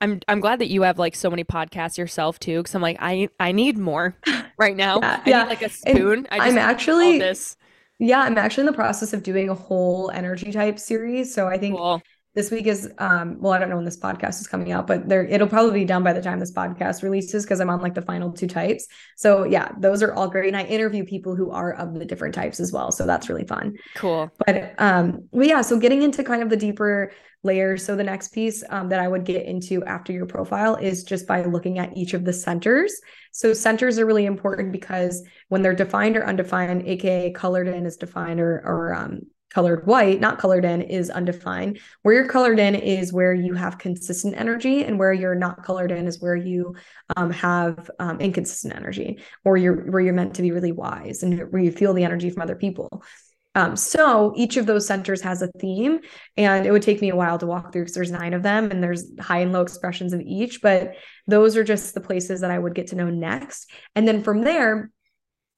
I'm 0.00 0.20
I'm 0.28 0.40
glad 0.40 0.58
that 0.58 0.68
you 0.68 0.82
have 0.82 0.98
like 0.98 1.14
so 1.14 1.30
many 1.30 1.44
podcasts 1.44 1.96
yourself 1.96 2.38
too, 2.38 2.58
because 2.58 2.74
I'm 2.74 2.82
like 2.82 2.96
I 3.00 3.28
I 3.38 3.52
need 3.52 3.78
more 3.78 4.16
right 4.58 4.76
now. 4.76 5.00
yeah, 5.00 5.20
I 5.24 5.30
yeah. 5.30 5.42
need 5.44 5.48
like 5.48 5.62
a 5.62 5.68
spoon. 5.68 6.26
I 6.30 6.48
am 6.48 6.58
actually 6.58 7.18
this. 7.18 7.56
Yeah, 7.98 8.20
I'm 8.20 8.36
actually 8.36 8.62
in 8.62 8.66
the 8.66 8.72
process 8.72 9.12
of 9.12 9.22
doing 9.22 9.48
a 9.48 9.54
whole 9.54 10.10
energy 10.10 10.50
type 10.52 10.78
series. 10.78 11.32
So 11.32 11.46
I 11.46 11.58
think 11.58 11.76
cool 11.76 12.02
this 12.34 12.50
week 12.50 12.66
is 12.66 12.90
um 12.98 13.36
well 13.40 13.52
i 13.52 13.58
don't 13.58 13.68
know 13.68 13.76
when 13.76 13.84
this 13.84 13.98
podcast 13.98 14.40
is 14.40 14.46
coming 14.46 14.72
out 14.72 14.86
but 14.86 15.08
there 15.08 15.24
it'll 15.24 15.48
probably 15.48 15.80
be 15.80 15.84
done 15.84 16.02
by 16.02 16.12
the 16.12 16.22
time 16.22 16.38
this 16.38 16.52
podcast 16.52 17.02
releases 17.02 17.44
because 17.44 17.60
i'm 17.60 17.70
on 17.70 17.80
like 17.80 17.94
the 17.94 18.02
final 18.02 18.32
two 18.32 18.46
types. 18.46 18.86
So 19.16 19.44
yeah 19.44 19.70
those 19.78 20.02
are 20.02 20.12
all 20.14 20.28
great 20.28 20.48
and 20.48 20.56
i 20.56 20.62
interview 20.64 21.04
people 21.04 21.36
who 21.36 21.50
are 21.50 21.72
of 21.74 21.94
the 21.94 22.04
different 22.04 22.34
types 22.34 22.60
as 22.60 22.72
well 22.72 22.92
so 22.92 23.06
that's 23.06 23.28
really 23.28 23.46
fun. 23.46 23.76
Cool. 23.96 24.30
But 24.46 24.74
um 24.78 25.28
well 25.30 25.46
yeah 25.46 25.62
so 25.62 25.78
getting 25.78 26.02
into 26.02 26.24
kind 26.24 26.42
of 26.42 26.50
the 26.50 26.56
deeper 26.56 27.12
layers 27.44 27.84
so 27.84 27.96
the 27.96 28.04
next 28.04 28.28
piece 28.28 28.62
um, 28.70 28.88
that 28.88 29.00
i 29.00 29.08
would 29.08 29.24
get 29.24 29.44
into 29.46 29.84
after 29.84 30.12
your 30.12 30.26
profile 30.26 30.76
is 30.76 31.02
just 31.02 31.26
by 31.26 31.42
looking 31.42 31.78
at 31.78 31.96
each 31.96 32.14
of 32.14 32.24
the 32.24 32.32
centers. 32.32 32.94
So 33.32 33.52
centers 33.52 33.98
are 33.98 34.06
really 34.06 34.26
important 34.26 34.72
because 34.72 35.22
when 35.48 35.62
they're 35.62 35.74
defined 35.74 36.16
or 36.16 36.26
undefined 36.26 36.86
aka 36.86 37.32
colored 37.32 37.68
in 37.68 37.86
is 37.86 37.96
defined 37.96 38.40
or 38.40 38.62
or 38.64 38.94
um, 38.94 39.22
colored 39.52 39.86
white, 39.86 40.20
not 40.20 40.38
colored 40.38 40.64
in, 40.64 40.82
is 40.82 41.10
undefined. 41.10 41.80
Where 42.02 42.14
you're 42.14 42.28
colored 42.28 42.58
in 42.58 42.74
is 42.74 43.12
where 43.12 43.34
you 43.34 43.54
have 43.54 43.78
consistent 43.78 44.34
energy, 44.36 44.84
and 44.84 44.98
where 44.98 45.12
you're 45.12 45.34
not 45.34 45.64
colored 45.64 45.92
in 45.92 46.06
is 46.06 46.20
where 46.20 46.36
you 46.36 46.74
um, 47.16 47.30
have 47.30 47.90
um, 47.98 48.20
inconsistent 48.20 48.74
energy, 48.74 49.18
or 49.44 49.56
you're 49.56 49.90
where 49.90 50.00
you're 50.00 50.14
meant 50.14 50.34
to 50.34 50.42
be 50.42 50.52
really 50.52 50.72
wise 50.72 51.22
and 51.22 51.52
where 51.52 51.62
you 51.62 51.70
feel 51.70 51.92
the 51.92 52.04
energy 52.04 52.30
from 52.30 52.42
other 52.42 52.56
people. 52.56 53.02
Um, 53.54 53.76
so 53.76 54.32
each 54.34 54.56
of 54.56 54.64
those 54.64 54.86
centers 54.86 55.20
has 55.20 55.42
a 55.42 55.52
theme, 55.58 56.00
and 56.38 56.64
it 56.64 56.70
would 56.70 56.80
take 56.82 57.02
me 57.02 57.10
a 57.10 57.16
while 57.16 57.38
to 57.38 57.46
walk 57.46 57.72
through 57.72 57.82
because 57.82 57.94
there's 57.94 58.10
nine 58.10 58.32
of 58.32 58.42
them, 58.42 58.70
and 58.70 58.82
there's 58.82 59.12
high 59.20 59.40
and 59.40 59.52
low 59.52 59.60
expressions 59.60 60.14
of 60.14 60.22
each. 60.22 60.62
But 60.62 60.94
those 61.26 61.56
are 61.56 61.64
just 61.64 61.92
the 61.92 62.00
places 62.00 62.40
that 62.40 62.50
I 62.50 62.58
would 62.58 62.74
get 62.74 62.88
to 62.88 62.96
know 62.96 63.10
next, 63.10 63.70
and 63.94 64.08
then 64.08 64.22
from 64.22 64.42
there 64.42 64.90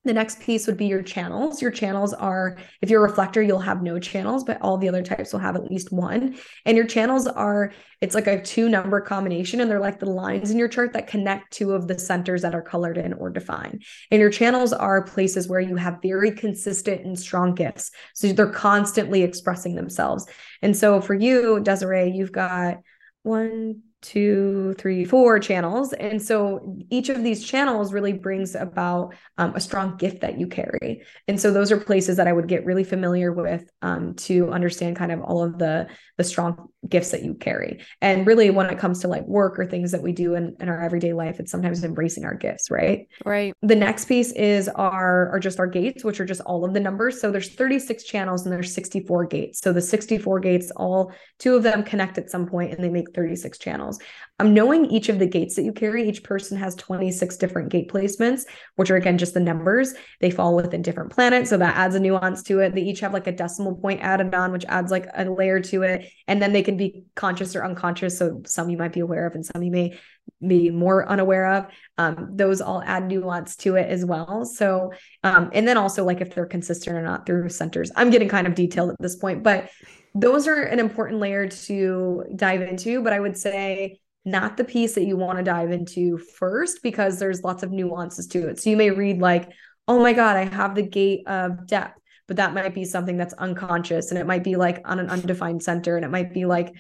the 0.05 0.13
next 0.13 0.41
piece 0.41 0.67
would 0.67 0.77
be 0.77 0.87
your 0.87 1.03
channels. 1.03 1.63
Your 1.63 1.71
channels 1.71 2.13
are, 2.13 2.59
if 2.83 2.91
you're 2.91 3.05
a 3.05 3.09
reflector, 3.09 3.43
you'll 3.43 3.59
have 3.59 3.83
no 3.83 3.99
channels, 3.99 4.45
but 4.45 4.61
all 4.61 4.77
the 4.77 4.89
other 4.89 5.03
types 5.03 5.33
will 5.33 5.41
have 5.41 5.57
at 5.57 5.71
least 5.71 5.93
one. 5.93 6.37
And 6.67 6.77
your 6.77 6.87
channels 6.87 7.27
are, 7.27 7.73
it's 8.01 8.15
like 8.15 8.27
a 8.27 8.43
two 8.43 8.69
number 8.69 9.01
combination, 9.01 9.61
and 9.61 9.71
they're 9.71 9.81
like 9.81 9.99
the 9.99 10.11
lines 10.11 10.51
in 10.51 10.59
your 10.59 10.69
chart 10.69 10.93
that 10.93 11.07
connect 11.07 11.53
two 11.53 11.73
of 11.73 11.89
the 11.89 11.99
centers 11.99 12.43
that 12.43 12.55
are 12.55 12.63
colored 12.63 12.99
in 12.99 13.15
or 13.15 13.31
defined. 13.31 13.83
And 14.11 14.21
your 14.21 14.31
channels 14.31 14.73
are 14.75 15.05
places 15.05 15.49
where 15.49 15.61
you 15.61 15.77
have 15.77 16.03
very 16.03 16.33
consistent 16.33 17.05
and 17.05 17.19
strong 17.19 17.55
gifts. 17.55 17.91
So 18.15 18.33
they're 18.33 18.47
constantly 18.51 19.23
expressing 19.23 19.75
themselves. 19.75 20.27
And 20.61 20.77
so 20.77 21.01
for 21.01 21.15
you, 21.15 21.61
Desiree, 21.61 22.11
you've 22.11 22.33
got 22.33 22.79
one, 23.23 23.81
two, 24.05 24.75
three, 24.77 25.05
four 25.05 25.39
channels. 25.39 25.95
And 25.95 26.21
so 26.21 26.77
each 26.91 27.09
of 27.09 27.25
these 27.25 27.43
channels 27.43 27.93
really 27.93 28.13
brings 28.13 28.55
about 28.55 29.15
um, 29.39 29.55
a 29.57 29.61
strong 29.61 29.97
gift 29.97 30.21
that 30.21 30.39
you 30.39 30.47
carry. 30.47 31.03
And 31.27 31.41
so 31.41 31.53
those 31.53 31.73
are 31.73 31.81
places 31.81 32.19
that 32.19 32.29
I 32.29 32.33
would 32.33 32.47
get 32.47 32.67
really 32.67 32.85
familiar 32.85 33.33
with 33.33 33.65
um, 33.81 34.15
to 34.17 34.51
understand 34.51 34.97
kind 34.97 35.11
of 35.11 35.23
all 35.23 35.43
of 35.43 35.59
the 35.59 35.89
the 36.17 36.25
strong 36.25 36.69
gifts 36.89 37.11
that 37.11 37.25
you 37.25 37.35
carry. 37.35 37.83
And 38.01 38.27
really, 38.27 38.51
when 38.51 38.71
it 38.71 38.79
comes 38.79 39.01
to 39.01 39.09
like 39.09 39.27
work 39.27 39.59
or 39.59 39.67
things 39.67 39.91
that 39.93 40.03
we 40.03 40.13
do 40.13 40.35
in, 40.35 40.55
in 40.61 40.69
our 40.69 40.81
everyday 40.81 41.13
life, 41.13 41.41
it's 41.41 41.51
sometimes 41.51 41.83
embracing 41.83 42.25
our 42.25 42.35
gifts, 42.35 42.71
right? 42.71 43.09
Right. 43.25 43.55
The 43.63 43.75
next 43.75 44.05
piece 44.05 44.33
is 44.33 44.69
our 44.69 45.31
are 45.31 45.41
just 45.41 45.59
our 45.59 45.67
gates, 45.67 46.05
which 46.05 46.21
are 46.21 46.25
just 46.25 46.43
all 46.43 46.65
of 46.65 46.75
the 46.75 46.81
numbers. 46.81 47.21
So 47.21 47.31
there's 47.31 47.55
36 47.55 48.05
channels 48.05 48.45
and 48.45 48.53
there's 48.53 48.75
64 48.75 49.27
gates. 49.27 49.61
So 49.61 49.73
the 49.73 49.81
64 49.81 50.41
gates, 50.41 50.71
all 50.77 51.13
two 51.39 51.57
of 51.57 51.63
them 51.63 51.83
connect 51.83 52.19
at 52.19 52.31
some 52.31 52.47
point 52.47 52.73
and 52.73 52.85
they 52.85 52.91
make 52.91 53.13
36 53.15 53.59
channels. 53.59 53.94
I'm 54.41 54.49
um, 54.49 54.55
knowing 54.55 54.87
each 54.87 55.09
of 55.09 55.21
the 55.21 55.29
gates 55.29 55.55
that 55.55 55.63
you 55.63 55.73
carry, 55.73 56.09
each 56.09 56.25
person 56.25 56.59
has 56.59 56.75
26 56.75 57.37
different 57.37 57.69
gate 57.69 57.89
placements, 57.89 58.43
which 58.75 58.91
are 58.91 58.97
again 58.97 59.17
just 59.17 59.33
the 59.33 59.39
numbers. 59.39 59.95
They 60.21 60.31
fall 60.31 60.57
within 60.57 60.83
different 60.83 61.13
planets. 61.13 61.51
So 61.51 61.57
that 61.59 61.77
adds 61.77 61.95
a 61.95 62.01
nuance 62.01 62.43
to 62.45 62.59
it. 62.59 62.75
They 62.75 62.83
each 62.83 62.99
have 63.01 63.13
like 63.13 63.29
a 63.29 63.33
decimal 63.33 63.77
point 63.77 64.01
added 64.03 64.35
on, 64.35 64.51
which 64.51 64.65
adds 64.65 64.91
like 64.91 65.07
a 65.15 65.25
layer 65.25 65.61
to 65.61 65.83
it. 65.83 66.11
And 66.27 66.43
then 66.43 66.53
they 66.53 66.63
can 66.63 66.77
be 66.77 67.05
conscious 67.15 67.55
or 67.55 67.65
unconscious. 67.65 68.19
So 68.19 68.43
some 68.45 68.71
you 68.71 68.77
might 68.77 68.93
be 68.93 69.01
aware 69.01 69.25
of 69.25 69.37
and 69.37 69.47
some 69.47 69.63
you 69.63 69.71
may 69.71 70.01
be 70.45 70.69
more 70.69 71.09
unaware 71.09 71.47
of. 71.53 71.67
Um, 71.97 72.31
those 72.33 72.61
all 72.61 72.83
add 72.83 73.07
nuance 73.07 73.55
to 73.57 73.77
it 73.77 73.89
as 73.89 74.05
well. 74.05 74.45
So, 74.45 74.93
um, 75.23 75.51
and 75.53 75.69
then 75.69 75.77
also 75.77 76.05
like 76.05 76.21
if 76.21 76.35
they're 76.35 76.47
consistent 76.47 76.97
or 76.97 77.03
not 77.03 77.25
through 77.25 77.51
centers. 77.51 77.93
I'm 77.95 78.11
getting 78.11 78.29
kind 78.29 78.49
of 78.49 78.57
detailed 78.57 78.91
at 78.91 78.97
this 78.99 79.15
point, 79.15 79.45
but 79.45 79.71
those 80.15 80.47
are 80.47 80.63
an 80.63 80.79
important 80.79 81.21
layer 81.21 81.49
to 81.49 82.25
dive 82.37 82.63
into. 82.63 83.03
But 83.03 83.13
I 83.13 83.21
would 83.21 83.37
say 83.37 84.01
not 84.25 84.57
the 84.57 84.65
piece 84.65 84.95
that 84.95 85.05
you 85.05 85.17
want 85.17 85.39
to 85.39 85.45
dive 85.45 85.71
into 85.71 86.19
first 86.19 86.83
because 86.83 87.19
there's 87.19 87.43
lots 87.43 87.63
of 87.63 87.71
nuances 87.71 88.27
to 88.29 88.49
it. 88.49 88.61
So 88.61 88.71
you 88.71 88.77
may 88.77 88.91
read 88.91 89.19
like, 89.19 89.51
oh 89.87 90.01
my 90.01 90.13
God, 90.13 90.37
I 90.37 90.47
have 90.47 90.75
the 90.75 90.83
gate 90.83 91.27
of 91.27 91.67
depth, 91.67 91.99
but 92.27 92.39
that 92.39 92.55
might 92.55 92.75
be 92.75 92.85
something 92.85 93.19
that's 93.19 93.35
unconscious 93.35 94.11
and 94.11 94.19
it 94.19 94.27
might 94.27 94.45
be 94.45 94.57
like 94.57 94.81
on 94.87 94.99
an 94.99 95.11
undefined 95.11 95.63
center 95.63 95.97
and 95.97 96.05
it 96.05 96.11
might 96.11 96.33
be 96.33 96.47
like, 96.47 96.75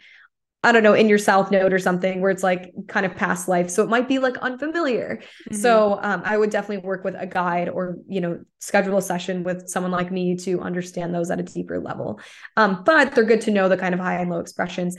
I 0.64 0.72
don't 0.72 0.82
know, 0.82 0.94
in 0.94 1.08
your 1.08 1.18
South 1.18 1.50
Node 1.50 1.72
or 1.72 1.78
something 1.78 2.20
where 2.20 2.30
it's 2.30 2.42
like 2.42 2.72
kind 2.88 3.06
of 3.06 3.14
past 3.14 3.48
life. 3.48 3.70
So 3.70 3.82
it 3.82 3.88
might 3.88 4.08
be 4.08 4.18
like 4.18 4.36
unfamiliar. 4.38 5.20
Mm-hmm. 5.20 5.56
So 5.56 6.00
um, 6.02 6.22
I 6.24 6.36
would 6.36 6.50
definitely 6.50 6.84
work 6.84 7.04
with 7.04 7.14
a 7.18 7.26
guide 7.26 7.68
or, 7.68 7.98
you 8.08 8.20
know, 8.20 8.40
schedule 8.58 8.96
a 8.96 9.02
session 9.02 9.44
with 9.44 9.68
someone 9.68 9.92
like 9.92 10.10
me 10.10 10.36
to 10.36 10.60
understand 10.60 11.14
those 11.14 11.30
at 11.30 11.38
a 11.38 11.42
deeper 11.42 11.78
level. 11.78 12.18
Um, 12.56 12.82
but 12.84 13.14
they're 13.14 13.24
good 13.24 13.42
to 13.42 13.50
know 13.50 13.68
the 13.68 13.76
kind 13.76 13.94
of 13.94 14.00
high 14.00 14.20
and 14.20 14.30
low 14.30 14.40
expressions 14.40 14.96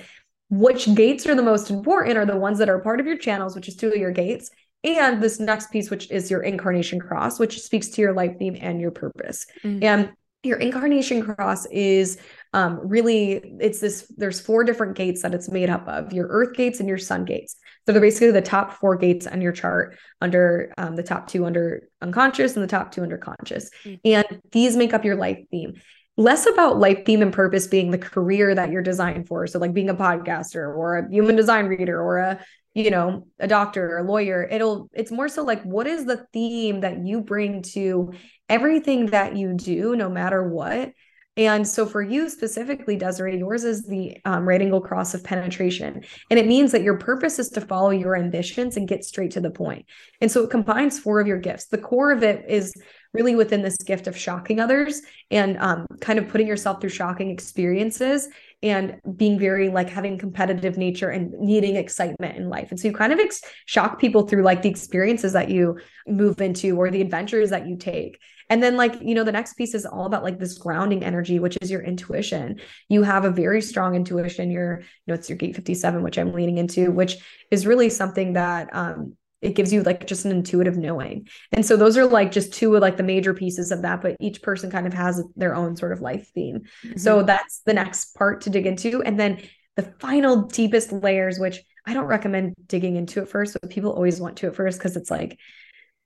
which 0.50 0.94
gates 0.94 1.26
are 1.26 1.36
the 1.36 1.42
most 1.42 1.70
important 1.70 2.18
are 2.18 2.26
the 2.26 2.38
ones 2.38 2.60
that 2.60 2.70
are 2.70 2.80
part 2.80 3.00
of 3.00 3.06
your 3.06 3.18
channels, 3.18 3.56
which 3.56 3.68
is 3.68 3.76
two 3.76 3.90
of 3.90 3.98
your 3.98 4.12
gates. 4.12 4.52
And 4.84 5.22
this 5.22 5.40
next 5.40 5.72
piece, 5.72 5.90
which 5.90 6.12
is 6.12 6.30
your 6.30 6.42
incarnation 6.42 7.00
cross, 7.00 7.40
which 7.40 7.60
speaks 7.60 7.90
to 7.90 8.02
your 8.02 8.14
life 8.14 8.38
theme 8.38 8.56
and 8.60 8.80
your 8.80 8.92
purpose. 8.92 9.48
Mm-hmm. 9.64 9.84
And 9.84 10.12
your 10.44 10.60
incarnation 10.60 11.24
cross 11.24 11.66
is 11.68 12.20
um, 12.56 12.80
really 12.82 13.42
it's 13.60 13.82
this 13.82 14.12
there's 14.16 14.40
four 14.40 14.64
different 14.64 14.96
gates 14.96 15.22
that 15.22 15.36
it's 15.36 15.50
made 15.50 15.70
up 15.70 15.86
of 15.88 16.14
your 16.14 16.28
earth 16.28 16.56
gates 16.56 16.80
and 16.80 16.88
your 16.88 16.98
sun 16.98 17.26
gates 17.26 17.58
so 17.86 17.92
they're 17.92 18.02
basically 18.02 18.32
the 18.32 18.42
top 18.42 18.72
four 18.74 18.96
gates 18.96 19.28
on 19.28 19.42
your 19.42 19.52
chart 19.52 19.98
under 20.22 20.74
um, 20.78 20.96
the 20.96 21.04
top 21.04 21.28
two 21.28 21.46
under 21.46 21.88
unconscious 22.02 22.56
and 22.56 22.64
the 22.64 22.68
top 22.68 22.92
two 22.92 23.04
under 23.04 23.18
conscious 23.18 23.70
mm-hmm. 23.84 23.96
and 24.06 24.42
these 24.54 24.78
make 24.78 24.94
up 24.94 25.04
your 25.04 25.18
life 25.18 25.40
theme 25.52 25.74
less 26.18 26.46
about 26.46 26.80
life 26.80 27.06
theme 27.06 27.22
and 27.22 27.34
purpose 27.34 27.68
being 27.68 27.92
the 27.92 27.98
career 27.98 28.56
that 28.56 28.72
you're 28.72 28.82
designed 28.82 29.28
for. 29.28 29.48
So 29.48 29.60
like 29.60 29.74
being 29.74 29.90
a 29.90 29.96
podcaster 29.96 30.74
or 30.76 30.98
a 30.98 31.12
human 31.12 31.36
design 31.36 31.66
reader 31.66 32.02
or 32.02 32.20
a, 32.20 32.40
you 32.74 32.90
know, 32.90 33.28
a 33.38 33.50
doctor 33.50 33.96
or 33.96 33.98
a 34.00 34.04
lawyer. 34.04 34.48
It'll 34.50 34.90
it's 34.94 35.12
more 35.12 35.28
so 35.28 35.44
like 35.44 35.62
what 35.64 35.88
is 35.88 36.06
the 36.06 36.26
theme 36.32 36.82
that 36.82 37.06
you 37.06 37.20
bring 37.22 37.64
to 37.74 38.14
everything 38.48 39.08
that 39.08 39.36
you 39.36 39.54
do, 39.56 39.96
no 39.96 40.10
matter 40.10 40.48
what. 40.48 40.94
And 41.38 41.68
so 41.68 41.86
for 41.86 42.02
you 42.02 42.30
specifically, 42.30 42.96
Desiree, 42.96 43.38
yours 43.38 43.66
is 43.66 43.86
the 43.86 44.18
um, 44.24 44.48
right 44.48 44.62
angle 44.62 44.80
cross 44.80 45.14
of 45.14 45.24
penetration. 45.24 46.04
And 46.30 46.40
it 46.40 46.48
means 46.48 46.72
that 46.72 46.82
your 46.82 46.98
purpose 46.98 47.40
is 47.40 47.50
to 47.50 47.62
follow 47.62 47.90
your 47.90 48.16
ambitions 48.16 48.78
and 48.78 48.88
get 48.88 49.04
straight 49.04 49.32
to 49.32 49.42
the 49.42 49.52
point. 49.52 49.86
And 50.22 50.32
so 50.32 50.44
it 50.44 50.50
combines 50.50 50.98
four 50.98 51.20
of 51.20 51.28
your 51.28 51.40
gifts. 51.40 51.66
The 51.66 51.78
core 51.78 52.14
of 52.14 52.24
it 52.24 52.46
is 52.48 52.74
really 53.14 53.36
within 53.36 53.62
this 53.62 53.78
gift 53.78 54.08
of 54.08 54.18
shocking 54.18 54.60
others 54.60 55.02
and 55.30 55.58
um, 55.58 55.88
kind 56.00 56.20
of 56.20 56.30
putting 56.30 56.48
yourself 56.48 56.80
through 56.80 56.90
shocking 56.90 57.30
experiences 57.30 58.30
and 58.66 59.00
being 59.16 59.38
very 59.38 59.70
like 59.70 59.90
having 59.90 60.18
competitive 60.18 60.78
nature 60.78 61.10
and 61.10 61.32
needing 61.34 61.76
excitement 61.76 62.38
in 62.38 62.50
life. 62.50 62.72
And 62.72 62.80
so 62.80 62.88
you 62.88 62.94
kind 62.94 63.14
of 63.14 63.20
ex- 63.20 63.42
shock 63.66 64.00
people 64.00 64.28
through 64.28 64.44
like 64.44 64.62
the 64.62 64.70
experiences 64.70 65.34
that 65.34 65.50
you 65.50 65.80
move 66.08 66.42
into 66.42 66.76
or 66.78 66.90
the 66.90 67.02
adventures 67.02 67.52
that 67.52 67.68
you 67.68 67.78
take. 67.78 68.20
And 68.50 68.62
then, 68.62 68.78
like, 68.78 69.02
you 69.02 69.16
know, 69.16 69.24
the 69.24 69.32
next 69.32 69.56
piece 69.56 69.74
is 69.74 69.86
all 69.86 70.06
about 70.06 70.24
like 70.24 70.38
this 70.38 70.58
grounding 70.58 71.04
energy, 71.04 71.40
which 71.40 71.58
is 71.62 71.72
your 71.72 71.82
intuition. 71.82 72.60
You 72.90 73.02
have 73.04 73.26
a 73.26 73.32
very 73.32 73.62
strong 73.62 73.96
intuition. 73.96 74.52
Your, 74.52 74.82
you 74.82 74.86
know, 75.08 75.14
it's 75.16 75.30
your 75.30 75.38
gate 75.38 75.56
57, 75.56 76.04
which 76.04 76.18
I'm 76.18 76.32
leaning 76.32 76.58
into, 76.58 76.92
which 76.92 77.18
is 77.50 77.66
really 77.66 77.90
something 77.90 78.34
that 78.34 78.70
um, 78.72 79.18
it 79.46 79.54
gives 79.54 79.72
you 79.72 79.84
like 79.84 80.08
just 80.08 80.26
an 80.26 80.32
intuitive 80.32 80.76
knowing. 80.76 81.28
And 81.52 81.64
so 81.64 81.78
those 81.78 81.98
are 81.98 82.06
like 82.06 82.32
just 82.32 82.52
two 82.52 82.76
of 82.76 82.82
like 82.82 82.98
the 82.98 83.04
major 83.04 83.34
pieces 83.34 83.72
of 83.72 83.84
that, 83.84 84.02
but 84.02 84.18
each 84.20 84.42
person 84.42 84.72
kind 84.72 84.88
of 84.88 84.94
has 84.94 85.24
their 85.36 85.56
own 85.56 85.76
sort 85.76 85.92
of 85.92 86.02
life 86.02 86.32
theme. 86.34 86.62
Mm-hmm. 86.84 86.98
So 86.98 87.22
that's 87.22 87.60
the 87.60 87.74
next 87.74 88.16
part 88.16 88.42
to 88.42 88.50
dig 88.50 88.66
into. 88.66 89.04
And 89.04 89.20
then 89.20 89.42
the 89.76 89.84
final 90.00 90.44
deepest 90.44 90.92
layers, 90.92 91.38
which 91.38 91.62
I 91.86 91.94
don't 91.94 92.06
recommend 92.06 92.56
digging 92.66 92.96
into 92.96 93.22
it 93.22 93.30
first, 93.30 93.56
but 93.62 93.70
people 93.70 93.92
always 93.92 94.20
want 94.20 94.38
to 94.38 94.48
at 94.48 94.56
first 94.56 94.80
because 94.80 94.98
it's 94.98 95.12
like 95.12 95.38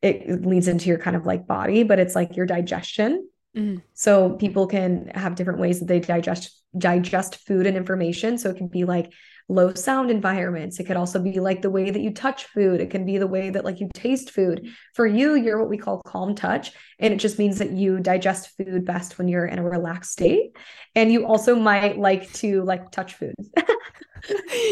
it 0.02 0.46
leads 0.46 0.68
into 0.68 0.90
your 0.90 0.98
kind 0.98 1.16
of 1.16 1.26
like 1.26 1.48
body, 1.48 1.84
but 1.84 2.00
it's 2.00 2.16
like 2.16 2.36
your 2.36 2.46
digestion. 2.46 3.26
Mm. 3.56 3.82
So 3.94 4.32
people 4.32 4.68
can 4.68 5.12
have 5.16 5.36
different 5.36 5.60
ways 5.60 5.80
that 5.80 5.88
they 5.88 6.02
digest 6.02 6.62
digest 6.78 7.36
food 7.48 7.66
and 7.68 7.78
information. 7.78 8.38
So 8.38 8.50
it 8.50 8.58
can 8.58 8.68
be 8.68 8.84
like 8.84 9.14
low 9.50 9.74
sound 9.74 10.12
environments. 10.12 10.80
It 10.80 10.86
could 10.86 10.96
also 10.96 11.20
be 11.20 11.40
like 11.40 11.62
the 11.62 11.70
way 11.70 11.90
that 11.90 12.00
you 12.00 12.14
touch 12.14 12.46
food. 12.46 12.80
It 12.80 12.92
can 12.92 13.06
be 13.06 13.18
the 13.18 13.28
way 13.28 13.50
that 13.50 13.66
like 13.66 13.80
you 13.80 13.90
taste 13.94 14.30
food. 14.30 14.70
For 14.94 15.06
you, 15.06 15.36
you're 15.36 15.60
what 15.60 15.70
we 15.70 15.78
call 15.78 16.02
calm 16.04 16.36
touch. 16.36 16.72
And 17.00 17.14
it 17.14 17.18
just 17.18 17.40
means 17.40 17.58
that 17.58 17.72
you 17.72 18.00
digest 18.00 18.56
food 18.56 18.86
best 18.86 19.18
when 19.18 19.28
you're 19.28 19.48
in 19.48 19.60
a 19.60 19.64
relaxed 19.64 20.12
state. 20.12 20.56
And 20.96 21.12
you 21.12 21.26
also 21.26 21.56
might 21.56 21.98
like 21.98 22.32
to 22.34 22.64
like 22.64 22.92
touch 22.92 23.16
food. 23.16 23.36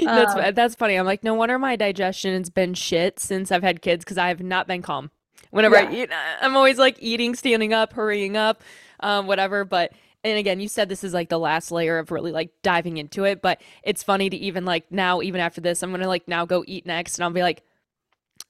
that's 0.03 0.35
um, 0.35 0.53
that's 0.53 0.75
funny. 0.75 0.95
I'm 0.95 1.05
like, 1.05 1.23
no 1.23 1.33
wonder 1.33 1.57
my 1.57 1.75
digestion's 1.75 2.49
been 2.49 2.73
shit 2.73 3.19
since 3.19 3.51
I've 3.51 3.63
had 3.63 3.81
kids 3.81 4.05
because 4.05 4.17
I 4.17 4.27
have 4.27 4.41
not 4.41 4.67
been 4.67 4.81
calm. 4.81 5.09
Whenever 5.49 5.75
yeah. 5.75 5.89
I 5.89 5.93
eat, 5.93 6.09
I'm 6.41 6.55
always 6.55 6.77
like 6.77 6.97
eating, 6.99 7.33
standing 7.33 7.73
up, 7.73 7.93
hurrying 7.93 8.37
up, 8.37 8.61
um, 8.99 9.27
whatever. 9.27 9.65
But 9.65 9.93
and 10.23 10.37
again, 10.37 10.59
you 10.59 10.67
said 10.67 10.89
this 10.89 11.03
is 11.03 11.13
like 11.13 11.29
the 11.29 11.39
last 11.39 11.71
layer 11.71 11.99
of 11.99 12.11
really 12.11 12.31
like 12.31 12.51
diving 12.63 12.97
into 12.97 13.23
it, 13.23 13.41
but 13.41 13.61
it's 13.83 14.03
funny 14.03 14.29
to 14.29 14.37
even 14.37 14.65
like 14.65 14.91
now, 14.91 15.21
even 15.21 15.41
after 15.41 15.61
this, 15.61 15.83
I'm 15.83 15.91
gonna 15.91 16.07
like 16.07 16.27
now 16.27 16.45
go 16.45 16.63
eat 16.67 16.85
next 16.85 17.17
and 17.17 17.23
I'll 17.23 17.31
be 17.31 17.41
like, 17.41 17.63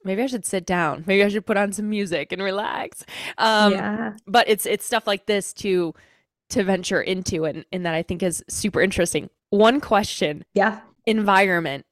maybe 0.03 0.21
I 0.23 0.27
should 0.27 0.45
sit 0.45 0.65
down. 0.65 1.03
Maybe 1.05 1.23
I 1.23 1.29
should 1.29 1.45
put 1.45 1.57
on 1.57 1.71
some 1.71 1.89
music 1.89 2.31
and 2.31 2.41
relax. 2.41 3.05
Um, 3.37 3.73
yeah. 3.73 4.13
But 4.25 4.47
it's 4.49 4.65
it's 4.65 4.85
stuff 4.85 5.05
like 5.07 5.25
this 5.25 5.53
to 5.53 5.93
to 6.49 6.63
venture 6.63 7.01
into 7.01 7.45
and, 7.45 7.65
and 7.71 7.85
that 7.85 7.93
I 7.93 8.03
think 8.03 8.23
is 8.23 8.43
super 8.47 8.81
interesting. 8.81 9.29
One 9.49 9.81
question. 9.81 10.45
Yeah. 10.53 10.81
Environment. 11.05 11.85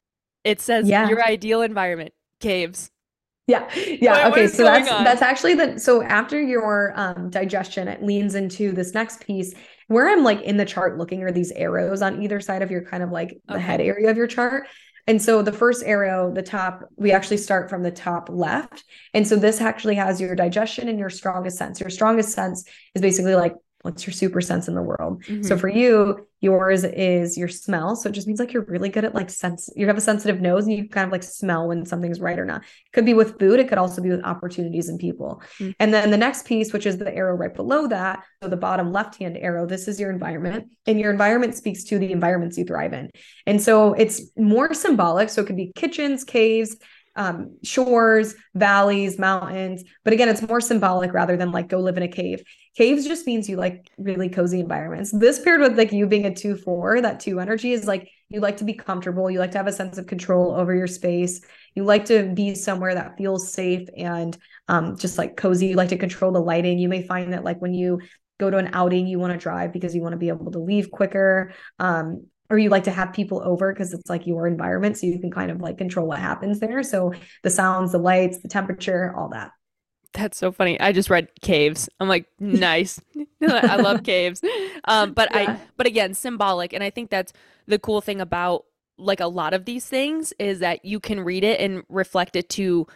It 0.44 0.62
says 0.62 0.88
yeah. 0.88 1.10
your 1.10 1.24
ideal 1.24 1.62
environment, 1.62 2.14
caves. 2.40 2.92
Yeah. 3.48 3.70
Yeah. 3.76 4.30
What, 4.30 4.32
okay. 4.34 4.42
What 4.44 4.54
so 4.54 4.64
that's 4.64 4.92
on? 4.92 5.04
that's 5.04 5.22
actually 5.22 5.54
the 5.54 5.80
so 5.80 6.02
after 6.02 6.42
your 6.42 6.94
um 6.96 7.30
digestion, 7.30 7.88
it 7.88 8.04
leans 8.04 8.36
into 8.36 8.72
this 8.72 8.94
next 8.94 9.26
piece 9.26 9.54
where 9.88 10.10
I'm 10.10 10.24
like 10.24 10.42
in 10.42 10.58
the 10.58 10.66
chart 10.66 10.98
looking 10.98 11.22
are 11.24 11.32
these 11.32 11.52
arrows 11.52 12.02
on 12.02 12.24
either 12.24 12.40
side 12.40 12.62
of 12.62 12.72
your 12.72 12.84
kind 12.84 13.04
of 13.04 13.12
like 13.12 13.38
the 13.48 13.56
okay. 13.56 13.64
head 13.64 13.82
area 13.82 14.10
of 14.10 14.18
your 14.18 14.28
chart. 14.28 14.68
And 15.08 15.22
so 15.22 15.44
the 15.44 15.52
first 15.52 15.84
arrow, 15.86 16.34
the 16.34 16.42
top, 16.42 16.84
we 16.96 17.12
actually 17.12 17.38
start 17.38 17.70
from 17.70 17.84
the 17.84 17.92
top 17.92 18.28
left. 18.28 18.84
And 19.14 19.28
so 19.28 19.36
this 19.36 19.62
actually 19.62 19.96
has 19.96 20.20
your 20.20 20.36
digestion 20.36 20.90
and 20.90 20.98
your 20.98 21.12
strongest 21.12 21.58
sense. 21.58 21.80
Your 21.80 21.92
strongest 21.92 22.32
sense 22.32 22.68
is 22.96 23.04
basically 23.04 23.36
like 23.36 23.54
what's 23.86 24.06
your 24.06 24.14
super 24.14 24.42
sense 24.42 24.68
in 24.68 24.74
the 24.74 24.82
world. 24.82 25.24
Mm-hmm. 25.24 25.44
So 25.44 25.58
for 25.58 25.70
you, 25.70 26.28
yours 26.42 26.84
is 26.84 27.38
your 27.38 27.48
smell. 27.48 27.96
So 27.96 28.10
it 28.10 28.14
just 28.14 28.28
means 28.28 28.40
like 28.40 28.52
you're 28.52 28.66
really 28.66 28.90
good 28.90 29.06
at 29.06 29.14
like 29.14 29.30
sense. 29.30 29.70
You 29.76 29.88
have 29.88 29.98
a 29.98 30.02
sensitive 30.02 30.42
nose 30.42 30.66
and 30.66 30.74
you 30.76 30.90
kind 30.90 31.06
of 31.06 31.12
like 31.12 31.24
smell 31.24 31.68
when 31.68 31.86
something's 31.86 32.20
right 32.20 32.38
or 32.38 32.46
not. 32.46 32.62
It 32.62 32.92
could 32.94 33.06
be 33.06 33.14
with 33.14 33.40
food. 33.40 33.60
It 33.60 33.70
could 33.70 33.78
also 33.78 34.02
be 34.02 34.10
with 34.10 34.24
opportunities 34.24 34.90
and 34.90 35.00
people. 35.00 35.42
Mm-hmm. 35.60 35.72
And 35.80 35.94
then 35.94 36.12
the 36.12 36.18
next 36.18 36.46
piece, 36.46 36.74
which 36.74 36.86
is 36.86 36.98
the 36.98 37.14
arrow 37.14 37.36
right 37.36 37.54
below 37.54 37.88
that, 37.88 38.24
so 38.42 38.50
the 38.50 38.58
bottom 38.58 38.92
left 38.92 39.20
hand 39.20 39.38
arrow, 39.38 39.66
this 39.68 39.88
is 39.88 40.00
your 40.00 40.12
environment. 40.12 40.72
And 40.88 41.00
your 41.00 41.12
environment 41.12 41.56
speaks 41.56 41.84
to 41.86 42.00
the 42.00 42.12
environments 42.12 42.58
you 42.58 42.66
thrive 42.66 42.94
in. 42.94 43.12
And 43.46 43.62
so 43.62 43.94
it's 43.94 44.22
more 44.36 44.74
symbolic. 44.74 45.30
So 45.30 45.42
it 45.42 45.48
could 45.48 45.58
be 45.58 45.72
kitchens, 45.76 46.24
caves, 46.24 46.76
um, 47.16 47.58
shores, 47.64 48.36
valleys, 48.54 49.18
mountains. 49.18 49.84
But 50.04 50.14
again, 50.14 50.30
it's 50.30 50.42
more 50.42 50.62
symbolic 50.62 51.14
rather 51.14 51.38
than 51.38 51.52
like 51.52 51.70
go 51.70 51.80
live 51.80 51.98
in 51.98 52.04
a 52.04 52.08
cave. 52.08 52.44
Caves 52.76 53.06
just 53.06 53.26
means 53.26 53.48
you 53.48 53.56
like 53.56 53.90
really 53.98 54.30
cozy 54.30 54.60
environments. 54.60 55.12
This 55.12 55.40
paired 55.40 55.62
with 55.62 55.78
like 55.78 55.92
you 55.92 56.08
being 56.08 56.26
a 56.26 56.36
two 56.36 56.56
four, 56.58 57.02
that 57.02 57.20
two 57.20 57.40
energy 57.40 57.72
is 57.72 57.86
like 57.86 58.10
you 58.30 58.40
like 58.40 58.58
to 58.58 58.64
be 58.64 58.74
comfortable. 58.74 59.30
You 59.30 59.40
like 59.40 59.52
to 59.52 59.58
have 59.58 59.68
a 59.68 59.72
sense 59.72 59.98
of 59.98 60.08
control 60.08 60.54
over 60.54 60.76
your 60.76 60.88
space. 60.88 61.42
You 61.74 61.84
like 61.84 62.06
to 62.06 62.34
be 62.34 62.56
somewhere 62.56 62.96
that 62.96 63.18
feels 63.18 63.52
safe 63.52 63.88
and 63.96 64.38
um, 64.68 64.98
just 64.98 65.18
like 65.18 65.38
cozy. 65.38 65.68
You 65.68 65.76
like 65.76 65.90
to 65.90 65.98
control 65.98 66.32
the 66.32 66.42
lighting. 66.42 66.80
You 66.80 66.90
may 66.90 67.04
find 67.04 67.34
that 67.34 67.44
like 67.44 67.62
when 67.62 67.74
you 67.74 68.02
go 68.40 68.50
to 68.50 68.58
an 68.58 68.72
outing, 68.74 69.08
you 69.08 69.20
want 69.20 69.32
to 69.34 69.40
drive 69.40 69.72
because 69.72 69.96
you 69.96 70.02
want 70.02 70.14
to 70.14 70.18
be 70.18 70.30
able 70.30 70.52
to 70.52 70.60
leave 70.60 70.92
quicker. 70.92 71.54
Um, 71.80 72.28
or 72.50 72.58
you 72.58 72.70
like 72.70 72.84
to 72.84 72.92
have 72.92 73.14
people 73.14 73.42
over 73.44 73.74
because 73.74 73.94
it's 73.94 74.10
like 74.10 74.28
your 74.28 74.48
environment 74.48 74.98
so 74.98 75.08
you 75.08 75.20
can 75.20 75.32
kind 75.32 75.52
of 75.52 75.62
like 75.62 75.78
control 75.78 76.08
what 76.08 76.20
happens 76.20 76.60
there. 76.60 76.84
So 76.84 77.14
the 77.44 77.50
sounds 77.50 77.92
the 77.92 77.98
lights 77.98 78.40
the 78.40 78.48
temperature 78.48 79.14
all 79.16 79.30
that. 79.30 79.52
That's 80.14 80.38
so 80.38 80.52
funny. 80.52 80.80
I 80.80 80.92
just 80.92 81.10
read 81.10 81.30
caves. 81.42 81.90
I'm 82.00 82.08
like 82.08 82.28
nice. 82.40 83.02
I 83.42 83.78
love 83.78 84.04
caves. 84.04 84.42
Um 84.86 85.14
but 85.14 85.30
yeah. 85.32 85.56
i 85.58 85.60
but 85.78 85.88
again 85.88 86.14
symbolic 86.14 86.74
and 86.74 86.84
i 86.84 86.90
think 86.90 87.10
that's 87.10 87.34
the 87.68 87.80
cool 87.80 88.02
thing 88.02 88.22
about 88.22 88.66
like 88.98 89.20
a 89.20 89.28
lot 89.28 89.54
of 89.54 89.66
these 89.66 89.86
things 89.86 90.34
is 90.40 90.60
that 90.60 90.86
you 90.86 91.00
can 91.00 91.20
read 91.20 91.44
it 91.44 91.60
and 91.60 91.84
reflect 91.90 92.36
it 92.36 92.50
to 92.50 92.88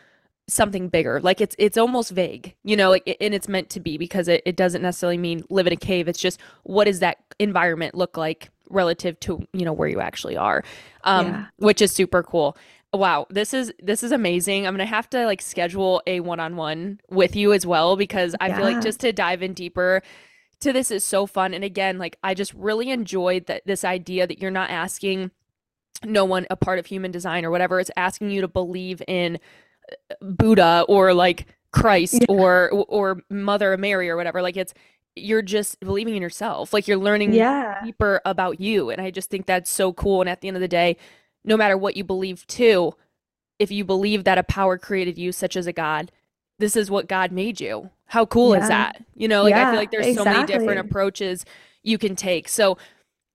something 0.47 0.89
bigger. 0.89 1.20
Like 1.20 1.41
it's 1.41 1.56
it's 1.60 1.78
almost 1.78 2.12
vague 2.12 2.56
you 2.64 2.76
know 2.76 2.89
like, 2.91 3.18
and 3.22 3.34
it's 3.34 3.47
meant 3.47 3.70
to 3.72 3.80
be 3.80 3.97
because 3.97 4.28
it, 4.28 4.41
it 4.45 4.56
doesn't 4.56 4.82
necessarily 4.82 5.18
mean 5.18 5.43
live 5.50 5.68
in 5.68 5.74
a 5.74 5.78
cave. 5.78 6.08
It's 6.08 6.20
just 6.20 6.39
what 6.64 6.86
does 6.86 7.00
that 7.00 7.18
environment 7.39 7.95
look 7.95 8.18
like 8.18 8.50
relative 8.70 9.20
to 9.20 9.45
you 9.53 9.65
know 9.65 9.74
where 9.74 9.88
you 9.88 9.99
actually 9.99 10.38
are 10.38 10.63
um 11.03 11.28
yeah. 11.28 11.45
which 11.57 11.82
is 11.82 11.91
super 11.91 12.24
cool 12.24 12.57
wow 12.93 13.26
this 13.30 13.53
is 13.53 13.72
this 13.82 14.03
is 14.03 14.11
amazing 14.11 14.65
i'm 14.65 14.74
gonna 14.74 14.86
have 14.86 15.09
to 15.09 15.26
like 15.26 15.41
schedule 15.41 16.01
a 16.07 16.20
one-on-one 16.20 16.99
with 17.09 17.36
you 17.36 17.53
as 17.53 17.65
well 17.65 17.95
because 17.95 18.36
i 18.39 18.47
yeah. 18.47 18.55
feel 18.55 18.65
like 18.65 18.82
just 18.82 18.99
to 18.99 19.11
dive 19.13 19.43
in 19.43 19.53
deeper 19.53 20.01
to 20.59 20.74
this 20.74 20.91
is 20.91 21.03
so 21.03 21.26
fun 21.26 21.53
and 21.53 21.63
again 21.63 21.97
like 21.97 22.17
i 22.24 22.34
just 22.34 22.53
really 22.53 22.89
enjoyed 22.89 23.45
that 23.45 23.61
this 23.65 23.84
idea 23.84 24.26
that 24.26 24.39
you're 24.39 24.51
not 24.51 24.70
asking 24.70 25.30
no 26.03 26.26
one 26.26 26.47
a 26.49 26.55
part 26.55 26.80
of 26.80 26.86
human 26.86 27.11
design 27.11 27.45
or 27.45 27.51
whatever 27.51 27.80
it's 27.80 27.91
asking 27.95 28.32
you 28.32 28.41
to 28.41 28.47
believe 28.47 29.01
in 29.07 29.39
uh, 29.91 30.26
buddha 30.26 30.84
or 30.88 31.13
like 31.13 31.45
christ 31.72 32.22
yeah. 32.22 32.26
or 32.30 32.72
or 32.72 33.22
mother 33.30 33.78
mary 33.78 34.09
or 34.09 34.17
whatever 34.17 34.41
like 34.41 34.57
it's 34.57 34.74
you're 35.22 35.41
just 35.41 35.80
believing 35.80 36.15
in 36.15 36.22
yourself. 36.22 36.74
Like 36.74 36.88
you're 36.88 36.97
learning 36.97 37.34
yeah. 37.34 37.84
deeper 37.84 38.22
about 38.26 38.59
you. 38.59 38.89
And 38.89 39.01
I 39.01 39.11
just 39.11 39.30
think 39.30 39.45
that's 39.45 39.70
so 39.70 39.93
cool. 39.93 40.22
And 40.22 40.30
at 40.30 40.41
the 40.41 40.47
end 40.47 40.57
of 40.57 40.61
the 40.61 40.67
day, 40.67 40.97
no 41.43 41.57
matter 41.57 41.78
what 41.78 41.95
you 41.95 42.03
believe 42.03 42.45
to, 42.47 42.93
if 43.57 43.72
you 43.72 43.84
believe 43.84 44.24
that 44.24 44.38
a 44.38 44.43
power 44.43 44.78
created 44.78 45.17
you, 45.17 45.32
such 45.32 45.55
as 45.55 45.67
a 45.67 45.74
God, 45.74 46.11
this 46.59 46.76
is 46.76 46.91
what 46.91 47.07
God 47.07 47.32
made 47.32 47.59
you. 47.59 47.89
How 48.05 48.26
cool 48.26 48.55
yeah. 48.55 48.61
is 48.61 48.67
that? 48.70 49.03
You 49.15 49.28
know, 49.28 49.43
like 49.43 49.51
yeah, 49.51 49.67
I 49.67 49.72
feel 49.72 49.80
like 49.80 49.91
there's 49.91 50.07
exactly. 50.07 50.34
so 50.34 50.39
many 50.39 50.51
different 50.51 50.80
approaches 50.80 51.45
you 51.84 51.97
can 51.97 52.15
take. 52.15 52.49
So 52.49 52.78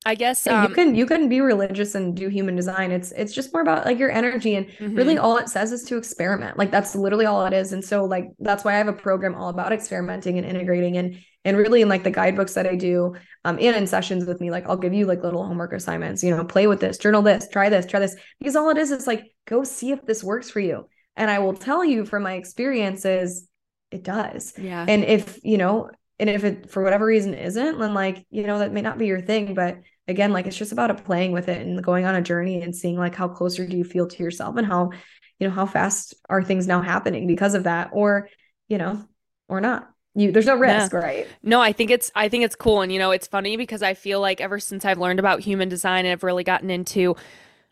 I 0.07 0.15
guess 0.15 0.47
um, 0.47 0.69
you 0.69 0.75
can 0.75 0.95
you 0.95 1.07
can 1.07 1.29
be 1.29 1.41
religious 1.41 1.95
and 1.95 2.15
do 2.15 2.29
human 2.29 2.55
design. 2.55 2.91
It's 2.91 3.13
it's 3.13 3.33
just 3.33 3.53
more 3.55 3.63
about 3.63 3.87
like 3.87 3.99
your 3.99 4.11
energy 4.11 4.55
and 4.55 4.67
mm-hmm. 4.67 4.95
really 4.95 5.17
all 5.17 5.39
it 5.39 5.49
says 5.49 5.73
is 5.73 5.83
to 5.85 5.97
experiment. 5.97 6.59
Like 6.59 6.71
that's 6.71 6.95
literally 6.95 7.25
all 7.25 7.45
it 7.47 7.55
is. 7.55 7.73
And 7.73 7.83
so 7.83 8.05
like 8.05 8.27
that's 8.39 8.65
why 8.65 8.75
I 8.75 8.79
have 8.79 8.89
a 8.89 8.93
program 8.93 9.35
all 9.35 9.49
about 9.49 9.73
experimenting 9.73 10.37
and 10.37 10.47
integrating 10.47 10.99
and 10.99 11.17
and 11.45 11.57
really 11.57 11.83
in 11.83 11.89
like 11.89 12.05
the 12.05 12.11
guidebooks 12.11 12.55
that 12.55 12.67
I 12.67 12.75
do 12.75 13.15
um 13.45 13.59
and 13.61 13.77
in 13.77 13.87
sessions 13.87 14.25
with 14.25 14.41
me 14.41 14.51
like 14.51 14.67
I'll 14.69 14.77
give 14.77 14.95
you 14.95 15.07
like 15.07 15.23
little 15.23 15.45
homework 15.45 15.73
assignments, 15.73 16.23
you 16.23 16.31
know, 16.31 16.45
play 16.45 16.67
with 16.67 16.81
this, 16.81 16.99
journal 16.99 17.23
this, 17.23 17.49
try 17.49 17.69
this, 17.69 17.87
try 17.87 18.01
this 18.01 18.17
because 18.39 18.57
all 18.57 18.71
it 18.71 18.79
is 18.79 18.91
is 18.91 19.07
like 19.07 19.33
go 19.47 19.65
see 19.65 19.91
if 19.91 20.05
this 20.05 20.25
works 20.25 20.51
for 20.51 20.61
you. 20.61 20.89
And 21.17 21.31
I 21.31 21.39
will 21.39 21.55
tell 21.55 21.85
you 21.85 22.05
from 22.05 22.25
my 22.25 22.35
experiences 22.35 23.49
it 23.91 24.03
does. 24.03 24.55
Yeah. 24.59 24.85
And 24.89 25.05
if, 25.05 25.39
you 25.45 25.57
know, 25.57 25.91
and 26.19 26.29
if 26.29 26.43
it 26.43 26.71
for 26.71 26.83
whatever 26.83 27.07
reason 27.07 27.35
isn't, 27.35 27.79
then 27.79 27.95
like, 27.95 28.27
you 28.31 28.45
know, 28.45 28.59
that 28.59 28.73
may 28.73 28.81
not 28.81 28.99
be 28.99 29.07
your 29.07 29.21
thing, 29.21 29.55
but 29.55 29.79
again 30.09 30.33
like 30.33 30.47
it's 30.47 30.57
just 30.57 30.73
about 30.73 31.05
playing 31.05 31.33
with 31.33 31.49
it 31.49 31.67
and 31.67 31.83
going 31.83 32.05
on 32.05 32.15
a 32.15 32.23
journey 32.23 32.63
and 32.63 32.75
seeing 32.75 32.97
like 32.97 33.15
how 33.15 33.29
closer 33.29 33.67
do 33.67 33.77
you 33.77 33.85
feel 33.85 34.07
to 34.07 34.23
yourself 34.23 34.57
and 34.57 34.67
how 34.67 34.91
you 35.39 35.49
know 35.49 35.55
how 35.55 35.67
fast 35.67 36.15
are 36.29 36.43
things 36.43 36.67
now 36.67 36.83
happening 36.83 37.27
because 37.27 37.55
of 37.55 37.65
that 37.65 37.91
or 37.93 38.29
you 38.69 38.79
know 38.79 39.03
or 39.49 39.61
not 39.61 39.89
you 40.15 40.33
there's 40.33 40.47
no 40.47 40.57
risk 40.57 40.93
yeah. 40.93 40.99
right 40.99 41.29
no 41.43 41.61
i 41.61 41.73
think 41.73 41.91
it's 41.91 42.11
i 42.15 42.29
think 42.29 42.45
it's 42.45 42.57
cool 42.57 42.83
and 42.83 42.93
you 42.93 42.99
know 42.99 43.11
it's 43.11 43.27
funny 43.27 43.57
because 43.57 43.83
i 43.83 43.95
feel 43.95 44.21
like 44.21 44.41
ever 44.41 44.59
since 44.59 44.85
i've 44.85 44.99
learned 44.99 45.19
about 45.19 45.41
human 45.41 45.69
design 45.69 46.05
and 46.05 46.13
i've 46.13 46.23
really 46.23 46.45
gotten 46.45 46.71
into 46.71 47.17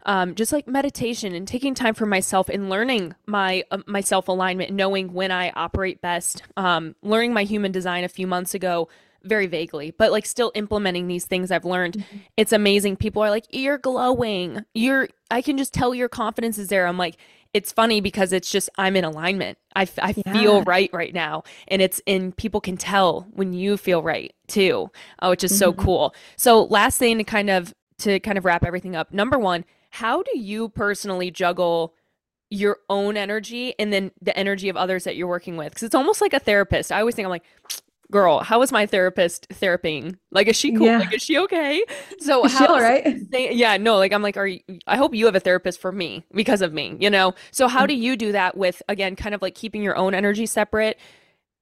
um, 0.05 0.35
just 0.35 0.53
like 0.53 0.67
meditation 0.67 1.33
and 1.33 1.47
taking 1.47 1.77
time 1.77 1.95
for 1.95 2.07
myself 2.07 2.49
and 2.49 2.69
learning 2.69 3.15
my 3.25 3.63
uh, 3.71 3.79
my 3.87 4.01
self 4.01 4.27
alignment 4.27 4.73
knowing 4.73 5.13
when 5.13 5.31
i 5.31 5.51
operate 5.51 6.01
best 6.01 6.43
um, 6.57 6.97
learning 7.03 7.33
my 7.33 7.45
human 7.45 7.71
design 7.71 8.03
a 8.03 8.09
few 8.09 8.27
months 8.27 8.53
ago 8.53 8.89
very 9.25 9.47
vaguely, 9.47 9.93
but 9.93 10.11
like 10.11 10.27
still 10.27 10.53
implementing 10.55 11.07
these 11.07 11.25
things 11.25 11.51
I've 11.51 11.65
learned. 11.65 11.95
Mm-hmm. 11.99 12.17
It's 12.37 12.53
amazing. 12.53 12.97
People 12.97 13.23
are 13.23 13.31
like, 13.31 13.47
"You're 13.51 13.79
glowing. 13.79 14.65
You're 14.75 15.09
I 15.31 15.43
can 15.43 15.57
just 15.59 15.73
tell 15.73 15.95
your 15.95 16.09
confidence 16.09 16.59
is 16.59 16.69
there." 16.69 16.87
I'm 16.87 16.99
like, 16.99 17.17
it's 17.55 17.73
funny 17.73 18.01
because 18.01 18.33
it's 18.33 18.51
just 18.51 18.69
I'm 18.79 18.97
in 18.97 19.05
alignment. 19.05 19.59
I, 19.77 19.89
I 20.01 20.15
yeah. 20.17 20.33
feel 20.33 20.63
right 20.63 20.91
right 20.93 21.13
now, 21.13 21.45
and 21.69 21.83
it's 21.83 22.01
and 22.07 22.37
people 22.37 22.61
can 22.61 22.77
tell 22.77 23.27
when 23.33 23.53
you 23.53 23.77
feel 23.77 24.03
right 24.03 24.35
too, 24.49 24.91
uh, 25.19 25.29
which 25.29 25.45
is 25.45 25.53
mm-hmm. 25.53 25.59
so 25.59 25.73
cool. 25.73 26.15
So 26.37 26.65
last 26.65 26.99
thing 26.99 27.19
to 27.19 27.25
kind 27.25 27.51
of 27.51 27.75
to 27.99 28.21
kind 28.21 28.39
of 28.39 28.45
wrap 28.45 28.65
everything 28.65 28.97
up. 28.97 29.13
Number 29.13 29.39
one, 29.39 29.65
how 29.91 30.23
do 30.23 30.39
you 30.39 30.69
personally 30.69 31.31
juggle? 31.31 31.95
your 32.55 32.77
own 32.91 33.17
energy 33.17 33.75
and 33.79 33.91
then 33.91 34.11
the 34.21 34.37
energy 34.37 34.69
of 34.69 34.77
others 34.77 35.05
that 35.05 35.17
you're 35.17 35.27
working 35.27 35.57
with 35.57 35.71
because 35.71 35.83
it's 35.83 35.95
almost 35.95 36.21
like 36.21 36.35
a 36.35 36.39
therapist 36.39 36.93
i 36.93 37.01
always 37.01 37.15
think 37.15 37.25
i'm 37.25 37.31
like 37.31 37.45
girl, 38.13 38.41
how 38.41 38.63
is 38.63 38.71
my 38.71 38.87
therapist 38.87 39.49
theraping? 39.51 40.17
Like, 40.31 40.47
is 40.47 40.55
she 40.55 40.71
cool? 40.73 40.87
Yeah. 40.87 40.99
Like, 40.99 41.13
is 41.13 41.23
she 41.23 41.37
okay? 41.39 41.85
So 42.21 42.45
is 42.45 42.57
how, 42.57 42.79
right? 42.79 43.19
They, 43.33 43.53
yeah, 43.53 43.77
no, 43.79 43.97
like 43.97 44.13
I'm 44.13 44.23
like, 44.23 44.37
are 44.37 44.47
you, 44.47 44.61
I 44.87 44.97
hope 44.97 45.13
you 45.13 45.27
have 45.27 45.35
a 45.35 45.41
therapist 45.41 45.81
for 45.81 45.91
me 45.91 46.25
because 46.33 46.63
of 46.63 46.73
me, 46.73 46.97
you 47.01 47.11
know? 47.11 47.35
So 47.51 47.67
how 47.67 47.81
mm-hmm. 47.81 47.89
do 47.89 47.95
you 47.95 48.17
do 48.17 48.31
that 48.33 48.57
with, 48.57 48.81
again, 48.89 49.17
kind 49.17 49.35
of 49.35 49.43
like 49.43 49.57
keeping 49.57 49.83
your 49.83 49.97
own 49.97 50.15
energy 50.15 50.47
separate, 50.47 51.01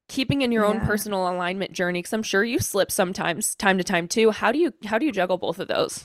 keeping 0.07 0.43
in 0.43 0.51
your 0.51 0.63
yeah. 0.63 0.69
own 0.69 0.81
personal 0.81 1.27
alignment 1.27 1.71
journey? 1.71 2.03
Cause 2.03 2.13
I'm 2.13 2.21
sure 2.21 2.43
you 2.43 2.59
slip 2.59 2.91
sometimes 2.91 3.55
time 3.55 3.79
to 3.79 3.83
time 3.83 4.07
too. 4.07 4.29
How 4.29 4.51
do 4.51 4.59
you, 4.59 4.71
how 4.85 4.99
do 4.99 5.05
you 5.07 5.11
juggle 5.11 5.39
both 5.39 5.57
of 5.57 5.67
those? 5.67 6.03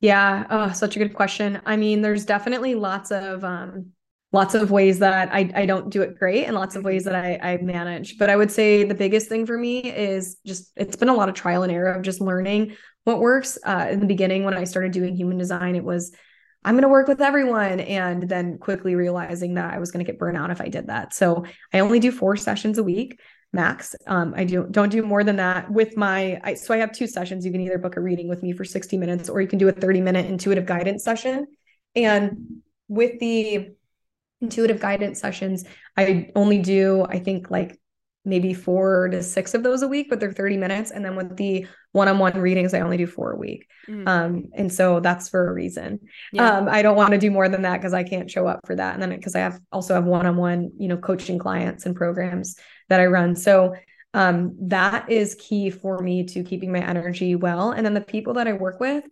Yeah. 0.00 0.46
Oh, 0.48 0.72
such 0.72 0.96
a 0.96 0.98
good 0.98 1.12
question. 1.12 1.60
I 1.66 1.76
mean, 1.76 2.00
there's 2.00 2.24
definitely 2.24 2.74
lots 2.74 3.10
of, 3.10 3.44
um, 3.44 3.92
lots 4.32 4.54
of 4.54 4.70
ways 4.70 4.98
that 5.00 5.32
I, 5.32 5.50
I 5.54 5.66
don't 5.66 5.90
do 5.90 6.02
it 6.02 6.18
great 6.18 6.46
and 6.46 6.54
lots 6.54 6.74
of 6.74 6.84
ways 6.84 7.04
that 7.04 7.14
I, 7.14 7.38
I 7.42 7.56
manage. 7.58 8.18
But 8.18 8.30
I 8.30 8.36
would 8.36 8.50
say 8.50 8.84
the 8.84 8.94
biggest 8.94 9.28
thing 9.28 9.46
for 9.46 9.56
me 9.56 9.80
is 9.80 10.38
just 10.46 10.72
it's 10.76 10.96
been 10.96 11.10
a 11.10 11.14
lot 11.14 11.28
of 11.28 11.34
trial 11.34 11.62
and 11.62 11.70
error 11.70 11.92
of 11.92 12.02
just 12.02 12.20
learning 12.20 12.76
what 13.04 13.20
works. 13.20 13.58
Uh, 13.64 13.88
in 13.90 14.00
the 14.00 14.06
beginning, 14.06 14.44
when 14.44 14.56
I 14.56 14.64
started 14.64 14.92
doing 14.92 15.14
human 15.14 15.38
design, 15.38 15.76
it 15.76 15.84
was 15.84 16.12
I'm 16.64 16.74
going 16.74 16.82
to 16.82 16.88
work 16.88 17.08
with 17.08 17.20
everyone. 17.20 17.80
And 17.80 18.28
then 18.28 18.58
quickly 18.58 18.94
realizing 18.94 19.54
that 19.54 19.74
I 19.74 19.78
was 19.78 19.90
going 19.90 20.04
to 20.04 20.10
get 20.10 20.18
burnt 20.18 20.38
out 20.38 20.50
if 20.50 20.60
I 20.60 20.68
did 20.68 20.86
that. 20.86 21.12
So 21.12 21.44
I 21.72 21.80
only 21.80 22.00
do 22.00 22.10
four 22.10 22.36
sessions 22.36 22.78
a 22.78 22.82
week 22.82 23.20
max. 23.52 23.94
Um, 24.06 24.32
I 24.34 24.44
do 24.44 24.66
don't 24.70 24.88
do 24.88 25.02
more 25.02 25.24
than 25.24 25.36
that 25.36 25.70
with 25.70 25.96
my. 25.96 26.40
I, 26.42 26.54
so 26.54 26.72
I 26.72 26.78
have 26.78 26.92
two 26.92 27.06
sessions. 27.06 27.44
You 27.44 27.52
can 27.52 27.60
either 27.60 27.78
book 27.78 27.96
a 27.96 28.00
reading 28.00 28.28
with 28.28 28.42
me 28.42 28.52
for 28.52 28.64
60 28.64 28.96
minutes, 28.96 29.28
or 29.28 29.42
you 29.42 29.48
can 29.48 29.58
do 29.58 29.68
a 29.68 29.72
30 29.72 30.00
minute 30.00 30.26
intuitive 30.26 30.64
guidance 30.64 31.04
session. 31.04 31.46
And 31.94 32.62
with 32.88 33.20
the 33.20 33.72
intuitive 34.42 34.80
guidance 34.80 35.20
sessions. 35.20 35.64
I 35.96 36.30
only 36.34 36.58
do, 36.58 37.06
I 37.08 37.18
think, 37.18 37.50
like 37.50 37.78
maybe 38.24 38.54
four 38.54 39.08
to 39.08 39.22
six 39.22 39.52
of 39.54 39.62
those 39.62 39.82
a 39.82 39.88
week, 39.88 40.08
but 40.08 40.20
they're 40.20 40.32
30 40.32 40.56
minutes. 40.56 40.90
And 40.90 41.04
then 41.04 41.16
with 41.16 41.36
the 41.36 41.66
one-on-one 41.92 42.38
readings, 42.38 42.72
I 42.72 42.80
only 42.80 42.96
do 42.96 43.06
four 43.06 43.32
a 43.32 43.36
week. 43.36 43.66
Mm. 43.88 44.06
Um, 44.06 44.44
and 44.54 44.72
so 44.72 45.00
that's 45.00 45.28
for 45.28 45.48
a 45.48 45.52
reason. 45.52 46.00
Yeah. 46.32 46.58
Um, 46.58 46.68
I 46.68 46.82
don't 46.82 46.96
want 46.96 47.12
to 47.12 47.18
do 47.18 47.30
more 47.30 47.48
than 47.48 47.62
that 47.62 47.78
because 47.78 47.94
I 47.94 48.04
can't 48.04 48.30
show 48.30 48.46
up 48.46 48.60
for 48.64 48.76
that. 48.76 48.94
And 48.94 49.02
then 49.02 49.10
because 49.10 49.34
I 49.34 49.40
have 49.40 49.58
also 49.72 49.94
have 49.94 50.04
one-on-one, 50.04 50.72
you 50.78 50.88
know, 50.88 50.96
coaching 50.96 51.38
clients 51.38 51.84
and 51.84 51.96
programs 51.96 52.56
that 52.88 53.00
I 53.00 53.06
run. 53.06 53.34
So 53.34 53.74
um, 54.14 54.56
that 54.68 55.10
is 55.10 55.34
key 55.40 55.70
for 55.70 55.98
me 55.98 56.24
to 56.26 56.44
keeping 56.44 56.70
my 56.70 56.86
energy 56.86 57.34
well. 57.34 57.70
And 57.72 57.84
then 57.84 57.94
the 57.94 58.00
people 58.00 58.34
that 58.34 58.46
I 58.46 58.52
work 58.52 58.78
with, 58.78 59.04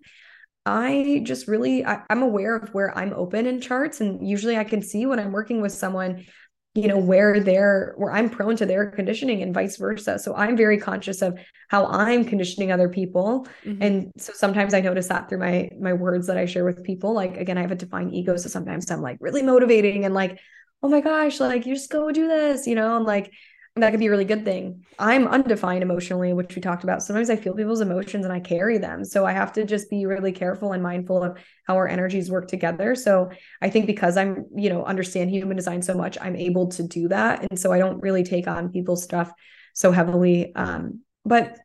I 0.67 1.23
just 1.25 1.49
really 1.49 1.85
I, 1.85 2.03
am 2.11 2.23
aware 2.23 2.57
of 2.57 2.73
where 2.75 2.97
I'm 2.97 3.13
open 3.15 3.47
in 3.47 3.61
charts, 3.61 4.01
and 4.01 4.27
usually 4.27 4.57
I 4.57 4.65
can 4.65 4.83
see 4.83 5.07
when 5.07 5.19
I'm 5.19 5.33
working 5.33 5.61
with 5.61 5.73
someone, 5.73 6.27
you 6.75 6.87
know, 6.87 6.99
where 6.99 7.41
they're 7.41 7.95
where 7.97 8.13
I'm 8.13 8.29
prone 8.29 8.57
to 8.57 8.67
their 8.67 8.91
conditioning 8.91 9.43
and 9.43 9.55
vice 9.55 9.77
versa. 9.77 10.19
So 10.19 10.35
I'm 10.35 10.57
very 10.57 10.79
conscious 10.79 11.23
of 11.23 11.39
how 11.69 11.87
I'm 11.87 12.25
conditioning 12.25 12.73
other 12.73 12.89
people, 12.89 13.47
mm-hmm. 13.65 13.83
and 13.83 14.13
so 14.19 14.33
sometimes 14.35 14.75
I 14.75 14.81
notice 14.81 15.09
that 15.09 15.29
through 15.29 15.39
my 15.39 15.71
my 15.81 15.95
words 15.95 16.27
that 16.27 16.37
I 16.37 16.45
share 16.45 16.65
with 16.65 16.85
people. 16.85 17.15
Like 17.15 17.39
again, 17.39 17.57
I 17.57 17.63
have 17.63 17.73
a 17.73 17.77
defined 17.77 18.15
ego, 18.15 18.37
so 18.37 18.49
sometimes 18.49 18.91
I'm 18.91 19.03
like 19.03 19.17
really 19.21 19.43
motivating 19.43 20.05
and 20.05 20.15
like, 20.15 20.39
oh 20.83 20.89
my 20.89 21.01
gosh, 21.01 21.41
like 21.41 21.67
you 21.67 21.75
just 21.75 21.91
go 21.91 22.11
do 22.13 22.29
this, 22.29 22.67
you 22.67 22.75
know, 22.75 22.97
and 22.97 23.07
like 23.07 23.33
that 23.77 23.91
could 23.91 24.01
be 24.01 24.07
a 24.07 24.11
really 24.11 24.25
good 24.25 24.45
thing. 24.45 24.85
I'm 24.99 25.29
undefined 25.29 25.83
emotionally, 25.83 26.33
which 26.33 26.57
we 26.57 26.61
talked 26.61 26.83
about. 26.83 27.03
Sometimes 27.03 27.31
I 27.31 27.37
feel 27.37 27.55
people's 27.55 27.81
emotions 27.81 28.25
and 28.25 28.33
I 28.33 28.41
carry 28.41 28.79
them. 28.79 29.05
So 29.05 29.25
I 29.25 29.33
have 29.33 29.53
to 29.53 29.65
just 29.65 29.89
be 29.89 30.07
really 30.07 30.33
careful 30.33 30.73
and 30.73 30.83
mindful 30.83 31.23
of 31.23 31.39
how 31.67 31.77
our 31.77 31.87
energies 31.87 32.31
work 32.31 32.49
together. 32.49 32.97
So 32.97 33.31
I 33.63 33.71
think 33.71 33.87
because 33.87 34.17
I'm, 34.17 34.47
you 34.57 34.71
know, 34.71 34.85
understand 34.85 35.31
human 35.31 35.57
design 35.57 35.83
so 35.83 35.95
much, 35.95 36.19
I'm 36.21 36.35
able 36.35 36.69
to 36.71 36.83
do 36.83 37.09
that. 37.09 37.47
And 37.49 37.59
so 37.59 37.73
I 37.73 37.79
don't 37.79 38.01
really 38.01 38.25
take 38.25 38.49
on 38.49 38.73
people's 38.73 39.05
stuff 39.05 39.33
so 39.73 39.93
heavily. 39.93 40.53
Um, 40.57 41.03
but 41.25 41.57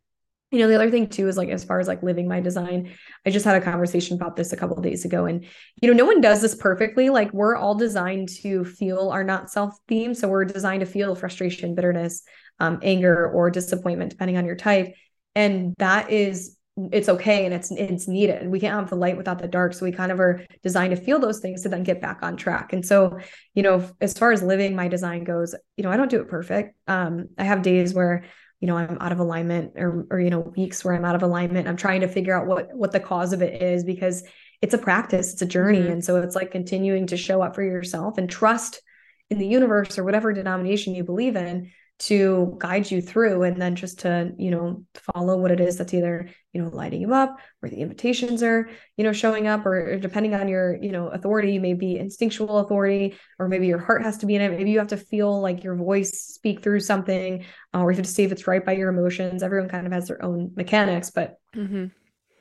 you 0.56 0.62
know 0.62 0.68
the 0.68 0.76
other 0.76 0.90
thing 0.90 1.08
too 1.08 1.28
is 1.28 1.38
like 1.38 1.50
as 1.50 1.64
far 1.64 1.80
as 1.80 1.88
like 1.88 2.02
living 2.02 2.28
my 2.28 2.40
design 2.40 2.92
i 3.26 3.30
just 3.30 3.46
had 3.46 3.62
a 3.62 3.66
conversation 3.66 4.16
about 4.16 4.36
this 4.36 4.54
a 4.54 4.58
couple 4.58 4.82
days 4.82 5.06
ago 5.06 5.26
and 5.26 5.46
you 5.82 5.90
know 5.90 5.96
no 5.96 6.06
one 6.06 6.22
does 6.22 6.42
this 6.42 6.56
perfectly. 6.56 7.10
Like 7.10 7.34
we're 7.34 7.56
all 7.56 7.76
designed 7.76 8.30
to 8.42 8.66
feel 8.66 9.10
our 9.10 9.24
not 9.24 9.52
self 9.52 9.78
theme. 9.88 10.14
So 10.14 10.28
we're 10.28 10.46
designed 10.46 10.82
to 10.82 10.86
feel 10.86 11.16
frustration 11.16 11.76
bitterness 11.76 12.24
um, 12.60 12.80
anger 12.82 13.30
or 13.30 13.50
disappointment 13.50 14.12
depending 14.12 14.38
on 14.38 14.46
your 14.46 14.56
type. 14.56 14.94
And 15.36 15.76
that 15.78 16.12
is 16.12 16.58
it's 16.92 17.08
okay 17.08 17.46
and 17.46 17.54
it's 17.54 17.72
it's 17.72 18.08
needed. 18.08 18.50
We 18.50 18.60
can't 18.60 18.74
have 18.74 18.90
the 18.90 18.96
light 18.98 19.18
without 19.18 19.40
the 19.40 19.48
dark. 19.48 19.74
So 19.74 19.86
we 19.86 19.92
kind 19.92 20.12
of 20.12 20.20
are 20.20 20.46
designed 20.62 20.96
to 20.96 21.02
feel 21.02 21.20
those 21.20 21.40
things 21.40 21.64
to 21.64 21.70
then 21.70 21.84
get 21.84 22.02
back 22.02 22.20
on 22.22 22.36
track. 22.36 22.74
And 22.74 22.86
so 22.86 23.18
you 23.54 23.64
know 23.64 23.90
as 24.02 24.18
far 24.18 24.32
as 24.32 24.44
living 24.44 24.76
my 24.76 24.88
design 24.88 25.24
goes 25.24 25.56
you 25.78 25.84
know 25.84 25.92
i 25.92 25.98
don't 25.98 26.10
do 26.10 26.22
it 26.22 26.30
perfect. 26.30 26.76
Um 26.88 27.30
i 27.38 27.44
have 27.44 27.62
days 27.62 27.94
where 27.94 28.26
you 28.66 28.72
know 28.72 28.78
i'm 28.80 28.98
out 29.00 29.12
of 29.12 29.20
alignment 29.20 29.74
or 29.76 30.08
or 30.10 30.20
you 30.20 30.32
know 30.32 30.40
weeks 30.40 30.84
where 30.84 30.96
i'm 30.96 31.06
out 31.06 31.14
of 31.14 31.22
alignment 31.22 31.68
i'm 31.68 31.78
trying 31.78 32.02
to 32.02 32.08
figure 32.08 32.36
out 32.36 32.48
what 32.48 32.74
what 32.74 32.92
the 32.92 33.00
cause 33.00 33.32
of 33.32 33.44
it 33.44 33.62
is 33.62 33.84
because 33.84 34.24
it's 34.60 34.74
a 34.74 34.78
practice 34.80 35.34
it's 35.34 35.42
a 35.44 35.46
journey 35.46 35.82
mm-hmm. 35.82 35.92
and 35.92 36.04
so 36.04 36.20
it's 36.20 36.36
like 36.36 36.50
continuing 36.50 37.06
to 37.06 37.16
show 37.16 37.44
up 37.44 37.54
for 37.54 37.62
yourself 37.62 38.18
and 38.18 38.28
trust 38.28 38.82
in 39.30 39.38
the 39.38 39.46
universe 39.46 40.00
or 40.00 40.04
whatever 40.04 40.34
denomination 40.34 40.96
you 40.96 41.04
believe 41.04 41.36
in 41.36 41.70
to 41.98 42.56
guide 42.60 42.92
you 42.92 43.02
through 43.02 43.44
and 43.44 43.62
then 43.62 43.74
just 43.74 44.00
to 44.00 44.34
you 44.38 44.52
know 44.52 44.84
follow 44.96 45.38
what 45.38 45.52
it 45.52 45.62
is 45.62 45.78
that's 45.78 45.94
either 45.94 46.30
you 46.52 46.62
know 46.62 46.70
lighting 46.70 47.00
you 47.00 47.14
up 47.14 47.40
or 47.62 47.70
the 47.70 47.78
invitations 47.78 48.44
are 48.44 48.70
you 48.98 49.04
know 49.04 49.14
showing 49.14 49.48
up 49.48 49.66
or 49.66 49.98
depending 49.98 50.34
on 50.34 50.50
your 50.50 50.76
you 50.82 50.92
know 50.92 51.08
authority 51.08 51.58
maybe 51.58 51.98
instinctual 51.98 52.60
authority 52.60 53.16
or 53.40 53.48
maybe 53.48 53.68
your 53.68 53.80
heart 53.80 54.04
has 54.04 54.18
to 54.18 54.26
be 54.26 54.36
in 54.36 54.42
it. 54.42 54.52
Maybe 54.52 54.72
you 54.72 54.80
have 54.80 54.90
to 54.90 54.98
feel 54.98 55.40
like 55.40 55.64
your 55.64 55.76
voice 55.76 56.12
speak 56.12 56.62
through 56.62 56.82
something 56.82 57.46
uh, 57.74 57.80
or 57.80 57.92
you 57.92 57.98
have 57.98 58.06
to 58.06 58.12
see 58.12 58.24
if 58.24 58.32
it's 58.32 58.48
right 58.48 58.66
by 58.66 58.74
your 58.74 58.90
emotions. 58.90 59.42
Everyone 59.42 59.70
kind 59.70 59.88
of 59.88 59.94
has 59.94 60.10
their 60.10 60.24
own 60.24 60.52
mechanics 60.56 61.12
but 61.12 61.38
mm-hmm. 61.56 61.86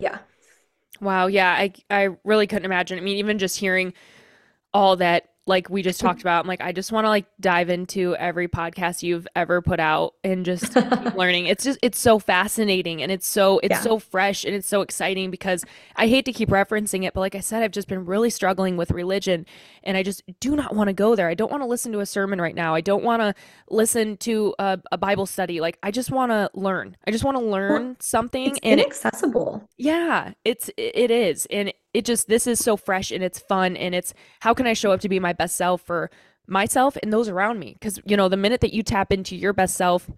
yeah. 0.00 0.18
Wow. 1.00 1.26
Yeah. 1.28 1.52
I 1.52 1.72
i 1.90 2.09
really 2.24 2.48
couldn't 2.48 2.64
imagine. 2.64 2.98
I 2.98 3.02
mean 3.02 3.18
even 3.18 3.38
just 3.38 3.59
hearing 3.59 3.92
all 4.72 4.96
that 4.96 5.34
like 5.47 5.68
we 5.68 5.82
just 5.82 6.01
talked 6.01 6.22
about. 6.22 6.45
I'm 6.45 6.49
like, 6.49 6.62
I 6.62 6.72
just 6.72 6.90
want 6.90 7.05
to 7.05 7.11
like 7.11 7.26
dive 7.38 7.68
into 7.68 8.16
every 8.16 8.49
podcast 8.49 9.03
you've 9.03 9.28
ever 9.36 9.61
put 9.61 9.78
out 9.78 10.14
and 10.24 10.45
just 10.45 10.72
keep 10.72 11.14
learning. 11.14 11.47
It's 11.47 11.64
just 11.64 11.78
it's 11.82 11.99
so 11.99 12.18
fascinating 12.18 13.03
and 13.03 13.12
it's 13.12 13.26
so 13.26 13.59
it's 13.59 13.72
yeah. 13.72 13.80
so 13.80 13.99
fresh 13.99 14.45
and 14.45 14.55
it's 14.55 14.66
so 14.66 14.80
exciting 14.80 15.30
because 15.30 15.64
I 15.97 16.07
hate 16.07 16.24
to 16.24 16.32
keep 16.32 16.49
referencing 16.49 17.05
it, 17.05 17.12
but 17.12 17.20
like 17.20 17.34
I 17.34 17.40
said, 17.40 17.62
I've 17.62 17.72
just 17.72 17.88
been 17.88 18.07
really 18.07 18.30
struggling 18.30 18.78
with 18.78 18.90
religion 18.90 19.45
and 19.82 19.97
I 19.99 20.03
just 20.03 20.22
do 20.40 20.57
not 20.57 20.74
want 20.74 20.88
to 20.88 20.95
go 20.95 21.14
there. 21.14 21.28
I 21.28 21.34
don't 21.34 21.51
want 21.51 21.62
to 21.62 21.68
listen 21.68 21.92
to 21.92 22.01
a 22.01 22.07
sermon 22.07 22.40
right 22.40 22.55
now. 22.55 22.74
I 22.74 22.80
don't 22.80 23.05
want 23.05 23.20
to 23.20 23.34
listen 23.68 24.16
to 24.18 24.55
a, 24.59 24.80
a, 24.92 24.99
Bible 24.99 25.26
study. 25.26 25.61
Like 25.61 25.78
I 25.82 25.90
just 25.90 26.11
want 26.11 26.32
to 26.32 26.49
learn. 26.55 26.97
I 27.07 27.11
just 27.11 27.24
want 27.24 27.36
to 27.36 27.45
learn 27.45 27.84
well, 27.84 27.97
something 28.01 28.47
it's 28.47 28.61
and 28.62 28.80
inaccessible. 28.80 29.68
It, 29.76 29.84
yeah, 29.84 30.32
it's 30.45 30.70
it 30.78 31.11
is 31.11 31.47
and 31.51 31.72
it 31.95 32.05
just 32.05 32.28
this 32.28 32.47
is 32.47 32.59
so 32.59 32.76
fresh 32.76 33.11
and 33.11 33.22
it's 33.24 33.38
fun 33.38 33.76
and 33.76 33.95
it's 33.95 34.12
how 34.40 34.53
can 34.53 34.66
I 34.66 34.74
show 34.74 34.92
up 34.92 35.01
to 35.01 35.09
be 35.09 35.20
my 35.20 35.32
best 35.32 35.57
self 35.57 35.80
for 35.80 36.11
myself 36.47 36.97
and 37.03 37.12
those 37.12 37.28
around 37.28 37.59
me 37.59 37.74
because 37.74 37.99
you 38.05 38.16
know 38.16 38.28
the 38.28 38.36
minute 38.36 38.61
that 38.61 38.74
you 38.74 38.82
tap 38.82 39.12
into 39.12 39.34
your 39.36 39.53
best 39.53 39.76
self 39.76 40.11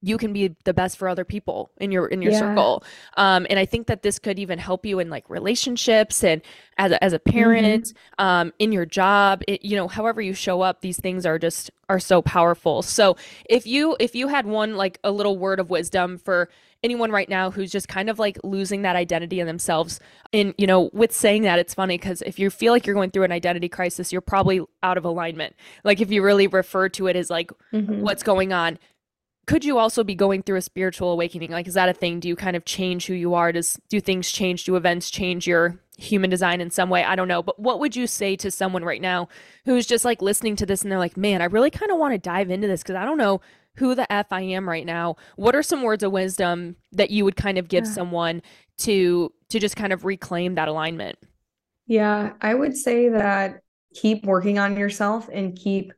you 0.00 0.16
can 0.16 0.32
be 0.32 0.54
the 0.64 0.74
best 0.74 0.96
for 0.96 1.08
other 1.08 1.24
people 1.24 1.70
in 1.78 1.90
your 1.90 2.06
in 2.06 2.22
your 2.22 2.32
yeah. 2.32 2.38
circle 2.38 2.84
um, 3.16 3.46
and 3.48 3.58
i 3.58 3.64
think 3.64 3.86
that 3.86 4.02
this 4.02 4.18
could 4.18 4.38
even 4.38 4.58
help 4.58 4.84
you 4.84 4.98
in 4.98 5.08
like 5.08 5.28
relationships 5.30 6.22
and 6.22 6.42
as 6.76 6.92
a, 6.92 7.02
as 7.02 7.12
a 7.14 7.18
parent 7.18 7.86
mm-hmm. 7.86 8.24
um, 8.24 8.52
in 8.58 8.72
your 8.72 8.84
job 8.84 9.42
it, 9.48 9.64
you 9.64 9.74
know 9.74 9.88
however 9.88 10.20
you 10.20 10.34
show 10.34 10.60
up 10.60 10.82
these 10.82 11.00
things 11.00 11.24
are 11.24 11.38
just 11.38 11.70
are 11.88 11.98
so 11.98 12.20
powerful 12.20 12.82
so 12.82 13.16
if 13.48 13.66
you 13.66 13.96
if 13.98 14.14
you 14.14 14.28
had 14.28 14.46
one 14.46 14.76
like 14.76 14.98
a 15.02 15.10
little 15.10 15.38
word 15.38 15.58
of 15.58 15.70
wisdom 15.70 16.18
for 16.18 16.50
anyone 16.82 17.10
right 17.10 17.28
now 17.28 17.50
who's 17.50 17.70
just 17.70 17.88
kind 17.88 18.08
of 18.08 18.18
like 18.18 18.38
losing 18.44 18.82
that 18.82 18.96
identity 18.96 19.40
in 19.40 19.46
themselves. 19.46 19.98
And, 20.32 20.54
you 20.58 20.66
know, 20.66 20.90
with 20.92 21.12
saying 21.12 21.42
that, 21.42 21.58
it's 21.58 21.74
funny 21.74 21.98
because 21.98 22.22
if 22.22 22.38
you 22.38 22.50
feel 22.50 22.72
like 22.72 22.86
you're 22.86 22.94
going 22.94 23.10
through 23.10 23.24
an 23.24 23.32
identity 23.32 23.68
crisis, 23.68 24.12
you're 24.12 24.20
probably 24.20 24.60
out 24.82 24.96
of 24.96 25.04
alignment. 25.04 25.56
Like 25.84 26.00
if 26.00 26.10
you 26.10 26.22
really 26.22 26.46
refer 26.46 26.88
to 26.90 27.08
it 27.08 27.16
as 27.16 27.30
like 27.30 27.50
mm-hmm. 27.72 28.00
what's 28.00 28.22
going 28.22 28.52
on, 28.52 28.78
could 29.46 29.64
you 29.64 29.78
also 29.78 30.04
be 30.04 30.14
going 30.14 30.42
through 30.42 30.58
a 30.58 30.62
spiritual 30.62 31.10
awakening? 31.10 31.50
Like, 31.50 31.66
is 31.66 31.74
that 31.74 31.88
a 31.88 31.94
thing? 31.94 32.20
Do 32.20 32.28
you 32.28 32.36
kind 32.36 32.54
of 32.54 32.66
change 32.66 33.06
who 33.06 33.14
you 33.14 33.32
are? 33.32 33.50
Does 33.50 33.80
do 33.88 33.98
things 33.98 34.30
change? 34.30 34.64
Do 34.64 34.76
events 34.76 35.10
change 35.10 35.46
your 35.46 35.80
human 35.96 36.28
design 36.28 36.60
in 36.60 36.70
some 36.70 36.90
way? 36.90 37.02
I 37.02 37.16
don't 37.16 37.28
know. 37.28 37.42
But 37.42 37.58
what 37.58 37.80
would 37.80 37.96
you 37.96 38.06
say 38.06 38.36
to 38.36 38.50
someone 38.50 38.84
right 38.84 39.00
now 39.00 39.28
who's 39.64 39.86
just 39.86 40.04
like 40.04 40.20
listening 40.20 40.54
to 40.56 40.66
this 40.66 40.82
and 40.82 40.92
they're 40.92 40.98
like, 40.98 41.16
man, 41.16 41.40
I 41.40 41.46
really 41.46 41.70
kind 41.70 41.90
of 41.90 41.96
want 41.96 42.12
to 42.12 42.18
dive 42.18 42.50
into 42.50 42.68
this 42.68 42.82
because 42.82 42.96
I 42.96 43.06
don't 43.06 43.16
know 43.16 43.40
who 43.78 43.94
the 43.94 44.10
F 44.12 44.26
I 44.30 44.42
am 44.42 44.68
right 44.68 44.86
now. 44.86 45.16
What 45.36 45.54
are 45.54 45.62
some 45.62 45.82
words 45.82 46.02
of 46.02 46.12
wisdom 46.12 46.76
that 46.92 47.10
you 47.10 47.24
would 47.24 47.36
kind 47.36 47.58
of 47.58 47.68
give 47.68 47.84
yeah. 47.84 47.92
someone 47.92 48.42
to 48.78 49.32
to 49.50 49.58
just 49.58 49.76
kind 49.76 49.92
of 49.92 50.04
reclaim 50.04 50.54
that 50.56 50.68
alignment? 50.68 51.18
Yeah, 51.86 52.32
I 52.40 52.54
would 52.54 52.76
say 52.76 53.08
that 53.08 53.60
keep 53.94 54.24
working 54.24 54.58
on 54.58 54.76
yourself 54.76 55.28
and 55.32 55.56
keep 55.56 55.92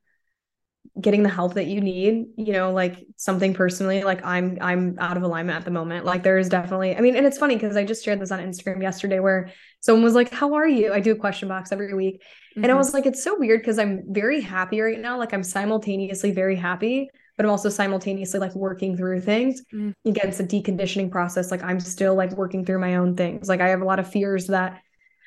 getting 1.01 1.23
the 1.23 1.29
help 1.29 1.55
that 1.55 1.67
you 1.67 1.81
need 1.81 2.27
you 2.37 2.53
know 2.53 2.73
like 2.73 3.07
something 3.17 3.55
personally 3.55 4.03
like 4.03 4.25
i'm 4.25 4.59
i'm 4.61 4.97
out 4.99 5.17
of 5.17 5.23
alignment 5.23 5.57
at 5.57 5.65
the 5.65 5.71
moment 5.71 6.05
like 6.05 6.23
there 6.23 6.37
is 6.37 6.49
definitely 6.49 6.97
i 6.97 7.01
mean 7.01 7.15
and 7.15 7.25
it's 7.25 7.39
funny 7.39 7.55
because 7.55 7.77
i 7.77 7.85
just 7.85 8.05
shared 8.05 8.21
this 8.21 8.33
on 8.33 8.41
instagram 8.41 8.83
yesterday 8.83 9.21
where 9.21 9.51
someone 9.81 10.03
was 10.03 10.15
like 10.15 10.31
how 10.33 10.55
are 10.55 10.67
you 10.67 10.93
i 10.93 10.99
do 10.99 11.13
a 11.13 11.17
question 11.17 11.49
box 11.49 11.71
every 11.71 11.95
week 11.95 12.17
mm-hmm. 12.17 12.65
and 12.65 12.67
i 12.67 12.69
mm-hmm. 12.71 12.79
was 12.79 12.93
like 12.93 13.07
it's 13.07 13.23
so 13.23 13.39
weird 13.39 13.61
because 13.61 13.79
i'm 13.79 14.03
very 14.09 14.41
happy 14.41 14.81
right 14.81 14.99
now 14.99 15.17
like 15.17 15.33
i'm 15.33 15.45
simultaneously 15.45 16.33
very 16.33 16.57
happy 16.57 17.09
but 17.41 17.47
I'm 17.47 17.53
also 17.53 17.71
simultaneously 17.71 18.39
like 18.39 18.55
working 18.55 18.99
through 18.99 19.23
things. 19.23 19.63
Mm. 19.73 19.95
Again, 20.05 20.29
it's 20.29 20.41
a 20.41 20.45
deconditioning 20.45 21.11
process. 21.11 21.51
Like 21.51 21.63
I'm 21.63 21.81
still 21.81 22.15
like 22.15 22.33
working 22.33 22.67
through 22.67 22.81
my 22.81 22.97
own 22.97 23.17
things. 23.17 23.49
Like 23.49 23.63
I 23.63 23.69
have 23.71 23.81
a 23.81 23.87
lot 23.87 23.99
of 23.99 24.13
fears 24.13 24.49
that 24.49 24.83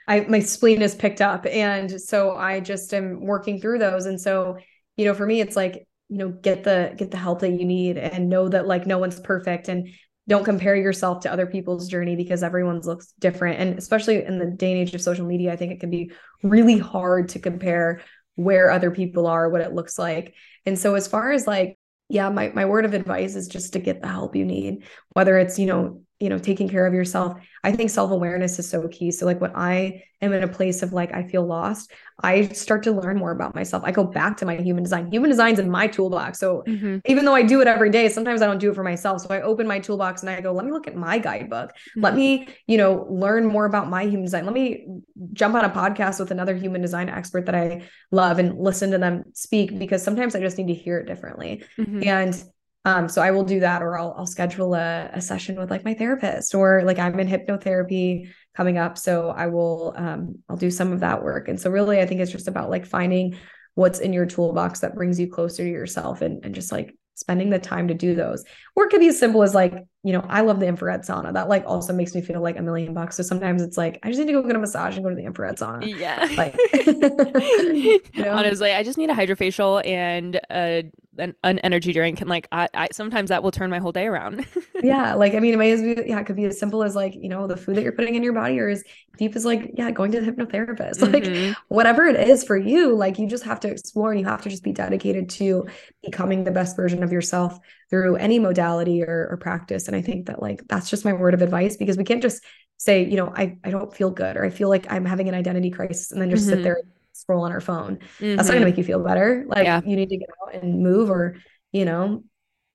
I 0.08 0.20
my 0.30 0.40
spleen 0.40 0.84
is 0.84 0.94
picked 0.94 1.22
up. 1.22 1.48
And 1.48 2.00
so 2.00 2.36
I 2.36 2.60
just 2.60 2.94
am 2.94 3.26
working 3.26 3.60
through 3.60 3.80
those. 3.80 4.06
And 4.06 4.22
so, 4.22 4.60
you 4.96 5.06
know, 5.06 5.16
for 5.16 5.26
me, 5.26 5.42
it's 5.42 5.56
like, 5.56 5.88
you 6.08 6.20
know, 6.20 6.30
get 6.30 6.64
the 6.64 6.94
get 6.96 7.10
the 7.10 7.18
help 7.18 7.40
that 7.40 7.50
you 7.50 7.66
need 7.66 7.98
and 7.98 8.30
know 8.30 8.48
that 8.48 8.68
like 8.68 8.86
no 8.86 9.00
one's 9.00 9.20
perfect 9.20 9.68
and 9.68 9.90
don't 10.28 10.46
compare 10.46 10.76
yourself 10.76 11.22
to 11.22 11.34
other 11.34 11.48
people's 11.48 11.88
journey 11.88 12.16
because 12.16 12.44
everyone's 12.44 12.86
looks 12.86 13.12
different. 13.18 13.60
And 13.60 13.80
especially 13.80 14.24
in 14.24 14.38
the 14.38 14.52
day 14.52 14.72
and 14.72 14.82
age 14.82 14.94
of 14.94 15.02
social 15.02 15.26
media, 15.26 15.52
I 15.52 15.56
think 15.56 15.72
it 15.72 15.80
can 15.80 15.90
be 15.90 16.12
really 16.44 16.78
hard 16.78 17.30
to 17.30 17.40
compare 17.40 18.02
where 18.36 18.70
other 18.70 18.92
people 18.92 19.26
are, 19.26 19.50
what 19.50 19.62
it 19.62 19.74
looks 19.74 19.98
like. 19.98 20.36
And 20.68 20.78
so 20.78 20.94
as 20.94 21.08
far 21.08 21.32
as 21.32 21.48
like 21.48 21.80
yeah, 22.10 22.30
my, 22.30 22.50
my 22.50 22.66
word 22.66 22.86
of 22.86 22.94
advice 22.94 23.36
is 23.36 23.48
just 23.48 23.74
to 23.74 23.80
get 23.80 24.02
the 24.02 24.08
help 24.08 24.36
you 24.36 24.46
need, 24.46 24.84
whether 25.14 25.38
it's, 25.38 25.58
you 25.58 25.66
know, 25.66 26.04
you 26.24 26.30
know 26.30 26.40
taking 26.40 26.70
care 26.70 26.86
of 26.86 26.94
yourself. 26.94 27.38
I 27.66 27.74
think 27.74 27.90
self-awareness 27.90 28.58
is 28.58 28.70
so 28.70 28.88
key. 28.88 29.12
So 29.12 29.26
like 29.26 29.42
when 29.42 29.56
i 29.56 30.04
am 30.22 30.32
in 30.32 30.44
a 30.44 30.48
place 30.48 30.82
of 30.82 30.94
like 30.94 31.14
i 31.14 31.24
feel 31.24 31.46
lost 31.46 31.92
i 32.24 32.48
start 32.50 32.84
to 32.84 32.92
learn 32.92 33.18
more 33.18 33.32
about 33.32 33.54
myself. 33.54 33.84
I 33.86 33.92
go 33.92 34.04
back 34.04 34.38
to 34.38 34.46
my 34.46 34.56
human 34.56 34.84
design. 34.84 35.12
Human 35.12 35.30
design's 35.30 35.60
in 35.60 35.70
my 35.70 35.88
toolbox. 35.88 36.40
So 36.40 36.64
mm-hmm. 36.68 36.98
even 37.06 37.26
though 37.26 37.36
i 37.36 37.44
do 37.44 37.62
it 37.62 37.68
every 37.68 37.90
day 37.90 38.10
sometimes 38.10 38.42
i 38.42 38.46
don't 38.46 38.60
do 38.60 38.72
it 38.72 38.76
for 38.76 38.84
myself. 38.84 39.22
So 39.22 39.28
i 39.30 39.42
open 39.42 39.68
my 39.68 39.80
toolbox 39.80 40.22
and 40.22 40.30
i 40.30 40.40
go 40.42 40.52
let 40.52 40.66
me 40.66 40.72
look 40.72 40.88
at 40.88 40.96
my 40.96 41.20
guidebook. 41.20 41.72
Mm-hmm. 41.72 42.02
let 42.02 42.16
me 42.16 42.48
you 42.68 42.78
know 42.78 43.06
learn 43.10 43.46
more 43.46 43.66
about 43.66 43.90
my 43.90 44.04
human 44.04 44.24
design. 44.24 44.46
Let 44.46 44.54
me 44.54 44.86
jump 45.34 45.56
on 45.56 45.66
a 45.66 45.70
podcast 45.70 46.20
with 46.20 46.32
another 46.32 46.56
human 46.56 46.82
design 46.82 47.10
expert 47.10 47.46
that 47.46 47.56
i 47.56 47.84
love 48.12 48.40
and 48.40 48.58
listen 48.58 48.92
to 48.92 48.98
them 48.98 49.24
speak 49.34 49.78
because 49.78 50.02
sometimes 50.02 50.36
i 50.36 50.40
just 50.40 50.58
need 50.58 50.68
to 50.68 50.74
hear 50.74 51.00
it 51.00 51.06
differently. 51.06 51.64
Mm-hmm. 51.78 52.04
and 52.08 52.44
um, 52.86 53.08
so 53.08 53.22
I 53.22 53.32
will 53.32 53.44
do 53.44 53.62
that, 53.62 53.82
or 53.82 53.98
I'll 53.98 54.14
I'll 54.18 54.26
schedule 54.26 54.74
a, 54.76 55.10
a 55.14 55.22
session 55.22 55.56
with 55.56 55.72
like 55.72 55.86
my 55.86 55.94
therapist, 55.94 56.54
or 56.54 56.82
like 56.84 57.00
I'm 57.00 57.18
in 57.20 57.28
hypnotherapy 57.28 58.30
coming 58.56 58.78
up, 58.78 58.98
so 58.98 59.30
I 59.30 59.48
will 59.48 59.94
um, 59.96 60.40
I'll 60.50 60.58
do 60.58 60.70
some 60.70 60.92
of 60.92 61.00
that 61.00 61.24
work. 61.24 61.48
And 61.48 61.60
so 61.60 61.70
really, 61.70 62.02
I 62.02 62.06
think 62.06 62.20
it's 62.20 62.32
just 62.32 62.48
about 62.48 62.70
like 62.70 62.86
finding 62.86 63.38
what's 63.76 64.00
in 64.00 64.14
your 64.14 64.26
toolbox 64.26 64.82
that 64.82 64.96
brings 64.96 65.20
you 65.20 65.32
closer 65.32 65.64
to 65.64 65.70
yourself, 65.70 66.22
and 66.22 66.44
and 66.44 66.54
just 66.54 66.72
like 66.72 66.94
spending 67.16 67.50
the 67.50 67.60
time 67.60 67.88
to 67.88 67.94
do 67.94 68.16
those. 68.16 68.44
Or 68.76 68.86
it 68.86 68.90
could 68.90 69.00
be 69.00 69.08
as 69.08 69.20
simple 69.20 69.44
as 69.44 69.54
like, 69.54 69.74
you 70.04 70.14
know, 70.14 70.26
I 70.28 70.42
love 70.42 70.60
the 70.60 70.66
infrared 70.66 71.02
sauna. 71.02 71.32
That 71.34 71.48
like 71.48 71.64
also 71.66 71.94
makes 71.94 72.16
me 72.16 72.22
feel 72.22 72.42
like 72.42 72.58
a 72.58 72.62
million 72.62 72.94
bucks. 72.94 73.16
So 73.16 73.24
sometimes 73.24 73.62
it's 73.62 73.78
like, 73.78 74.00
I 74.02 74.08
just 74.08 74.20
need 74.20 74.28
to 74.28 74.34
go 74.34 74.42
get 74.42 74.56
a 74.56 74.60
massage 74.60 74.96
and 74.96 75.04
go 75.04 75.10
to 75.10 75.16
the 75.16 75.24
infrared 75.24 75.58
sauna. 75.58 75.86
Yeah. 75.98 76.28
Like, 76.36 76.58
you 78.16 78.24
know? 78.24 78.32
honestly, 78.32 78.72
I 78.72 78.82
just 78.82 78.98
need 78.98 79.12
a 79.12 79.14
hydrofacial 79.14 79.86
and 79.86 80.40
a 80.50 80.90
an, 81.18 81.36
an 81.44 81.60
energy 81.60 81.94
drink 81.94 82.22
and 82.22 82.30
like 82.30 82.48
I, 82.52 82.68
I 82.74 82.88
sometimes 82.92 83.30
that 83.30 83.44
will 83.44 83.52
turn 83.52 83.70
my 83.70 83.80
whole 83.80 83.92
day 83.92 84.08
around 84.08 84.46
yeah 84.84 85.14
like 85.14 85.36
i 85.36 85.40
mean 85.40 85.54
it 85.54 85.58
might 85.58 85.72
as 85.72 85.82
be 85.82 85.96
yeah 86.08 86.20
it 86.20 86.26
could 86.26 86.36
be 86.36 86.46
as 86.46 86.60
simple 86.60 86.84
as 86.84 86.96
like 86.96 87.14
you 87.16 87.30
know 87.30 87.48
the 87.48 87.58
food 87.58 87.76
that 87.76 87.84
you're 87.84 87.92
putting 87.92 88.16
in 88.16 88.24
your 88.24 88.34
body 88.34 88.60
or 88.60 88.70
as 88.70 88.84
deep 89.18 89.36
as 89.36 89.46
like 89.46 89.72
yeah 89.76 89.92
going 89.92 90.12
to 90.12 90.22
the 90.22 90.32
hypnotherapist 90.32 90.96
mm-hmm. 91.00 91.50
like 91.50 91.58
whatever 91.68 92.06
it 92.06 92.28
is 92.28 92.44
for 92.44 92.58
you 92.58 92.96
like 92.96 93.20
you 93.20 93.28
just 93.28 93.44
have 93.44 93.60
to 93.60 93.70
explore 93.70 94.12
and 94.12 94.20
you 94.20 94.26
have 94.26 94.42
to 94.42 94.50
just 94.50 94.64
be 94.64 94.72
dedicated 94.72 95.30
to 95.30 95.68
becoming 96.04 96.44
the 96.44 96.52
best 96.52 96.76
version 96.76 97.04
of 97.04 97.12
yourself 97.12 97.60
through 97.94 98.16
any 98.16 98.40
modality 98.40 99.04
or, 99.04 99.28
or 99.30 99.38
practice 99.38 99.88
and 99.88 99.96
i 99.96 100.02
think 100.02 100.26
that 100.26 100.42
like 100.42 100.64
that's 100.68 100.90
just 100.90 101.06
my 101.06 101.14
word 101.14 101.36
of 101.36 101.44
advice 101.44 101.78
because 101.78 101.96
we 101.96 102.04
can't 102.04 102.24
just 102.24 102.44
say 102.78 103.06
you 103.06 103.16
know 103.16 103.32
i, 103.36 103.56
I 103.64 103.70
don't 103.70 103.94
feel 103.96 104.10
good 104.10 104.36
or 104.36 104.44
i 104.44 104.50
feel 104.50 104.68
like 104.68 104.92
i'm 104.92 105.06
having 105.06 105.30
an 105.30 105.36
identity 105.36 105.70
crisis 105.70 106.12
and 106.12 106.20
then 106.20 106.32
just 106.32 106.48
mm-hmm. 106.48 106.56
sit 106.56 106.64
there 106.64 106.78
and 106.82 106.92
scroll 107.14 107.44
on 107.44 107.52
our 107.52 107.62
phone. 107.62 107.98
Mm-hmm. 107.98 108.36
That's 108.36 108.48
not 108.48 108.56
gonna 108.56 108.66
mm-hmm. 108.66 108.66
make 108.66 108.78
you 108.78 108.84
feel 108.84 109.04
better. 109.04 109.46
Like 109.48 109.66
yeah. 109.66 109.82
you 109.86 109.96
need 109.96 110.10
to 110.10 110.18
get 110.18 110.30
out 110.42 110.56
and 110.56 110.82
move 110.82 111.10
or, 111.10 111.36
you 111.72 111.86
know, 111.86 112.24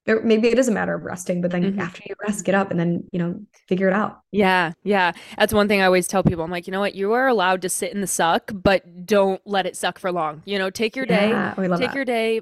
maybe 0.05 0.47
it 0.47 0.57
is 0.57 0.67
a 0.67 0.71
matter 0.71 0.95
of 0.95 1.03
resting, 1.03 1.41
but 1.41 1.51
then 1.51 1.63
mm-hmm. 1.63 1.79
after 1.79 2.01
you 2.07 2.15
rest, 2.25 2.43
get 2.43 2.55
up 2.55 2.71
and 2.71 2.79
then, 2.79 3.03
you 3.11 3.19
know, 3.19 3.39
figure 3.67 3.87
it 3.87 3.93
out. 3.93 4.21
Yeah. 4.31 4.71
Yeah. 4.83 5.11
That's 5.37 5.53
one 5.53 5.67
thing 5.67 5.81
I 5.81 5.85
always 5.85 6.07
tell 6.07 6.23
people. 6.23 6.43
I'm 6.43 6.49
like, 6.49 6.65
you 6.65 6.71
know 6.71 6.79
what? 6.79 6.95
You 6.95 7.13
are 7.13 7.27
allowed 7.27 7.61
to 7.61 7.69
sit 7.69 7.93
in 7.93 8.01
the 8.01 8.07
suck, 8.07 8.51
but 8.53 9.05
don't 9.05 9.41
let 9.45 9.67
it 9.67 9.77
suck 9.77 9.99
for 9.99 10.11
long. 10.11 10.41
You 10.45 10.57
know, 10.57 10.69
take 10.71 10.95
your 10.95 11.05
yeah, 11.05 11.53
day, 11.55 11.63
take 11.67 11.79
that. 11.79 11.95
your 11.95 12.05
day, 12.05 12.41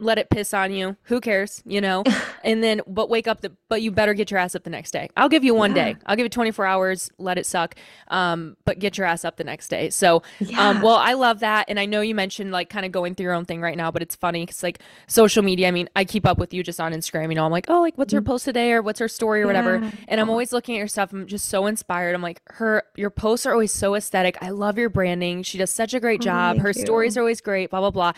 let 0.00 0.18
it 0.18 0.30
piss 0.30 0.54
on 0.54 0.72
you. 0.72 0.96
Who 1.04 1.20
cares, 1.20 1.62
you 1.66 1.80
know? 1.80 2.04
and 2.44 2.62
then, 2.62 2.82
but 2.86 3.10
wake 3.10 3.26
up 3.26 3.40
the, 3.40 3.52
but 3.68 3.82
you 3.82 3.90
better 3.90 4.14
get 4.14 4.30
your 4.30 4.38
ass 4.38 4.54
up 4.54 4.62
the 4.62 4.70
next 4.70 4.92
day. 4.92 5.08
I'll 5.16 5.28
give 5.28 5.42
you 5.42 5.54
one 5.54 5.74
yeah. 5.74 5.92
day. 5.92 5.96
I'll 6.06 6.14
give 6.14 6.24
you 6.24 6.30
24 6.30 6.64
hours, 6.66 7.10
let 7.18 7.36
it 7.36 7.46
suck. 7.46 7.74
Um, 8.08 8.56
but 8.64 8.78
get 8.78 8.96
your 8.96 9.06
ass 9.06 9.24
up 9.24 9.36
the 9.36 9.44
next 9.44 9.68
day. 9.68 9.90
So, 9.90 10.16
um, 10.16 10.22
yeah. 10.40 10.68
um, 10.68 10.82
well, 10.82 10.96
I 10.96 11.14
love 11.14 11.40
that. 11.40 11.66
And 11.68 11.80
I 11.80 11.86
know 11.86 12.00
you 12.00 12.14
mentioned 12.14 12.52
like 12.52 12.70
kind 12.70 12.86
of 12.86 12.92
going 12.92 13.14
through 13.14 13.24
your 13.24 13.34
own 13.34 13.44
thing 13.44 13.60
right 13.60 13.76
now, 13.76 13.90
but 13.90 14.02
it's 14.02 14.14
funny 14.14 14.46
because 14.46 14.62
like 14.62 14.80
social 15.08 15.42
media, 15.42 15.66
I 15.66 15.72
mean, 15.72 15.88
I 15.96 16.04
keep 16.04 16.26
up 16.26 16.38
with 16.38 16.54
you 16.54 16.62
just 16.62 16.80
on 16.80 16.92
Instagram, 16.92 17.28
you 17.30 17.34
know, 17.34 17.44
I'm 17.44 17.52
like, 17.52 17.66
oh, 17.68 17.80
like 17.80 17.98
what's 17.98 18.12
her 18.12 18.20
mm-hmm. 18.20 18.30
post 18.30 18.44
today 18.44 18.72
or 18.72 18.82
what's 18.82 19.00
her 19.00 19.08
story 19.08 19.42
or 19.42 19.46
whatever. 19.46 19.78
Yeah. 19.78 19.90
And 20.06 20.20
I'm 20.20 20.30
always 20.30 20.52
looking 20.52 20.76
at 20.76 20.78
your 20.78 20.88
stuff. 20.88 21.12
I'm 21.12 21.26
just 21.26 21.46
so 21.46 21.66
inspired. 21.66 22.14
I'm 22.14 22.22
like, 22.22 22.40
her, 22.46 22.84
your 22.96 23.10
posts 23.10 23.46
are 23.46 23.52
always 23.52 23.72
so 23.72 23.96
aesthetic. 23.96 24.38
I 24.40 24.50
love 24.50 24.78
your 24.78 24.90
branding. 24.90 25.42
She 25.42 25.58
does 25.58 25.70
such 25.70 25.92
a 25.92 26.00
great 26.00 26.20
oh, 26.20 26.24
job. 26.24 26.58
Her 26.58 26.68
you. 26.68 26.74
stories 26.74 27.16
are 27.16 27.20
always 27.20 27.40
great, 27.40 27.70
blah, 27.70 27.80
blah, 27.80 27.90
blah. 27.90 28.12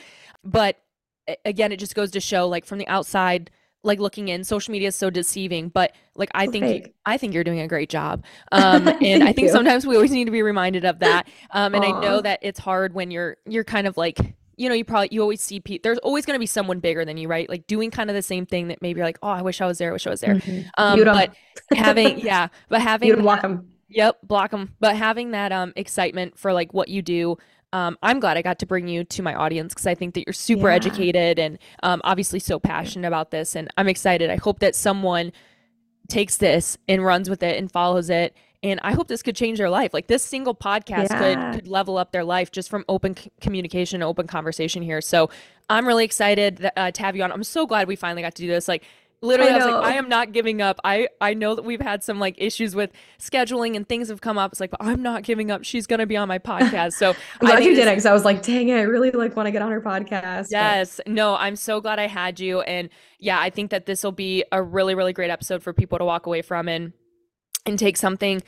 But 0.44 0.78
again, 1.44 1.72
it 1.72 1.78
just 1.78 1.94
goes 1.94 2.10
to 2.12 2.20
show 2.20 2.48
like 2.48 2.64
from 2.64 2.78
the 2.78 2.88
outside, 2.88 3.50
like 3.82 3.98
looking 3.98 4.28
in, 4.28 4.44
social 4.44 4.72
media 4.72 4.88
is 4.88 4.96
so 4.96 5.10
deceiving. 5.10 5.68
But 5.68 5.92
like 6.14 6.30
I 6.34 6.46
think 6.46 6.86
you, 6.86 6.92
I 7.06 7.16
think 7.16 7.34
you're 7.34 7.44
doing 7.44 7.60
a 7.60 7.68
great 7.68 7.90
job. 7.90 8.24
Um, 8.52 8.88
and 8.88 9.22
I 9.22 9.32
think 9.32 9.46
you. 9.46 9.52
sometimes 9.52 9.86
we 9.86 9.94
always 9.94 10.10
need 10.10 10.24
to 10.24 10.30
be 10.30 10.42
reminded 10.42 10.84
of 10.84 10.98
that. 11.00 11.28
Um, 11.52 11.74
and 11.74 11.84
Aww. 11.84 11.96
I 11.96 12.00
know 12.00 12.20
that 12.20 12.40
it's 12.42 12.58
hard 12.58 12.94
when 12.94 13.10
you're 13.10 13.36
you're 13.46 13.64
kind 13.64 13.86
of 13.86 13.96
like 13.96 14.18
you 14.60 14.68
know, 14.68 14.74
you 14.74 14.84
probably 14.84 15.08
you 15.10 15.22
always 15.22 15.40
see 15.40 15.58
people. 15.58 15.80
There's 15.82 15.98
always 16.00 16.26
going 16.26 16.34
to 16.34 16.38
be 16.38 16.44
someone 16.44 16.80
bigger 16.80 17.02
than 17.02 17.16
you, 17.16 17.28
right? 17.28 17.48
Like 17.48 17.66
doing 17.66 17.90
kind 17.90 18.10
of 18.10 18.14
the 18.14 18.20
same 18.20 18.44
thing 18.44 18.68
that 18.68 18.82
maybe 18.82 18.98
you're 18.98 19.06
like, 19.06 19.18
oh, 19.22 19.30
I 19.30 19.40
wish 19.40 19.62
I 19.62 19.66
was 19.66 19.78
there. 19.78 19.88
I 19.88 19.92
wish 19.94 20.06
I 20.06 20.10
was 20.10 20.20
there. 20.20 20.34
Mm-hmm. 20.34 20.68
Um, 20.76 21.02
but 21.02 21.34
having, 21.72 22.18
yeah, 22.20 22.48
but 22.68 22.82
having 22.82 23.08
you 23.08 23.16
block 23.16 23.40
them. 23.40 23.70
Yep, 23.88 24.18
block 24.22 24.50
them. 24.50 24.74
But 24.78 24.96
having 24.96 25.30
that 25.30 25.50
um 25.50 25.72
excitement 25.76 26.38
for 26.38 26.52
like 26.52 26.74
what 26.74 26.88
you 26.88 27.00
do, 27.00 27.38
um, 27.72 27.96
I'm 28.02 28.20
glad 28.20 28.36
I 28.36 28.42
got 28.42 28.58
to 28.60 28.66
bring 28.66 28.88
you 28.88 29.04
to 29.04 29.22
my 29.22 29.34
audience 29.34 29.72
because 29.74 29.86
I 29.86 29.94
think 29.94 30.14
that 30.14 30.26
you're 30.26 30.32
super 30.32 30.68
yeah. 30.68 30.74
educated 30.74 31.38
and 31.38 31.58
um, 31.82 32.00
obviously 32.04 32.40
so 32.40 32.58
passionate 32.58 33.06
about 33.06 33.30
this. 33.30 33.54
And 33.54 33.68
I'm 33.76 33.88
excited. 33.88 34.30
I 34.30 34.36
hope 34.36 34.58
that 34.60 34.74
someone 34.74 35.32
takes 36.08 36.36
this 36.36 36.76
and 36.88 37.04
runs 37.04 37.30
with 37.30 37.42
it 37.42 37.56
and 37.56 37.70
follows 37.70 38.10
it. 38.10 38.36
And 38.62 38.78
I 38.82 38.92
hope 38.92 39.08
this 39.08 39.22
could 39.22 39.36
change 39.36 39.58
their 39.58 39.70
life. 39.70 39.94
Like 39.94 40.08
this 40.08 40.22
single 40.22 40.54
podcast 40.54 41.08
yeah. 41.10 41.52
could 41.52 41.54
could 41.54 41.68
level 41.68 41.96
up 41.96 42.12
their 42.12 42.24
life 42.24 42.50
just 42.50 42.68
from 42.68 42.84
open 42.88 43.16
c- 43.16 43.30
communication, 43.40 44.02
open 44.02 44.26
conversation 44.26 44.82
here. 44.82 45.00
So 45.00 45.30
I'm 45.70 45.86
really 45.86 46.04
excited 46.04 46.58
that, 46.58 46.72
uh, 46.76 46.90
to 46.90 47.02
have 47.02 47.16
you 47.16 47.22
on. 47.22 47.32
I'm 47.32 47.44
so 47.44 47.66
glad 47.66 47.88
we 47.88 47.96
finally 47.96 48.20
got 48.20 48.34
to 48.34 48.42
do 48.42 48.48
this. 48.48 48.68
Like 48.68 48.84
literally 49.22 49.50
I, 49.50 49.54
I, 49.54 49.56
was 49.58 49.66
like 49.66 49.84
i 49.84 49.96
am 49.96 50.08
not 50.08 50.32
giving 50.32 50.62
up. 50.62 50.80
I 50.84 51.08
i 51.20 51.34
know 51.34 51.54
that 51.54 51.64
we've 51.64 51.80
had 51.80 52.02
some 52.02 52.18
like 52.18 52.34
issues 52.38 52.74
with 52.74 52.90
scheduling 53.18 53.76
and 53.76 53.88
things 53.88 54.08
have 54.08 54.20
come 54.20 54.38
up. 54.38 54.52
It's 54.52 54.60
like 54.60 54.70
but 54.70 54.82
i'm 54.82 55.02
not 55.02 55.22
giving 55.22 55.50
up. 55.50 55.64
She's 55.64 55.86
gonna 55.86 56.06
be 56.06 56.16
on 56.16 56.28
my 56.28 56.38
podcast. 56.38 56.92
So 56.94 57.10
i'm 57.40 57.48
glad 57.48 57.64
you 57.64 57.74
did 57.74 57.86
it 57.86 57.90
because 57.90 58.06
i 58.06 58.12
was 58.12 58.24
like 58.24 58.42
dang 58.42 58.68
it 58.68 58.76
i 58.76 58.82
really 58.82 59.10
like 59.10 59.36
want 59.36 59.46
to 59.46 59.50
get 59.50 59.62
on 59.62 59.70
her 59.70 59.80
podcast 59.80 60.48
yes. 60.50 60.96
But. 60.98 61.08
no 61.08 61.36
i'm 61.36 61.56
so 61.56 61.80
glad 61.80 61.98
i 61.98 62.06
had 62.06 62.40
you 62.40 62.60
and 62.62 62.88
yeah 63.18 63.40
i 63.40 63.50
think 63.50 63.70
that 63.70 63.86
this 63.86 64.02
will 64.02 64.12
be 64.12 64.44
a 64.52 64.62
really 64.62 64.94
really 64.94 65.12
great 65.12 65.30
episode 65.30 65.62
for 65.62 65.72
people 65.72 65.98
to 65.98 66.04
walk 66.04 66.26
away 66.26 66.42
from 66.42 66.68
and 66.68 66.92
and 67.66 67.78
take 67.78 67.96
something 67.96 68.42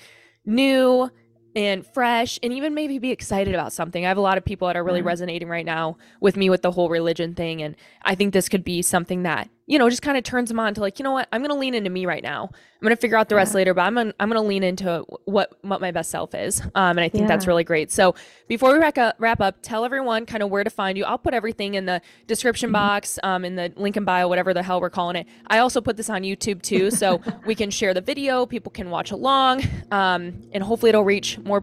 new 0.45 1.11
and 1.55 1.87
fresh 1.87 2.39
and 2.43 2.53
even 2.53 2.75
maybe 2.75 2.99
be 2.99 3.11
excited 3.11 3.55
about 3.55 3.73
something. 3.73 4.05
I 4.05 4.09
have 4.09 4.17
a 4.17 4.23
lot 4.23 4.39
of 4.39 4.45
people 4.45 4.69
that 4.69 4.77
are 4.77 4.85
really 4.85 5.01
mm-hmm. 5.01 5.09
resonating 5.09 5.49
right 5.49 5.67
now 5.67 5.99
with 6.21 6.37
me 6.37 6.49
with 6.49 6.63
the 6.63 6.71
whole 6.71 6.89
religion 6.89 7.35
thing 7.35 7.63
and 7.63 7.77
I 8.03 8.15
think 8.15 8.33
this 8.33 8.49
could 8.49 8.65
be 8.65 8.83
something 8.83 9.23
that 9.25 9.51
you 9.73 9.79
know, 9.79 9.89
just 9.89 10.03
kind 10.03 10.19
of 10.19 10.23
turns 10.23 10.51
them 10.51 10.61
on 10.61 10.75
to 10.75 10.83
like, 10.83 10.99
you 10.99 11.03
know 11.03 11.13
what, 11.13 11.29
I'm 11.33 11.41
gonna 11.41 11.59
lean 11.59 11.75
into 11.75 11.89
me 11.89 12.05
right 12.05 12.23
now. 12.23 12.43
I'm 12.45 12.83
gonna 12.83 12.95
figure 12.95 13.17
out 13.17 13.31
the 13.31 13.37
rest 13.37 13.55
later, 13.55 13.73
but 13.73 13.81
I'm 13.81 13.95
gonna 13.95 14.13
I'm 14.21 14.29
gonna 14.29 14.43
lean 14.43 14.63
into 14.63 15.03
what 15.25 15.57
what 15.63 15.81
my 15.81 15.91
best 15.91 16.11
self 16.11 16.35
is. 16.35 16.61
Um, 16.61 16.99
and 16.99 17.01
I 17.01 17.09
think 17.09 17.23
yeah. 17.23 17.29
that's 17.29 17.47
really 17.47 17.65
great. 17.65 17.91
So 17.91 18.15
before 18.49 18.71
we 18.75 18.79
wrap 18.79 18.99
up, 18.99 19.17
wrap 19.19 19.41
up, 19.41 19.57
tell 19.63 19.87
everyone 19.87 20.27
kind 20.27 20.43
of 20.43 20.51
where 20.51 20.63
to 20.63 20.69
find 20.69 20.99
you. 20.99 21.05
I'll 21.05 21.17
put 21.17 21.33
everything 21.33 21.73
in 21.73 21.87
the 21.87 22.03
description 22.27 22.67
mm-hmm. 22.67 22.75
box, 22.75 23.19
um, 23.23 23.47
in 23.47 23.57
the 23.57 23.73
link 23.77 23.97
in 23.97 24.05
bio, 24.05 24.29
whatever 24.29 24.53
the 24.53 24.63
hell 24.63 24.79
we're 24.79 24.91
calling 24.91 25.17
it. 25.17 25.27
I 25.47 25.57
also 25.57 25.81
put 25.81 25.97
this 25.97 26.11
on 26.11 26.21
YouTube 26.21 26.61
too, 26.61 26.91
so 26.91 27.23
we 27.47 27.55
can 27.55 27.71
share 27.71 27.95
the 27.95 28.03
video, 28.03 28.45
people 28.45 28.71
can 28.71 28.91
watch 28.91 29.11
along, 29.11 29.63
um, 29.91 30.43
and 30.53 30.63
hopefully 30.63 30.91
it'll 30.91 31.03
reach 31.03 31.39
more 31.39 31.63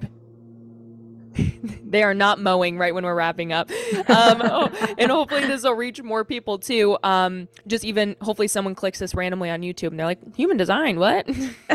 they 1.83 2.03
are 2.03 2.13
not 2.13 2.39
mowing 2.39 2.77
right 2.77 2.93
when 2.93 3.03
we're 3.03 3.15
wrapping 3.15 3.51
up. 3.51 3.69
Um, 4.07 4.41
oh, 4.43 4.95
and 4.97 5.11
hopefully 5.11 5.45
this 5.45 5.63
will 5.63 5.73
reach 5.73 6.01
more 6.01 6.23
people 6.23 6.57
too. 6.57 6.97
Um, 7.03 7.47
just 7.67 7.83
even 7.83 8.15
hopefully 8.21 8.47
someone 8.47 8.75
clicks 8.75 8.99
this 8.99 9.15
randomly 9.15 9.49
on 9.49 9.61
YouTube 9.61 9.89
and 9.89 9.99
they're 9.99 10.05
like, 10.05 10.35
human 10.35 10.57
design, 10.57 10.99
what? 10.99 11.27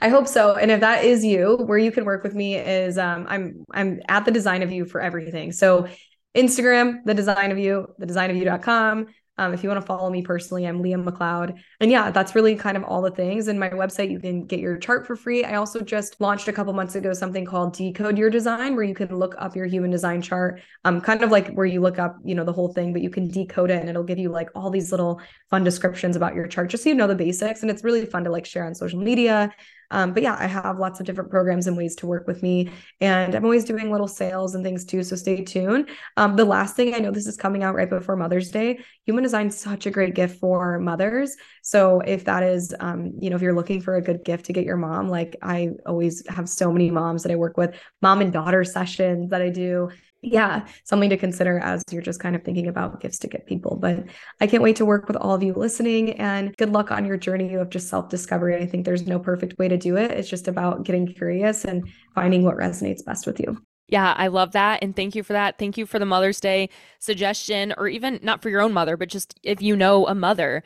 I 0.00 0.08
hope 0.08 0.28
so. 0.28 0.54
And 0.54 0.70
if 0.70 0.80
that 0.80 1.04
is 1.04 1.24
you, 1.24 1.56
where 1.56 1.78
you 1.78 1.92
can 1.92 2.04
work 2.04 2.22
with 2.22 2.34
me 2.34 2.56
is 2.56 2.98
um, 2.98 3.26
I'm 3.28 3.64
I'm 3.72 4.00
at 4.08 4.24
the 4.24 4.30
design 4.30 4.62
of 4.62 4.72
you 4.72 4.84
for 4.84 5.00
everything. 5.00 5.52
So 5.52 5.88
Instagram, 6.36 7.04
the 7.04 7.14
design 7.14 7.50
of 7.50 7.58
you, 7.58 7.88
the 7.98 8.06
design 8.06 8.30
of 8.30 8.36
you.com. 8.36 9.06
Um, 9.40 9.54
if 9.54 9.62
you 9.62 9.70
want 9.70 9.80
to 9.80 9.86
follow 9.86 10.10
me 10.10 10.20
personally, 10.20 10.66
I'm 10.66 10.82
Leah 10.82 10.98
McCloud. 10.98 11.58
And 11.80 11.90
yeah, 11.90 12.10
that's 12.10 12.34
really 12.34 12.54
kind 12.54 12.76
of 12.76 12.84
all 12.84 13.00
the 13.00 13.10
things. 13.10 13.48
And 13.48 13.58
my 13.58 13.70
website, 13.70 14.10
you 14.10 14.20
can 14.20 14.44
get 14.44 14.60
your 14.60 14.76
chart 14.76 15.06
for 15.06 15.16
free. 15.16 15.44
I 15.44 15.54
also 15.54 15.80
just 15.80 16.20
launched 16.20 16.46
a 16.48 16.52
couple 16.52 16.74
months 16.74 16.94
ago 16.94 17.14
something 17.14 17.46
called 17.46 17.72
Decode 17.72 18.18
Your 18.18 18.28
Design, 18.28 18.76
where 18.76 18.84
you 18.84 18.94
can 18.94 19.16
look 19.16 19.34
up 19.38 19.56
your 19.56 19.64
human 19.64 19.90
design 19.90 20.20
chart, 20.20 20.60
um, 20.84 21.00
kind 21.00 21.22
of 21.22 21.30
like 21.30 21.54
where 21.54 21.64
you 21.64 21.80
look 21.80 21.98
up, 21.98 22.18
you 22.22 22.34
know, 22.34 22.44
the 22.44 22.52
whole 22.52 22.74
thing, 22.74 22.92
but 22.92 23.00
you 23.00 23.08
can 23.08 23.28
decode 23.28 23.70
it 23.70 23.80
and 23.80 23.88
it'll 23.88 24.04
give 24.04 24.18
you 24.18 24.28
like 24.28 24.50
all 24.54 24.68
these 24.68 24.90
little 24.90 25.22
fun 25.48 25.64
descriptions 25.64 26.16
about 26.16 26.34
your 26.34 26.46
chart, 26.46 26.68
just 26.68 26.84
so 26.84 26.90
you 26.90 26.94
know 26.94 27.06
the 27.06 27.14
basics. 27.14 27.62
And 27.62 27.70
it's 27.70 27.82
really 27.82 28.04
fun 28.04 28.24
to 28.24 28.30
like 28.30 28.44
share 28.44 28.66
on 28.66 28.74
social 28.74 29.00
media. 29.00 29.54
Um, 29.90 30.12
but 30.12 30.22
yeah, 30.22 30.36
I 30.38 30.46
have 30.46 30.78
lots 30.78 31.00
of 31.00 31.06
different 31.06 31.30
programs 31.30 31.66
and 31.66 31.76
ways 31.76 31.96
to 31.96 32.06
work 32.06 32.26
with 32.26 32.42
me. 32.42 32.70
And 33.00 33.34
I'm 33.34 33.44
always 33.44 33.64
doing 33.64 33.90
little 33.90 34.08
sales 34.08 34.54
and 34.54 34.64
things 34.64 34.84
too. 34.84 35.02
So 35.02 35.16
stay 35.16 35.44
tuned. 35.44 35.88
Um, 36.16 36.36
the 36.36 36.44
last 36.44 36.76
thing 36.76 36.94
I 36.94 36.98
know 36.98 37.10
this 37.10 37.26
is 37.26 37.36
coming 37.36 37.62
out 37.62 37.74
right 37.74 37.90
before 37.90 38.16
Mother's 38.16 38.50
Day. 38.50 38.80
Human 39.06 39.22
design 39.22 39.50
such 39.50 39.86
a 39.86 39.90
great 39.90 40.14
gift 40.14 40.38
for 40.38 40.78
mothers. 40.78 41.36
So 41.62 42.00
if 42.00 42.24
that 42.24 42.42
is, 42.42 42.74
um, 42.80 43.12
you 43.20 43.30
know, 43.30 43.36
if 43.36 43.42
you're 43.42 43.54
looking 43.54 43.80
for 43.80 43.96
a 43.96 44.02
good 44.02 44.24
gift 44.24 44.46
to 44.46 44.52
get 44.52 44.64
your 44.64 44.76
mom, 44.76 45.08
like 45.08 45.36
I 45.42 45.70
always 45.86 46.26
have 46.28 46.48
so 46.48 46.72
many 46.72 46.90
moms 46.90 47.22
that 47.22 47.32
I 47.32 47.36
work 47.36 47.56
with, 47.56 47.74
mom 48.02 48.20
and 48.20 48.32
daughter 48.32 48.64
sessions 48.64 49.30
that 49.30 49.42
I 49.42 49.50
do 49.50 49.90
yeah, 50.22 50.66
something 50.84 51.10
to 51.10 51.16
consider 51.16 51.58
as 51.58 51.82
you're 51.90 52.02
just 52.02 52.20
kind 52.20 52.36
of 52.36 52.42
thinking 52.42 52.66
about 52.66 53.00
gifts 53.00 53.18
to 53.20 53.28
get 53.28 53.46
people. 53.46 53.76
But 53.76 54.04
I 54.40 54.46
can't 54.46 54.62
wait 54.62 54.76
to 54.76 54.84
work 54.84 55.08
with 55.08 55.16
all 55.16 55.34
of 55.34 55.42
you 55.42 55.54
listening 55.54 56.12
and 56.18 56.54
good 56.56 56.70
luck 56.70 56.90
on 56.90 57.06
your 57.06 57.16
journey 57.16 57.54
of 57.54 57.70
just 57.70 57.88
self 57.88 58.08
discovery. 58.08 58.56
I 58.56 58.66
think 58.66 58.84
there's 58.84 59.06
no 59.06 59.18
perfect 59.18 59.58
way 59.58 59.68
to 59.68 59.78
do 59.78 59.96
it. 59.96 60.10
It's 60.10 60.28
just 60.28 60.48
about 60.48 60.84
getting 60.84 61.06
curious 61.06 61.64
and 61.64 61.88
finding 62.14 62.42
what 62.42 62.56
resonates 62.56 63.04
best 63.04 63.26
with 63.26 63.40
you. 63.40 63.62
Yeah, 63.88 64.14
I 64.16 64.28
love 64.28 64.52
that. 64.52 64.82
And 64.82 64.94
thank 64.94 65.14
you 65.14 65.22
for 65.22 65.32
that. 65.32 65.58
Thank 65.58 65.76
you 65.76 65.84
for 65.84 65.98
the 65.98 66.06
Mother's 66.06 66.40
Day 66.40 66.68
suggestion, 67.00 67.74
or 67.76 67.88
even 67.88 68.20
not 68.22 68.40
for 68.40 68.48
your 68.48 68.60
own 68.60 68.72
mother, 68.72 68.96
but 68.96 69.08
just 69.08 69.38
if 69.42 69.60
you 69.60 69.74
know 69.74 70.06
a 70.06 70.14
mother 70.14 70.62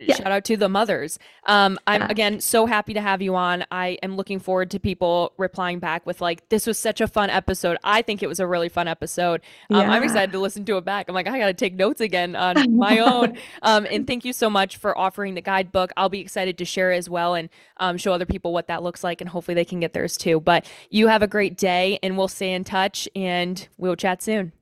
yeah. 0.00 0.16
shout 0.16 0.30
out 0.30 0.44
to 0.44 0.56
the 0.56 0.68
mothers. 0.68 1.18
Um, 1.46 1.78
I'm 1.86 2.02
yeah. 2.02 2.08
again 2.10 2.40
so 2.40 2.66
happy 2.66 2.94
to 2.94 3.00
have 3.00 3.22
you 3.22 3.36
on. 3.36 3.64
I 3.70 3.98
am 4.02 4.16
looking 4.16 4.40
forward 4.40 4.70
to 4.72 4.80
people 4.80 5.32
replying 5.36 5.78
back 5.78 6.04
with 6.06 6.20
like, 6.20 6.48
"This 6.48 6.66
was 6.66 6.78
such 6.78 7.00
a 7.00 7.06
fun 7.06 7.30
episode." 7.30 7.78
I 7.84 8.02
think 8.02 8.22
it 8.22 8.26
was 8.26 8.40
a 8.40 8.46
really 8.46 8.68
fun 8.68 8.88
episode. 8.88 9.40
Um, 9.70 9.80
yeah. 9.80 9.90
I'm 9.90 10.02
excited 10.02 10.32
to 10.32 10.38
listen 10.38 10.64
to 10.64 10.76
it 10.78 10.84
back. 10.84 11.08
I'm 11.08 11.14
like, 11.14 11.28
I 11.28 11.38
got 11.38 11.46
to 11.46 11.54
take 11.54 11.74
notes 11.74 12.00
again 12.00 12.34
on 12.36 12.76
my 12.76 12.98
own. 12.98 13.38
Um, 13.62 13.86
and 13.90 14.06
thank 14.06 14.24
you 14.24 14.32
so 14.32 14.50
much 14.50 14.76
for 14.76 14.96
offering 14.98 15.34
the 15.34 15.40
guidebook. 15.40 15.90
I'll 15.96 16.08
be 16.08 16.20
excited 16.20 16.58
to 16.58 16.64
share 16.64 16.92
as 16.92 17.08
well 17.08 17.34
and 17.34 17.48
um, 17.78 17.96
show 17.96 18.12
other 18.12 18.26
people 18.26 18.52
what 18.52 18.66
that 18.66 18.82
looks 18.82 19.02
like, 19.02 19.20
and 19.20 19.30
hopefully 19.30 19.54
they 19.54 19.64
can 19.64 19.80
get 19.80 19.92
theirs 19.92 20.16
too. 20.16 20.40
But 20.40 20.66
you 20.90 21.08
have 21.08 21.22
a 21.22 21.26
great 21.26 21.56
day, 21.56 21.98
and 22.02 22.18
we'll 22.18 22.28
stay 22.28 22.52
in 22.52 22.64
touch, 22.64 23.08
and 23.14 23.66
we'll 23.78 23.96
chat 23.96 24.22
soon. 24.22 24.52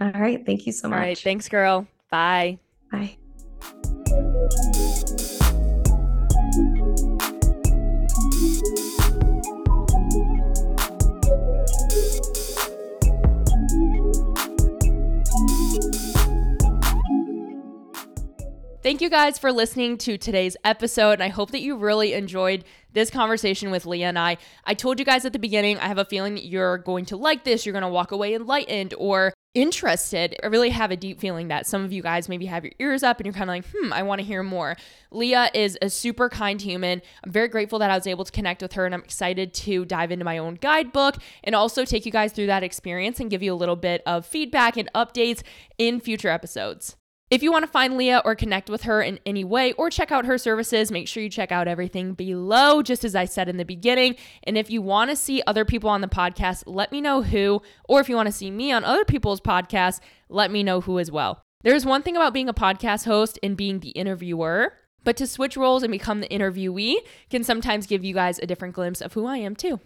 All 0.00 0.10
right. 0.12 0.44
Thank 0.44 0.66
you 0.66 0.72
so 0.72 0.88
much. 0.88 0.96
All 0.96 1.02
right. 1.02 1.18
Thanks, 1.18 1.48
girl. 1.48 1.86
Bye. 2.10 2.58
Bye. 2.90 3.16
Thank 18.86 19.00
you 19.00 19.10
guys 19.10 19.36
for 19.36 19.50
listening 19.50 19.98
to 19.98 20.16
today's 20.16 20.56
episode. 20.62 21.14
And 21.14 21.22
I 21.24 21.28
hope 21.28 21.50
that 21.50 21.60
you 21.60 21.76
really 21.76 22.12
enjoyed 22.12 22.62
this 22.92 23.10
conversation 23.10 23.72
with 23.72 23.84
Leah 23.84 24.06
and 24.06 24.16
I. 24.16 24.36
I 24.64 24.74
told 24.74 25.00
you 25.00 25.04
guys 25.04 25.24
at 25.24 25.32
the 25.32 25.40
beginning, 25.40 25.76
I 25.78 25.88
have 25.88 25.98
a 25.98 26.04
feeling 26.04 26.36
you're 26.36 26.78
going 26.78 27.04
to 27.06 27.16
like 27.16 27.42
this. 27.42 27.66
You're 27.66 27.72
going 27.72 27.82
to 27.82 27.88
walk 27.88 28.12
away 28.12 28.32
enlightened 28.32 28.94
or 28.96 29.34
interested. 29.56 30.36
I 30.42 30.48
really 30.48 30.68
have 30.68 30.90
a 30.90 30.96
deep 30.96 31.18
feeling 31.18 31.48
that 31.48 31.66
some 31.66 31.82
of 31.82 31.90
you 31.90 32.02
guys 32.02 32.28
maybe 32.28 32.44
have 32.44 32.62
your 32.62 32.74
ears 32.78 33.02
up 33.02 33.18
and 33.18 33.24
you're 33.24 33.32
kind 33.32 33.48
of 33.48 33.56
like, 33.56 33.64
hmm, 33.74 33.90
I 33.90 34.02
want 34.02 34.20
to 34.20 34.24
hear 34.26 34.42
more. 34.42 34.76
Leah 35.10 35.50
is 35.54 35.78
a 35.80 35.88
super 35.88 36.28
kind 36.28 36.60
human. 36.60 37.00
I'm 37.24 37.32
very 37.32 37.48
grateful 37.48 37.78
that 37.78 37.90
I 37.90 37.96
was 37.96 38.06
able 38.06 38.26
to 38.26 38.32
connect 38.32 38.60
with 38.60 38.74
her 38.74 38.84
and 38.84 38.94
I'm 38.94 39.02
excited 39.02 39.54
to 39.54 39.86
dive 39.86 40.12
into 40.12 40.26
my 40.26 40.36
own 40.36 40.56
guidebook 40.56 41.16
and 41.42 41.54
also 41.54 41.86
take 41.86 42.04
you 42.04 42.12
guys 42.12 42.32
through 42.32 42.48
that 42.48 42.62
experience 42.62 43.18
and 43.18 43.30
give 43.30 43.42
you 43.42 43.54
a 43.54 43.56
little 43.56 43.76
bit 43.76 44.02
of 44.04 44.26
feedback 44.26 44.76
and 44.76 44.90
updates 44.94 45.42
in 45.78 46.00
future 46.00 46.28
episodes. 46.28 46.96
If 47.28 47.42
you 47.42 47.50
want 47.50 47.64
to 47.64 47.70
find 47.70 47.96
Leah 47.96 48.22
or 48.24 48.36
connect 48.36 48.70
with 48.70 48.82
her 48.82 49.02
in 49.02 49.18
any 49.26 49.42
way 49.42 49.72
or 49.72 49.90
check 49.90 50.12
out 50.12 50.26
her 50.26 50.38
services, 50.38 50.92
make 50.92 51.08
sure 51.08 51.24
you 51.24 51.28
check 51.28 51.50
out 51.50 51.66
everything 51.66 52.14
below, 52.14 52.82
just 52.82 53.04
as 53.04 53.16
I 53.16 53.24
said 53.24 53.48
in 53.48 53.56
the 53.56 53.64
beginning. 53.64 54.14
And 54.44 54.56
if 54.56 54.70
you 54.70 54.80
want 54.80 55.10
to 55.10 55.16
see 55.16 55.42
other 55.44 55.64
people 55.64 55.90
on 55.90 56.02
the 56.02 56.06
podcast, 56.08 56.62
let 56.66 56.92
me 56.92 57.00
know 57.00 57.22
who. 57.22 57.62
Or 57.88 57.98
if 57.98 58.08
you 58.08 58.14
want 58.14 58.26
to 58.26 58.32
see 58.32 58.52
me 58.52 58.70
on 58.70 58.84
other 58.84 59.04
people's 59.04 59.40
podcasts, 59.40 59.98
let 60.28 60.52
me 60.52 60.62
know 60.62 60.80
who 60.80 61.00
as 61.00 61.10
well. 61.10 61.42
There's 61.62 61.84
one 61.84 62.04
thing 62.04 62.14
about 62.14 62.32
being 62.32 62.48
a 62.48 62.54
podcast 62.54 63.06
host 63.06 63.40
and 63.42 63.56
being 63.56 63.80
the 63.80 63.90
interviewer, 63.90 64.74
but 65.02 65.16
to 65.16 65.26
switch 65.26 65.56
roles 65.56 65.82
and 65.82 65.90
become 65.90 66.20
the 66.20 66.28
interviewee 66.28 66.94
can 67.28 67.42
sometimes 67.42 67.88
give 67.88 68.04
you 68.04 68.14
guys 68.14 68.38
a 68.38 68.46
different 68.46 68.76
glimpse 68.76 69.00
of 69.00 69.14
who 69.14 69.26
I 69.26 69.38
am 69.38 69.56
too. 69.56 69.80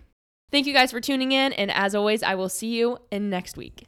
Thank 0.51 0.67
you 0.67 0.75
guys 0.75 0.91
for 0.91 1.01
tuning 1.01 1.33
in. 1.33 1.55
And 1.55 1.71
as 1.71 1.95
always, 1.95 2.23
I 2.23 2.35
will 2.35 2.51
see 2.51 2.77
you 2.77 2.99
in 3.11 3.31
next 3.31 3.57
week. 3.57 3.87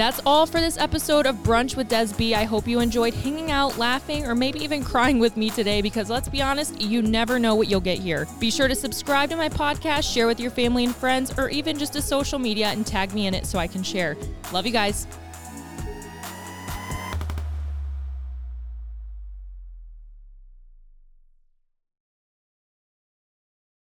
That's 0.00 0.22
all 0.24 0.46
for 0.46 0.62
this 0.62 0.78
episode 0.78 1.26
of 1.26 1.36
Brunch 1.42 1.76
with 1.76 1.90
Des. 1.90 2.34
I 2.34 2.44
hope 2.44 2.66
you 2.66 2.80
enjoyed 2.80 3.12
hanging 3.12 3.50
out, 3.50 3.76
laughing, 3.76 4.26
or 4.26 4.34
maybe 4.34 4.58
even 4.60 4.82
crying 4.92 5.18
with 5.18 5.36
me 5.36 5.50
today 5.50 5.82
because 5.82 6.08
let's 6.08 6.26
be 6.26 6.40
honest, 6.40 6.80
you 6.80 7.02
never 7.02 7.38
know 7.38 7.54
what 7.54 7.68
you'll 7.68 7.82
get 7.82 7.98
here. 7.98 8.26
Be 8.38 8.50
sure 8.50 8.66
to 8.66 8.74
subscribe 8.74 9.28
to 9.28 9.36
my 9.36 9.50
podcast, 9.50 10.10
share 10.10 10.26
with 10.26 10.40
your 10.40 10.52
family 10.52 10.84
and 10.84 10.96
friends, 10.96 11.36
or 11.36 11.50
even 11.50 11.78
just 11.78 11.96
a 11.96 12.00
social 12.00 12.38
media 12.38 12.68
and 12.68 12.86
tag 12.86 13.12
me 13.12 13.26
in 13.26 13.34
it 13.34 13.44
so 13.44 13.58
I 13.58 13.66
can 13.66 13.82
share. 13.82 14.16
Love 14.54 14.64
you 14.64 14.72
guys. 14.72 15.06